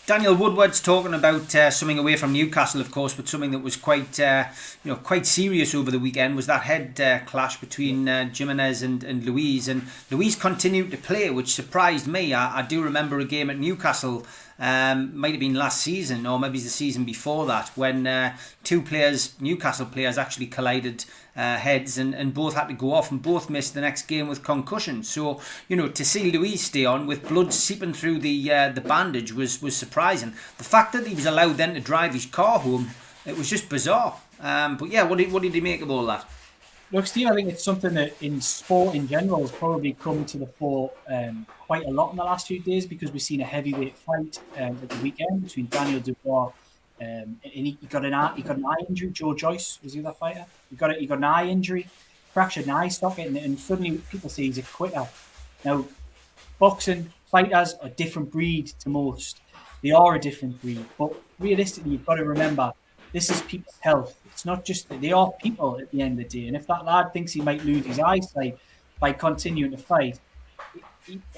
Daniel 0.06 0.36
Woodward's 0.36 0.80
talking 0.82 1.16
about 1.16 1.56
uh, 1.56 1.72
something 1.72 1.98
away 1.98 2.16
from 2.16 2.32
Newcastle, 2.32 2.80
of 2.80 2.92
course, 2.92 3.16
but 3.16 3.28
something 3.28 3.50
that 3.50 3.64
was 3.64 3.76
quite, 3.76 4.20
uh, 4.20 4.46
you 4.84 4.92
know, 4.92 4.98
quite 4.98 5.26
serious 5.26 5.74
over 5.74 5.90
the 5.90 5.98
weekend 5.98 6.36
was 6.36 6.46
that 6.46 6.62
head 6.62 7.02
uh, 7.02 7.26
clash 7.26 7.60
between 7.60 8.08
uh, 8.08 8.30
Jimenez 8.32 8.84
and, 8.84 9.04
and 9.04 9.26
Luiz, 9.26 9.68
and 9.68 9.88
Luiz 10.12 10.36
continued 10.36 10.92
to 10.92 10.98
play, 10.98 11.32
which 11.32 11.56
surprised 11.56 12.06
me. 12.06 12.36
I, 12.36 12.60
I 12.60 12.62
do 12.62 12.84
remember 12.84 13.18
a 13.18 13.26
game 13.26 13.50
at 13.50 13.58
Newcastle 13.58 14.28
um, 14.58 15.18
might 15.18 15.32
have 15.32 15.40
been 15.40 15.54
last 15.54 15.82
season 15.82 16.26
or 16.26 16.40
maybe 16.40 16.60
the 16.60 16.70
season 16.70 17.04
before 17.04 17.46
that 17.46 17.70
when 17.76 18.08
uh, 18.08 18.38
two 18.64 18.82
players, 18.82 19.34
Newcastle 19.40 19.86
players, 19.86 20.18
actually 20.18 20.48
collided 20.48 21.06
uh, 21.36 21.58
heads 21.58 21.98
and, 21.98 22.14
and 22.16 22.34
both 22.34 22.54
had 22.54 22.68
to 22.68 22.74
go 22.74 22.94
off 22.94 23.12
and 23.12 23.22
both 23.22 23.50
missed 23.50 23.74
the 23.74 23.82
next 23.82 24.04
game 24.04 24.28
with 24.28 24.44
concussion. 24.44 25.04
So 25.04 25.42
you 25.68 25.76
know 25.76 25.90
to 25.90 26.06
see 26.06 26.32
Luiz 26.32 26.62
stay 26.64 26.86
on 26.86 27.08
with 27.08 27.28
blood 27.28 27.54
seeping 27.54 27.94
through 27.94 28.20
the 28.20 28.52
uh, 28.52 28.70
the 28.70 28.82
bandage 28.82 29.34
was 29.34 29.62
was 29.62 29.76
surprising. 29.76 30.34
The 30.58 30.64
fact 30.64 30.94
that 30.94 31.08
he 31.08 31.16
was 31.16 31.26
allowed 31.26 31.58
then 31.58 31.74
to 31.74 31.82
drive 31.82 32.14
his 32.14 32.26
car 32.26 32.60
home, 32.60 32.92
it 33.26 33.38
was 33.38 33.50
just 33.50 33.70
bizarre. 33.70 34.18
Um, 34.40 34.78
but 34.78 34.90
yeah, 34.90 35.04
what 35.04 35.18
did 35.18 35.32
what 35.32 35.44
did 35.44 35.54
he 35.54 35.62
make 35.62 35.82
of 35.82 35.92
all 35.92 36.06
that? 36.06 36.30
Look, 36.92 37.08
Steve, 37.08 37.28
I 37.28 37.34
think 37.34 37.50
it's 37.50 37.64
something 37.64 37.94
that 37.96 38.22
in 38.22 38.40
sport 38.42 38.96
in 38.96 39.08
general 39.08 39.42
has 39.42 39.52
probably 39.52 39.94
come 39.94 40.24
to 40.26 40.38
the 40.38 40.46
fore 40.46 40.92
um, 41.10 41.46
quite 41.60 41.86
a 41.86 41.92
lot 41.92 42.12
in 42.12 42.18
the 42.18 42.24
last 42.24 42.48
few 42.48 42.60
days 42.60 42.86
because 42.86 43.12
we've 43.12 43.22
seen 43.22 43.42
a 43.42 43.46
heavyweight 43.46 43.98
fight 43.98 44.40
um, 44.58 44.78
at 44.82 44.90
the 44.90 44.98
weekend 45.02 45.44
between 45.44 45.66
Daniel 45.66 46.00
Dubois 46.00 46.52
um, 47.02 47.40
and 47.44 47.68
he, 47.68 47.78
got 47.90 48.06
an 48.06 48.14
eye, 48.14 48.34
he 48.36 48.42
got 48.42 48.58
an 48.58 48.66
eye 48.66 48.86
injury. 48.88 49.10
Joe 49.10 49.34
Joyce 49.34 49.80
was 49.84 49.94
the 49.94 50.00
other 50.00 50.14
fighter. 50.14 50.46
He 50.70 50.76
got 50.76 50.96
he 50.96 51.06
got 51.06 51.18
an 51.18 51.26
eye 51.26 51.48
injury, 51.48 51.88
fractured 52.34 52.66
an 52.66 52.72
eye 52.72 52.88
socket, 52.88 53.28
and, 53.28 53.38
and 53.38 53.60
suddenly 53.60 53.98
people 54.10 54.30
say 54.30 54.44
he's 54.44 54.58
a 54.58 54.62
quitter. 54.62 55.06
Now, 55.66 55.86
boxing 56.58 57.12
fighters 57.26 57.74
are 57.82 57.88
a 57.88 57.90
different 57.90 58.32
breed 58.32 58.68
to 58.80 58.90
most. 58.90 59.42
They 59.82 59.92
are 59.92 60.16
a 60.16 60.20
different 60.20 60.62
breed, 60.62 60.86
but 60.98 61.14
realistically, 61.38 61.92
you've 61.92 62.06
got 62.06 62.16
to 62.16 62.26
remember 62.26 62.72
this 63.16 63.30
is 63.30 63.42
people's 63.44 63.78
health. 63.80 64.14
It's 64.26 64.44
not 64.44 64.66
just 64.66 64.90
that 64.90 65.00
they 65.00 65.14
are 65.14 65.32
people 65.42 65.80
at 65.80 65.90
the 65.92 66.02
end 66.02 66.20
of 66.20 66.28
the 66.28 66.42
day. 66.42 66.48
And 66.48 66.56
if 66.58 66.68
that 66.68 66.84
lad 66.84 67.14
thinks 67.14 67.32
he 67.32 67.40
might 67.40 67.64
lose 67.64 67.86
his 67.86 67.98
eyesight 67.98 68.58
by 69.00 69.14
continuing 69.14 69.72
to 69.72 69.78
fight, 69.78 70.20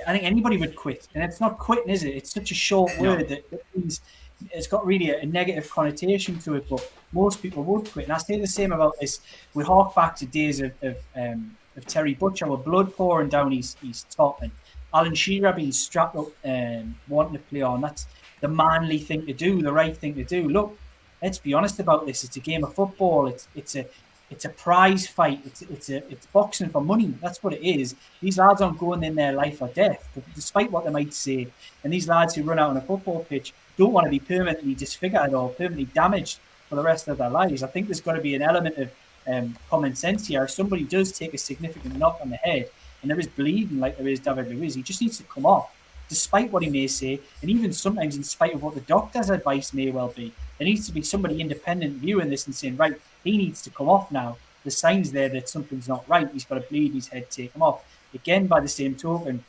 I 0.07 0.11
think 0.11 0.23
anybody 0.23 0.57
would 0.57 0.75
quit. 0.75 1.07
And 1.13 1.23
it's 1.23 1.39
not 1.39 1.59
quitting, 1.59 1.91
is 1.91 2.03
it? 2.03 2.15
It's 2.15 2.33
such 2.33 2.49
a 2.49 2.55
short 2.55 2.91
no. 2.99 3.11
word 3.11 3.29
that, 3.29 3.43
means 3.75 4.01
it's 4.49 4.65
got 4.65 4.87
really 4.87 5.11
a, 5.11 5.19
a, 5.19 5.25
negative 5.27 5.69
connotation 5.69 6.39
to 6.39 6.55
it. 6.55 6.65
But 6.67 6.91
most 7.11 7.43
people 7.43 7.63
would 7.65 7.91
quit. 7.91 8.05
And 8.05 8.13
I 8.13 8.17
say 8.17 8.39
the 8.39 8.47
same 8.47 8.71
about 8.71 8.95
this. 8.99 9.21
We 9.53 9.63
hark 9.63 9.93
back 9.93 10.15
to 10.15 10.25
days 10.25 10.59
of 10.61 10.71
of, 10.81 10.97
um, 11.15 11.55
of 11.75 11.85
Terry 11.85 12.15
Butcher 12.15 12.47
with 12.47 12.65
blood 12.65 12.95
pouring 12.95 13.29
down 13.29 13.51
his, 13.51 13.75
his 13.83 14.03
top 14.05 14.41
and 14.41 14.49
Alan 14.95 15.13
Shearer 15.13 15.53
being 15.53 15.71
strapped 15.71 16.15
up 16.15 16.29
and 16.43 16.85
um, 16.85 16.95
wanting 17.07 17.33
to 17.33 17.39
play 17.51 17.61
on. 17.61 17.81
That's 17.81 18.07
the 18.41 18.47
manly 18.47 18.97
thing 18.97 19.27
to 19.27 19.33
do, 19.33 19.61
the 19.61 19.71
right 19.71 19.95
thing 19.95 20.15
to 20.15 20.23
do. 20.23 20.49
Look, 20.49 20.75
let's 21.21 21.39
be 21.39 21.53
honest 21.53 21.79
about 21.79 22.05
this. 22.05 22.23
It's 22.23 22.37
a 22.37 22.41
game 22.41 22.63
of 22.63 22.73
football. 22.73 23.27
It's 23.27 23.47
it's 23.55 23.75
a 23.75 23.85
it's 24.29 24.45
a 24.45 24.49
prize 24.49 25.07
fight. 25.07 25.41
It's 25.45 25.61
it's 25.63 25.89
a 25.89 25.97
it's 26.11 26.25
boxing 26.27 26.69
for 26.69 26.81
money. 26.81 27.13
That's 27.21 27.41
what 27.43 27.53
it 27.53 27.63
is. 27.65 27.95
These 28.21 28.37
lads 28.37 28.61
aren't 28.61 28.77
going 28.77 29.03
in 29.03 29.15
their 29.15 29.33
life 29.33 29.61
or 29.61 29.69
death, 29.69 30.07
despite 30.35 30.71
what 30.71 30.85
they 30.85 30.91
might 30.91 31.13
say. 31.13 31.47
And 31.83 31.93
these 31.93 32.07
lads 32.07 32.35
who 32.35 32.43
run 32.43 32.59
out 32.59 32.69
on 32.69 32.77
a 32.77 32.81
football 32.81 33.23
pitch 33.23 33.53
don't 33.77 33.93
want 33.93 34.05
to 34.05 34.11
be 34.11 34.19
permanently 34.19 34.75
disfigured 34.75 35.33
or 35.33 35.49
permanently 35.49 35.85
damaged 35.85 36.39
for 36.67 36.75
the 36.75 36.83
rest 36.83 37.07
of 37.07 37.17
their 37.17 37.29
lives. 37.29 37.63
I 37.63 37.67
think 37.67 37.87
there's 37.87 38.01
got 38.01 38.13
to 38.13 38.21
be 38.21 38.35
an 38.35 38.41
element 38.41 38.77
of 38.77 38.91
um, 39.27 39.55
common 39.69 39.95
sense 39.95 40.27
here. 40.27 40.43
If 40.43 40.51
somebody 40.51 40.83
does 40.83 41.11
take 41.11 41.33
a 41.33 41.37
significant 41.37 41.95
knock 41.97 42.19
on 42.21 42.29
the 42.29 42.37
head 42.37 42.69
and 43.01 43.09
there 43.09 43.19
is 43.19 43.27
bleeding 43.27 43.79
like 43.79 43.97
there 43.97 44.07
is 44.07 44.19
David 44.19 44.49
Luiz, 44.49 44.75
he 44.75 44.81
just 44.81 45.01
needs 45.01 45.17
to 45.17 45.23
come 45.23 45.45
off, 45.45 45.75
despite 46.09 46.51
what 46.51 46.63
he 46.63 46.69
may 46.69 46.87
say, 46.87 47.19
and 47.41 47.49
even 47.49 47.73
sometimes 47.73 48.15
in 48.15 48.23
spite 48.23 48.53
of 48.53 48.63
what 48.63 48.75
the 48.75 48.81
doctor's 48.81 49.29
advice 49.29 49.73
may 49.73 49.91
well 49.91 50.09
be. 50.09 50.33
There 50.57 50.65
needs 50.65 50.85
to 50.87 50.93
be 50.93 51.01
somebody 51.01 51.41
independent 51.41 51.95
viewing 51.97 52.29
this 52.29 52.45
and 52.45 52.55
saying, 52.55 52.77
right, 52.77 52.99
he 53.23 53.37
needs 53.37 53.61
to 53.63 53.69
come 53.69 53.89
off 53.89 54.11
now 54.11 54.37
the 54.67 54.71
signs 54.71 55.13
there 55.13 55.29
that 55.29 55.47
something's 55.47 55.87
not 55.87 56.07
right. 56.09 56.29
He's 56.33 56.43
got 56.43 56.57
a 56.57 56.61
bleed 56.61 56.93
his 56.93 57.07
head, 57.07 57.29
take 57.29 57.53
him 57.53 57.61
off. 57.61 57.83
Again, 58.13 58.47
by 58.47 58.59
the 58.59 58.67
same 58.67 58.95
token, 58.95 59.43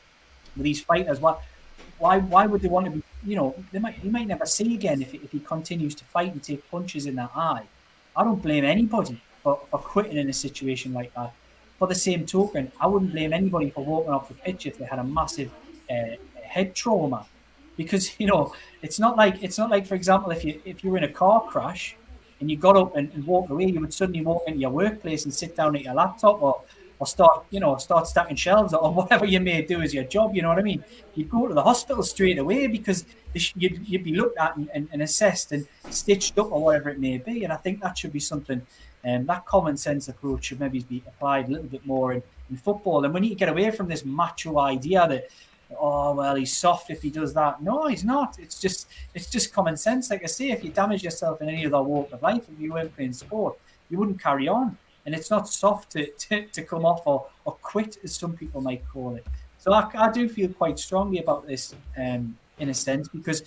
with 0.56 0.64
these 0.64 0.80
fighters, 0.80 1.20
what 1.20 1.42
why 1.98 2.18
why 2.18 2.46
would 2.46 2.62
they 2.62 2.68
want 2.68 2.86
to 2.86 2.92
be? 2.92 3.02
You 3.24 3.36
know, 3.36 3.54
they 3.72 3.80
might 3.80 3.94
he 3.94 4.08
might 4.08 4.28
never 4.28 4.46
see 4.46 4.74
again 4.74 5.02
if 5.02 5.12
if 5.14 5.32
he 5.32 5.40
continues 5.40 5.94
to 5.96 6.04
fight 6.04 6.32
and 6.32 6.42
take 6.42 6.68
punches 6.70 7.06
in 7.06 7.16
that 7.16 7.30
eye. 7.34 7.64
I 8.16 8.24
don't 8.24 8.42
blame 8.42 8.64
anybody 8.64 9.20
for, 9.42 9.60
for 9.70 9.78
quitting 9.78 10.16
in 10.16 10.28
a 10.28 10.32
situation 10.32 10.92
like 10.92 11.12
that. 11.14 11.32
For 11.78 11.86
the 11.86 11.94
same 11.94 12.26
token, 12.26 12.70
I 12.80 12.86
wouldn't 12.86 13.12
blame 13.12 13.32
anybody 13.32 13.70
for 13.70 13.84
walking 13.84 14.12
off 14.12 14.28
the 14.28 14.34
pitch 14.34 14.66
if 14.66 14.78
they 14.78 14.84
had 14.84 14.98
a 14.98 15.04
massive 15.04 15.50
uh, 15.90 16.16
head 16.48 16.74
trauma, 16.74 17.26
because 17.76 18.14
you 18.20 18.26
know 18.26 18.54
it's 18.82 18.98
not 18.98 19.16
like 19.16 19.42
it's 19.42 19.58
not 19.58 19.70
like 19.70 19.86
for 19.86 19.94
example 19.94 20.30
if 20.30 20.44
you 20.44 20.60
if 20.64 20.82
you 20.82 20.90
were 20.90 20.98
in 20.98 21.04
a 21.04 21.12
car 21.12 21.42
crash 21.48 21.96
and 22.40 22.50
you 22.50 22.56
got 22.56 22.76
up 22.76 22.94
and, 22.96 23.10
and 23.14 23.26
walked 23.26 23.50
away, 23.50 23.66
you 23.66 23.80
would 23.80 23.92
suddenly 23.92 24.20
walk 24.20 24.44
into 24.46 24.60
your 24.60 24.70
workplace 24.70 25.24
and 25.24 25.34
sit 25.34 25.56
down 25.56 25.74
at 25.74 25.82
your 25.82 25.94
laptop 25.94 26.40
or 26.40 26.62
or 27.00 27.06
start, 27.06 27.44
you 27.50 27.60
know, 27.60 27.76
start 27.76 28.06
stacking 28.06 28.36
shelves 28.36 28.74
or 28.74 28.92
whatever 28.98 29.24
you 29.24 29.40
may 29.40 29.62
do 29.62 29.80
as 29.80 29.94
your 29.94 30.04
job. 30.04 30.34
You 30.34 30.42
know 30.42 30.48
what 30.48 30.58
I 30.58 30.62
mean? 30.62 30.82
You'd 31.14 31.30
go 31.30 31.46
to 31.46 31.54
the 31.54 31.62
hospital 31.62 32.02
straight 32.02 32.38
away 32.38 32.66
because 32.66 33.04
you'd, 33.34 33.86
you'd 33.88 34.04
be 34.04 34.14
looked 34.14 34.38
at 34.38 34.56
and, 34.56 34.68
and, 34.74 34.88
and, 34.92 35.02
assessed 35.02 35.52
and 35.52 35.66
stitched 35.90 36.38
up 36.38 36.50
or 36.50 36.62
whatever 36.62 36.90
it 36.90 36.98
may 36.98 37.18
be. 37.18 37.44
And 37.44 37.52
I 37.52 37.56
think 37.56 37.80
that 37.82 37.98
should 37.98 38.12
be 38.12 38.20
something, 38.20 38.62
and 39.04 39.20
um, 39.20 39.26
that 39.26 39.46
common 39.46 39.76
sense 39.76 40.08
approach 40.08 40.46
should 40.46 40.60
maybe 40.60 40.80
be 40.80 41.02
applied 41.06 41.48
a 41.48 41.52
little 41.52 41.68
bit 41.68 41.86
more 41.86 42.14
in, 42.14 42.22
in 42.50 42.56
football. 42.56 43.04
And 43.04 43.14
we 43.14 43.20
need 43.20 43.28
to 43.30 43.34
get 43.36 43.48
away 43.48 43.70
from 43.70 43.88
this 43.88 44.04
macho 44.04 44.58
idea 44.58 45.06
that, 45.08 45.28
oh 45.76 46.14
well, 46.14 46.34
he's 46.36 46.56
soft 46.56 46.90
if 46.90 47.02
he 47.02 47.10
does 47.10 47.34
that. 47.34 47.62
No, 47.62 47.86
he's 47.86 48.04
not. 48.04 48.38
It's 48.38 48.60
just 48.60 48.88
it's 49.14 49.28
just 49.28 49.52
common 49.52 49.76
sense. 49.76 50.10
Like 50.10 50.22
I 50.22 50.26
say, 50.26 50.50
if 50.50 50.62
you 50.62 50.70
damage 50.70 51.02
yourself 51.02 51.42
in 51.42 51.48
any 51.48 51.66
other 51.66 51.82
walk 51.82 52.12
of 52.12 52.22
life, 52.22 52.44
if 52.52 52.60
you 52.60 52.72
weren't 52.72 52.94
playing 52.94 53.12
sport, 53.12 53.58
you 53.90 53.98
wouldn't 53.98 54.22
carry 54.22 54.48
on 54.48 54.76
and 55.08 55.14
it's 55.14 55.30
not 55.30 55.48
soft 55.48 55.92
to, 55.92 56.06
to, 56.12 56.46
to 56.48 56.62
come 56.62 56.84
off 56.84 57.06
or, 57.06 57.26
or 57.46 57.54
quit, 57.62 57.96
as 58.04 58.14
some 58.14 58.36
people 58.36 58.60
might 58.60 58.86
call 58.92 59.14
it. 59.14 59.26
So 59.56 59.72
I, 59.72 59.88
I 59.94 60.12
do 60.12 60.28
feel 60.28 60.50
quite 60.50 60.78
strongly 60.78 61.18
about 61.18 61.46
this 61.46 61.74
um, 61.96 62.36
in 62.58 62.68
a 62.68 62.74
sense 62.74 63.08
because, 63.08 63.42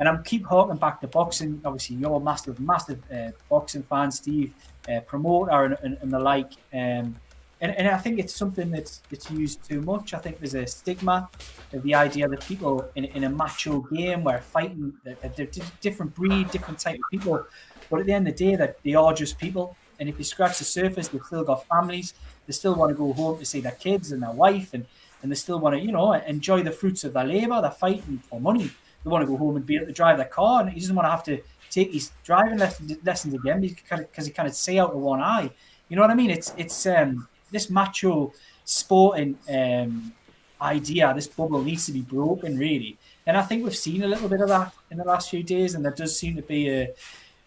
and 0.00 0.08
I'm 0.08 0.24
keep 0.24 0.44
harking 0.44 0.78
back 0.78 1.00
to 1.02 1.06
boxing. 1.06 1.60
Obviously, 1.64 1.94
you're 1.94 2.16
a 2.16 2.20
massive, 2.20 2.58
massive 2.58 3.00
uh, 3.08 3.30
boxing 3.48 3.84
fan, 3.84 4.10
Steve, 4.10 4.52
uh, 4.92 4.98
promoter, 5.02 5.66
and, 5.66 5.76
and, 5.84 5.98
and 6.02 6.10
the 6.10 6.18
like. 6.18 6.50
Um, 6.74 7.14
and, 7.60 7.74
and 7.76 7.88
I 7.88 7.96
think 7.98 8.18
it's 8.18 8.34
something 8.34 8.70
that's 8.70 9.02
used 9.30 9.64
too 9.64 9.80
much. 9.80 10.14
I 10.14 10.18
think 10.18 10.38
there's 10.38 10.54
a 10.54 10.66
stigma 10.66 11.28
of 11.72 11.82
the 11.82 11.94
idea 11.94 12.28
that 12.28 12.40
people 12.42 12.88
in, 12.96 13.04
in 13.06 13.24
a 13.24 13.30
macho 13.30 13.80
game 13.80 14.24
where 14.24 14.40
fighting, 14.40 14.92
they're, 15.04 15.48
different 15.80 16.14
breed, 16.14 16.50
different 16.50 16.78
type 16.78 16.96
of 16.96 17.10
people, 17.10 17.46
but 17.88 18.00
at 18.00 18.06
the 18.06 18.12
end 18.12 18.28
of 18.28 18.36
the 18.36 18.44
day, 18.44 18.56
that 18.56 18.82
they 18.82 18.94
are 18.94 19.14
just 19.14 19.38
people 19.38 19.76
and 19.98 20.08
if 20.08 20.18
you 20.18 20.24
scratch 20.24 20.58
the 20.58 20.64
surface, 20.64 21.08
they've 21.08 21.24
still 21.24 21.44
got 21.44 21.66
families. 21.66 22.14
They 22.46 22.52
still 22.52 22.74
want 22.74 22.90
to 22.90 22.94
go 22.94 23.12
home 23.12 23.38
to 23.38 23.44
see 23.44 23.60
their 23.60 23.72
kids 23.72 24.12
and 24.12 24.22
their 24.22 24.32
wife, 24.32 24.74
and, 24.74 24.86
and 25.22 25.30
they 25.30 25.36
still 25.36 25.58
want 25.58 25.76
to, 25.76 25.80
you 25.80 25.92
know, 25.92 26.12
enjoy 26.12 26.62
the 26.62 26.70
fruits 26.70 27.04
of 27.04 27.12
their 27.14 27.24
labour. 27.24 27.60
They're 27.60 27.70
fighting 27.70 28.22
for 28.28 28.40
money. 28.40 28.70
They 29.04 29.10
want 29.10 29.22
to 29.22 29.26
go 29.26 29.36
home 29.36 29.56
and 29.56 29.64
be 29.64 29.76
able 29.76 29.86
to 29.86 29.92
drive 29.92 30.18
their 30.18 30.26
car, 30.26 30.60
and 30.60 30.70
he 30.70 30.80
doesn't 30.80 30.94
want 30.94 31.06
to 31.06 31.10
have 31.10 31.24
to 31.24 31.40
take 31.70 31.92
his 31.92 32.10
driving 32.24 32.58
lessons 32.58 33.34
again 33.34 33.60
because 33.60 34.26
he 34.26 34.32
kind 34.32 34.48
of 34.48 34.54
see 34.54 34.78
out 34.78 34.92
of 34.92 34.98
one 34.98 35.20
eye. 35.20 35.50
You 35.88 35.96
know 35.96 36.02
what 36.02 36.10
I 36.10 36.14
mean? 36.14 36.30
It's 36.30 36.52
it's 36.56 36.86
um, 36.86 37.28
this 37.56 37.68
macho 37.70 38.32
sporting 38.64 39.38
um, 39.58 40.12
idea. 40.60 41.12
This 41.14 41.28
bubble 41.28 41.62
needs 41.62 41.86
to 41.86 41.92
be 41.92 42.02
broken, 42.02 42.58
really. 42.58 42.92
And 43.26 43.36
I 43.36 43.42
think 43.42 43.64
we've 43.64 43.76
seen 43.88 44.02
a 44.02 44.08
little 44.08 44.28
bit 44.28 44.40
of 44.40 44.48
that 44.48 44.72
in 44.90 44.98
the 44.98 45.04
last 45.04 45.30
few 45.30 45.42
days, 45.42 45.74
and 45.74 45.84
there 45.84 45.96
does 46.02 46.18
seem 46.18 46.36
to 46.36 46.42
be 46.42 46.68
a 46.70 46.82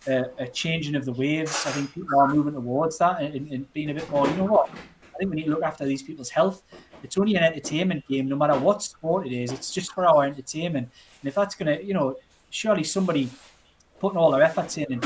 a, 0.07 0.25
a, 0.39 0.47
changing 0.47 0.95
of 0.95 1.05
the 1.05 1.11
waves. 1.11 1.65
I 1.65 1.71
think 1.71 1.93
people 1.93 2.19
are 2.19 2.33
moving 2.33 2.53
towards 2.53 2.97
that 2.99 3.21
and, 3.21 3.51
and, 3.51 3.73
being 3.73 3.89
a 3.89 3.93
bit 3.93 4.09
more, 4.09 4.27
you 4.27 4.35
know 4.35 4.45
what? 4.45 4.69
I 4.69 5.17
think 5.17 5.31
we 5.31 5.35
need 5.37 5.45
to 5.45 5.51
look 5.51 5.63
after 5.63 5.85
these 5.85 6.01
people's 6.01 6.29
health. 6.29 6.63
It's 7.03 7.17
only 7.17 7.35
an 7.35 7.43
entertainment 7.43 8.07
game, 8.07 8.27
no 8.29 8.35
matter 8.35 8.57
what 8.57 8.81
sport 8.81 9.27
it 9.27 9.33
is. 9.33 9.51
It's 9.51 9.73
just 9.73 9.93
for 9.93 10.05
our 10.05 10.23
entertainment. 10.23 10.89
And 11.21 11.27
if 11.27 11.35
that's 11.35 11.55
going 11.55 11.77
to, 11.77 11.83
you 11.83 11.93
know, 11.93 12.15
surely 12.49 12.83
somebody 12.83 13.29
putting 13.99 14.17
all 14.17 14.31
their 14.31 14.41
efforts 14.41 14.77
in 14.77 14.85
and 14.89 15.01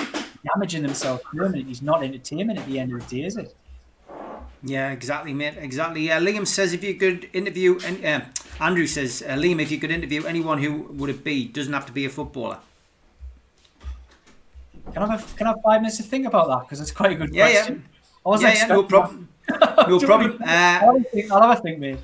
damaging 0.53 0.83
themselves 0.83 1.23
permanently 1.23 1.71
is 1.71 1.81
not 1.81 2.03
entertainment 2.03 2.59
at 2.59 2.65
the 2.67 2.79
end 2.79 2.93
of 2.93 3.07
the 3.07 3.15
day, 3.15 3.25
is 3.25 3.37
it? 3.37 3.55
Yeah, 4.63 4.91
exactly, 4.91 5.33
mate. 5.33 5.55
Exactly. 5.57 6.07
Yeah, 6.07 6.19
Liam 6.19 6.47
says 6.47 6.71
if 6.71 6.83
you 6.83 6.95
could 6.95 7.29
interview, 7.33 7.79
and 7.85 8.05
uh, 8.05 8.21
Andrew 8.61 8.87
says, 8.87 9.21
uh, 9.27 9.33
Liam, 9.33 9.61
if 9.61 9.69
you 9.71 9.77
could 9.77 9.91
interview 9.91 10.23
anyone, 10.25 10.63
who 10.63 10.83
would 10.93 11.09
it 11.09 11.23
be? 11.23 11.45
Doesn't 11.45 11.73
have 11.73 11.85
to 11.87 11.91
be 11.91 12.05
a 12.05 12.09
footballer. 12.09 12.59
Can 14.93 15.03
I 15.03 15.11
have 15.11 15.35
can 15.35 15.47
I 15.47 15.49
have 15.51 15.61
five 15.63 15.81
minutes 15.81 15.97
to 15.97 16.03
think 16.03 16.25
about 16.25 16.47
that 16.47 16.61
because 16.61 16.79
it's 16.79 16.91
quite 16.91 17.11
a 17.11 17.15
good 17.15 17.33
yeah, 17.33 17.49
question. 17.49 17.85
Yeah, 18.25 18.31
I 18.31 18.39
yeah, 18.39 18.53
yeah 18.53 18.67
no 18.67 18.83
problem. 18.93 19.29
no 19.49 19.99
problem. 19.99 20.37
Uh, 20.41 20.79
I'll, 21.31 21.41
have 21.41 21.59
a 21.59 21.61
think, 21.61 21.79
mate. 21.79 21.99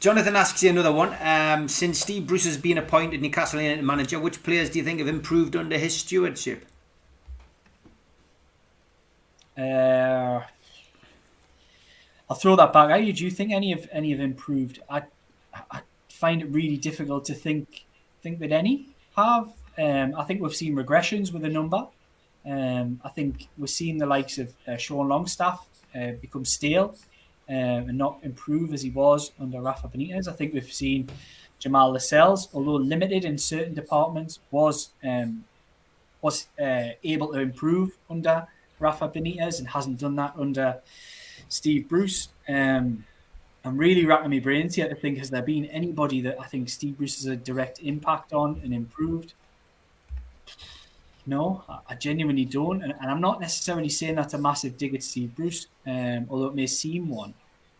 Jonathan 0.00 0.34
asks 0.34 0.62
you 0.62 0.70
another 0.70 0.92
one. 0.92 1.16
Um, 1.20 1.68
since 1.68 2.00
Steve 2.00 2.26
Bruce 2.26 2.44
has 2.44 2.56
been 2.56 2.78
appointed 2.78 3.20
Newcastle 3.22 3.60
United 3.60 3.84
manager, 3.84 4.18
which 4.18 4.42
players 4.42 4.70
do 4.70 4.78
you 4.78 4.84
think 4.84 4.98
have 4.98 5.08
improved 5.08 5.54
under 5.54 5.78
his 5.78 5.96
stewardship? 5.96 6.64
Uh, 9.56 10.40
I'll 12.32 12.38
throw 12.38 12.56
that 12.56 12.72
back 12.72 12.88
at 12.88 13.04
you. 13.04 13.12
Do 13.12 13.26
you 13.26 13.30
think 13.30 13.52
any 13.52 13.72
of 13.72 13.86
any 13.92 14.10
have 14.10 14.20
improved? 14.20 14.80
I 14.88 15.02
I 15.70 15.82
find 16.08 16.40
it 16.40 16.46
really 16.46 16.78
difficult 16.78 17.26
to 17.26 17.34
think 17.34 17.84
think 18.22 18.38
that 18.38 18.52
any 18.52 18.86
have. 19.16 19.52
Um, 19.76 20.14
I 20.16 20.24
think 20.24 20.40
we've 20.40 20.56
seen 20.56 20.74
regressions 20.74 21.30
with 21.30 21.44
a 21.44 21.50
number. 21.50 21.88
Um, 22.46 23.02
I 23.04 23.10
think 23.10 23.48
we're 23.58 23.66
seeing 23.66 23.98
the 23.98 24.06
likes 24.06 24.38
of 24.38 24.54
uh, 24.66 24.78
Sean 24.78 25.08
Longstaff 25.08 25.68
uh, 25.94 26.12
become 26.22 26.46
stale 26.46 26.96
um, 27.50 27.90
and 27.90 27.98
not 27.98 28.18
improve 28.22 28.72
as 28.72 28.80
he 28.80 28.88
was 28.88 29.32
under 29.38 29.60
Rafa 29.60 29.88
Benitez. 29.88 30.26
I 30.26 30.32
think 30.32 30.54
we've 30.54 30.72
seen 30.72 31.10
Jamal 31.58 31.90
Lascelles, 31.90 32.48
although 32.54 32.76
limited 32.76 33.26
in 33.26 33.36
certain 33.36 33.74
departments, 33.74 34.38
was 34.50 34.88
um, 35.04 35.44
was 36.22 36.46
uh, 36.58 36.92
able 37.04 37.30
to 37.34 37.40
improve 37.40 37.98
under 38.08 38.46
Rafa 38.78 39.10
Benitez 39.10 39.58
and 39.58 39.68
hasn't 39.68 39.98
done 39.98 40.16
that 40.16 40.32
under 40.38 40.80
Steve 41.52 41.88
Bruce. 41.88 42.28
Um, 42.48 43.04
I'm 43.64 43.76
really 43.76 44.06
racking 44.06 44.30
my 44.30 44.40
brains 44.40 44.74
here 44.74 44.88
to 44.88 44.94
think 44.94 45.18
has 45.18 45.30
there 45.30 45.42
been 45.42 45.66
anybody 45.66 46.20
that 46.22 46.40
I 46.40 46.46
think 46.46 46.68
Steve 46.68 46.96
Bruce 46.96 47.16
has 47.16 47.26
a 47.26 47.36
direct 47.36 47.78
impact 47.80 48.32
on 48.32 48.60
and 48.64 48.72
improved? 48.72 49.34
No, 51.24 51.62
I 51.88 51.94
genuinely 51.94 52.44
don't, 52.44 52.82
and, 52.82 52.94
and, 53.00 53.08
I'm 53.08 53.20
not 53.20 53.40
necessarily 53.40 53.88
saying 53.88 54.16
that's 54.16 54.34
a 54.34 54.38
massive 54.38 54.76
dig 54.76 54.92
at 54.92 55.04
Steve 55.04 55.36
Bruce, 55.36 55.68
um, 55.86 56.26
although 56.28 56.46
it 56.46 56.54
may 56.56 56.66
seem 56.66 57.08
one. 57.08 57.34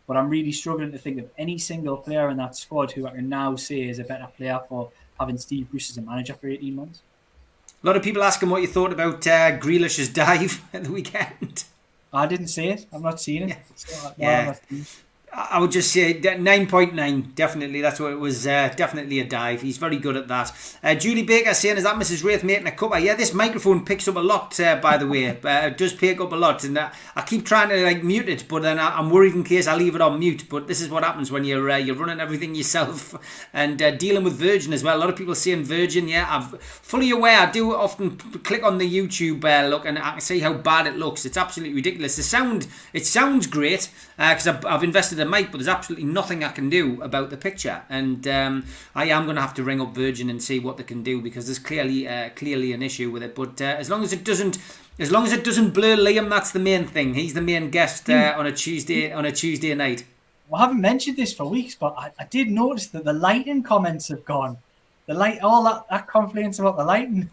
But 0.07 0.17
I'm 0.17 0.29
really 0.29 0.53
struggling 0.53 0.93
to 0.93 0.99
think 0.99 1.19
of 1.19 1.29
any 1.37 1.59
single 1.59 1.97
player 1.97 2.29
in 2.29 2.37
that 2.37 2.55
squad 2.55 2.93
who 2.93 3.05
I 3.05 3.11
can 3.11 3.29
now 3.29 3.57
say 3.57 3.89
is 3.89 3.99
a 3.99 4.05
better 4.05 4.29
player 4.37 4.61
for 4.69 4.91
having 5.19 5.39
Steve 5.39 5.71
Bruce 5.71 5.91
as 5.91 5.97
a 5.97 6.03
manager 6.03 6.35
for 6.35 6.47
18 6.47 6.77
months. 6.77 7.03
A 7.83 7.87
lot 7.87 7.97
of 7.97 8.05
people 8.05 8.23
asking 8.23 8.51
what 8.51 8.63
you 8.63 8.69
thought 8.69 8.93
about 8.93 9.27
uh, 9.27 9.59
Grealish's 9.59 10.09
dive 10.13 10.63
at 10.73 10.85
the 10.85 10.93
weekend. 10.93 11.65
I 12.13 12.27
didn't 12.27 12.49
see 12.49 12.69
it. 12.69 12.87
I've 12.93 13.01
not 13.03 13.21
seen 13.21 13.45
it. 13.45 13.49
Yeah. 13.51 13.59
So, 13.75 14.13
yeah. 14.19 14.55
I 15.35 15.61
would 15.61 15.71
just 15.71 15.91
say 15.91 16.21
9.9, 16.21 17.35
definitely. 17.35 17.81
That's 17.81 17.99
what 17.99 18.13
it 18.13 18.21
was. 18.21 18.47
Uh, 18.47 18.71
definitely 18.77 19.19
a 19.19 19.25
dive. 19.25 19.63
He's 19.63 19.79
very 19.79 19.97
good 19.97 20.15
at 20.15 20.29
that. 20.29 20.53
Uh, 20.83 20.95
Julie 20.95 21.23
Baker 21.23 21.55
saying, 21.55 21.79
Is 21.79 21.85
that 21.85 21.97
Mrs. 21.97 22.23
Wraith 22.23 22.45
making 22.45 22.67
a 22.67 22.71
cuppa? 22.71 23.03
Yeah, 23.03 23.15
this 23.15 23.33
microphone 23.33 23.83
picks 23.87 24.07
up 24.09 24.17
a 24.17 24.21
lot, 24.21 24.61
uh, 24.61 24.77
by 24.77 24.99
the 24.99 25.07
way. 25.07 25.23
Uh, 25.53 25.69
it 25.69 25.77
does 25.77 25.93
pick 25.93 26.21
up 26.21 26.33
a 26.33 26.37
lot. 26.37 26.65
And 26.65 26.79
uh, 26.79 26.91
I 27.15 27.23
keep 27.23 27.45
trying 27.45 27.69
to 27.69 27.85
like 27.85 28.03
mute 28.03 28.29
it, 28.29 28.49
but 28.49 28.63
then 28.63 28.79
I, 28.79 28.99
am 28.99 29.11
worried 29.11 29.35
in 29.35 29.45
case 29.45 29.67
I 29.67 29.75
leave 29.75 29.95
it 29.95 30.01
on 30.01 30.19
mute. 30.19 30.49
But 30.49 30.67
this 30.67 30.81
is 30.81 30.89
what 30.89 31.05
happens 31.05 31.31
when 31.31 31.45
you're 31.45 31.71
uh, 31.71 31.77
you're 31.77 31.97
running 31.97 32.21
everything 32.21 32.55
yourself 32.55 33.15
and 33.53 33.79
dealing 33.99 34.25
with 34.25 34.35
Virgin 34.35 34.73
as 34.73 34.83
well. 34.83 34.97
A 34.97 35.01
lot 35.01 35.11
of 35.11 35.17
people 35.17 35.35
saying 35.35 35.65
Virgin. 35.65 36.09
Yeah, 36.09 36.27
I'm 36.29 36.43
fully 36.59 37.11
aware. 37.11 37.41
I 37.41 37.51
do 37.51 37.75
often 37.75 38.17
click 38.17 38.63
on 38.63 38.79
the 38.79 38.89
YouTube 38.89 39.43
look 39.69 39.85
and 39.85 39.99
I 39.99 40.19
see 40.21 40.41
how 40.41 40.55
bad 40.55 40.87
it 40.87 40.97
looks. 40.97 41.27
It's 41.27 41.37
absolutely 41.37 41.75
ridiculous. 41.75 42.17
The 42.17 42.23
sound, 42.23 42.67
it 42.93 43.05
sounds 43.05 43.47
great 43.47 43.91
because 44.17 44.47
I've, 44.47 44.65
I've 44.65 44.85
invested 44.85 45.21
the 45.23 45.31
mic, 45.31 45.51
but 45.51 45.59
there's 45.59 45.69
absolutely 45.69 46.07
nothing 46.07 46.43
I 46.43 46.51
can 46.51 46.69
do 46.69 47.01
about 47.03 47.31
the 47.31 47.37
picture. 47.37 47.83
And 47.89 48.27
um, 48.29 48.65
I 48.95 49.07
am 49.07 49.25
going 49.25 49.37
to 49.37 49.43
have 49.43 49.55
to 49.55 49.63
ring 49.63 49.81
up 49.81 49.95
Virgin 49.95 50.29
and 50.29 50.43
see 50.43 50.59
what 50.59 50.77
they 50.77 50.83
can 50.83 51.03
do 51.03 51.21
because 51.21 51.47
there's 51.47 51.59
clearly 51.59 52.09
uh, 52.09 52.31
clearly 52.31 52.73
an 52.73 52.83
issue 52.83 53.11
with 53.11 53.23
it. 53.23 53.35
But 53.35 53.61
uh, 53.61 53.77
as 53.79 53.89
long 53.89 54.03
as 54.03 54.13
it 54.13 54.25
doesn't. 54.25 54.59
As 54.99 55.11
long 55.11 55.25
as 55.25 55.33
it 55.33 55.43
doesn't 55.43 55.71
blur 55.71 55.97
Liam, 55.97 56.29
that's 56.29 56.51
the 56.51 56.59
main 56.59 56.87
thing. 56.87 57.15
He's 57.15 57.33
the 57.33 57.41
main 57.41 57.71
guest 57.71 58.11
uh, 58.11 58.35
on 58.37 58.47
a 58.47 58.53
Tuesday 58.53 59.11
on 59.11 59.25
a 59.25 59.33
Tuesday 59.33 59.75
night. 59.75 60.05
Well, 60.49 60.61
I 60.61 60.65
haven't 60.67 60.83
mentioned 60.83 61.17
this 61.17 61.33
for 61.33 61.47
weeks, 61.47 61.75
but 61.75 61.95
I, 61.97 62.13
I 62.19 62.25
did 62.25 62.51
notice 62.51 62.89
that 62.89 63.05
the 63.05 63.15
lighting 63.15 63.63
comments 63.63 64.09
have 64.09 64.27
gone. 64.27 64.59
The 65.07 65.15
light, 65.15 65.41
all 65.41 65.65
that, 65.65 65.89
that 65.89 66.09
complaints 66.09 66.59
about 66.59 66.77
the 66.77 66.85
lighting 66.85 67.31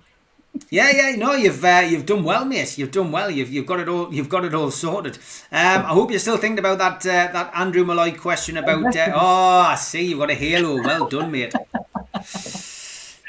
yeah, 0.69 0.89
yeah, 0.91 1.15
no, 1.15 1.33
you've 1.33 1.63
uh, 1.63 1.85
you've 1.87 2.05
done 2.05 2.23
well, 2.23 2.45
mate. 2.45 2.77
You've 2.77 2.91
done 2.91 3.11
well. 3.11 3.29
You've 3.29 3.49
you've 3.49 3.65
got 3.65 3.79
it 3.79 3.87
all. 3.87 4.13
You've 4.13 4.29
got 4.29 4.45
it 4.45 4.53
all 4.53 4.71
sorted. 4.71 5.17
Um, 5.51 5.81
I 5.81 5.89
hope 5.89 6.11
you're 6.11 6.19
still 6.19 6.37
thinking 6.37 6.59
about 6.59 6.77
that 6.77 7.05
uh, 7.05 7.31
that 7.31 7.51
Andrew 7.55 7.85
Malloy 7.85 8.15
question 8.15 8.57
about. 8.57 8.95
Uh, 8.95 9.11
oh, 9.15 9.59
I 9.69 9.75
see. 9.75 10.07
You've 10.07 10.19
got 10.19 10.31
a 10.31 10.35
halo. 10.35 10.81
Well 10.81 11.07
done, 11.07 11.31
mate. 11.31 11.53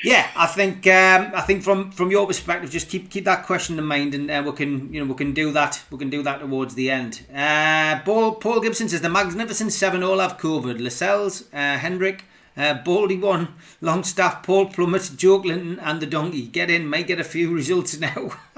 Yeah, 0.02 0.30
I 0.34 0.46
think 0.46 0.86
um, 0.86 1.32
I 1.34 1.42
think 1.42 1.62
from 1.62 1.90
from 1.90 2.10
your 2.10 2.26
perspective, 2.26 2.70
just 2.70 2.88
keep 2.88 3.10
keep 3.10 3.24
that 3.26 3.44
question 3.44 3.78
in 3.78 3.84
mind, 3.84 4.14
and 4.14 4.30
uh, 4.30 4.42
we 4.44 4.52
can 4.52 4.92
you 4.92 5.04
know 5.04 5.12
we 5.12 5.16
can 5.16 5.34
do 5.34 5.52
that 5.52 5.82
we 5.90 5.98
can 5.98 6.08
do 6.08 6.22
that 6.22 6.40
towards 6.40 6.74
the 6.74 6.90
end. 6.90 7.20
Uh, 7.34 8.00
Paul 8.04 8.36
Paul 8.36 8.60
Gibson 8.60 8.88
says 8.88 9.02
the 9.02 9.10
Magnificent 9.10 9.72
Seven 9.72 10.02
all 10.02 10.18
have 10.18 10.38
COVID. 10.38 10.80
Lascelles, 10.80 11.44
uh, 11.52 11.76
Hendrick, 11.76 12.24
uh, 12.56 12.74
Baldy 12.74 13.16
one, 13.16 13.48
Longstaff, 13.80 14.42
Paul 14.42 14.66
Dummett, 14.68 15.16
Joe 15.16 15.40
Clinton, 15.40 15.78
and 15.80 16.00
the 16.00 16.06
donkey. 16.06 16.46
Get 16.46 16.70
in, 16.70 16.90
may 16.90 17.02
get 17.02 17.20
a 17.20 17.24
few 17.24 17.50
results 17.54 17.98
now. 17.98 18.32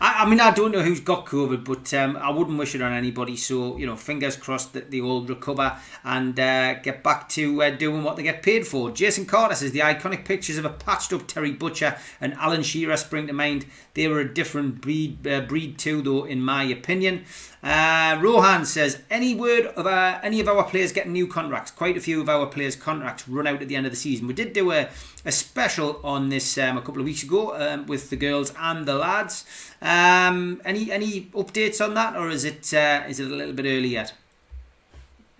I, 0.00 0.24
I, 0.24 0.28
mean, 0.28 0.40
I 0.40 0.50
don't 0.50 0.72
know 0.72 0.82
who's 0.82 1.00
got 1.00 1.26
COVID, 1.26 1.64
but 1.64 1.94
um, 1.94 2.16
I 2.16 2.30
wouldn't 2.30 2.58
wish 2.58 2.74
it 2.74 2.82
on 2.82 2.92
anybody. 2.92 3.36
So, 3.36 3.76
you 3.76 3.86
know, 3.86 3.96
fingers 3.96 4.36
crossed 4.36 4.72
that 4.74 4.90
they 4.90 5.00
all 5.00 5.22
recover 5.22 5.76
and 6.04 6.38
uh, 6.38 6.74
get 6.74 7.02
back 7.02 7.28
to 7.30 7.62
uh, 7.62 7.70
doing 7.70 8.02
what 8.02 8.16
they 8.16 8.22
get 8.22 8.42
paid 8.42 8.66
for. 8.66 8.90
Jason 8.90 9.26
Carter 9.26 9.54
says 9.54 9.72
the 9.72 9.80
iconic 9.80 10.24
pictures 10.24 10.58
of 10.58 10.64
a 10.64 10.70
patched 10.70 11.12
up 11.12 11.26
Terry 11.26 11.52
Butcher 11.52 11.96
and 12.20 12.34
Alan 12.34 12.62
Shearer 12.62 12.96
spring 12.96 13.26
to 13.28 13.32
mind. 13.32 13.66
They 13.94 14.08
were 14.08 14.20
a 14.20 14.34
different 14.34 14.80
breed, 14.80 15.26
uh, 15.26 15.42
breed 15.42 15.78
too, 15.78 16.02
though, 16.02 16.24
in 16.24 16.42
my 16.42 16.64
opinion. 16.64 17.24
Uh, 17.62 18.18
Rohan 18.20 18.64
says, 18.64 19.02
any 19.08 19.36
word 19.36 19.66
of 19.66 19.86
uh, 19.86 20.18
any 20.24 20.40
of 20.40 20.48
our 20.48 20.64
players 20.64 20.90
getting 20.90 21.12
new 21.12 21.28
contracts? 21.28 21.70
Quite 21.70 21.96
a 21.96 22.00
few 22.00 22.20
of 22.20 22.28
our 22.28 22.46
players' 22.46 22.74
contracts 22.74 23.28
run 23.28 23.46
out 23.46 23.62
at 23.62 23.68
the 23.68 23.76
end 23.76 23.86
of 23.86 23.92
the 23.92 23.96
season. 23.96 24.26
We 24.26 24.34
did 24.34 24.52
do 24.52 24.72
a, 24.72 24.88
a 25.24 25.30
special 25.30 26.00
on 26.02 26.28
this 26.28 26.58
um, 26.58 26.76
a 26.76 26.82
couple 26.82 27.00
of 27.00 27.06
weeks 27.06 27.22
ago 27.22 27.54
um, 27.56 27.86
with 27.86 28.10
the 28.10 28.16
girls 28.16 28.52
and 28.58 28.84
the 28.84 28.96
lads. 28.96 29.44
Um, 29.80 30.60
any 30.64 30.90
any 30.90 31.26
updates 31.34 31.84
on 31.84 31.94
that, 31.94 32.16
or 32.16 32.30
is 32.30 32.44
it 32.44 32.74
uh, 32.74 33.04
is 33.08 33.20
it 33.20 33.30
a 33.30 33.34
little 33.34 33.54
bit 33.54 33.66
early 33.66 33.88
yet? 33.88 34.12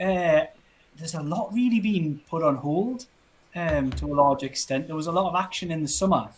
Uh, 0.00 0.46
there's 0.96 1.14
a 1.14 1.22
lot 1.22 1.52
really 1.52 1.80
being 1.80 2.20
put 2.30 2.44
on 2.44 2.56
hold 2.56 3.06
um, 3.56 3.90
to 3.92 4.06
a 4.06 4.14
large 4.14 4.44
extent. 4.44 4.86
There 4.86 4.96
was 4.96 5.08
a 5.08 5.12
lot 5.12 5.28
of 5.28 5.34
action 5.34 5.72
in 5.72 5.82
the 5.82 5.88
summer, 5.88 6.28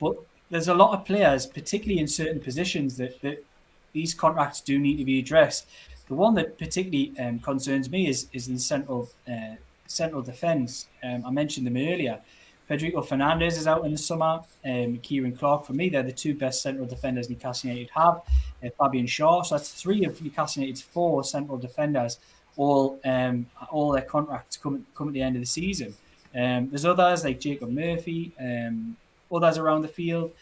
but 0.00 0.16
there's 0.50 0.68
a 0.68 0.74
lot 0.74 0.98
of 0.98 1.04
players, 1.04 1.46
particularly 1.46 2.00
in 2.00 2.08
certain 2.08 2.40
positions, 2.40 2.96
that, 2.96 3.20
that 3.22 3.44
these 3.92 4.14
contracts 4.14 4.60
do 4.60 4.78
need 4.78 4.96
to 4.96 5.04
be 5.04 5.18
addressed. 5.18 5.66
The 6.08 6.14
one 6.14 6.34
that 6.34 6.58
particularly 6.58 7.12
um, 7.18 7.38
concerns 7.38 7.90
me 7.90 8.08
is 8.08 8.28
is 8.32 8.48
in 8.48 8.58
central 8.58 9.10
uh, 9.28 9.56
central 9.86 10.22
defence. 10.22 10.88
Um, 11.02 11.24
I 11.26 11.30
mentioned 11.30 11.66
them 11.66 11.76
earlier. 11.76 12.20
Federico 12.66 13.02
Fernandez 13.02 13.58
is 13.58 13.66
out 13.66 13.84
in 13.84 13.90
the 13.90 13.98
summer. 13.98 14.42
Um, 14.64 15.00
Ciaran 15.02 15.34
Clark, 15.36 15.64
for 15.64 15.72
me, 15.72 15.88
they're 15.88 16.04
the 16.04 16.12
two 16.12 16.34
best 16.34 16.62
central 16.62 16.86
defenders 16.86 17.28
Newcastle 17.28 17.68
United 17.68 17.90
have. 17.90 18.22
Uh, 18.64 18.68
Fabian 18.78 19.06
Schär, 19.06 19.44
so 19.44 19.56
that's 19.56 19.70
three 19.70 20.04
of 20.04 20.22
Newcastle 20.22 20.62
United's 20.62 20.80
four 20.80 21.24
central 21.24 21.58
defenders. 21.58 22.18
All 22.56 23.00
um, 23.04 23.46
all 23.70 23.90
their 23.90 24.02
contracts 24.02 24.56
come 24.56 24.86
come 24.94 25.08
at 25.08 25.14
the 25.14 25.22
end 25.22 25.34
of 25.34 25.42
the 25.42 25.46
season. 25.46 25.94
Um, 26.34 26.68
there's 26.68 26.84
others 26.84 27.24
like 27.24 27.40
Jacob 27.40 27.70
Murphy, 27.70 28.32
um, 28.38 28.96
others 29.32 29.58
around 29.58 29.82
the 29.82 29.88
field, 29.88 30.32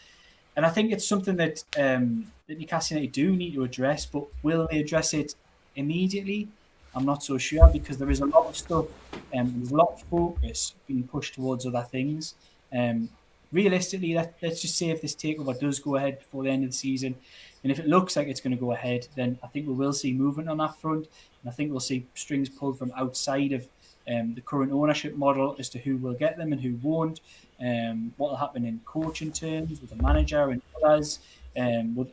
and 0.55 0.65
I 0.65 0.69
think 0.69 0.91
it's 0.91 1.07
something 1.07 1.35
that 1.37 1.63
um, 1.77 2.31
that 2.47 2.59
Newcastle 2.59 2.97
United 2.97 3.13
do 3.13 3.35
need 3.35 3.53
to 3.53 3.63
address. 3.63 4.05
But 4.05 4.25
will 4.43 4.67
they 4.69 4.79
address 4.79 5.13
it 5.13 5.35
immediately? 5.75 6.47
I'm 6.95 7.05
not 7.05 7.23
so 7.23 7.37
sure 7.37 7.67
because 7.67 7.97
there 7.97 8.09
is 8.09 8.19
a 8.19 8.25
lot 8.25 8.47
of 8.47 8.57
stuff 8.57 8.87
and 9.31 9.47
um, 9.47 9.53
there's 9.57 9.71
a 9.71 9.75
lot 9.75 9.93
of 9.93 10.01
focus 10.03 10.73
being 10.87 11.03
pushed 11.03 11.35
towards 11.35 11.65
other 11.65 11.83
things. 11.83 12.33
Um, 12.73 13.09
realistically, 13.51 14.13
let, 14.15 14.35
let's 14.41 14.61
just 14.61 14.75
say 14.75 14.89
if 14.89 15.01
this 15.01 15.15
takeover 15.15 15.57
does 15.57 15.79
go 15.79 15.95
ahead 15.95 16.19
before 16.19 16.43
the 16.43 16.49
end 16.49 16.63
of 16.63 16.71
the 16.71 16.75
season, 16.75 17.15
and 17.63 17.71
if 17.71 17.79
it 17.79 17.87
looks 17.87 18.15
like 18.15 18.27
it's 18.27 18.41
going 18.41 18.55
to 18.55 18.59
go 18.59 18.71
ahead, 18.71 19.07
then 19.15 19.37
I 19.43 19.47
think 19.47 19.67
we 19.67 19.73
will 19.73 19.93
see 19.93 20.13
movement 20.13 20.49
on 20.49 20.57
that 20.57 20.79
front, 20.79 21.07
and 21.41 21.49
I 21.49 21.51
think 21.51 21.71
we'll 21.71 21.79
see 21.79 22.07
strings 22.15 22.49
pulled 22.49 22.79
from 22.79 22.91
outside 22.97 23.51
of 23.51 23.67
um, 24.09 24.33
the 24.33 24.41
current 24.41 24.71
ownership 24.71 25.15
model 25.15 25.55
as 25.59 25.69
to 25.69 25.79
who 25.79 25.97
will 25.97 26.13
get 26.13 26.37
them 26.37 26.51
and 26.51 26.61
who 26.61 26.75
won't. 26.81 27.21
Um, 27.61 28.13
what 28.17 28.31
will 28.31 28.37
happen 28.37 28.65
in 28.65 28.79
coaching 28.85 29.31
terms 29.31 29.81
with 29.81 29.89
the 29.89 30.01
manager 30.01 30.49
and 30.49 30.61
others. 30.83 31.19
Um, 31.57 32.07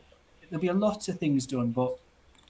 there'll 0.49 0.61
be 0.61 0.67
a 0.67 0.73
lot 0.73 1.07
of 1.07 1.19
things 1.19 1.45
done, 1.47 1.71
but 1.71 1.97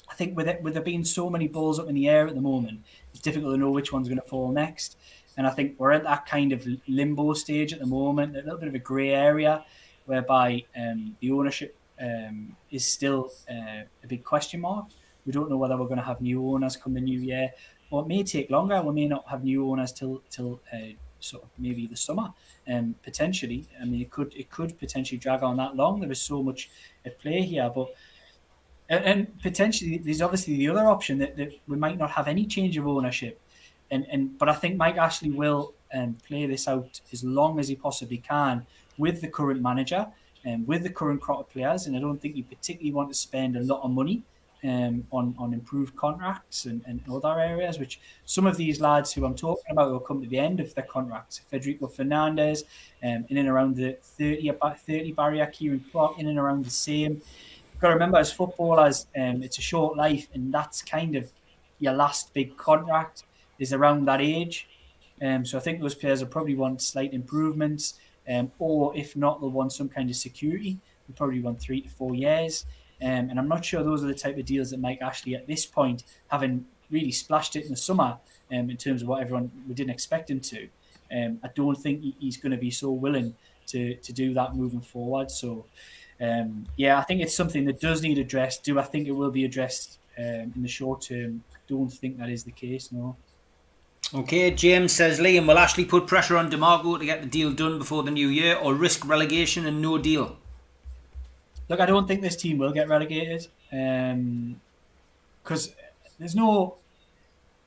I 0.10 0.14
think 0.14 0.36
with 0.36 0.48
it, 0.48 0.62
with 0.62 0.74
there 0.74 0.84
being 0.84 1.04
so 1.04 1.30
many 1.30 1.48
balls 1.48 1.80
up 1.80 1.88
in 1.88 1.96
the 1.96 2.08
air 2.08 2.28
at 2.28 2.36
the 2.36 2.42
moment, 2.42 2.82
it's 3.12 3.22
difficult 3.22 3.54
to 3.54 3.58
know 3.58 3.72
which 3.72 3.92
one's 3.92 4.08
going 4.08 4.20
to 4.20 4.28
fall 4.28 4.52
next. 4.52 4.98
And 5.36 5.46
I 5.46 5.52
think 5.52 5.76
we're 5.78 5.92
at 5.92 6.04
that 6.04 6.26
kind 6.26 6.52
of 6.52 6.68
limbo 6.88 7.34
stage 7.34 7.72
at 7.74 7.80
the 7.80 7.86
moment, 7.86 8.36
a 8.36 8.40
little 8.40 8.58
bit 8.58 8.70
of 8.70 8.76
a 8.76 8.80
grey 8.80 9.10
area, 9.10 9.64
whereby 10.06 10.64
um, 10.76 11.16
the 11.20 11.32
ownership 11.32 11.78
um, 12.02 12.56
is 12.72 12.86
still 12.86 13.32
uh, 13.50 13.84
a 14.04 14.08
big 14.08 14.24
question 14.24 14.62
mark. 14.62 14.86
We 15.26 15.34
don't 15.34 15.50
know 15.50 15.58
whether 15.58 15.78
we're 15.78 15.86
going 15.88 16.00
to 16.00 16.06
have 16.06 16.22
new 16.22 16.50
owners 16.50 16.78
come 16.78 16.94
the 16.94 17.02
new 17.02 17.20
year, 17.20 17.52
or 17.90 18.02
it 18.02 18.08
may 18.08 18.24
take 18.24 18.50
longer. 18.50 18.82
We 18.82 18.94
may 18.94 19.08
not 19.08 19.28
have 19.30 19.44
new 19.44 19.70
owners 19.70 19.92
till 19.92 20.22
till 20.30 20.62
uh, 20.74 20.94
sort 21.20 21.44
of 21.44 21.50
maybe 21.58 21.88
the 21.88 21.96
summer, 21.96 22.34
um, 22.68 22.96
potentially. 23.04 23.68
I 23.82 23.86
mean, 23.86 24.02
it 24.02 24.10
could 24.10 24.34
it 24.36 24.50
could 24.50 24.78
potentially 24.78 25.18
drag 25.18 25.44
on 25.44 25.58
that 25.58 25.76
long. 25.76 26.00
There 26.00 26.12
is 26.12 26.22
so 26.22 26.44
much 26.44 26.70
at 27.06 27.20
play 27.20 27.42
here, 27.42 27.72
but 27.74 27.90
and, 28.90 29.04
and 29.06 29.42
potentially 29.42 29.98
there's 29.98 30.22
obviously 30.22 30.58
the 30.58 30.70
other 30.70 30.88
option 30.88 31.18
that, 31.20 31.38
that 31.38 31.52
we 31.68 31.78
might 31.78 31.98
not 31.98 32.12
have 32.12 32.28
any 32.28 32.46
change 32.46 32.78
of 32.78 32.88
ownership, 32.88 33.40
and 33.92 34.06
and 34.12 34.38
but 34.38 34.50
I 34.50 34.54
think 34.54 34.78
Mike 34.78 34.98
Ashley 34.98 35.32
will 35.32 35.74
um, 35.94 36.18
play 36.28 36.46
this 36.46 36.68
out 36.68 37.02
as 37.12 37.24
long 37.24 37.60
as 37.60 37.68
he 37.68 37.76
possibly 37.76 38.18
can 38.18 38.66
with 38.98 39.22
the 39.22 39.28
current 39.28 39.62
manager 39.62 40.08
and 40.44 40.68
with 40.68 40.84
the 40.84 40.90
current 40.90 41.22
crop 41.22 41.40
of 41.40 41.50
players, 41.50 41.88
and 41.88 41.96
I 41.96 42.00
don't 42.00 42.22
think 42.22 42.36
you 42.36 42.44
particularly 42.44 42.94
want 42.94 43.10
to 43.10 43.16
spend 43.16 43.58
a 43.58 43.62
lot 43.62 43.82
of 43.84 43.92
money 43.92 44.24
um, 44.64 45.06
on 45.12 45.36
on 45.38 45.54
improved 45.54 45.96
contracts 45.96 46.66
and, 46.66 46.82
and 46.86 47.02
other 47.12 47.40
areas, 47.40 47.80
which 47.80 48.00
some 48.26 48.46
of 48.48 48.58
these 48.58 48.80
lads 48.82 49.14
who 49.14 49.26
I'm 49.26 49.36
talking 49.36 49.72
about 49.72 49.92
will 49.92 50.00
come 50.00 50.22
to 50.22 50.28
the 50.28 50.40
end 50.40 50.60
of 50.60 50.74
their 50.76 50.86
contracts. 50.86 51.42
Federico 51.50 51.88
Fernandez, 51.88 52.64
um, 53.04 53.26
in 53.30 53.38
and 53.38 53.48
around 53.48 53.76
the 53.76 53.98
30, 54.02 54.52
30 54.86 55.12
barrier, 55.14 55.46
Ciaran 55.52 55.86
Clark 55.92 56.20
in 56.20 56.28
and 56.28 56.40
around 56.40 56.66
the 56.66 56.72
same 56.72 57.22
got 57.80 57.90
to 57.90 57.94
remember 57.94 58.18
as 58.18 58.32
footballers, 58.32 59.08
um, 59.16 59.44
it's 59.44 59.58
a 59.58 59.62
short 59.62 59.96
life, 59.96 60.28
and 60.34 60.54
that's 60.54 60.82
kind 60.82 61.16
of 61.16 61.32
your 61.80 61.94
last 61.94 62.34
big 62.34 62.58
contract 62.58 63.24
is 63.60 63.72
around 63.74 64.06
that 64.06 64.22
age. 64.22 64.68
Um, 65.22 65.46
so 65.46 65.58
I 65.58 65.62
think 65.62 65.82
those 65.82 65.96
players 65.96 66.22
will 66.22 66.30
probably 66.30 66.56
want 66.56 66.82
slight 66.82 67.14
improvements, 67.14 67.96
um, 68.28 68.52
or 68.60 68.96
if 68.96 69.16
not, 69.16 69.42
they'll 69.42 69.50
want 69.50 69.74
some 69.74 69.90
kind 69.90 70.10
of 70.10 70.16
security. 70.16 70.80
They'll 71.08 71.16
probably 71.16 71.40
want 71.40 71.60
three 71.60 71.82
to 71.82 71.90
four 71.90 72.16
years. 72.16 72.66
Um, 73.02 73.30
and 73.30 73.40
I'm 73.40 73.48
not 73.48 73.64
sure 73.64 73.84
those 73.84 74.04
are 74.04 74.08
the 74.08 74.14
type 74.16 74.38
of 74.38 74.46
deals 74.46 74.72
that 74.72 74.80
Mike 74.80 75.02
Ashley, 75.02 75.36
at 75.36 75.48
this 75.48 75.66
point, 75.66 76.04
having 76.30 76.66
really 76.90 77.12
splashed 77.12 77.56
it 77.56 77.66
in 77.66 77.72
the 77.72 77.78
summer 77.78 78.18
um, 78.52 78.70
in 78.70 78.78
terms 78.78 79.02
of 79.02 79.08
what 79.08 79.22
everyone 79.22 79.52
we 79.68 79.74
didn't 79.74 79.92
expect 79.92 80.30
him 80.30 80.40
to. 80.40 80.68
Um, 81.12 81.40
I 81.44 81.50
don't 81.56 81.76
think 81.76 82.04
he's 82.20 82.38
going 82.38 82.52
to 82.52 82.58
be 82.58 82.72
so 82.72 82.92
willing 82.92 83.36
to 83.68 83.96
to 83.96 84.14
do 84.14 84.34
that 84.34 84.56
moving 84.56 84.82
forward. 84.82 85.30
So 85.32 85.66
um, 86.20 86.68
yeah, 86.76 86.98
I 86.98 87.04
think 87.04 87.22
it's 87.22 87.36
something 87.36 87.66
that 87.66 87.80
does 87.80 88.02
need 88.02 88.18
addressed. 88.18 88.64
Do 88.64 88.80
I 88.80 88.84
think 88.84 89.08
it 89.08 89.12
will 89.12 89.32
be 89.32 89.46
addressed 89.46 90.00
um, 90.18 90.54
in 90.56 90.62
the 90.62 90.68
short 90.68 91.02
term? 91.02 91.44
I 91.54 91.58
don't 91.68 91.90
think 91.90 92.18
that 92.18 92.30
is 92.30 92.44
the 92.44 92.52
case. 92.52 92.92
No. 92.92 93.16
Okay, 94.14 94.52
James 94.52 94.94
says 94.94 95.20
Liam 95.20 95.48
will 95.48 95.58
Ashley 95.58 95.84
put 95.84 96.08
pressure 96.08 96.38
on 96.38 96.50
De 96.50 96.58
Marco 96.58 96.98
to 96.98 97.06
get 97.06 97.22
the 97.22 97.28
deal 97.28 97.52
done 97.52 97.78
before 97.78 98.04
the 98.04 98.12
new 98.12 98.30
year, 98.30 98.56
or 98.56 98.74
risk 98.74 99.06
relegation 99.06 99.66
and 99.66 99.82
no 99.82 99.98
deal. 99.98 100.38
Look, 101.70 101.80
I 101.80 101.86
don't 101.86 102.08
think 102.08 102.22
this 102.22 102.36
team 102.36 102.58
will 102.58 102.72
get 102.72 102.88
relegated 102.88 103.48
because 103.70 105.68
um, 105.68 105.74
there's 106.18 106.36
no 106.36 106.76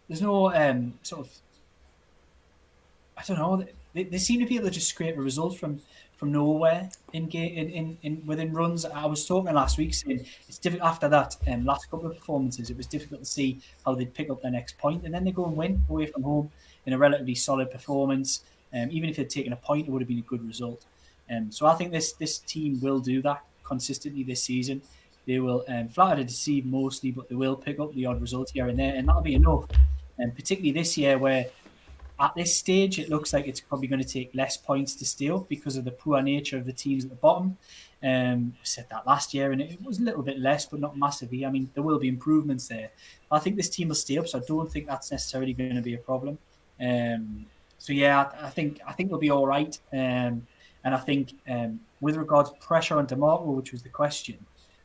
there's 0.09 0.23
no 0.23 0.53
um, 0.53 0.95
sort 1.03 1.27
of 1.27 1.33
I 3.17 3.23
don't 3.27 3.39
know. 3.39 3.67
They, 3.93 4.05
they 4.05 4.19
seem 4.19 4.41
to 4.41 4.47
be 4.47 4.57
able 4.57 4.67
to 4.67 4.71
just 4.71 4.89
scrape 4.89 5.17
a 5.17 5.21
result 5.21 5.59
from 5.59 5.81
from 6.17 6.33
nowhere 6.33 6.91
in 7.13 7.29
in, 7.31 7.71
in, 7.71 7.99
in 8.03 8.23
within 8.27 8.53
runs. 8.53 8.85
I 8.87 9.05
was 9.07 9.27
talking 9.27 9.53
last 9.53 9.77
week 9.77 9.93
saying 9.95 10.25
it's 10.49 10.59
difficult 10.59 10.89
after 10.89 11.09
that 11.09 11.37
um, 11.47 11.67
last 11.67 11.91
couple 11.91 12.07
of 12.07 12.17
performances. 12.17 12.71
It 12.71 12.77
was 12.77 12.87
difficult 12.87 13.21
to 13.21 13.27
see 13.27 13.61
how 13.85 13.95
they'd 13.95 14.15
pick 14.15 14.31
up 14.31 14.41
their 14.41 14.51
next 14.51 14.79
point, 14.79 15.05
and 15.05 15.13
then 15.13 15.25
they 15.25 15.33
go 15.33 15.45
and 15.45 15.57
win 15.57 15.85
away 15.91 16.07
from 16.07 16.23
home 16.23 16.51
in 16.87 16.95
a 16.95 16.99
relatively 16.99 17.35
solid 17.35 17.71
performance. 17.71 18.43
Um, 18.73 18.89
even 18.91 19.11
if 19.11 19.17
they'd 19.17 19.29
taken 19.29 19.53
a 19.53 19.57
point, 19.57 19.89
it 19.89 19.91
would 19.91 20.01
have 20.01 20.09
been 20.09 20.19
a 20.19 20.23
good 20.23 20.47
result. 20.47 20.85
Um, 21.31 21.51
so 21.51 21.67
I 21.67 21.75
think 21.75 21.93
this 21.93 22.13
this 22.13 22.39
team 22.39 22.81
will 22.81 23.01
do 23.01 23.21
that 23.23 23.45
consistently 23.71 24.23
this 24.23 24.43
season. 24.43 24.83
They 25.27 25.39
will 25.39 25.65
um, 25.69 25.89
flatter 25.89 26.17
to 26.17 26.25
deceive 26.25 26.67
mostly, 26.67 27.11
but 27.11 27.29
they 27.29 27.35
will 27.35 27.57
pick 27.57 27.79
up 27.79 27.95
the 27.95 28.07
odd 28.07 28.21
result 28.21 28.51
here 28.53 28.69
and 28.69 28.79
there, 28.79 28.95
and 28.95 29.09
that'll 29.09 29.23
be 29.23 29.35
enough. 29.35 29.67
And 30.19 30.35
particularly 30.35 30.73
this 30.73 30.99
year, 30.99 31.19
where 31.19 31.47
at 32.21 32.35
this 32.35 32.55
stage, 32.55 32.99
it 32.99 33.09
looks 33.09 33.33
like 33.33 33.47
it's 33.47 33.61
probably 33.61 33.89
going 33.89 34.03
to 34.03 34.09
take 34.09 34.31
less 34.35 34.57
points 34.57 34.95
to 34.97 35.07
steal 35.07 35.47
because 35.49 35.77
of 35.77 35.85
the 35.85 35.91
poor 35.91 36.21
nature 36.21 36.59
of 36.59 36.67
the 36.67 36.73
teams 36.73 37.05
at 37.05 37.11
the 37.11 37.17
bottom. 37.17 37.57
Um, 38.03 38.55
I 38.57 38.65
said 38.65 38.87
that 38.91 39.07
last 39.07 39.33
year, 39.33 39.53
and 39.53 39.61
it 39.61 39.83
was 39.83 39.99
a 39.99 40.03
little 40.03 40.23
bit 40.23 40.39
less, 40.39 40.67
but 40.67 40.81
not 40.81 40.99
massively. 40.99 41.47
I 41.47 41.51
mean, 41.51 41.71
there 41.75 41.83
will 41.83 41.99
be 41.99 42.09
improvements 42.09 42.69
there. 42.69 42.91
I 43.31 43.39
think 43.39 43.57
this 43.57 43.71
team 43.71 43.89
will 43.89 43.95
stay 43.95 44.19
up, 44.19 44.29
so 44.29 44.39
I 44.39 44.43
don't 44.47 44.71
think 44.71 44.87
that's 44.87 45.11
necessarily 45.11 45.55
going 45.55 45.77
to 45.77 45.83
be 45.83 45.95
a 45.95 45.99
problem. 45.99 46.39
Um, 46.81 47.47
so 47.79 47.93
yeah, 47.95 48.31
I, 48.41 48.51
think 48.51 48.81
I 48.87 48.93
think 48.93 49.11
we'll 49.11 49.21
be 49.21 49.31
all 49.31 49.47
right. 49.47 49.79
Um, 49.93 50.47
and 50.85 50.95
I 50.95 50.99
think 50.99 51.35
um, 51.49 51.81
with 52.01 52.17
regards 52.17 52.51
pressure 52.61 52.99
on 52.99 53.07
De 53.07 53.17
Marco, 53.17 53.51
which 53.51 53.73
was 53.73 53.83
the 53.83 53.89
question, 53.89 54.39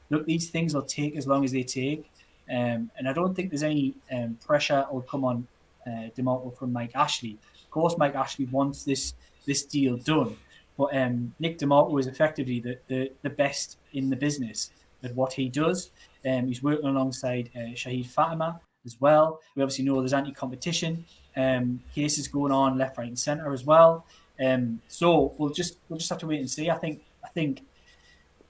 look, 0.09 0.25
these 0.25 0.49
things 0.49 0.73
will 0.73 0.83
take 0.83 1.15
as 1.15 1.27
long 1.27 1.43
as 1.43 1.51
they 1.51 1.63
take. 1.63 2.09
Um, 2.49 2.91
and 2.97 3.07
I 3.09 3.13
don't 3.13 3.33
think 3.33 3.49
there's 3.49 3.63
any 3.63 3.95
um, 4.11 4.37
pressure 4.45 4.85
or 4.91 5.01
come 5.03 5.25
on 5.25 5.47
uh, 5.87 6.09
De 6.15 6.21
Marco 6.21 6.51
from 6.51 6.71
Mike 6.71 6.91
Ashley. 6.95 7.37
Of 7.63 7.71
course, 7.71 7.97
Mike 7.97 8.15
Ashley 8.15 8.45
wants 8.45 8.83
this 8.83 9.13
this 9.45 9.63
deal 9.63 9.97
done, 9.97 10.35
But 10.77 10.95
um, 10.95 11.33
Nick 11.39 11.57
De 11.57 11.65
Marco 11.65 11.97
is 11.97 12.07
effectively 12.07 12.59
the, 12.59 12.79
the, 12.87 13.11
the 13.21 13.29
best 13.29 13.77
in 13.93 14.09
the 14.09 14.15
business 14.15 14.71
at 15.03 15.15
what 15.15 15.33
he 15.33 15.49
does. 15.49 15.91
Um, 16.25 16.47
he's 16.47 16.63
working 16.63 16.87
alongside 16.87 17.51
uh, 17.55 17.73
Shaheed 17.73 18.07
Fatima 18.07 18.59
as 18.85 18.99
well. 18.99 19.39
We 19.55 19.61
obviously 19.61 19.85
know 19.85 19.99
there's 19.99 20.13
anti-competition 20.13 21.05
um, 21.35 21.81
cases 21.93 22.27
going 22.27 22.51
on 22.51 22.77
left, 22.77 22.97
right, 22.97 23.07
and 23.07 23.17
centre 23.17 23.53
as 23.53 23.63
well. 23.63 24.05
Um, 24.43 24.81
so 24.87 25.33
we'll 25.37 25.53
just 25.53 25.77
we'll 25.87 25.99
just 25.99 26.09
have 26.09 26.19
to 26.19 26.27
wait 26.27 26.39
and 26.39 26.49
see. 26.49 26.69
I 26.69 26.77
think 26.77 27.01
I 27.23 27.29
think 27.29 27.63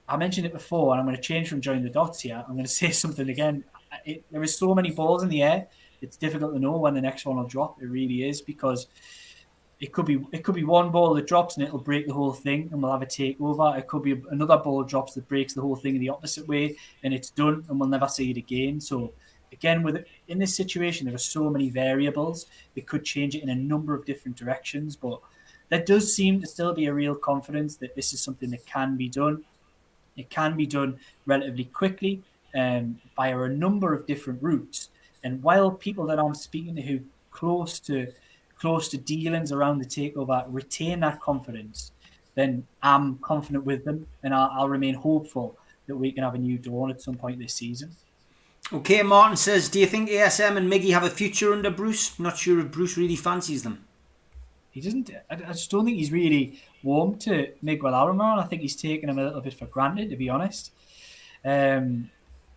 I 0.08 0.18
mentioned 0.18 0.46
it 0.46 0.54
before, 0.54 0.94
and 0.94 1.00
I'm 1.00 1.06
going 1.06 1.16
to 1.16 1.22
change 1.22 1.50
from 1.50 1.62
join 1.62 1.84
the 1.84 1.90
dots 1.90 2.22
here. 2.22 2.44
I'm 2.48 2.54
going 2.54 2.66
to 2.72 2.72
say 2.72 2.92
something 2.92 3.30
again. 3.30 3.64
It, 4.06 4.26
there 4.32 4.44
is 4.44 4.58
so 4.58 4.76
many 4.76 4.92
balls 4.92 5.24
in 5.24 5.30
the 5.30 5.44
air. 5.44 5.68
It's 6.02 6.18
difficult 6.18 6.54
to 6.54 6.60
know 6.60 6.78
when 6.78 6.94
the 6.94 7.02
next 7.02 7.26
one 7.26 7.38
will 7.38 7.48
drop. 7.48 7.82
It 7.82 7.86
really 7.86 8.28
is 8.28 8.42
because 8.42 8.88
it 9.80 9.92
could 9.92 10.06
be 10.06 10.24
it 10.32 10.44
could 10.44 10.56
be 10.56 10.64
one 10.64 10.90
ball 10.92 11.14
that 11.14 11.28
drops 11.28 11.58
and 11.58 11.66
it'll 11.66 11.80
break 11.80 12.08
the 12.08 12.14
whole 12.14 12.34
thing, 12.34 12.70
and 12.72 12.82
we'll 12.82 12.92
have 12.92 13.02
a 13.02 13.06
takeover. 13.06 13.78
It 13.78 13.88
could 13.88 14.04
be 14.04 14.22
another 14.32 14.58
ball 14.58 14.84
drops 14.84 15.14
that 15.14 15.28
breaks 15.28 15.54
the 15.54 15.62
whole 15.62 15.76
thing 15.76 15.96
in 15.96 16.02
the 16.02 16.10
opposite 16.10 16.48
way, 16.48 16.78
and 17.04 17.14
it's 17.14 17.30
done, 17.30 17.66
and 17.70 17.80
we'll 17.80 17.90
never 17.90 18.08
see 18.08 18.32
it 18.32 18.38
again. 18.38 18.80
So 18.80 19.14
again, 19.52 19.84
with 19.84 20.06
in 20.28 20.40
this 20.40 20.56
situation, 20.56 21.06
there 21.06 21.16
are 21.16 21.20
so 21.20 21.50
many 21.50 21.70
variables. 21.70 22.48
It 22.76 22.88
could 22.88 23.04
change 23.04 23.36
it 23.36 23.44
in 23.44 23.50
a 23.50 23.56
number 23.56 23.94
of 23.94 24.06
different 24.06 24.38
directions, 24.38 24.96
but 24.96 25.20
there 25.70 25.84
does 25.84 26.14
seem 26.14 26.42
to 26.42 26.48
still 26.48 26.74
be 26.74 26.86
a 26.86 26.94
real 26.94 27.16
confidence 27.16 27.78
that 27.78 27.96
this 27.96 28.14
is 28.14 28.22
something 28.22 28.52
that 28.52 28.66
can 28.66 28.96
be 28.98 29.10
done. 29.10 29.44
It 30.16 30.30
can 30.30 30.56
be 30.56 30.66
done 30.66 31.00
relatively 31.26 31.66
quickly 31.66 32.22
um, 32.56 33.00
via 33.16 33.40
a 33.40 33.50
number 33.50 33.94
of 33.94 34.06
different 34.06 34.42
routes. 34.42 34.90
And 35.24 35.42
while 35.44 35.72
people 35.72 36.06
that 36.08 36.20
I'm 36.20 36.36
speaking 36.36 36.76
to 36.76 36.82
who 36.82 37.00
close 37.32 37.80
to 37.82 38.14
close 38.58 38.88
to 38.88 38.98
dealings 38.98 39.52
around 39.52 39.80
the 39.80 39.86
takeover 39.86 40.46
retain 40.48 41.02
that 41.02 41.20
confidence, 41.20 41.92
then 42.36 42.66
I'm 42.82 43.18
confident 43.18 43.66
with 43.66 43.84
them, 43.84 44.08
and 44.24 44.34
I'll, 44.34 44.50
I'll 44.54 44.70
remain 44.70 44.94
hopeful 44.94 45.58
that 45.88 45.96
we 45.96 46.12
can 46.12 46.24
have 46.24 46.36
a 46.36 46.38
new 46.38 46.58
dawn 46.58 46.90
at 46.90 47.02
some 47.02 47.16
point 47.16 47.40
this 47.40 47.54
season. 47.54 47.92
Okay, 48.74 49.04
Martin 49.04 49.38
says, 49.38 49.70
do 49.70 49.80
you 49.80 49.86
think 49.86 50.10
ASM 50.10 50.58
and 50.58 50.72
Miggy 50.72 50.92
have 50.92 51.04
a 51.04 51.10
future 51.10 51.54
under 51.54 51.70
Bruce? 51.70 52.20
Not 52.20 52.38
sure 52.38 52.60
if 52.60 52.72
Bruce 52.72 52.98
really 52.98 53.16
fancies 53.16 53.64
them. 53.64 53.86
He 54.76 54.82
doesn't. 54.82 55.10
I, 55.32 55.36
I 55.36 55.54
just 55.54 55.72
don't 55.72 55.86
think 55.86 55.98
he's 55.98 56.12
really 56.12 56.60
warm 56.84 57.18
to 57.20 57.54
Miguel 57.62 57.94
Almiron. 57.94 58.44
I 58.44 58.44
think 58.44 58.62
he's 58.62 58.76
taken 58.76 59.10
him 59.10 59.18
a 59.18 59.24
little 59.24 59.40
bit 59.40 59.54
for 59.54 59.68
granted, 59.68 60.10
to 60.10 60.18
be 60.18 60.28
honest. 60.28 60.74
Um, 61.46 62.12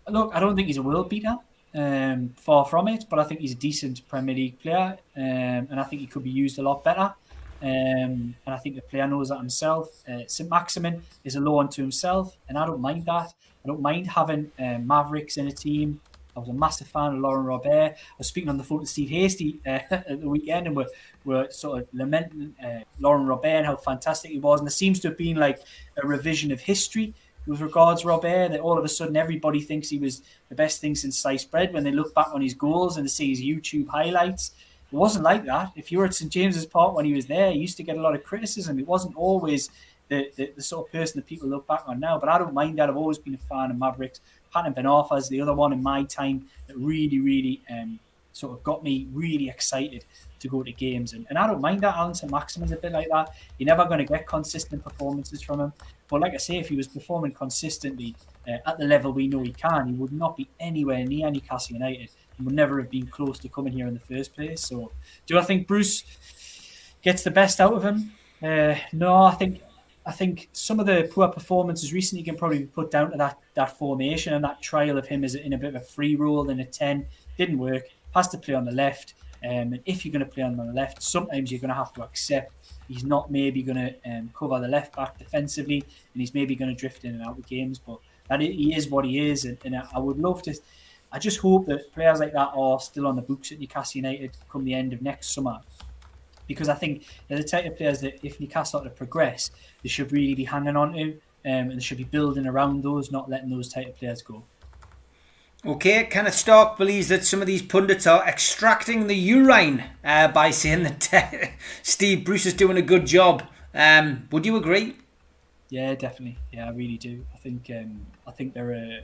look, 0.08 0.34
I 0.34 0.40
don't 0.40 0.56
think 0.56 0.66
he's 0.66 0.78
a 0.78 0.82
world 0.82 1.08
beater. 1.08 1.36
Um, 1.72 2.34
far 2.36 2.64
from 2.64 2.88
it, 2.88 3.04
but 3.08 3.20
I 3.20 3.24
think 3.24 3.38
he's 3.40 3.52
a 3.52 3.60
decent 3.68 4.08
Premier 4.08 4.34
League 4.34 4.58
player, 4.58 4.96
um, 5.16 5.68
and 5.70 5.78
I 5.78 5.84
think 5.84 6.00
he 6.00 6.08
could 6.08 6.24
be 6.24 6.30
used 6.30 6.58
a 6.58 6.62
lot 6.62 6.82
better. 6.82 7.14
Um, 7.62 8.34
and 8.44 8.54
I 8.56 8.56
think 8.56 8.74
the 8.74 8.82
player 8.82 9.06
knows 9.06 9.28
that 9.28 9.38
himself. 9.38 9.88
Uh, 10.08 10.26
Saint-Maximin 10.26 11.02
is 11.22 11.36
a 11.36 11.40
low 11.40 11.60
unto 11.60 11.82
himself, 11.82 12.36
and 12.48 12.58
I 12.58 12.66
don't 12.66 12.80
mind 12.80 13.04
that. 13.06 13.32
I 13.64 13.68
don't 13.68 13.82
mind 13.82 14.08
having 14.08 14.50
um, 14.58 14.86
Mavericks 14.88 15.36
in 15.36 15.46
a 15.46 15.52
team. 15.52 16.00
I 16.36 16.40
was 16.40 16.48
a 16.48 16.52
massive 16.52 16.86
fan 16.86 17.14
of 17.14 17.18
Laurent 17.20 17.46
Robert. 17.46 17.94
I 17.96 18.14
was 18.16 18.28
speaking 18.28 18.48
on 18.48 18.58
the 18.58 18.64
phone 18.64 18.80
to 18.80 18.86
Steve 18.86 19.10
Hasty 19.10 19.60
uh, 19.66 19.70
at 19.90 20.20
the 20.20 20.28
weekend, 20.28 20.66
and 20.66 20.76
we're, 20.76 20.86
we're 21.24 21.50
sort 21.50 21.82
of 21.82 21.88
lamenting 21.92 22.54
uh, 22.64 22.80
Laurent 23.00 23.26
Robert 23.26 23.48
and 23.48 23.66
how 23.66 23.76
fantastic 23.76 24.30
he 24.30 24.38
was. 24.38 24.60
And 24.60 24.66
there 24.66 24.72
seems 24.72 25.00
to 25.00 25.08
have 25.08 25.18
been 25.18 25.36
like 25.36 25.60
a 26.02 26.06
revision 26.06 26.52
of 26.52 26.60
history 26.60 27.14
with 27.46 27.60
regards 27.60 28.04
Robert 28.04 28.50
that 28.52 28.60
all 28.60 28.78
of 28.78 28.84
a 28.84 28.88
sudden 28.88 29.16
everybody 29.16 29.60
thinks 29.60 29.88
he 29.88 29.98
was 29.98 30.22
the 30.50 30.54
best 30.54 30.80
thing 30.80 30.94
since 30.94 31.18
sliced 31.18 31.50
bread 31.50 31.72
when 31.72 31.82
they 31.82 31.90
look 31.90 32.14
back 32.14 32.28
on 32.32 32.42
his 32.42 32.54
goals 32.54 32.96
and 32.96 33.06
they 33.06 33.10
see 33.10 33.30
his 33.30 33.40
YouTube 33.40 33.88
highlights. 33.88 34.52
It 34.92 34.96
wasn't 34.96 35.24
like 35.24 35.44
that. 35.46 35.72
If 35.74 35.90
you 35.90 35.98
were 35.98 36.04
at 36.04 36.14
St 36.14 36.30
James's 36.30 36.66
Park 36.66 36.94
when 36.94 37.04
he 37.04 37.14
was 37.14 37.26
there, 37.26 37.50
he 37.50 37.58
used 37.58 37.76
to 37.78 37.82
get 37.82 37.96
a 37.96 38.00
lot 38.00 38.14
of 38.14 38.22
criticism. 38.22 38.78
It 38.78 38.86
wasn't 38.86 39.16
always 39.16 39.70
the, 40.08 40.30
the, 40.36 40.52
the, 40.56 40.62
sort 40.62 40.86
of 40.86 40.92
person 40.92 41.20
that 41.20 41.26
people 41.26 41.48
look 41.48 41.66
back 41.66 41.82
on 41.86 42.00
now. 42.00 42.18
But 42.18 42.30
I 42.30 42.38
don't 42.38 42.54
mind 42.54 42.78
that. 42.78 42.88
I've 42.88 42.96
always 42.96 43.18
been 43.18 43.34
a 43.34 43.38
fan 43.38 43.70
of 43.70 43.78
Mavericks. 43.78 44.20
Hatem 44.54 44.74
Ben 44.74 44.86
is 45.18 45.28
the 45.28 45.40
other 45.40 45.54
one 45.54 45.72
in 45.72 45.82
my 45.82 46.04
time 46.04 46.48
that 46.66 46.76
really, 46.76 47.20
really 47.20 47.60
um, 47.70 47.98
sort 48.32 48.52
of 48.52 48.62
got 48.62 48.82
me 48.82 49.08
really 49.12 49.48
excited 49.48 50.04
to 50.40 50.48
go 50.48 50.62
to 50.62 50.72
games. 50.72 51.12
And, 51.12 51.26
and 51.28 51.38
I 51.38 51.46
don't 51.46 51.60
mind 51.60 51.80
that. 51.80 51.96
Allan 51.96 52.14
Saint-Maximin's 52.14 52.72
a 52.72 52.76
bit 52.76 52.92
like 52.92 53.08
that. 53.10 53.34
You're 53.58 53.66
never 53.66 53.84
going 53.84 53.98
to 53.98 54.04
get 54.04 54.26
consistent 54.26 54.84
performances 54.84 55.42
from 55.42 55.60
him. 55.60 55.72
But 56.08 56.20
like 56.20 56.34
I 56.34 56.36
say, 56.36 56.58
if 56.58 56.68
he 56.68 56.76
was 56.76 56.86
performing 56.86 57.32
consistently 57.32 58.14
uh, 58.46 58.58
at 58.66 58.78
the 58.78 58.84
level 58.84 59.12
we 59.12 59.26
know 59.26 59.42
he 59.42 59.52
can, 59.52 59.88
he 59.88 59.94
would 59.94 60.12
not 60.12 60.36
be 60.36 60.48
anywhere 60.60 61.04
near 61.04 61.30
Newcastle 61.30 61.74
United 61.74 62.10
and 62.36 62.46
would 62.46 62.54
never 62.54 62.80
have 62.80 62.90
been 62.90 63.06
close 63.06 63.38
to 63.40 63.48
coming 63.48 63.72
here 63.72 63.86
in 63.86 63.94
the 63.94 64.00
first 64.00 64.34
place. 64.34 64.62
So, 64.62 64.92
do 65.26 65.38
I 65.38 65.42
think 65.42 65.66
Bruce 65.66 66.04
gets 67.02 67.22
the 67.24 67.30
best 67.30 67.60
out 67.60 67.74
of 67.74 67.84
him? 67.84 68.12
Uh, 68.42 68.76
no, 68.92 69.22
I 69.24 69.34
think 69.34 69.60
I 70.08 70.12
think 70.12 70.48
some 70.54 70.80
of 70.80 70.86
the 70.86 71.06
poor 71.12 71.28
performances 71.28 71.92
recently 71.92 72.24
can 72.24 72.34
probably 72.34 72.60
be 72.60 72.64
put 72.64 72.90
down 72.90 73.10
to 73.10 73.18
that 73.18 73.38
that 73.54 73.76
formation 73.76 74.32
and 74.32 74.42
that 74.42 74.62
trial 74.62 74.96
of 74.96 75.06
him 75.06 75.22
as 75.22 75.34
in 75.34 75.52
a 75.52 75.58
bit 75.58 75.74
of 75.74 75.82
a 75.82 75.84
free 75.84 76.16
role 76.16 76.48
in 76.48 76.60
a 76.60 76.64
ten 76.64 77.06
didn't 77.36 77.58
work. 77.58 77.82
Has 78.14 78.28
to 78.28 78.38
play 78.38 78.54
on 78.54 78.64
the 78.64 78.72
left, 78.72 79.14
um, 79.44 79.74
and 79.74 79.80
if 79.84 80.04
you're 80.04 80.12
going 80.12 80.24
to 80.24 80.34
play 80.34 80.42
on 80.42 80.56
the 80.56 80.64
left, 80.64 81.02
sometimes 81.02 81.52
you're 81.52 81.60
going 81.60 81.68
to 81.68 81.74
have 81.74 81.92
to 81.92 82.02
accept 82.02 82.52
he's 82.88 83.04
not 83.04 83.30
maybe 83.30 83.62
going 83.62 83.76
to 83.76 84.10
um, 84.10 84.30
cover 84.34 84.58
the 84.58 84.66
left 84.66 84.96
back 84.96 85.18
defensively, 85.18 85.76
and 86.14 86.20
he's 86.20 86.32
maybe 86.32 86.56
going 86.56 86.74
to 86.74 86.74
drift 86.74 87.04
in 87.04 87.14
and 87.14 87.22
out 87.22 87.38
of 87.38 87.46
games. 87.46 87.78
But 87.78 87.98
that 88.30 88.40
he 88.40 88.74
is 88.74 88.88
what 88.88 89.04
he 89.04 89.28
is, 89.28 89.44
and, 89.44 89.58
and 89.66 89.76
I 89.76 89.98
would 89.98 90.18
love 90.18 90.40
to. 90.44 90.54
I 91.12 91.18
just 91.18 91.38
hope 91.38 91.66
that 91.66 91.92
players 91.92 92.18
like 92.18 92.32
that 92.32 92.50
are 92.54 92.80
still 92.80 93.06
on 93.06 93.16
the 93.16 93.22
books 93.22 93.52
at 93.52 93.60
Newcastle 93.60 93.98
United 93.98 94.30
come 94.50 94.64
the 94.64 94.74
end 94.74 94.94
of 94.94 95.02
next 95.02 95.34
summer, 95.34 95.60
because 96.48 96.68
I 96.68 96.74
think 96.74 97.04
they're 97.28 97.38
the 97.38 97.44
type 97.44 97.66
of 97.66 97.76
players 97.76 98.00
that 98.00 98.18
if 98.24 98.40
Newcastle 98.40 98.80
are 98.80 98.84
to 98.84 98.90
progress, 98.90 99.52
they 99.82 99.88
should 99.88 100.10
really 100.10 100.34
be 100.34 100.44
hanging 100.44 100.76
on 100.76 100.94
to, 100.94 101.12
um, 101.12 101.20
and 101.44 101.72
they 101.72 101.80
should 101.80 101.98
be 101.98 102.04
building 102.04 102.46
around 102.46 102.82
those, 102.82 103.12
not 103.12 103.30
letting 103.30 103.50
those 103.50 103.68
type 103.68 103.86
of 103.86 103.96
players 103.96 104.22
go. 104.22 104.42
Okay, 105.66 106.04
Kenneth 106.04 106.34
Stark 106.34 106.78
believes 106.78 107.08
that 107.08 107.24
some 107.24 107.40
of 107.40 107.46
these 107.46 107.62
pundits 107.62 108.06
are 108.06 108.26
extracting 108.26 109.06
the 109.06 109.14
urine 109.14 109.84
uh, 110.04 110.28
by 110.28 110.50
saying 110.50 110.84
that 110.84 111.52
Steve 111.82 112.24
Bruce 112.24 112.46
is 112.46 112.54
doing 112.54 112.76
a 112.76 112.82
good 112.82 113.06
job. 113.06 113.42
Um, 113.74 114.28
would 114.30 114.46
you 114.46 114.56
agree? 114.56 114.96
Yeah, 115.68 115.94
definitely. 115.94 116.38
Yeah, 116.52 116.68
I 116.68 116.70
really 116.70 116.96
do. 116.96 117.26
I 117.34 117.38
think 117.38 117.70
um, 117.70 118.06
I 118.26 118.30
think 118.30 118.54
there 118.54 118.70
are 118.70 119.00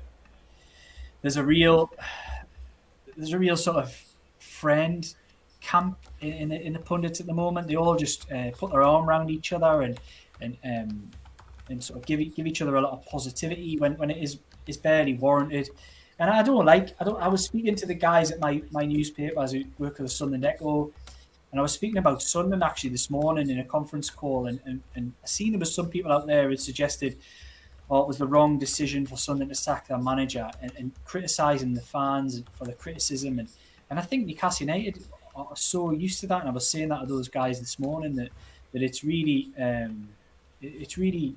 there's 1.22 1.36
a 1.36 1.44
real 1.44 1.92
there's 3.16 3.32
a 3.32 3.38
real 3.38 3.56
sort 3.56 3.78
of 3.78 4.00
friend 4.38 5.14
camp 5.64 5.98
in 6.20 6.52
in 6.52 6.72
the, 6.72 6.78
pundits 6.78 7.20
at 7.20 7.26
the 7.26 7.34
moment. 7.34 7.68
They 7.68 7.76
all 7.76 7.96
just 7.96 8.30
uh, 8.30 8.50
put 8.52 8.70
their 8.70 8.82
arm 8.82 9.08
around 9.08 9.30
each 9.30 9.52
other 9.52 9.82
and 9.82 9.98
and 10.40 10.56
um, 10.64 11.10
and 11.68 11.82
sort 11.82 11.98
of 11.98 12.06
give 12.06 12.20
give 12.34 12.46
each 12.46 12.60
other 12.62 12.76
a 12.76 12.80
lot 12.80 12.92
of 12.92 13.04
positivity 13.06 13.78
when, 13.78 13.96
when 13.96 14.10
it 14.10 14.18
is 14.18 14.38
is 14.66 14.76
barely 14.76 15.14
warranted. 15.14 15.70
And 16.18 16.30
I 16.30 16.42
don't 16.42 16.64
like 16.64 16.94
I 17.00 17.04
don't 17.04 17.20
I 17.20 17.28
was 17.28 17.44
speaking 17.44 17.74
to 17.76 17.86
the 17.86 17.94
guys 17.94 18.30
at 18.30 18.40
my, 18.40 18.62
my 18.70 18.84
newspaper 18.84 19.42
as 19.42 19.54
I 19.54 19.64
work 19.78 19.94
at 19.94 20.06
the 20.06 20.08
Sunderland 20.08 20.44
Echo 20.44 20.92
and 21.50 21.58
I 21.60 21.62
was 21.62 21.72
speaking 21.72 21.98
about 21.98 22.22
Sunderland 22.22 22.62
actually 22.62 22.90
this 22.90 23.10
morning 23.10 23.48
in 23.50 23.58
a 23.58 23.64
conference 23.64 24.10
call 24.10 24.46
and, 24.46 24.60
and, 24.64 24.82
and 24.94 25.12
I 25.22 25.26
seen 25.26 25.52
there 25.52 25.58
was 25.58 25.74
some 25.74 25.88
people 25.88 26.12
out 26.12 26.26
there 26.26 26.48
who 26.48 26.56
suggested 26.56 27.16
oh 27.90 28.02
it 28.02 28.08
was 28.08 28.18
the 28.18 28.26
wrong 28.26 28.58
decision 28.58 29.06
for 29.06 29.16
Sunderland 29.16 29.50
to 29.50 29.60
sack 29.60 29.88
their 29.88 29.98
manager 29.98 30.50
and, 30.62 30.72
and 30.78 30.92
criticising 31.04 31.74
the 31.74 31.80
fans 31.80 32.42
for 32.52 32.64
the 32.64 32.74
criticism 32.74 33.40
and, 33.40 33.48
and 33.90 33.98
I 33.98 34.02
think 34.02 34.26
Newcastle 34.26 34.66
United 34.66 35.04
are 35.36 35.56
so 35.56 35.90
used 35.90 36.20
to 36.20 36.26
that 36.28 36.40
and 36.40 36.48
I 36.48 36.52
was 36.52 36.68
saying 36.68 36.88
that 36.88 37.00
to 37.00 37.06
those 37.06 37.28
guys 37.28 37.58
this 37.60 37.78
morning 37.78 38.14
that, 38.16 38.30
that 38.72 38.82
it's 38.82 39.02
really 39.04 39.50
um, 39.60 40.08
it's 40.60 40.96
really 40.96 41.34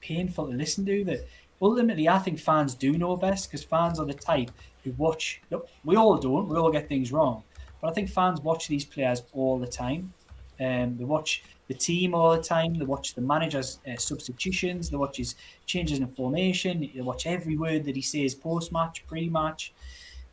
painful 0.00 0.46
to 0.48 0.52
listen 0.52 0.84
to 0.86 1.04
that 1.04 1.26
ultimately, 1.60 2.08
I 2.08 2.18
think 2.18 2.38
fans 2.38 2.74
do 2.74 2.92
know 2.92 3.16
best 3.16 3.50
because 3.50 3.64
fans 3.64 3.98
are 3.98 4.06
the 4.06 4.14
type 4.14 4.50
who 4.84 4.92
watch. 4.92 5.40
Look, 5.50 5.68
we 5.84 5.96
all 5.96 6.16
don't. 6.16 6.48
We 6.48 6.56
all 6.56 6.70
get 6.70 6.88
things 6.88 7.12
wrong, 7.12 7.42
but 7.80 7.90
I 7.90 7.92
think 7.92 8.08
fans 8.08 8.40
watch 8.40 8.68
these 8.68 8.84
players 8.84 9.22
all 9.32 9.58
the 9.58 9.66
time. 9.66 10.12
Um, 10.60 10.96
they 10.96 11.04
watch 11.04 11.44
the 11.68 11.74
team 11.74 12.14
all 12.14 12.34
the 12.36 12.42
time. 12.42 12.74
They 12.74 12.84
watch 12.84 13.14
the 13.14 13.20
manager's 13.20 13.78
uh, 13.86 13.96
substitutions. 13.96 14.90
They 14.90 14.96
watch 14.96 15.18
his 15.18 15.34
changes 15.66 15.98
in 15.98 16.08
formation. 16.08 16.90
They 16.94 17.00
watch 17.00 17.26
every 17.26 17.56
word 17.56 17.84
that 17.84 17.94
he 17.94 18.02
says 18.02 18.34
post-match, 18.34 19.04
pre-match. 19.06 19.72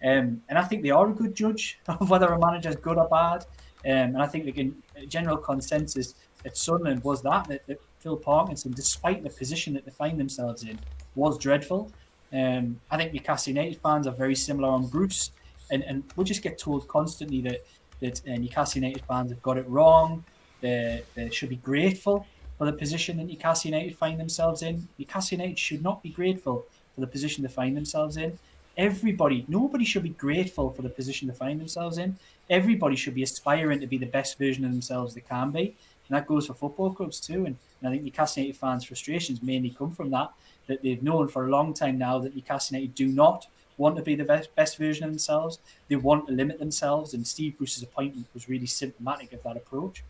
Um, 0.03 0.41
and 0.49 0.57
I 0.57 0.63
think 0.63 0.83
they 0.83 0.91
are 0.91 1.09
a 1.09 1.13
good 1.13 1.35
judge 1.35 1.79
of 1.87 2.09
whether 2.09 2.27
a 2.27 2.39
manager 2.39 2.69
is 2.69 2.75
good 2.75 2.97
or 2.97 3.07
bad. 3.07 3.45
Um, 3.85 4.15
and 4.15 4.21
I 4.21 4.27
think 4.27 4.45
the 4.45 4.73
general 5.07 5.37
consensus 5.37 6.15
at 6.45 6.57
Sunderland 6.57 7.03
was 7.03 7.21
that, 7.23 7.47
that, 7.47 7.65
that 7.67 7.79
Phil 7.99 8.17
Parkinson, 8.17 8.71
despite 8.71 9.23
the 9.23 9.29
position 9.29 9.73
that 9.73 9.85
they 9.85 9.91
find 9.91 10.19
themselves 10.19 10.63
in, 10.63 10.79
was 11.15 11.37
dreadful. 11.37 11.91
Um, 12.33 12.79
I 12.91 12.97
think 12.97 13.13
Newcastle 13.13 13.53
United 13.53 13.79
fans 13.81 14.07
are 14.07 14.13
very 14.13 14.35
similar 14.35 14.69
on 14.69 14.87
Bruce, 14.87 15.31
and, 15.71 15.83
and 15.83 16.03
we 16.15 16.23
just 16.23 16.41
get 16.41 16.57
told 16.57 16.87
constantly 16.87 17.41
that 17.41 17.61
that 18.01 18.21
uh, 18.27 18.35
Newcastle 18.35 18.81
United 18.81 19.03
fans 19.05 19.31
have 19.31 19.41
got 19.41 19.57
it 19.57 19.67
wrong. 19.67 20.23
They, 20.61 21.03
they 21.15 21.29
should 21.29 21.49
be 21.49 21.57
grateful 21.57 22.25
for 22.57 22.65
the 22.65 22.73
position 22.73 23.17
that 23.17 23.25
Newcastle 23.25 23.71
United 23.71 23.97
find 23.97 24.19
themselves 24.19 24.61
in. 24.61 24.87
Newcastle 24.97 25.37
United 25.37 25.59
should 25.59 25.83
not 25.83 26.01
be 26.01 26.09
grateful 26.09 26.65
for 26.93 27.01
the 27.01 27.07
position 27.07 27.43
they 27.43 27.49
find 27.49 27.75
themselves 27.75 28.17
in. 28.17 28.37
Everybody, 28.77 29.45
nobody 29.47 29.85
should 29.85 30.03
be 30.03 30.09
grateful 30.09 30.69
for 30.69 30.81
the 30.81 30.89
position 30.89 31.27
they 31.27 31.33
find 31.33 31.59
themselves 31.59 31.97
in. 31.97 32.17
Everybody 32.49 32.95
should 32.95 33.15
be 33.15 33.23
aspiring 33.23 33.79
to 33.79 33.87
be 33.87 33.97
the 33.97 34.05
best 34.05 34.37
version 34.37 34.65
of 34.65 34.71
themselves 34.71 35.13
they 35.13 35.21
can 35.21 35.51
be. 35.51 35.75
And 36.07 36.15
that 36.15 36.27
goes 36.27 36.47
for 36.47 36.53
football 36.53 36.93
clubs 36.93 37.19
too. 37.19 37.45
And 37.45 37.55
And 37.81 37.89
I 37.89 37.91
think 37.91 38.03
Newcastle 38.03 38.41
United 38.41 38.59
fans' 38.59 38.83
frustrations 38.83 39.43
mainly 39.43 39.69
come 39.69 39.91
from 39.91 40.09
that, 40.11 40.31
that 40.67 40.81
they've 40.81 41.03
known 41.03 41.27
for 41.27 41.45
a 41.45 41.49
long 41.49 41.73
time 41.73 41.97
now 41.97 42.17
that 42.19 42.35
Newcastle 42.35 42.75
United 42.75 42.95
do 42.95 43.07
not 43.07 43.47
want 43.77 43.95
to 43.97 44.01
be 44.01 44.15
the 44.15 44.23
best, 44.23 44.55
best 44.55 44.77
version 44.77 45.03
of 45.03 45.11
themselves. 45.11 45.59
They 45.87 45.95
want 45.95 46.27
to 46.27 46.33
limit 46.33 46.57
themselves, 46.59 47.13
and 47.13 47.27
Steve 47.27 47.57
Bruce's 47.57 47.83
appointment 47.83 48.27
was 48.33 48.49
really 48.49 48.65
symptomatic 48.65 49.33
of 49.33 49.43
that 49.43 49.57
approach. 49.57 50.03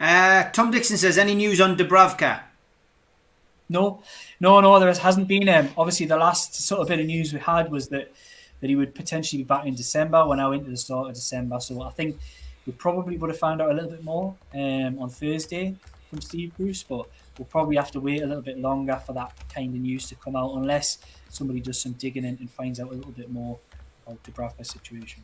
Uh, 0.00 0.50
Tom 0.50 0.70
Dixon 0.70 0.96
says, 0.96 1.16
any 1.16 1.34
news 1.34 1.60
on 1.60 1.76
Dubravka? 1.76 2.42
No, 3.68 4.02
no, 4.40 4.60
no. 4.60 4.78
There 4.78 4.92
hasn't 4.92 5.28
been. 5.28 5.48
Um, 5.48 5.70
obviously, 5.76 6.06
the 6.06 6.16
last 6.16 6.54
sort 6.54 6.80
of 6.80 6.88
bit 6.88 7.00
of 7.00 7.06
news 7.06 7.32
we 7.32 7.40
had 7.40 7.70
was 7.70 7.88
that 7.88 8.12
that 8.60 8.68
he 8.68 8.76
would 8.76 8.94
potentially 8.94 9.42
be 9.42 9.46
back 9.46 9.66
in 9.66 9.74
December. 9.74 10.26
We're 10.26 10.36
now 10.36 10.52
into 10.52 10.70
the 10.70 10.76
start 10.76 11.08
of 11.08 11.14
December, 11.14 11.58
so 11.60 11.82
I 11.82 11.90
think 11.90 12.16
we 12.64 12.72
probably 12.72 13.16
would 13.16 13.28
have 13.28 13.38
found 13.38 13.60
out 13.60 13.70
a 13.70 13.74
little 13.74 13.90
bit 13.90 14.04
more 14.04 14.36
um, 14.54 14.98
on 15.00 15.10
Thursday 15.10 15.74
from 16.08 16.20
Steve 16.20 16.52
Bruce, 16.56 16.82
but 16.82 17.08
we'll 17.38 17.46
probably 17.46 17.76
have 17.76 17.90
to 17.90 18.00
wait 18.00 18.22
a 18.22 18.26
little 18.26 18.42
bit 18.42 18.58
longer 18.58 19.02
for 19.04 19.14
that 19.14 19.32
kind 19.52 19.74
of 19.74 19.80
news 19.80 20.08
to 20.10 20.14
come 20.14 20.36
out, 20.36 20.54
unless 20.54 20.98
somebody 21.28 21.60
does 21.60 21.80
some 21.80 21.92
digging 21.92 22.24
in 22.24 22.36
and 22.38 22.50
finds 22.50 22.78
out 22.78 22.92
a 22.92 22.94
little 22.94 23.10
bit 23.10 23.30
more 23.30 23.58
about 24.06 24.22
the 24.22 24.30
Dubravka's 24.30 24.70
situation. 24.70 25.22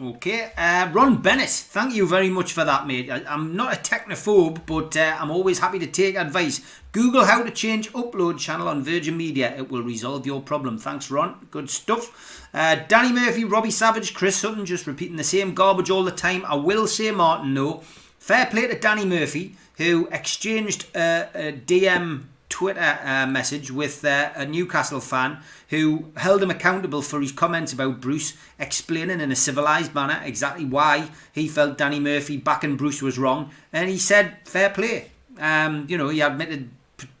Okay, 0.00 0.50
uh, 0.56 0.90
Ron 0.92 1.22
Bennett, 1.22 1.48
thank 1.48 1.94
you 1.94 2.04
very 2.04 2.28
much 2.28 2.52
for 2.52 2.64
that, 2.64 2.84
mate. 2.84 3.08
I, 3.08 3.32
am 3.32 3.54
not 3.54 3.72
a 3.72 3.76
technophobe, 3.76 4.66
but 4.66 4.96
uh, 4.96 5.16
I'm 5.20 5.30
always 5.30 5.60
happy 5.60 5.78
to 5.78 5.86
take 5.86 6.16
advice. 6.16 6.60
Google 6.90 7.24
how 7.24 7.44
to 7.44 7.50
change 7.52 7.92
upload 7.92 8.40
channel 8.40 8.66
on 8.66 8.82
Virgin 8.82 9.16
Media. 9.16 9.54
It 9.56 9.70
will 9.70 9.84
resolve 9.84 10.26
your 10.26 10.42
problem. 10.42 10.78
Thanks, 10.78 11.12
Ron. 11.12 11.46
Good 11.52 11.70
stuff. 11.70 12.44
Uh, 12.52 12.74
Danny 12.88 13.12
Murphy, 13.12 13.44
Robbie 13.44 13.70
Savage, 13.70 14.14
Chris 14.14 14.34
Sutton, 14.34 14.66
just 14.66 14.88
repeating 14.88 15.16
the 15.16 15.22
same 15.22 15.54
garbage 15.54 15.90
all 15.90 16.02
the 16.02 16.10
time. 16.10 16.44
I 16.44 16.56
will 16.56 16.88
say, 16.88 17.12
Martin, 17.12 17.54
though, 17.54 17.84
fair 18.18 18.46
play 18.46 18.66
to 18.66 18.76
Danny 18.76 19.04
Murphy, 19.04 19.54
who 19.76 20.08
exchanged 20.10 20.86
a, 20.96 21.28
a 21.34 21.52
DM 21.52 22.24
Twitter 22.54 23.00
uh, 23.02 23.26
message 23.26 23.72
with 23.72 24.04
uh, 24.04 24.30
a 24.36 24.46
Newcastle 24.46 25.00
fan 25.00 25.38
who 25.70 26.12
held 26.18 26.40
him 26.40 26.52
accountable 26.52 27.02
for 27.02 27.20
his 27.20 27.32
comments 27.32 27.72
about 27.72 28.00
Bruce, 28.00 28.34
explaining 28.60 29.18
in 29.18 29.32
a 29.32 29.34
civilised 29.34 29.92
manner 29.92 30.22
exactly 30.24 30.64
why 30.64 31.08
he 31.32 31.48
felt 31.48 31.76
Danny 31.76 31.98
Murphy 31.98 32.36
backing 32.36 32.76
Bruce 32.76 33.02
was 33.02 33.18
wrong, 33.18 33.50
and 33.72 33.90
he 33.90 33.98
said 33.98 34.36
fair 34.44 34.70
play. 34.70 35.10
Um, 35.40 35.86
you 35.88 35.98
know, 35.98 36.10
he 36.10 36.20
admitted 36.20 36.70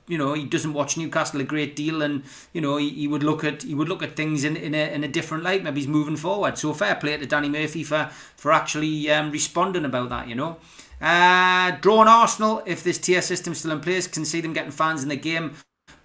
you 0.06 0.18
know 0.18 0.34
he 0.34 0.44
doesn't 0.44 0.72
watch 0.72 0.96
Newcastle 0.96 1.40
a 1.40 1.44
great 1.44 1.74
deal, 1.74 2.00
and 2.00 2.22
you 2.52 2.60
know 2.60 2.76
he, 2.76 2.90
he 2.90 3.08
would 3.08 3.24
look 3.24 3.42
at 3.42 3.64
he 3.64 3.74
would 3.74 3.88
look 3.88 4.04
at 4.04 4.14
things 4.14 4.44
in, 4.44 4.56
in 4.56 4.72
a 4.72 4.94
in 4.94 5.02
a 5.02 5.08
different 5.08 5.42
light. 5.42 5.64
Maybe 5.64 5.80
he's 5.80 5.88
moving 5.88 6.16
forward. 6.16 6.58
So 6.58 6.72
fair 6.74 6.94
play 6.94 7.16
to 7.16 7.26
Danny 7.26 7.48
Murphy 7.48 7.82
for 7.82 8.08
for 8.36 8.52
actually 8.52 9.10
um, 9.10 9.32
responding 9.32 9.84
about 9.84 10.10
that. 10.10 10.28
You 10.28 10.36
know. 10.36 10.58
Uh, 11.04 11.72
drawn 11.82 12.08
Arsenal, 12.08 12.62
if 12.64 12.82
this 12.82 12.96
tier 12.96 13.20
system 13.20 13.54
still 13.54 13.72
in 13.72 13.80
place, 13.80 14.06
can 14.06 14.24
see 14.24 14.40
them 14.40 14.54
getting 14.54 14.70
fans 14.70 15.02
in 15.02 15.10
the 15.10 15.16
game. 15.16 15.54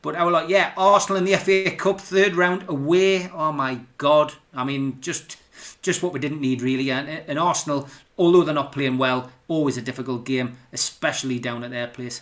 But 0.01 0.15
I 0.15 0.25
was 0.25 0.33
like, 0.33 0.49
yeah, 0.49 0.73
Arsenal 0.75 1.17
in 1.17 1.23
the 1.23 1.35
FA 1.37 1.71
Cup 1.71 2.01
third 2.01 2.35
round 2.35 2.65
away. 2.67 3.29
Oh 3.29 3.53
my 3.53 3.79
God! 3.97 4.33
I 4.53 4.65
mean, 4.65 4.99
just 4.99 5.37
just 5.81 6.03
what 6.03 6.11
we 6.11 6.19
didn't 6.19 6.41
need 6.41 6.61
really. 6.61 6.91
And, 6.91 7.07
and 7.07 7.39
Arsenal, 7.39 7.87
although 8.17 8.43
they're 8.43 8.53
not 8.53 8.73
playing 8.73 8.97
well, 8.97 9.31
always 9.47 9.77
a 9.77 9.81
difficult 9.81 10.25
game, 10.25 10.57
especially 10.73 11.39
down 11.39 11.63
at 11.63 11.71
their 11.71 11.87
place. 11.87 12.21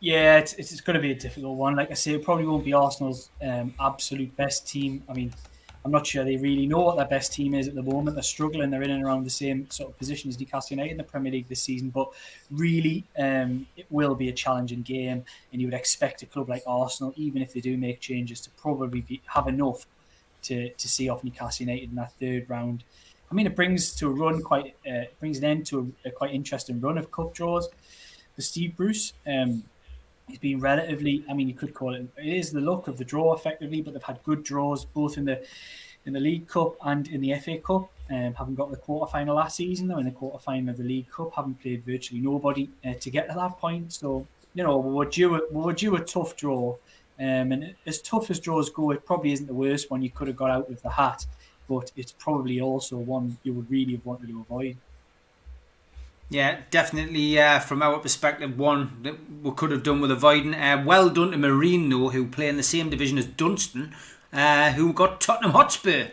Yeah, 0.00 0.38
it's, 0.38 0.54
it's 0.54 0.80
going 0.80 0.94
to 0.94 1.00
be 1.00 1.12
a 1.12 1.14
difficult 1.14 1.56
one. 1.56 1.76
Like 1.76 1.92
I 1.92 1.94
say, 1.94 2.14
it 2.14 2.24
probably 2.24 2.46
won't 2.46 2.64
be 2.64 2.72
Arsenal's 2.72 3.30
um, 3.42 3.74
absolute 3.78 4.34
best 4.34 4.66
team. 4.66 5.04
I 5.08 5.12
mean, 5.12 5.32
I'm 5.84 5.90
not 5.90 6.06
sure 6.06 6.24
they 6.24 6.36
really 6.36 6.66
know 6.66 6.80
what 6.80 6.96
their 6.96 7.06
best 7.06 7.32
team 7.32 7.54
is 7.54 7.66
at 7.66 7.74
the 7.74 7.82
moment. 7.82 8.14
They're 8.14 8.22
struggling. 8.22 8.70
They're 8.70 8.82
in 8.82 8.90
and 8.90 9.04
around 9.04 9.24
the 9.24 9.30
same 9.30 9.70
sort 9.70 9.90
of 9.90 9.98
position 9.98 10.28
as 10.28 10.38
Newcastle 10.38 10.76
United 10.76 10.92
in 10.92 10.98
the 10.98 11.04
Premier 11.04 11.32
League 11.32 11.48
this 11.48 11.62
season. 11.62 11.88
But 11.88 12.10
really, 12.50 13.04
um, 13.18 13.66
it 13.76 13.86
will 13.88 14.14
be 14.14 14.28
a 14.28 14.32
challenging 14.32 14.82
game, 14.82 15.24
and 15.52 15.60
you 15.60 15.66
would 15.66 15.74
expect 15.74 16.22
a 16.22 16.26
club 16.26 16.50
like 16.50 16.62
Arsenal, 16.66 17.14
even 17.16 17.40
if 17.40 17.54
they 17.54 17.60
do 17.60 17.78
make 17.78 18.00
changes, 18.00 18.40
to 18.42 18.50
probably 18.50 19.00
be, 19.00 19.22
have 19.26 19.48
enough 19.48 19.86
to 20.42 20.68
to 20.70 20.88
see 20.88 21.08
off 21.08 21.24
Newcastle 21.24 21.66
United 21.66 21.90
in 21.90 21.96
that 21.96 22.12
third 22.12 22.48
round. 22.50 22.84
I 23.30 23.34
mean, 23.34 23.46
it 23.46 23.56
brings 23.56 23.94
to 23.96 24.08
a 24.08 24.10
run 24.10 24.42
quite 24.42 24.74
uh, 24.86 25.04
brings 25.18 25.38
an 25.38 25.44
end 25.44 25.66
to 25.66 25.92
a, 26.04 26.08
a, 26.08 26.10
quite 26.10 26.34
interesting 26.34 26.80
run 26.80 26.98
of 26.98 27.10
cup 27.10 27.32
draws 27.32 27.68
for 28.34 28.42
Steve 28.42 28.76
Bruce. 28.76 29.14
Um, 29.26 29.64
he's 30.30 30.38
been 30.38 30.60
relatively. 30.60 31.24
I 31.28 31.34
mean, 31.34 31.48
you 31.48 31.54
could 31.54 31.74
call 31.74 31.94
it. 31.94 32.06
It 32.16 32.32
is 32.32 32.50
the 32.52 32.60
luck 32.60 32.88
of 32.88 32.96
the 32.96 33.04
draw, 33.04 33.34
effectively, 33.34 33.82
but 33.82 33.94
they've 33.94 34.02
had 34.02 34.22
good 34.22 34.42
draws 34.42 34.84
both 34.84 35.18
in 35.18 35.24
the 35.24 35.44
in 36.06 36.12
the 36.14 36.20
League 36.20 36.48
Cup 36.48 36.76
and 36.84 37.06
in 37.08 37.20
the 37.20 37.34
FA 37.34 37.58
Cup. 37.58 37.90
Um, 38.10 38.34
having 38.34 38.54
got 38.56 38.70
the 38.70 38.76
quarter 38.76 39.10
final 39.10 39.36
last 39.36 39.56
season, 39.56 39.86
though, 39.86 39.98
in 39.98 40.06
the 40.06 40.10
quarter 40.10 40.38
final 40.38 40.70
of 40.70 40.78
the 40.78 40.84
League 40.84 41.10
Cup, 41.10 41.32
haven't 41.34 41.60
played 41.60 41.84
virtually 41.84 42.20
nobody 42.20 42.68
uh, 42.84 42.94
to 42.94 43.10
get 43.10 43.28
to 43.28 43.34
that 43.34 43.58
point. 43.58 43.92
So 43.92 44.26
you 44.54 44.64
know, 44.64 44.78
we 44.78 44.92
were 44.92 45.04
due 45.04 45.36
a, 45.36 45.40
we 45.52 45.72
due 45.74 45.96
a 45.96 46.04
tough 46.04 46.36
draw. 46.36 46.76
Um, 47.18 47.52
and 47.52 47.74
as 47.86 48.00
tough 48.00 48.30
as 48.30 48.40
draws 48.40 48.70
go, 48.70 48.90
it 48.92 49.04
probably 49.04 49.32
isn't 49.32 49.46
the 49.46 49.54
worst 49.54 49.90
one 49.90 50.02
you 50.02 50.10
could 50.10 50.28
have 50.28 50.36
got 50.36 50.50
out 50.50 50.70
of 50.70 50.80
the 50.82 50.90
hat, 50.90 51.26
but 51.68 51.92
it's 51.94 52.12
probably 52.12 52.60
also 52.60 52.96
one 52.96 53.36
you 53.42 53.52
would 53.52 53.70
really 53.70 53.92
have 53.92 54.06
wanted 54.06 54.28
to 54.28 54.40
avoid. 54.40 54.76
Yeah, 56.30 56.60
definitely. 56.70 57.40
Uh, 57.40 57.58
from 57.58 57.82
our 57.82 57.98
perspective, 57.98 58.56
one 58.56 59.02
that 59.02 59.16
we 59.42 59.50
could 59.50 59.72
have 59.72 59.82
done 59.82 60.00
with 60.00 60.12
avoiding. 60.12 60.54
Uh, 60.54 60.82
well 60.86 61.10
done 61.10 61.32
to 61.32 61.36
Marine, 61.36 61.88
though, 61.88 62.10
who 62.10 62.26
play 62.26 62.48
in 62.48 62.56
the 62.56 62.62
same 62.62 62.88
division 62.88 63.18
as 63.18 63.26
Dunston, 63.26 63.92
uh, 64.32 64.70
who 64.72 64.92
got 64.92 65.20
Tottenham 65.20 65.50
Hotspur. 65.50 66.06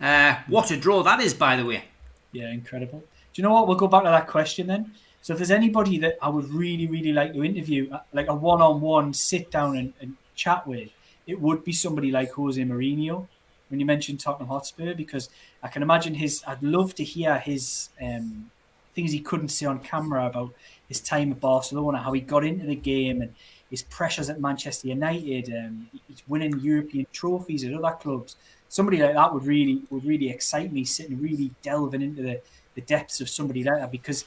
Uh, 0.00 0.36
what 0.46 0.70
a 0.70 0.76
draw 0.76 1.02
that 1.02 1.20
is, 1.20 1.34
by 1.34 1.56
the 1.56 1.64
way. 1.64 1.84
Yeah, 2.30 2.52
incredible. 2.52 3.00
Do 3.00 3.42
you 3.42 3.42
know 3.42 3.52
what? 3.52 3.66
We'll 3.66 3.76
go 3.76 3.88
back 3.88 4.04
to 4.04 4.10
that 4.10 4.28
question 4.28 4.68
then. 4.68 4.92
So, 5.22 5.32
if 5.32 5.40
there's 5.40 5.50
anybody 5.50 5.98
that 5.98 6.18
I 6.22 6.28
would 6.28 6.52
really, 6.52 6.86
really 6.86 7.12
like 7.12 7.32
to 7.32 7.42
interview, 7.42 7.90
uh, 7.90 8.00
like 8.12 8.28
a 8.28 8.34
one-on-one 8.34 9.12
sit 9.12 9.50
down 9.50 9.76
and, 9.76 9.92
and 10.00 10.16
chat 10.36 10.68
with, 10.68 10.90
it 11.26 11.40
would 11.40 11.64
be 11.64 11.72
somebody 11.72 12.12
like 12.12 12.30
Jose 12.32 12.62
Mourinho. 12.62 13.26
When 13.70 13.80
you 13.80 13.86
mentioned 13.86 14.20
Tottenham 14.20 14.48
Hotspur, 14.48 14.94
because 14.94 15.30
I 15.60 15.68
can 15.68 15.82
imagine 15.82 16.14
his. 16.14 16.44
I'd 16.46 16.62
love 16.62 16.94
to 16.94 17.02
hear 17.02 17.38
his 17.38 17.88
um, 18.00 18.50
things 18.94 19.12
he 19.12 19.20
couldn't 19.20 19.48
see 19.48 19.66
on 19.66 19.80
camera 19.80 20.26
about 20.26 20.54
his 20.88 21.00
time 21.00 21.32
at 21.32 21.40
Barcelona, 21.40 21.98
how 22.02 22.12
he 22.12 22.20
got 22.20 22.44
into 22.44 22.66
the 22.66 22.74
game, 22.74 23.22
and 23.22 23.34
his 23.70 23.82
pressures 23.82 24.30
at 24.30 24.40
Manchester 24.40 24.88
United. 24.88 25.52
Um, 25.52 25.88
he's 26.08 26.22
winning 26.28 26.60
European 26.60 27.06
trophies 27.12 27.64
at 27.64 27.74
other 27.74 27.96
clubs. 27.96 28.36
Somebody 28.68 29.02
like 29.02 29.14
that 29.14 29.32
would 29.32 29.46
really 29.46 29.82
would 29.90 30.04
really 30.04 30.30
excite 30.30 30.72
me. 30.72 30.84
Sitting 30.84 31.20
really 31.20 31.50
delving 31.62 32.02
into 32.02 32.22
the, 32.22 32.40
the 32.74 32.80
depths 32.82 33.20
of 33.20 33.28
somebody 33.28 33.64
like 33.64 33.78
that 33.78 33.90
because 33.90 34.24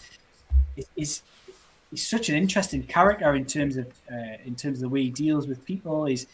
he's 0.95 1.21
he's 1.91 2.05
such 2.05 2.29
an 2.29 2.35
interesting 2.35 2.83
character 2.83 3.35
in 3.35 3.45
terms 3.45 3.77
of 3.77 3.87
uh, 4.11 4.37
in 4.45 4.55
terms 4.55 4.77
of 4.77 4.81
the 4.81 4.89
way 4.89 5.03
he 5.03 5.09
deals 5.09 5.47
with 5.47 5.63
people. 5.65 6.05
He's 6.05 6.27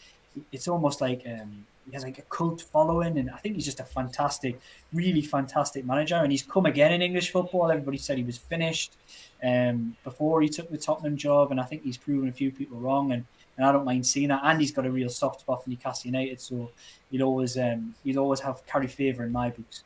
it's 0.50 0.68
almost 0.68 1.00
like 1.00 1.22
um, 1.26 1.66
he 1.86 1.92
has 1.92 2.02
like 2.02 2.18
a 2.18 2.22
cult 2.22 2.62
following, 2.62 3.18
and 3.18 3.30
I 3.30 3.36
think 3.38 3.56
he's 3.56 3.64
just 3.64 3.80
a 3.80 3.84
fantastic, 3.84 4.58
really 4.92 5.22
fantastic 5.22 5.84
manager. 5.84 6.16
And 6.16 6.32
he's 6.32 6.42
come 6.42 6.66
again 6.66 6.92
in 6.92 7.02
English 7.02 7.30
football. 7.30 7.70
Everybody 7.70 7.98
said 7.98 8.16
he 8.18 8.24
was 8.24 8.38
finished 8.38 8.94
um, 9.42 9.96
before 10.04 10.40
he 10.40 10.48
took 10.48 10.70
the 10.70 10.78
Tottenham 10.78 11.16
job, 11.16 11.50
and 11.50 11.60
I 11.60 11.64
think 11.64 11.84
he's 11.84 11.96
proven 11.96 12.28
a 12.28 12.32
few 12.32 12.50
people 12.50 12.78
wrong. 12.78 13.12
And, 13.12 13.24
and 13.56 13.66
I 13.66 13.72
don't 13.72 13.84
mind 13.84 14.06
seeing 14.06 14.28
that. 14.28 14.40
And 14.42 14.60
he's 14.60 14.72
got 14.72 14.86
a 14.86 14.90
real 14.90 15.08
soft 15.08 15.40
spot 15.40 15.64
for 15.64 15.70
Newcastle 15.70 16.06
United, 16.06 16.40
so 16.40 16.70
he'd 17.10 17.22
always 17.22 17.56
um, 17.58 17.94
he'd 18.04 18.16
always 18.16 18.40
have 18.40 18.64
carry 18.66 18.86
favour 18.86 19.24
in 19.24 19.32
my 19.32 19.50
books. 19.50 19.84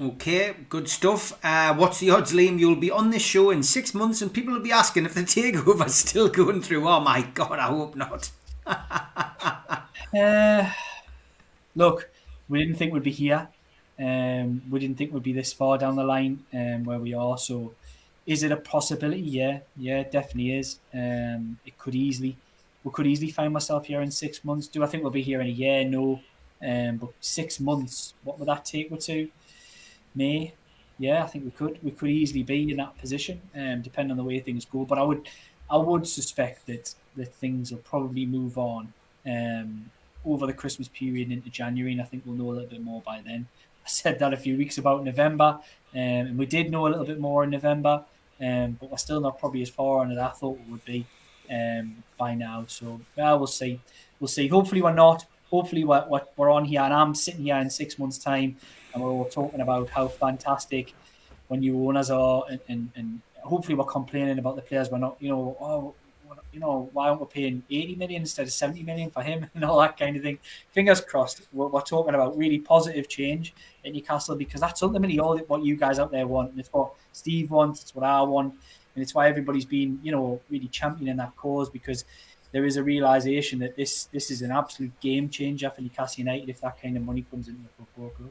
Okay, 0.00 0.54
good 0.68 0.88
stuff. 0.88 1.38
Uh, 1.42 1.74
what's 1.74 1.98
the 1.98 2.10
odds, 2.10 2.32
Liam? 2.32 2.58
You'll 2.58 2.76
be 2.76 2.90
on 2.90 3.10
this 3.10 3.22
show 3.22 3.50
in 3.50 3.62
six 3.62 3.94
months, 3.94 4.22
and 4.22 4.32
people 4.32 4.52
will 4.54 4.60
be 4.60 4.70
asking 4.70 5.06
if 5.06 5.14
the 5.14 5.24
takeover's 5.24 5.94
still 6.06 6.28
going 6.28 6.62
through. 6.62 6.86
Oh 6.86 7.00
my 7.00 7.22
god, 7.22 7.58
I 7.58 7.68
hope 7.68 7.96
not. 7.96 8.30
Uh, 10.16 10.70
look, 11.74 12.10
we 12.48 12.58
didn't 12.58 12.76
think 12.76 12.92
we'd 12.92 13.02
be 13.02 13.10
here. 13.10 13.48
Um, 13.98 14.62
we 14.70 14.78
didn't 14.80 14.96
think 14.96 15.12
we'd 15.12 15.22
be 15.22 15.32
this 15.32 15.52
far 15.52 15.76
down 15.76 15.96
the 15.96 16.04
line 16.04 16.44
um, 16.54 16.84
where 16.84 16.98
we 16.98 17.14
are. 17.14 17.36
So, 17.36 17.74
is 18.26 18.42
it 18.42 18.52
a 18.52 18.56
possibility? 18.56 19.20
Yeah, 19.20 19.60
yeah, 19.76 20.00
it 20.00 20.12
definitely 20.12 20.56
is. 20.58 20.78
Um, 20.94 21.58
it 21.66 21.78
could 21.78 21.94
easily, 21.94 22.36
we 22.84 22.90
could 22.92 23.06
easily 23.06 23.30
find 23.30 23.52
myself 23.52 23.86
here 23.86 24.00
in 24.00 24.10
six 24.10 24.44
months. 24.44 24.66
Do 24.66 24.82
I 24.82 24.86
think 24.86 25.02
we'll 25.02 25.12
be 25.12 25.22
here 25.22 25.40
in 25.40 25.46
a 25.46 25.50
year? 25.50 25.84
No. 25.84 26.20
Um, 26.66 26.96
but 26.96 27.10
six 27.20 27.60
months, 27.60 28.14
what 28.24 28.38
would 28.38 28.48
that 28.48 28.64
take 28.64 28.90
me 28.90 28.98
to? 28.98 29.28
May? 30.14 30.54
Yeah, 30.98 31.22
I 31.22 31.26
think 31.26 31.44
we 31.44 31.50
could. 31.50 31.78
We 31.82 31.92
could 31.92 32.10
easily 32.10 32.42
be 32.42 32.70
in 32.70 32.78
that 32.78 32.98
position, 32.98 33.40
um, 33.54 33.82
depending 33.82 34.12
on 34.12 34.16
the 34.16 34.24
way 34.24 34.40
things 34.40 34.64
go. 34.64 34.84
But 34.84 34.98
I 34.98 35.02
would, 35.02 35.28
I 35.70 35.76
would 35.76 36.06
suspect 36.08 36.66
that 36.66 36.94
that 37.16 37.34
things 37.34 37.70
will 37.70 37.78
probably 37.78 38.26
move 38.26 38.58
on 38.58 38.92
um, 39.26 39.90
over 40.24 40.46
the 40.46 40.52
Christmas 40.52 40.88
period 40.88 41.30
into 41.30 41.50
January, 41.50 41.92
and 41.92 42.00
I 42.00 42.04
think 42.04 42.24
we'll 42.24 42.36
know 42.36 42.50
a 42.50 42.54
little 42.54 42.70
bit 42.70 42.82
more 42.82 43.02
by 43.02 43.22
then. 43.24 43.46
I 43.84 43.88
said 43.88 44.18
that 44.18 44.32
a 44.32 44.36
few 44.36 44.56
weeks 44.56 44.78
about 44.78 45.04
November, 45.04 45.58
um, 45.94 46.00
and 46.00 46.38
we 46.38 46.46
did 46.46 46.70
know 46.70 46.86
a 46.86 46.90
little 46.90 47.06
bit 47.06 47.20
more 47.20 47.44
in 47.44 47.50
November, 47.50 48.04
um, 48.40 48.76
but 48.80 48.90
we're 48.90 48.98
still 48.98 49.20
not 49.20 49.38
probably 49.38 49.62
as 49.62 49.70
far 49.70 50.00
on 50.00 50.12
as 50.12 50.18
I 50.18 50.28
thought 50.28 50.58
we 50.66 50.72
would 50.72 50.84
be 50.84 51.06
um, 51.50 52.02
by 52.18 52.34
now. 52.34 52.64
So 52.68 53.00
yeah, 53.16 53.34
we'll 53.34 53.46
see. 53.46 53.80
We'll 54.20 54.28
see. 54.28 54.48
Hopefully 54.48 54.82
we're 54.82 54.94
not. 54.94 55.26
Hopefully 55.50 55.84
we're, 55.84 56.04
we're, 56.36 56.50
on 56.50 56.66
here, 56.66 56.82
and 56.82 56.92
I'm 56.92 57.14
sitting 57.14 57.44
here 57.44 57.56
in 57.56 57.70
six 57.70 57.98
months' 57.98 58.18
time, 58.18 58.56
and 58.92 59.02
we're 59.02 59.10
all 59.10 59.24
talking 59.24 59.60
about 59.60 59.88
how 59.88 60.08
fantastic 60.08 60.92
when 61.46 61.62
you 61.62 61.88
owners 61.88 62.10
are, 62.10 62.44
and, 62.50 62.60
and, 62.68 62.90
and 62.94 63.20
hopefully 63.42 63.74
we're 63.74 63.84
complaining 63.84 64.38
about 64.38 64.56
the 64.56 64.62
players. 64.62 64.90
We're 64.90 64.98
not, 64.98 65.16
you 65.20 65.30
know, 65.30 65.56
oh, 65.58 65.94
you 66.52 66.60
know, 66.60 66.90
why 66.92 67.08
aren't 67.08 67.20
we 67.20 67.26
paying 67.26 67.62
80 67.70 67.96
million 67.96 68.22
instead 68.22 68.46
of 68.46 68.52
70 68.52 68.82
million 68.82 69.10
for 69.10 69.22
him 69.22 69.46
and 69.54 69.64
all 69.64 69.80
that 69.80 69.96
kind 69.98 70.16
of 70.16 70.22
thing? 70.22 70.38
Fingers 70.70 71.00
crossed. 71.00 71.42
We're, 71.52 71.68
we're 71.68 71.80
talking 71.80 72.14
about 72.14 72.36
really 72.36 72.58
positive 72.58 73.08
change 73.08 73.54
in 73.84 73.92
Newcastle 73.92 74.36
because 74.36 74.60
that's 74.60 74.82
ultimately 74.82 75.18
all 75.18 75.36
that 75.36 75.48
what 75.48 75.64
you 75.64 75.76
guys 75.76 75.98
out 75.98 76.10
there 76.10 76.26
want. 76.26 76.50
And 76.50 76.60
it's 76.60 76.72
what 76.72 76.92
Steve 77.12 77.50
wants, 77.50 77.82
it's 77.82 77.94
what 77.94 78.04
I 78.04 78.22
want, 78.22 78.54
and 78.94 79.02
it's 79.02 79.14
why 79.14 79.28
everybody's 79.28 79.66
been, 79.66 80.00
you 80.02 80.12
know, 80.12 80.40
really 80.50 80.68
championing 80.68 81.16
that 81.16 81.36
cause 81.36 81.70
because 81.70 82.04
there 82.52 82.64
is 82.64 82.76
a 82.76 82.82
realization 82.82 83.58
that 83.58 83.76
this 83.76 84.04
this 84.06 84.30
is 84.30 84.42
an 84.42 84.50
absolute 84.50 84.98
game 85.00 85.28
changer 85.28 85.70
for 85.70 85.82
Newcastle 85.82 86.20
United 86.20 86.48
if 86.48 86.60
that 86.62 86.80
kind 86.80 86.96
of 86.96 87.02
money 87.02 87.24
comes 87.30 87.48
into 87.48 87.62
the 87.62 87.68
football 87.68 88.10
club. 88.10 88.30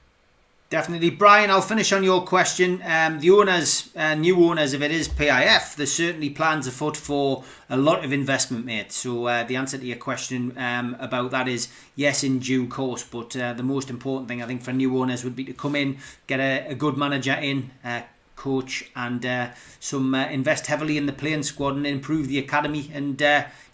Definitely, 0.70 1.11
Brian. 1.11 1.49
I'll 1.49 1.61
finish 1.61 1.93
on 1.93 2.03
your 2.03 2.26
question. 2.26 2.82
Um, 2.84 3.22
the 3.22 3.32
owners, 3.32 3.89
uh, 3.95 4.15
new 4.15 4.43
owners, 4.43 4.74
if 4.74 4.82
it 4.82 4.91
is 4.91 5.07
PIF, 5.07 5.78
there's 5.78 5.93
certainly 5.93 6.30
plans 6.30 6.68
afoot 6.68 6.97
for 6.97 7.45
a 7.70 7.78
lot 7.78 8.03
of 8.03 8.11
investment, 8.11 8.65
mate. 8.65 8.91
So 8.91 9.28
uh, 9.28 9.45
the 9.45 9.55
answer 9.55 9.78
to 9.78 9.86
your 9.86 9.95
question 9.95 10.57
um, 10.57 10.97
about 10.99 11.32
that 11.32 11.47
is 11.47 11.70
yes, 11.95 12.22
in 12.22 12.39
due 12.39 12.68
course. 12.68 13.01
But 13.01 13.34
uh, 13.38 13.53
the 13.53 13.63
most 13.63 13.89
important 13.89 14.28
thing 14.28 14.43
I 14.43 14.45
think 14.45 14.61
for 14.61 14.74
new 14.74 14.99
owners 14.99 15.24
would 15.24 15.38
be 15.38 15.45
to 15.45 15.53
come 15.53 15.74
in, 15.74 15.99
get 16.28 16.41
a, 16.41 16.72
a 16.72 16.76
good 16.76 16.97
manager 16.97 17.36
in, 17.41 17.72
uh, 17.86 18.01
coach, 18.36 18.91
and 18.93 19.26
uh, 19.26 19.51
some 19.80 20.13
uh, 20.13 20.28
invest 20.28 20.68
heavily 20.68 20.97
in 20.97 21.05
the 21.05 21.13
playing 21.13 21.43
squad 21.43 21.78
and 21.78 21.88
improve 21.88 22.28
the 22.28 22.39
academy 22.39 22.91
and 22.93 23.20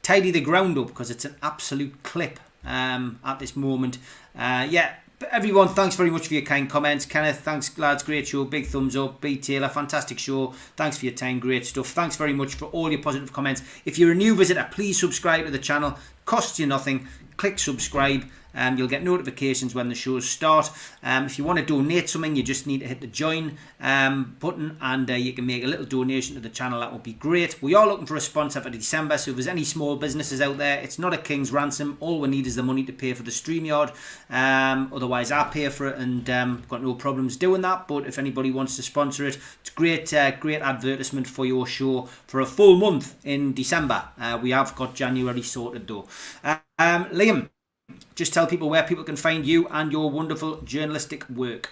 tidy 0.04 0.30
the 0.30 0.42
ground 0.42 0.78
up 0.78 0.88
because 0.90 1.10
it's 1.10 1.26
an 1.26 1.36
absolute 1.42 2.04
clip 2.04 2.40
um, 2.64 3.20
at 3.26 3.40
this 3.40 3.56
moment. 3.56 3.98
yeah 4.36 4.94
everyone, 5.32 5.70
thanks 5.70 5.96
very 5.96 6.10
much 6.10 6.28
for 6.28 6.34
your 6.34 6.44
kind 6.44 6.70
comments. 6.70 7.06
Kenneth, 7.06 7.42
thanks, 7.42 7.78
lads. 7.78 8.04
Great 8.04 8.28
show. 8.28 8.46
Big 8.46 8.66
thumbs 8.66 8.96
up. 8.96 9.22
B 9.22 9.38
Taylor, 9.38 9.70
fantastic 9.70 10.20
show. 10.20 10.54
Thanks 10.76 10.98
for 10.98 11.06
your 11.06 11.16
time. 11.16 11.40
Great 11.40 11.66
stuff. 11.66 11.88
Thanks 11.88 12.16
very 12.16 12.34
much 12.34 12.56
for 12.56 12.66
all 12.66 12.92
your 12.92 13.02
positive 13.02 13.34
comments. 13.34 13.62
If 13.86 13.98
you're 13.98 14.12
a 14.12 14.16
new 14.16 14.36
visitor, 14.36 14.68
please 14.72 15.00
subscribe 15.00 15.46
to 15.46 15.52
the 15.52 15.60
channel. 15.60 15.98
Costs 16.26 16.60
you 16.60 16.68
nothing. 16.68 17.08
Click 17.44 17.60
subscribe. 17.60 18.24
Um, 18.56 18.78
you'll 18.78 18.88
get 18.88 19.04
notifications 19.04 19.76
when 19.76 19.90
the 19.90 19.96
shows 19.96 20.30
start. 20.30 20.70
Um, 21.04 21.26
if 21.26 21.38
you 21.38 21.44
want 21.44 21.60
to 21.60 21.66
donate 21.66 22.10
something, 22.10 22.38
you 22.38 22.44
just 22.44 22.66
need 22.66 22.80
to 22.80 22.88
hit 22.88 23.02
the 23.02 23.08
join 23.08 23.58
um, 23.82 24.38
button 24.40 24.78
and 24.80 25.12
uh, 25.12 25.16
you 25.16 25.34
can 25.34 25.46
make 25.46 25.64
a 25.64 25.68
little 25.68 25.86
donation 25.86 26.36
to 26.36 26.42
the 26.42 26.48
channel. 26.48 26.80
That 26.80 26.94
would 26.94 27.04
be 27.04 27.12
great. 27.12 27.62
We 27.62 27.76
are 27.76 27.86
looking 27.86 28.06
for 28.06 28.16
a 28.16 28.22
sponsor 28.22 28.62
for 28.62 28.70
December, 28.70 29.18
so 29.18 29.32
if 29.32 29.36
there's 29.36 29.48
any 29.48 29.66
small 29.66 29.98
businesses 29.98 30.40
out 30.40 30.58
there, 30.58 30.80
it's 30.80 30.98
not 30.98 31.14
a 31.14 31.18
king's 31.18 31.52
ransom. 31.52 31.98
All 32.00 32.22
we 32.22 32.30
need 32.30 32.48
is 32.48 32.56
the 32.56 32.64
money 32.64 32.86
to 32.86 32.94
pay 32.94 33.12
for 33.14 33.24
the 33.24 33.32
StreamYard. 33.32 33.94
Um, 34.30 34.90
otherwise, 34.96 35.30
I 35.30 35.44
pay 35.46 35.68
for 35.68 35.88
it 35.90 35.98
and 35.98 36.30
um, 36.30 36.64
got 36.70 36.82
no 36.82 36.94
problems 36.94 37.36
doing 37.36 37.62
that. 37.64 37.90
But 37.90 38.08
if 38.08 38.18
anybody 38.18 38.52
wants 38.52 38.78
to 38.78 38.84
sponsor 38.84 39.26
it, 39.26 39.38
it's 39.60 39.70
great, 39.72 40.14
uh, 40.14 40.32
great 40.32 40.62
advertisement 40.62 41.28
for 41.28 41.46
your 41.46 41.68
show 41.68 42.04
for 42.28 42.40
a 42.40 42.46
full 42.46 42.78
month 42.78 43.16
in 43.26 43.54
December. 43.54 44.06
Uh, 44.18 44.40
we 44.42 44.52
have 44.52 44.74
got 44.78 44.96
January 44.96 45.42
sorted 45.42 45.88
though. 45.88 46.08
Um, 46.80 47.06
Liam, 47.06 47.50
just 48.16 48.34
tell 48.34 48.48
people 48.48 48.70
where 48.70 48.84
people 48.84 49.04
can 49.04 49.16
find 49.16 49.46
you 49.46 49.68
and 49.68 49.92
your 49.92 50.10
wonderful 50.10 50.62
journalistic 50.62 51.30
work. 51.30 51.72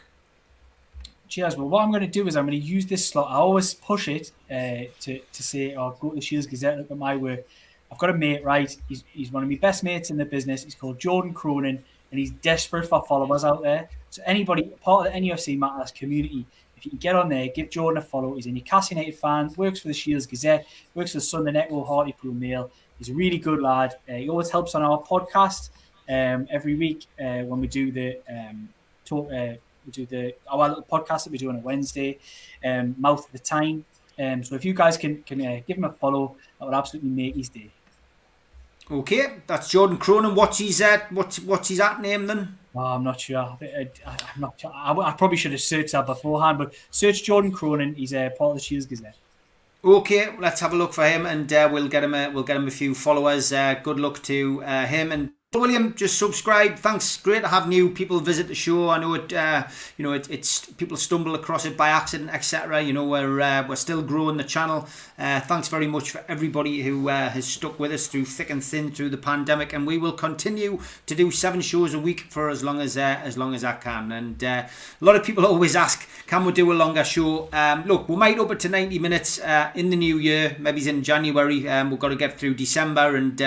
Cheers. 1.28 1.56
Well, 1.56 1.70
what 1.70 1.84
I'm 1.84 1.92
going 1.92 2.02
to 2.02 2.08
do 2.08 2.28
is 2.28 2.36
I'm 2.36 2.46
going 2.46 2.60
to 2.60 2.66
use 2.66 2.86
this 2.86 3.08
slot. 3.08 3.32
I 3.32 3.36
always 3.36 3.74
push 3.74 4.08
it 4.08 4.32
uh, 4.50 4.92
to, 5.02 5.20
to 5.20 5.44
say, 5.44 5.76
oh, 5.76 5.96
go 6.00 6.10
to 6.10 6.16
the 6.16 6.22
Shields 6.22 6.46
Gazette, 6.46 6.78
look 6.78 6.92
at 6.92 6.98
my 6.98 7.16
work. 7.16 7.48
I've 7.92 7.98
got 7.98 8.10
a 8.10 8.14
mate, 8.14 8.44
right? 8.44 8.76
He's, 8.88 9.04
he's 9.12 9.32
one 9.32 9.44
of 9.44 9.50
my 9.50 9.56
best 9.56 9.84
mates 9.84 10.10
in 10.10 10.18
the 10.18 10.26
business. 10.26 10.64
He's 10.64 10.76
called 10.76 11.00
Jordan 11.00 11.34
Cronin, 11.34 11.84
and 12.12 12.20
he's 12.20 12.32
desperate 12.32 12.88
for 12.88 13.04
followers 13.06 13.44
out 13.44 13.64
there. 13.64 13.90
So 14.10 14.22
anybody, 14.26 14.64
part 14.82 15.08
of 15.08 15.14
the 15.14 15.20
NUFC 15.20 15.58
Matters 15.58 15.92
community, 15.92 16.46
if 16.78 16.86
you 16.86 16.92
can 16.92 17.00
get 17.00 17.16
on 17.16 17.30
there, 17.30 17.48
give 17.48 17.70
Jordan 17.70 17.98
a 17.98 18.06
follow. 18.06 18.36
He's 18.36 18.46
a 18.46 18.52
Newcastle 18.52 18.98
United 18.98 19.18
fan, 19.18 19.54
works 19.56 19.80
for 19.80 19.88
the 19.88 19.94
Shields 19.94 20.26
Gazette, 20.26 20.66
works 20.96 21.12
for 21.12 21.18
the 21.18 21.22
Sunday 21.22 21.52
Network 21.52 21.88
Hartlepool 21.88 22.34
Mail. 22.34 22.72
He's 23.02 23.10
a 23.10 23.16
really 23.16 23.40
good 23.40 23.60
lad. 23.60 23.96
Uh, 24.08 24.14
he 24.14 24.30
always 24.30 24.52
helps 24.52 24.76
on 24.76 24.84
our 24.84 25.02
podcast 25.02 25.72
um, 26.08 26.48
every 26.52 26.76
week 26.76 27.08
uh, 27.20 27.40
when 27.40 27.60
we 27.60 27.66
do 27.66 27.92
the 27.92 28.20
um, 28.30 28.70
talk. 29.06 29.26
Uh, 29.34 29.56
we 29.84 29.92
do 29.92 30.06
the 30.06 30.36
our 30.48 30.70
little 30.70 30.84
podcast 30.84 31.24
that 31.24 31.32
we 31.32 31.40
do 31.40 31.50
on 31.50 31.56
a 31.56 31.60
Wednesday, 31.62 32.20
um, 32.64 32.94
Mouth 33.00 33.26
of 33.26 33.32
the 33.32 33.40
Time. 33.40 33.86
Um, 34.20 34.44
so 34.44 34.54
if 34.54 34.64
you 34.64 34.76
guys 34.76 34.98
can 34.98 35.24
can 35.24 35.44
uh, 35.44 35.62
give 35.66 35.78
him 35.80 35.86
a 35.86 35.92
follow, 35.92 36.36
that 36.60 36.66
would 36.66 36.76
absolutely 36.76 37.10
make 37.10 37.36
his 37.36 37.50
day. 37.50 37.72
Okay, 38.92 39.38
that's 39.48 39.70
Jordan 39.70 39.98
Cronin. 39.98 40.36
What's 40.36 40.60
his 40.60 40.80
uh, 40.80 41.00
what's 41.10 41.40
what's 41.40 41.70
his 41.70 41.80
at 41.80 42.02
name 42.02 42.28
then? 42.28 42.56
Oh, 42.76 42.82
I'm 42.82 43.04
not 43.04 43.20
sure. 43.20 43.40
I, 43.40 43.90
am 44.06 44.20
not. 44.38 44.62
Sure. 44.62 44.72
I, 44.72 44.92
I, 44.92 45.14
probably 45.14 45.38
should 45.38 45.54
have 45.54 45.62
searched 45.62 45.94
that 45.94 46.06
beforehand, 46.06 46.60
but 46.60 46.76
search 46.92 47.24
Jordan 47.24 47.52
Cronin. 47.52 47.96
He's 47.96 48.14
a 48.14 48.28
uh, 48.28 48.30
part 48.30 48.52
of 48.52 48.58
the 48.58 48.64
Shields 48.64 48.86
Gazette. 48.86 49.16
Okay, 49.84 50.36
let's 50.38 50.62
have 50.62 50.74
a 50.74 50.76
look 50.76 50.94
for 50.94 51.08
him, 51.08 51.26
and 51.26 51.52
uh, 51.52 51.68
we'll 51.72 51.88
get 51.88 52.04
him. 52.04 52.14
A, 52.14 52.30
we'll 52.30 52.44
get 52.44 52.56
him 52.56 52.68
a 52.68 52.72
few 52.72 52.94
followers. 52.94 53.52
Uh, 53.52 53.74
good 53.82 54.00
luck 54.00 54.22
to 54.24 54.64
uh, 54.64 54.86
him 54.86 55.12
and 55.12 55.32
William, 55.54 55.94
just 55.96 56.18
subscribe. 56.18 56.78
Thanks. 56.78 57.18
Great 57.18 57.42
to 57.42 57.50
have 57.50 57.68
new 57.68 57.90
people 57.90 58.22
visit 58.22 58.48
the 58.48 58.56
show. 58.56 58.88
I 58.88 59.00
know 59.00 59.16
it. 59.16 59.34
Uh, 59.34 59.68
you 59.98 60.04
know, 60.04 60.14
it, 60.14 60.30
it's 60.30 60.66
people 60.66 60.96
stumble 60.96 61.36
across 61.36 61.66
it 61.66 61.76
by 61.76 61.90
accident, 61.90 62.30
etc. 62.30 62.82
You 62.82 62.94
know, 62.94 63.04
we're 63.04 63.42
uh, 63.42 63.68
we're 63.68 63.76
still 63.76 64.02
growing 64.02 64.38
the 64.38 64.46
channel. 64.46 64.88
Uh, 65.20 65.42
thanks 65.42 65.68
very 65.68 65.88
much 65.88 66.10
for 66.10 66.24
everybody 66.30 66.84
who 66.84 67.10
uh, 67.10 67.28
has 67.32 67.46
stuck 67.46 67.78
with 67.82 67.92
us 67.92 68.08
through 68.08 68.24
thick 68.24 68.50
and 68.50 68.64
thin 68.64 68.92
through 68.92 69.10
the 69.10 69.18
pandemic, 69.18 69.74
and 69.74 69.86
we 69.86 69.98
will 69.98 70.14
continue 70.14 70.80
to 71.06 71.16
do 71.16 71.30
seven 71.30 71.60
shows 71.60 71.94
a 71.94 72.00
week 72.00 72.22
for 72.30 72.48
as 72.48 72.64
long 72.64 72.80
as 72.80 72.96
uh, 72.96 73.20
as 73.22 73.38
long 73.38 73.54
as 73.54 73.66
I 73.66 73.74
can. 73.74 74.14
And 74.14 74.42
uh, 74.42 74.68
a 75.02 75.04
lot 75.04 75.18
of 75.18 75.26
people 75.26 75.46
always 75.54 75.76
ask, 75.76 76.08
can 76.28 76.46
we 76.46 76.54
do 76.54 76.72
a 76.72 76.76
longer 76.76 77.04
show? 77.04 77.50
Um, 77.52 77.84
look, 77.84 78.08
we 78.08 78.16
might 78.16 78.40
up 78.40 78.52
it 78.52 78.62
to 78.62 78.70
ninety 78.70 79.00
minutes 79.00 79.38
in 79.76 79.90
the 79.90 79.98
new 79.98 80.18
year. 80.18 80.56
Maybe 80.60 80.78
it's 80.78 80.88
in 80.88 81.04
January. 81.04 81.68
Um, 81.68 81.90
we've 81.90 82.00
got 82.00 82.10
to 82.10 82.16
get 82.16 82.40
through 82.40 82.54
December, 82.54 83.18
and 83.18 83.38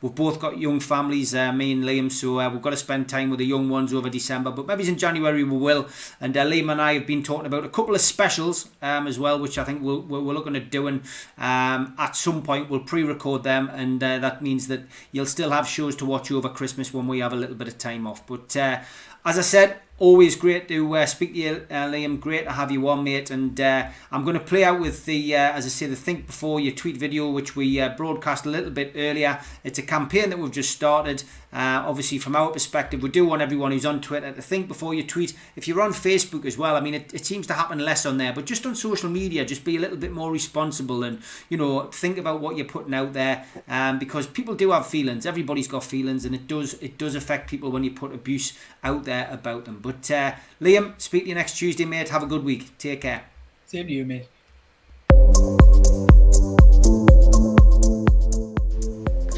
we've 0.00 0.14
both 0.14 0.38
got 0.38 0.56
young 0.56 0.78
families 0.78 1.34
uh, 1.48 1.52
me 1.52 1.72
and 1.72 1.84
Liam. 1.84 2.10
So 2.10 2.40
uh, 2.40 2.50
we've 2.50 2.62
got 2.62 2.70
to 2.70 2.76
spend 2.76 3.08
time 3.08 3.30
with 3.30 3.38
the 3.38 3.46
young 3.46 3.68
ones 3.68 3.94
over 3.94 4.08
December. 4.08 4.50
But 4.50 4.66
maybe 4.66 4.88
in 4.88 4.98
January 4.98 5.44
we 5.44 5.56
will. 5.56 5.88
And 6.20 6.36
uh, 6.36 6.44
Liam 6.44 6.70
and 6.70 6.80
I 6.80 6.94
have 6.94 7.06
been 7.06 7.22
talking 7.22 7.46
about 7.46 7.64
a 7.64 7.68
couple 7.68 7.94
of 7.94 8.00
specials 8.00 8.68
um, 8.82 9.06
as 9.06 9.18
well, 9.18 9.38
which 9.38 9.58
I 9.58 9.64
think 9.64 9.82
we'll, 9.82 10.00
we're, 10.02 10.34
looking 10.38 10.56
at 10.56 10.70
doing 10.70 11.02
um, 11.36 11.94
at 11.98 12.16
some 12.16 12.42
point. 12.42 12.70
We'll 12.70 12.80
pre-record 12.80 13.42
them, 13.42 13.70
and 13.72 14.02
uh, 14.02 14.18
that 14.18 14.42
means 14.42 14.68
that 14.68 14.82
you'll 15.12 15.26
still 15.26 15.50
have 15.50 15.66
shows 15.66 15.96
to 15.96 16.04
watch 16.04 16.30
over 16.30 16.48
Christmas 16.48 16.94
when 16.94 17.08
we 17.08 17.20
have 17.20 17.32
a 17.32 17.36
little 17.36 17.56
bit 17.56 17.68
of 17.68 17.78
time 17.78 18.06
off. 18.06 18.26
But 18.26 18.56
uh, 18.56 18.80
as 19.24 19.38
I 19.38 19.42
said, 19.42 19.78
always 19.98 20.36
great 20.36 20.68
to 20.68 20.96
uh, 20.96 21.06
speak 21.06 21.32
to 21.32 21.38
you, 21.38 21.66
uh, 21.70 21.86
Liam. 21.86 22.20
Great 22.20 22.44
to 22.44 22.52
have 22.52 22.70
you 22.70 22.88
on, 22.88 23.04
mate. 23.04 23.30
And 23.30 23.60
uh, 23.60 23.88
I'm 24.10 24.24
going 24.24 24.34
to 24.34 24.44
play 24.44 24.64
out 24.64 24.80
with 24.80 25.04
the, 25.04 25.34
uh, 25.34 25.52
as 25.52 25.66
I 25.66 25.68
say, 25.68 25.86
the 25.86 25.96
Think 25.96 26.26
Before 26.26 26.60
You 26.60 26.72
Tweet 26.72 26.96
video, 26.96 27.30
which 27.30 27.56
we 27.56 27.80
uh, 27.80 27.90
broadcast 27.96 28.46
a 28.46 28.50
little 28.50 28.70
bit 28.70 28.92
earlier. 28.94 29.40
It's 29.64 29.78
a 29.78 29.82
campaign 29.82 30.30
that 30.30 30.38
we've 30.38 30.52
just 30.52 30.70
started. 30.70 31.24
Uh, 31.50 31.82
obviously, 31.86 32.18
from 32.18 32.36
our 32.36 32.50
perspective, 32.50 33.02
we 33.02 33.08
do 33.08 33.24
want 33.24 33.40
everyone 33.40 33.72
who's 33.72 33.86
on 33.86 34.00
Twitter 34.02 34.30
to 34.32 34.42
think 34.42 34.68
before 34.68 34.92
you 34.92 35.02
tweet. 35.02 35.32
If 35.56 35.66
you're 35.66 35.80
on 35.80 35.92
Facebook 35.92 36.44
as 36.44 36.58
well, 36.58 36.76
I 36.76 36.80
mean, 36.80 36.94
it, 36.94 37.14
it 37.14 37.24
seems 37.24 37.46
to 37.46 37.54
happen 37.54 37.78
less 37.78 38.04
on 38.04 38.18
there, 38.18 38.34
but 38.34 38.44
just 38.44 38.66
on 38.66 38.74
social 38.74 39.08
media, 39.08 39.46
just 39.46 39.64
be 39.64 39.76
a 39.76 39.80
little 39.80 39.96
bit 39.96 40.12
more 40.12 40.30
responsible 40.30 41.02
and, 41.02 41.20
you 41.48 41.56
know, 41.56 41.84
think 41.84 42.18
about 42.18 42.40
what 42.40 42.56
you're 42.56 42.66
putting 42.66 42.92
out 42.92 43.14
there 43.14 43.46
um, 43.66 43.98
because 43.98 44.26
people 44.26 44.54
do 44.54 44.72
have 44.72 44.86
feelings. 44.86 45.24
Everybody's 45.24 45.68
got 45.68 45.84
feelings, 45.84 46.24
and 46.26 46.34
it 46.34 46.46
does 46.46 46.74
it 46.74 46.98
does 46.98 47.14
affect 47.14 47.48
people 47.48 47.70
when 47.70 47.82
you 47.82 47.92
put 47.92 48.12
abuse 48.12 48.52
out 48.84 49.04
there 49.04 49.28
about 49.30 49.64
them. 49.64 49.78
But 49.80 50.10
uh, 50.10 50.34
Liam, 50.60 51.00
speak 51.00 51.24
to 51.24 51.28
you 51.30 51.34
next 51.34 51.56
Tuesday, 51.58 51.86
mate. 51.86 52.10
Have 52.10 52.22
a 52.22 52.26
good 52.26 52.44
week. 52.44 52.76
Take 52.78 53.00
care. 53.00 53.24
Same 53.66 53.86
to 53.86 53.92
you, 53.92 54.04
mate. 54.04 54.28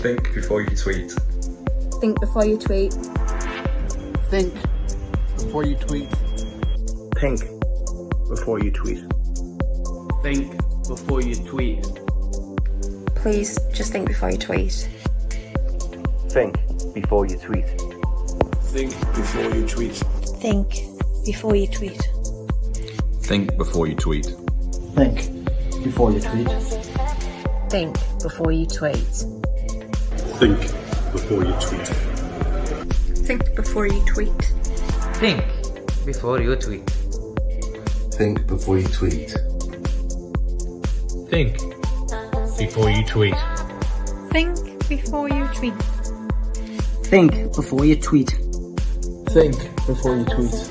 Think 0.02 0.34
before 0.34 0.62
you 0.62 0.74
tweet. 0.76 1.14
Think 2.00 2.18
before 2.18 2.46
you 2.46 2.56
tweet. 2.56 2.94
Think 4.30 4.54
before 5.36 5.64
you 5.64 5.76
tweet. 5.76 6.08
Think 7.20 7.40
before 8.26 8.58
you 8.58 8.70
tweet. 8.70 9.04
Think 10.22 10.56
before 10.88 11.20
you 11.20 11.34
tweet. 11.44 11.84
Please 13.16 13.58
just 13.74 13.92
think 13.92 14.08
before 14.08 14.30
you 14.30 14.38
tweet. 14.38 14.88
Think 16.30 16.56
before 16.94 17.26
you 17.26 17.36
tweet. 17.36 17.66
Think 18.72 18.90
before 19.14 19.54
you 19.54 19.66
tweet. 19.66 19.92
Think 20.40 20.70
before 21.26 21.54
you 21.54 21.66
tweet. 21.66 22.00
Think 23.24 23.58
before 23.58 23.86
you 23.86 23.94
tweet. 23.94 24.26
Think 24.94 25.44
before 25.84 26.12
you 26.12 26.20
tweet. 26.20 26.48
Think 27.68 27.94
before 28.22 28.52
you 28.52 28.64
tweet. 28.64 29.24
Think 30.38 30.79
before 31.12 31.44
you 31.44 31.52
tweet. 31.60 31.86
Think 33.26 33.54
before 33.54 33.86
you 33.86 34.04
tweet. 34.06 34.42
Think 35.16 35.44
before 36.04 36.40
you 36.40 36.56
tweet. 36.56 36.88
Think 38.14 38.46
before 38.46 38.78
you 38.78 38.88
tweet. 38.88 39.30
Think 41.30 41.56
before 42.58 42.90
you 42.90 43.04
tweet. 43.06 43.34
Think 44.30 44.88
before 44.88 45.28
you 45.28 45.48
tweet. 45.54 45.74
Think 47.04 47.54
before 47.54 47.84
you 47.84 47.96
tweet. 47.96 48.30
Think 49.30 49.56
before 49.86 50.16
you 50.16 50.24
tweet. 50.24 50.69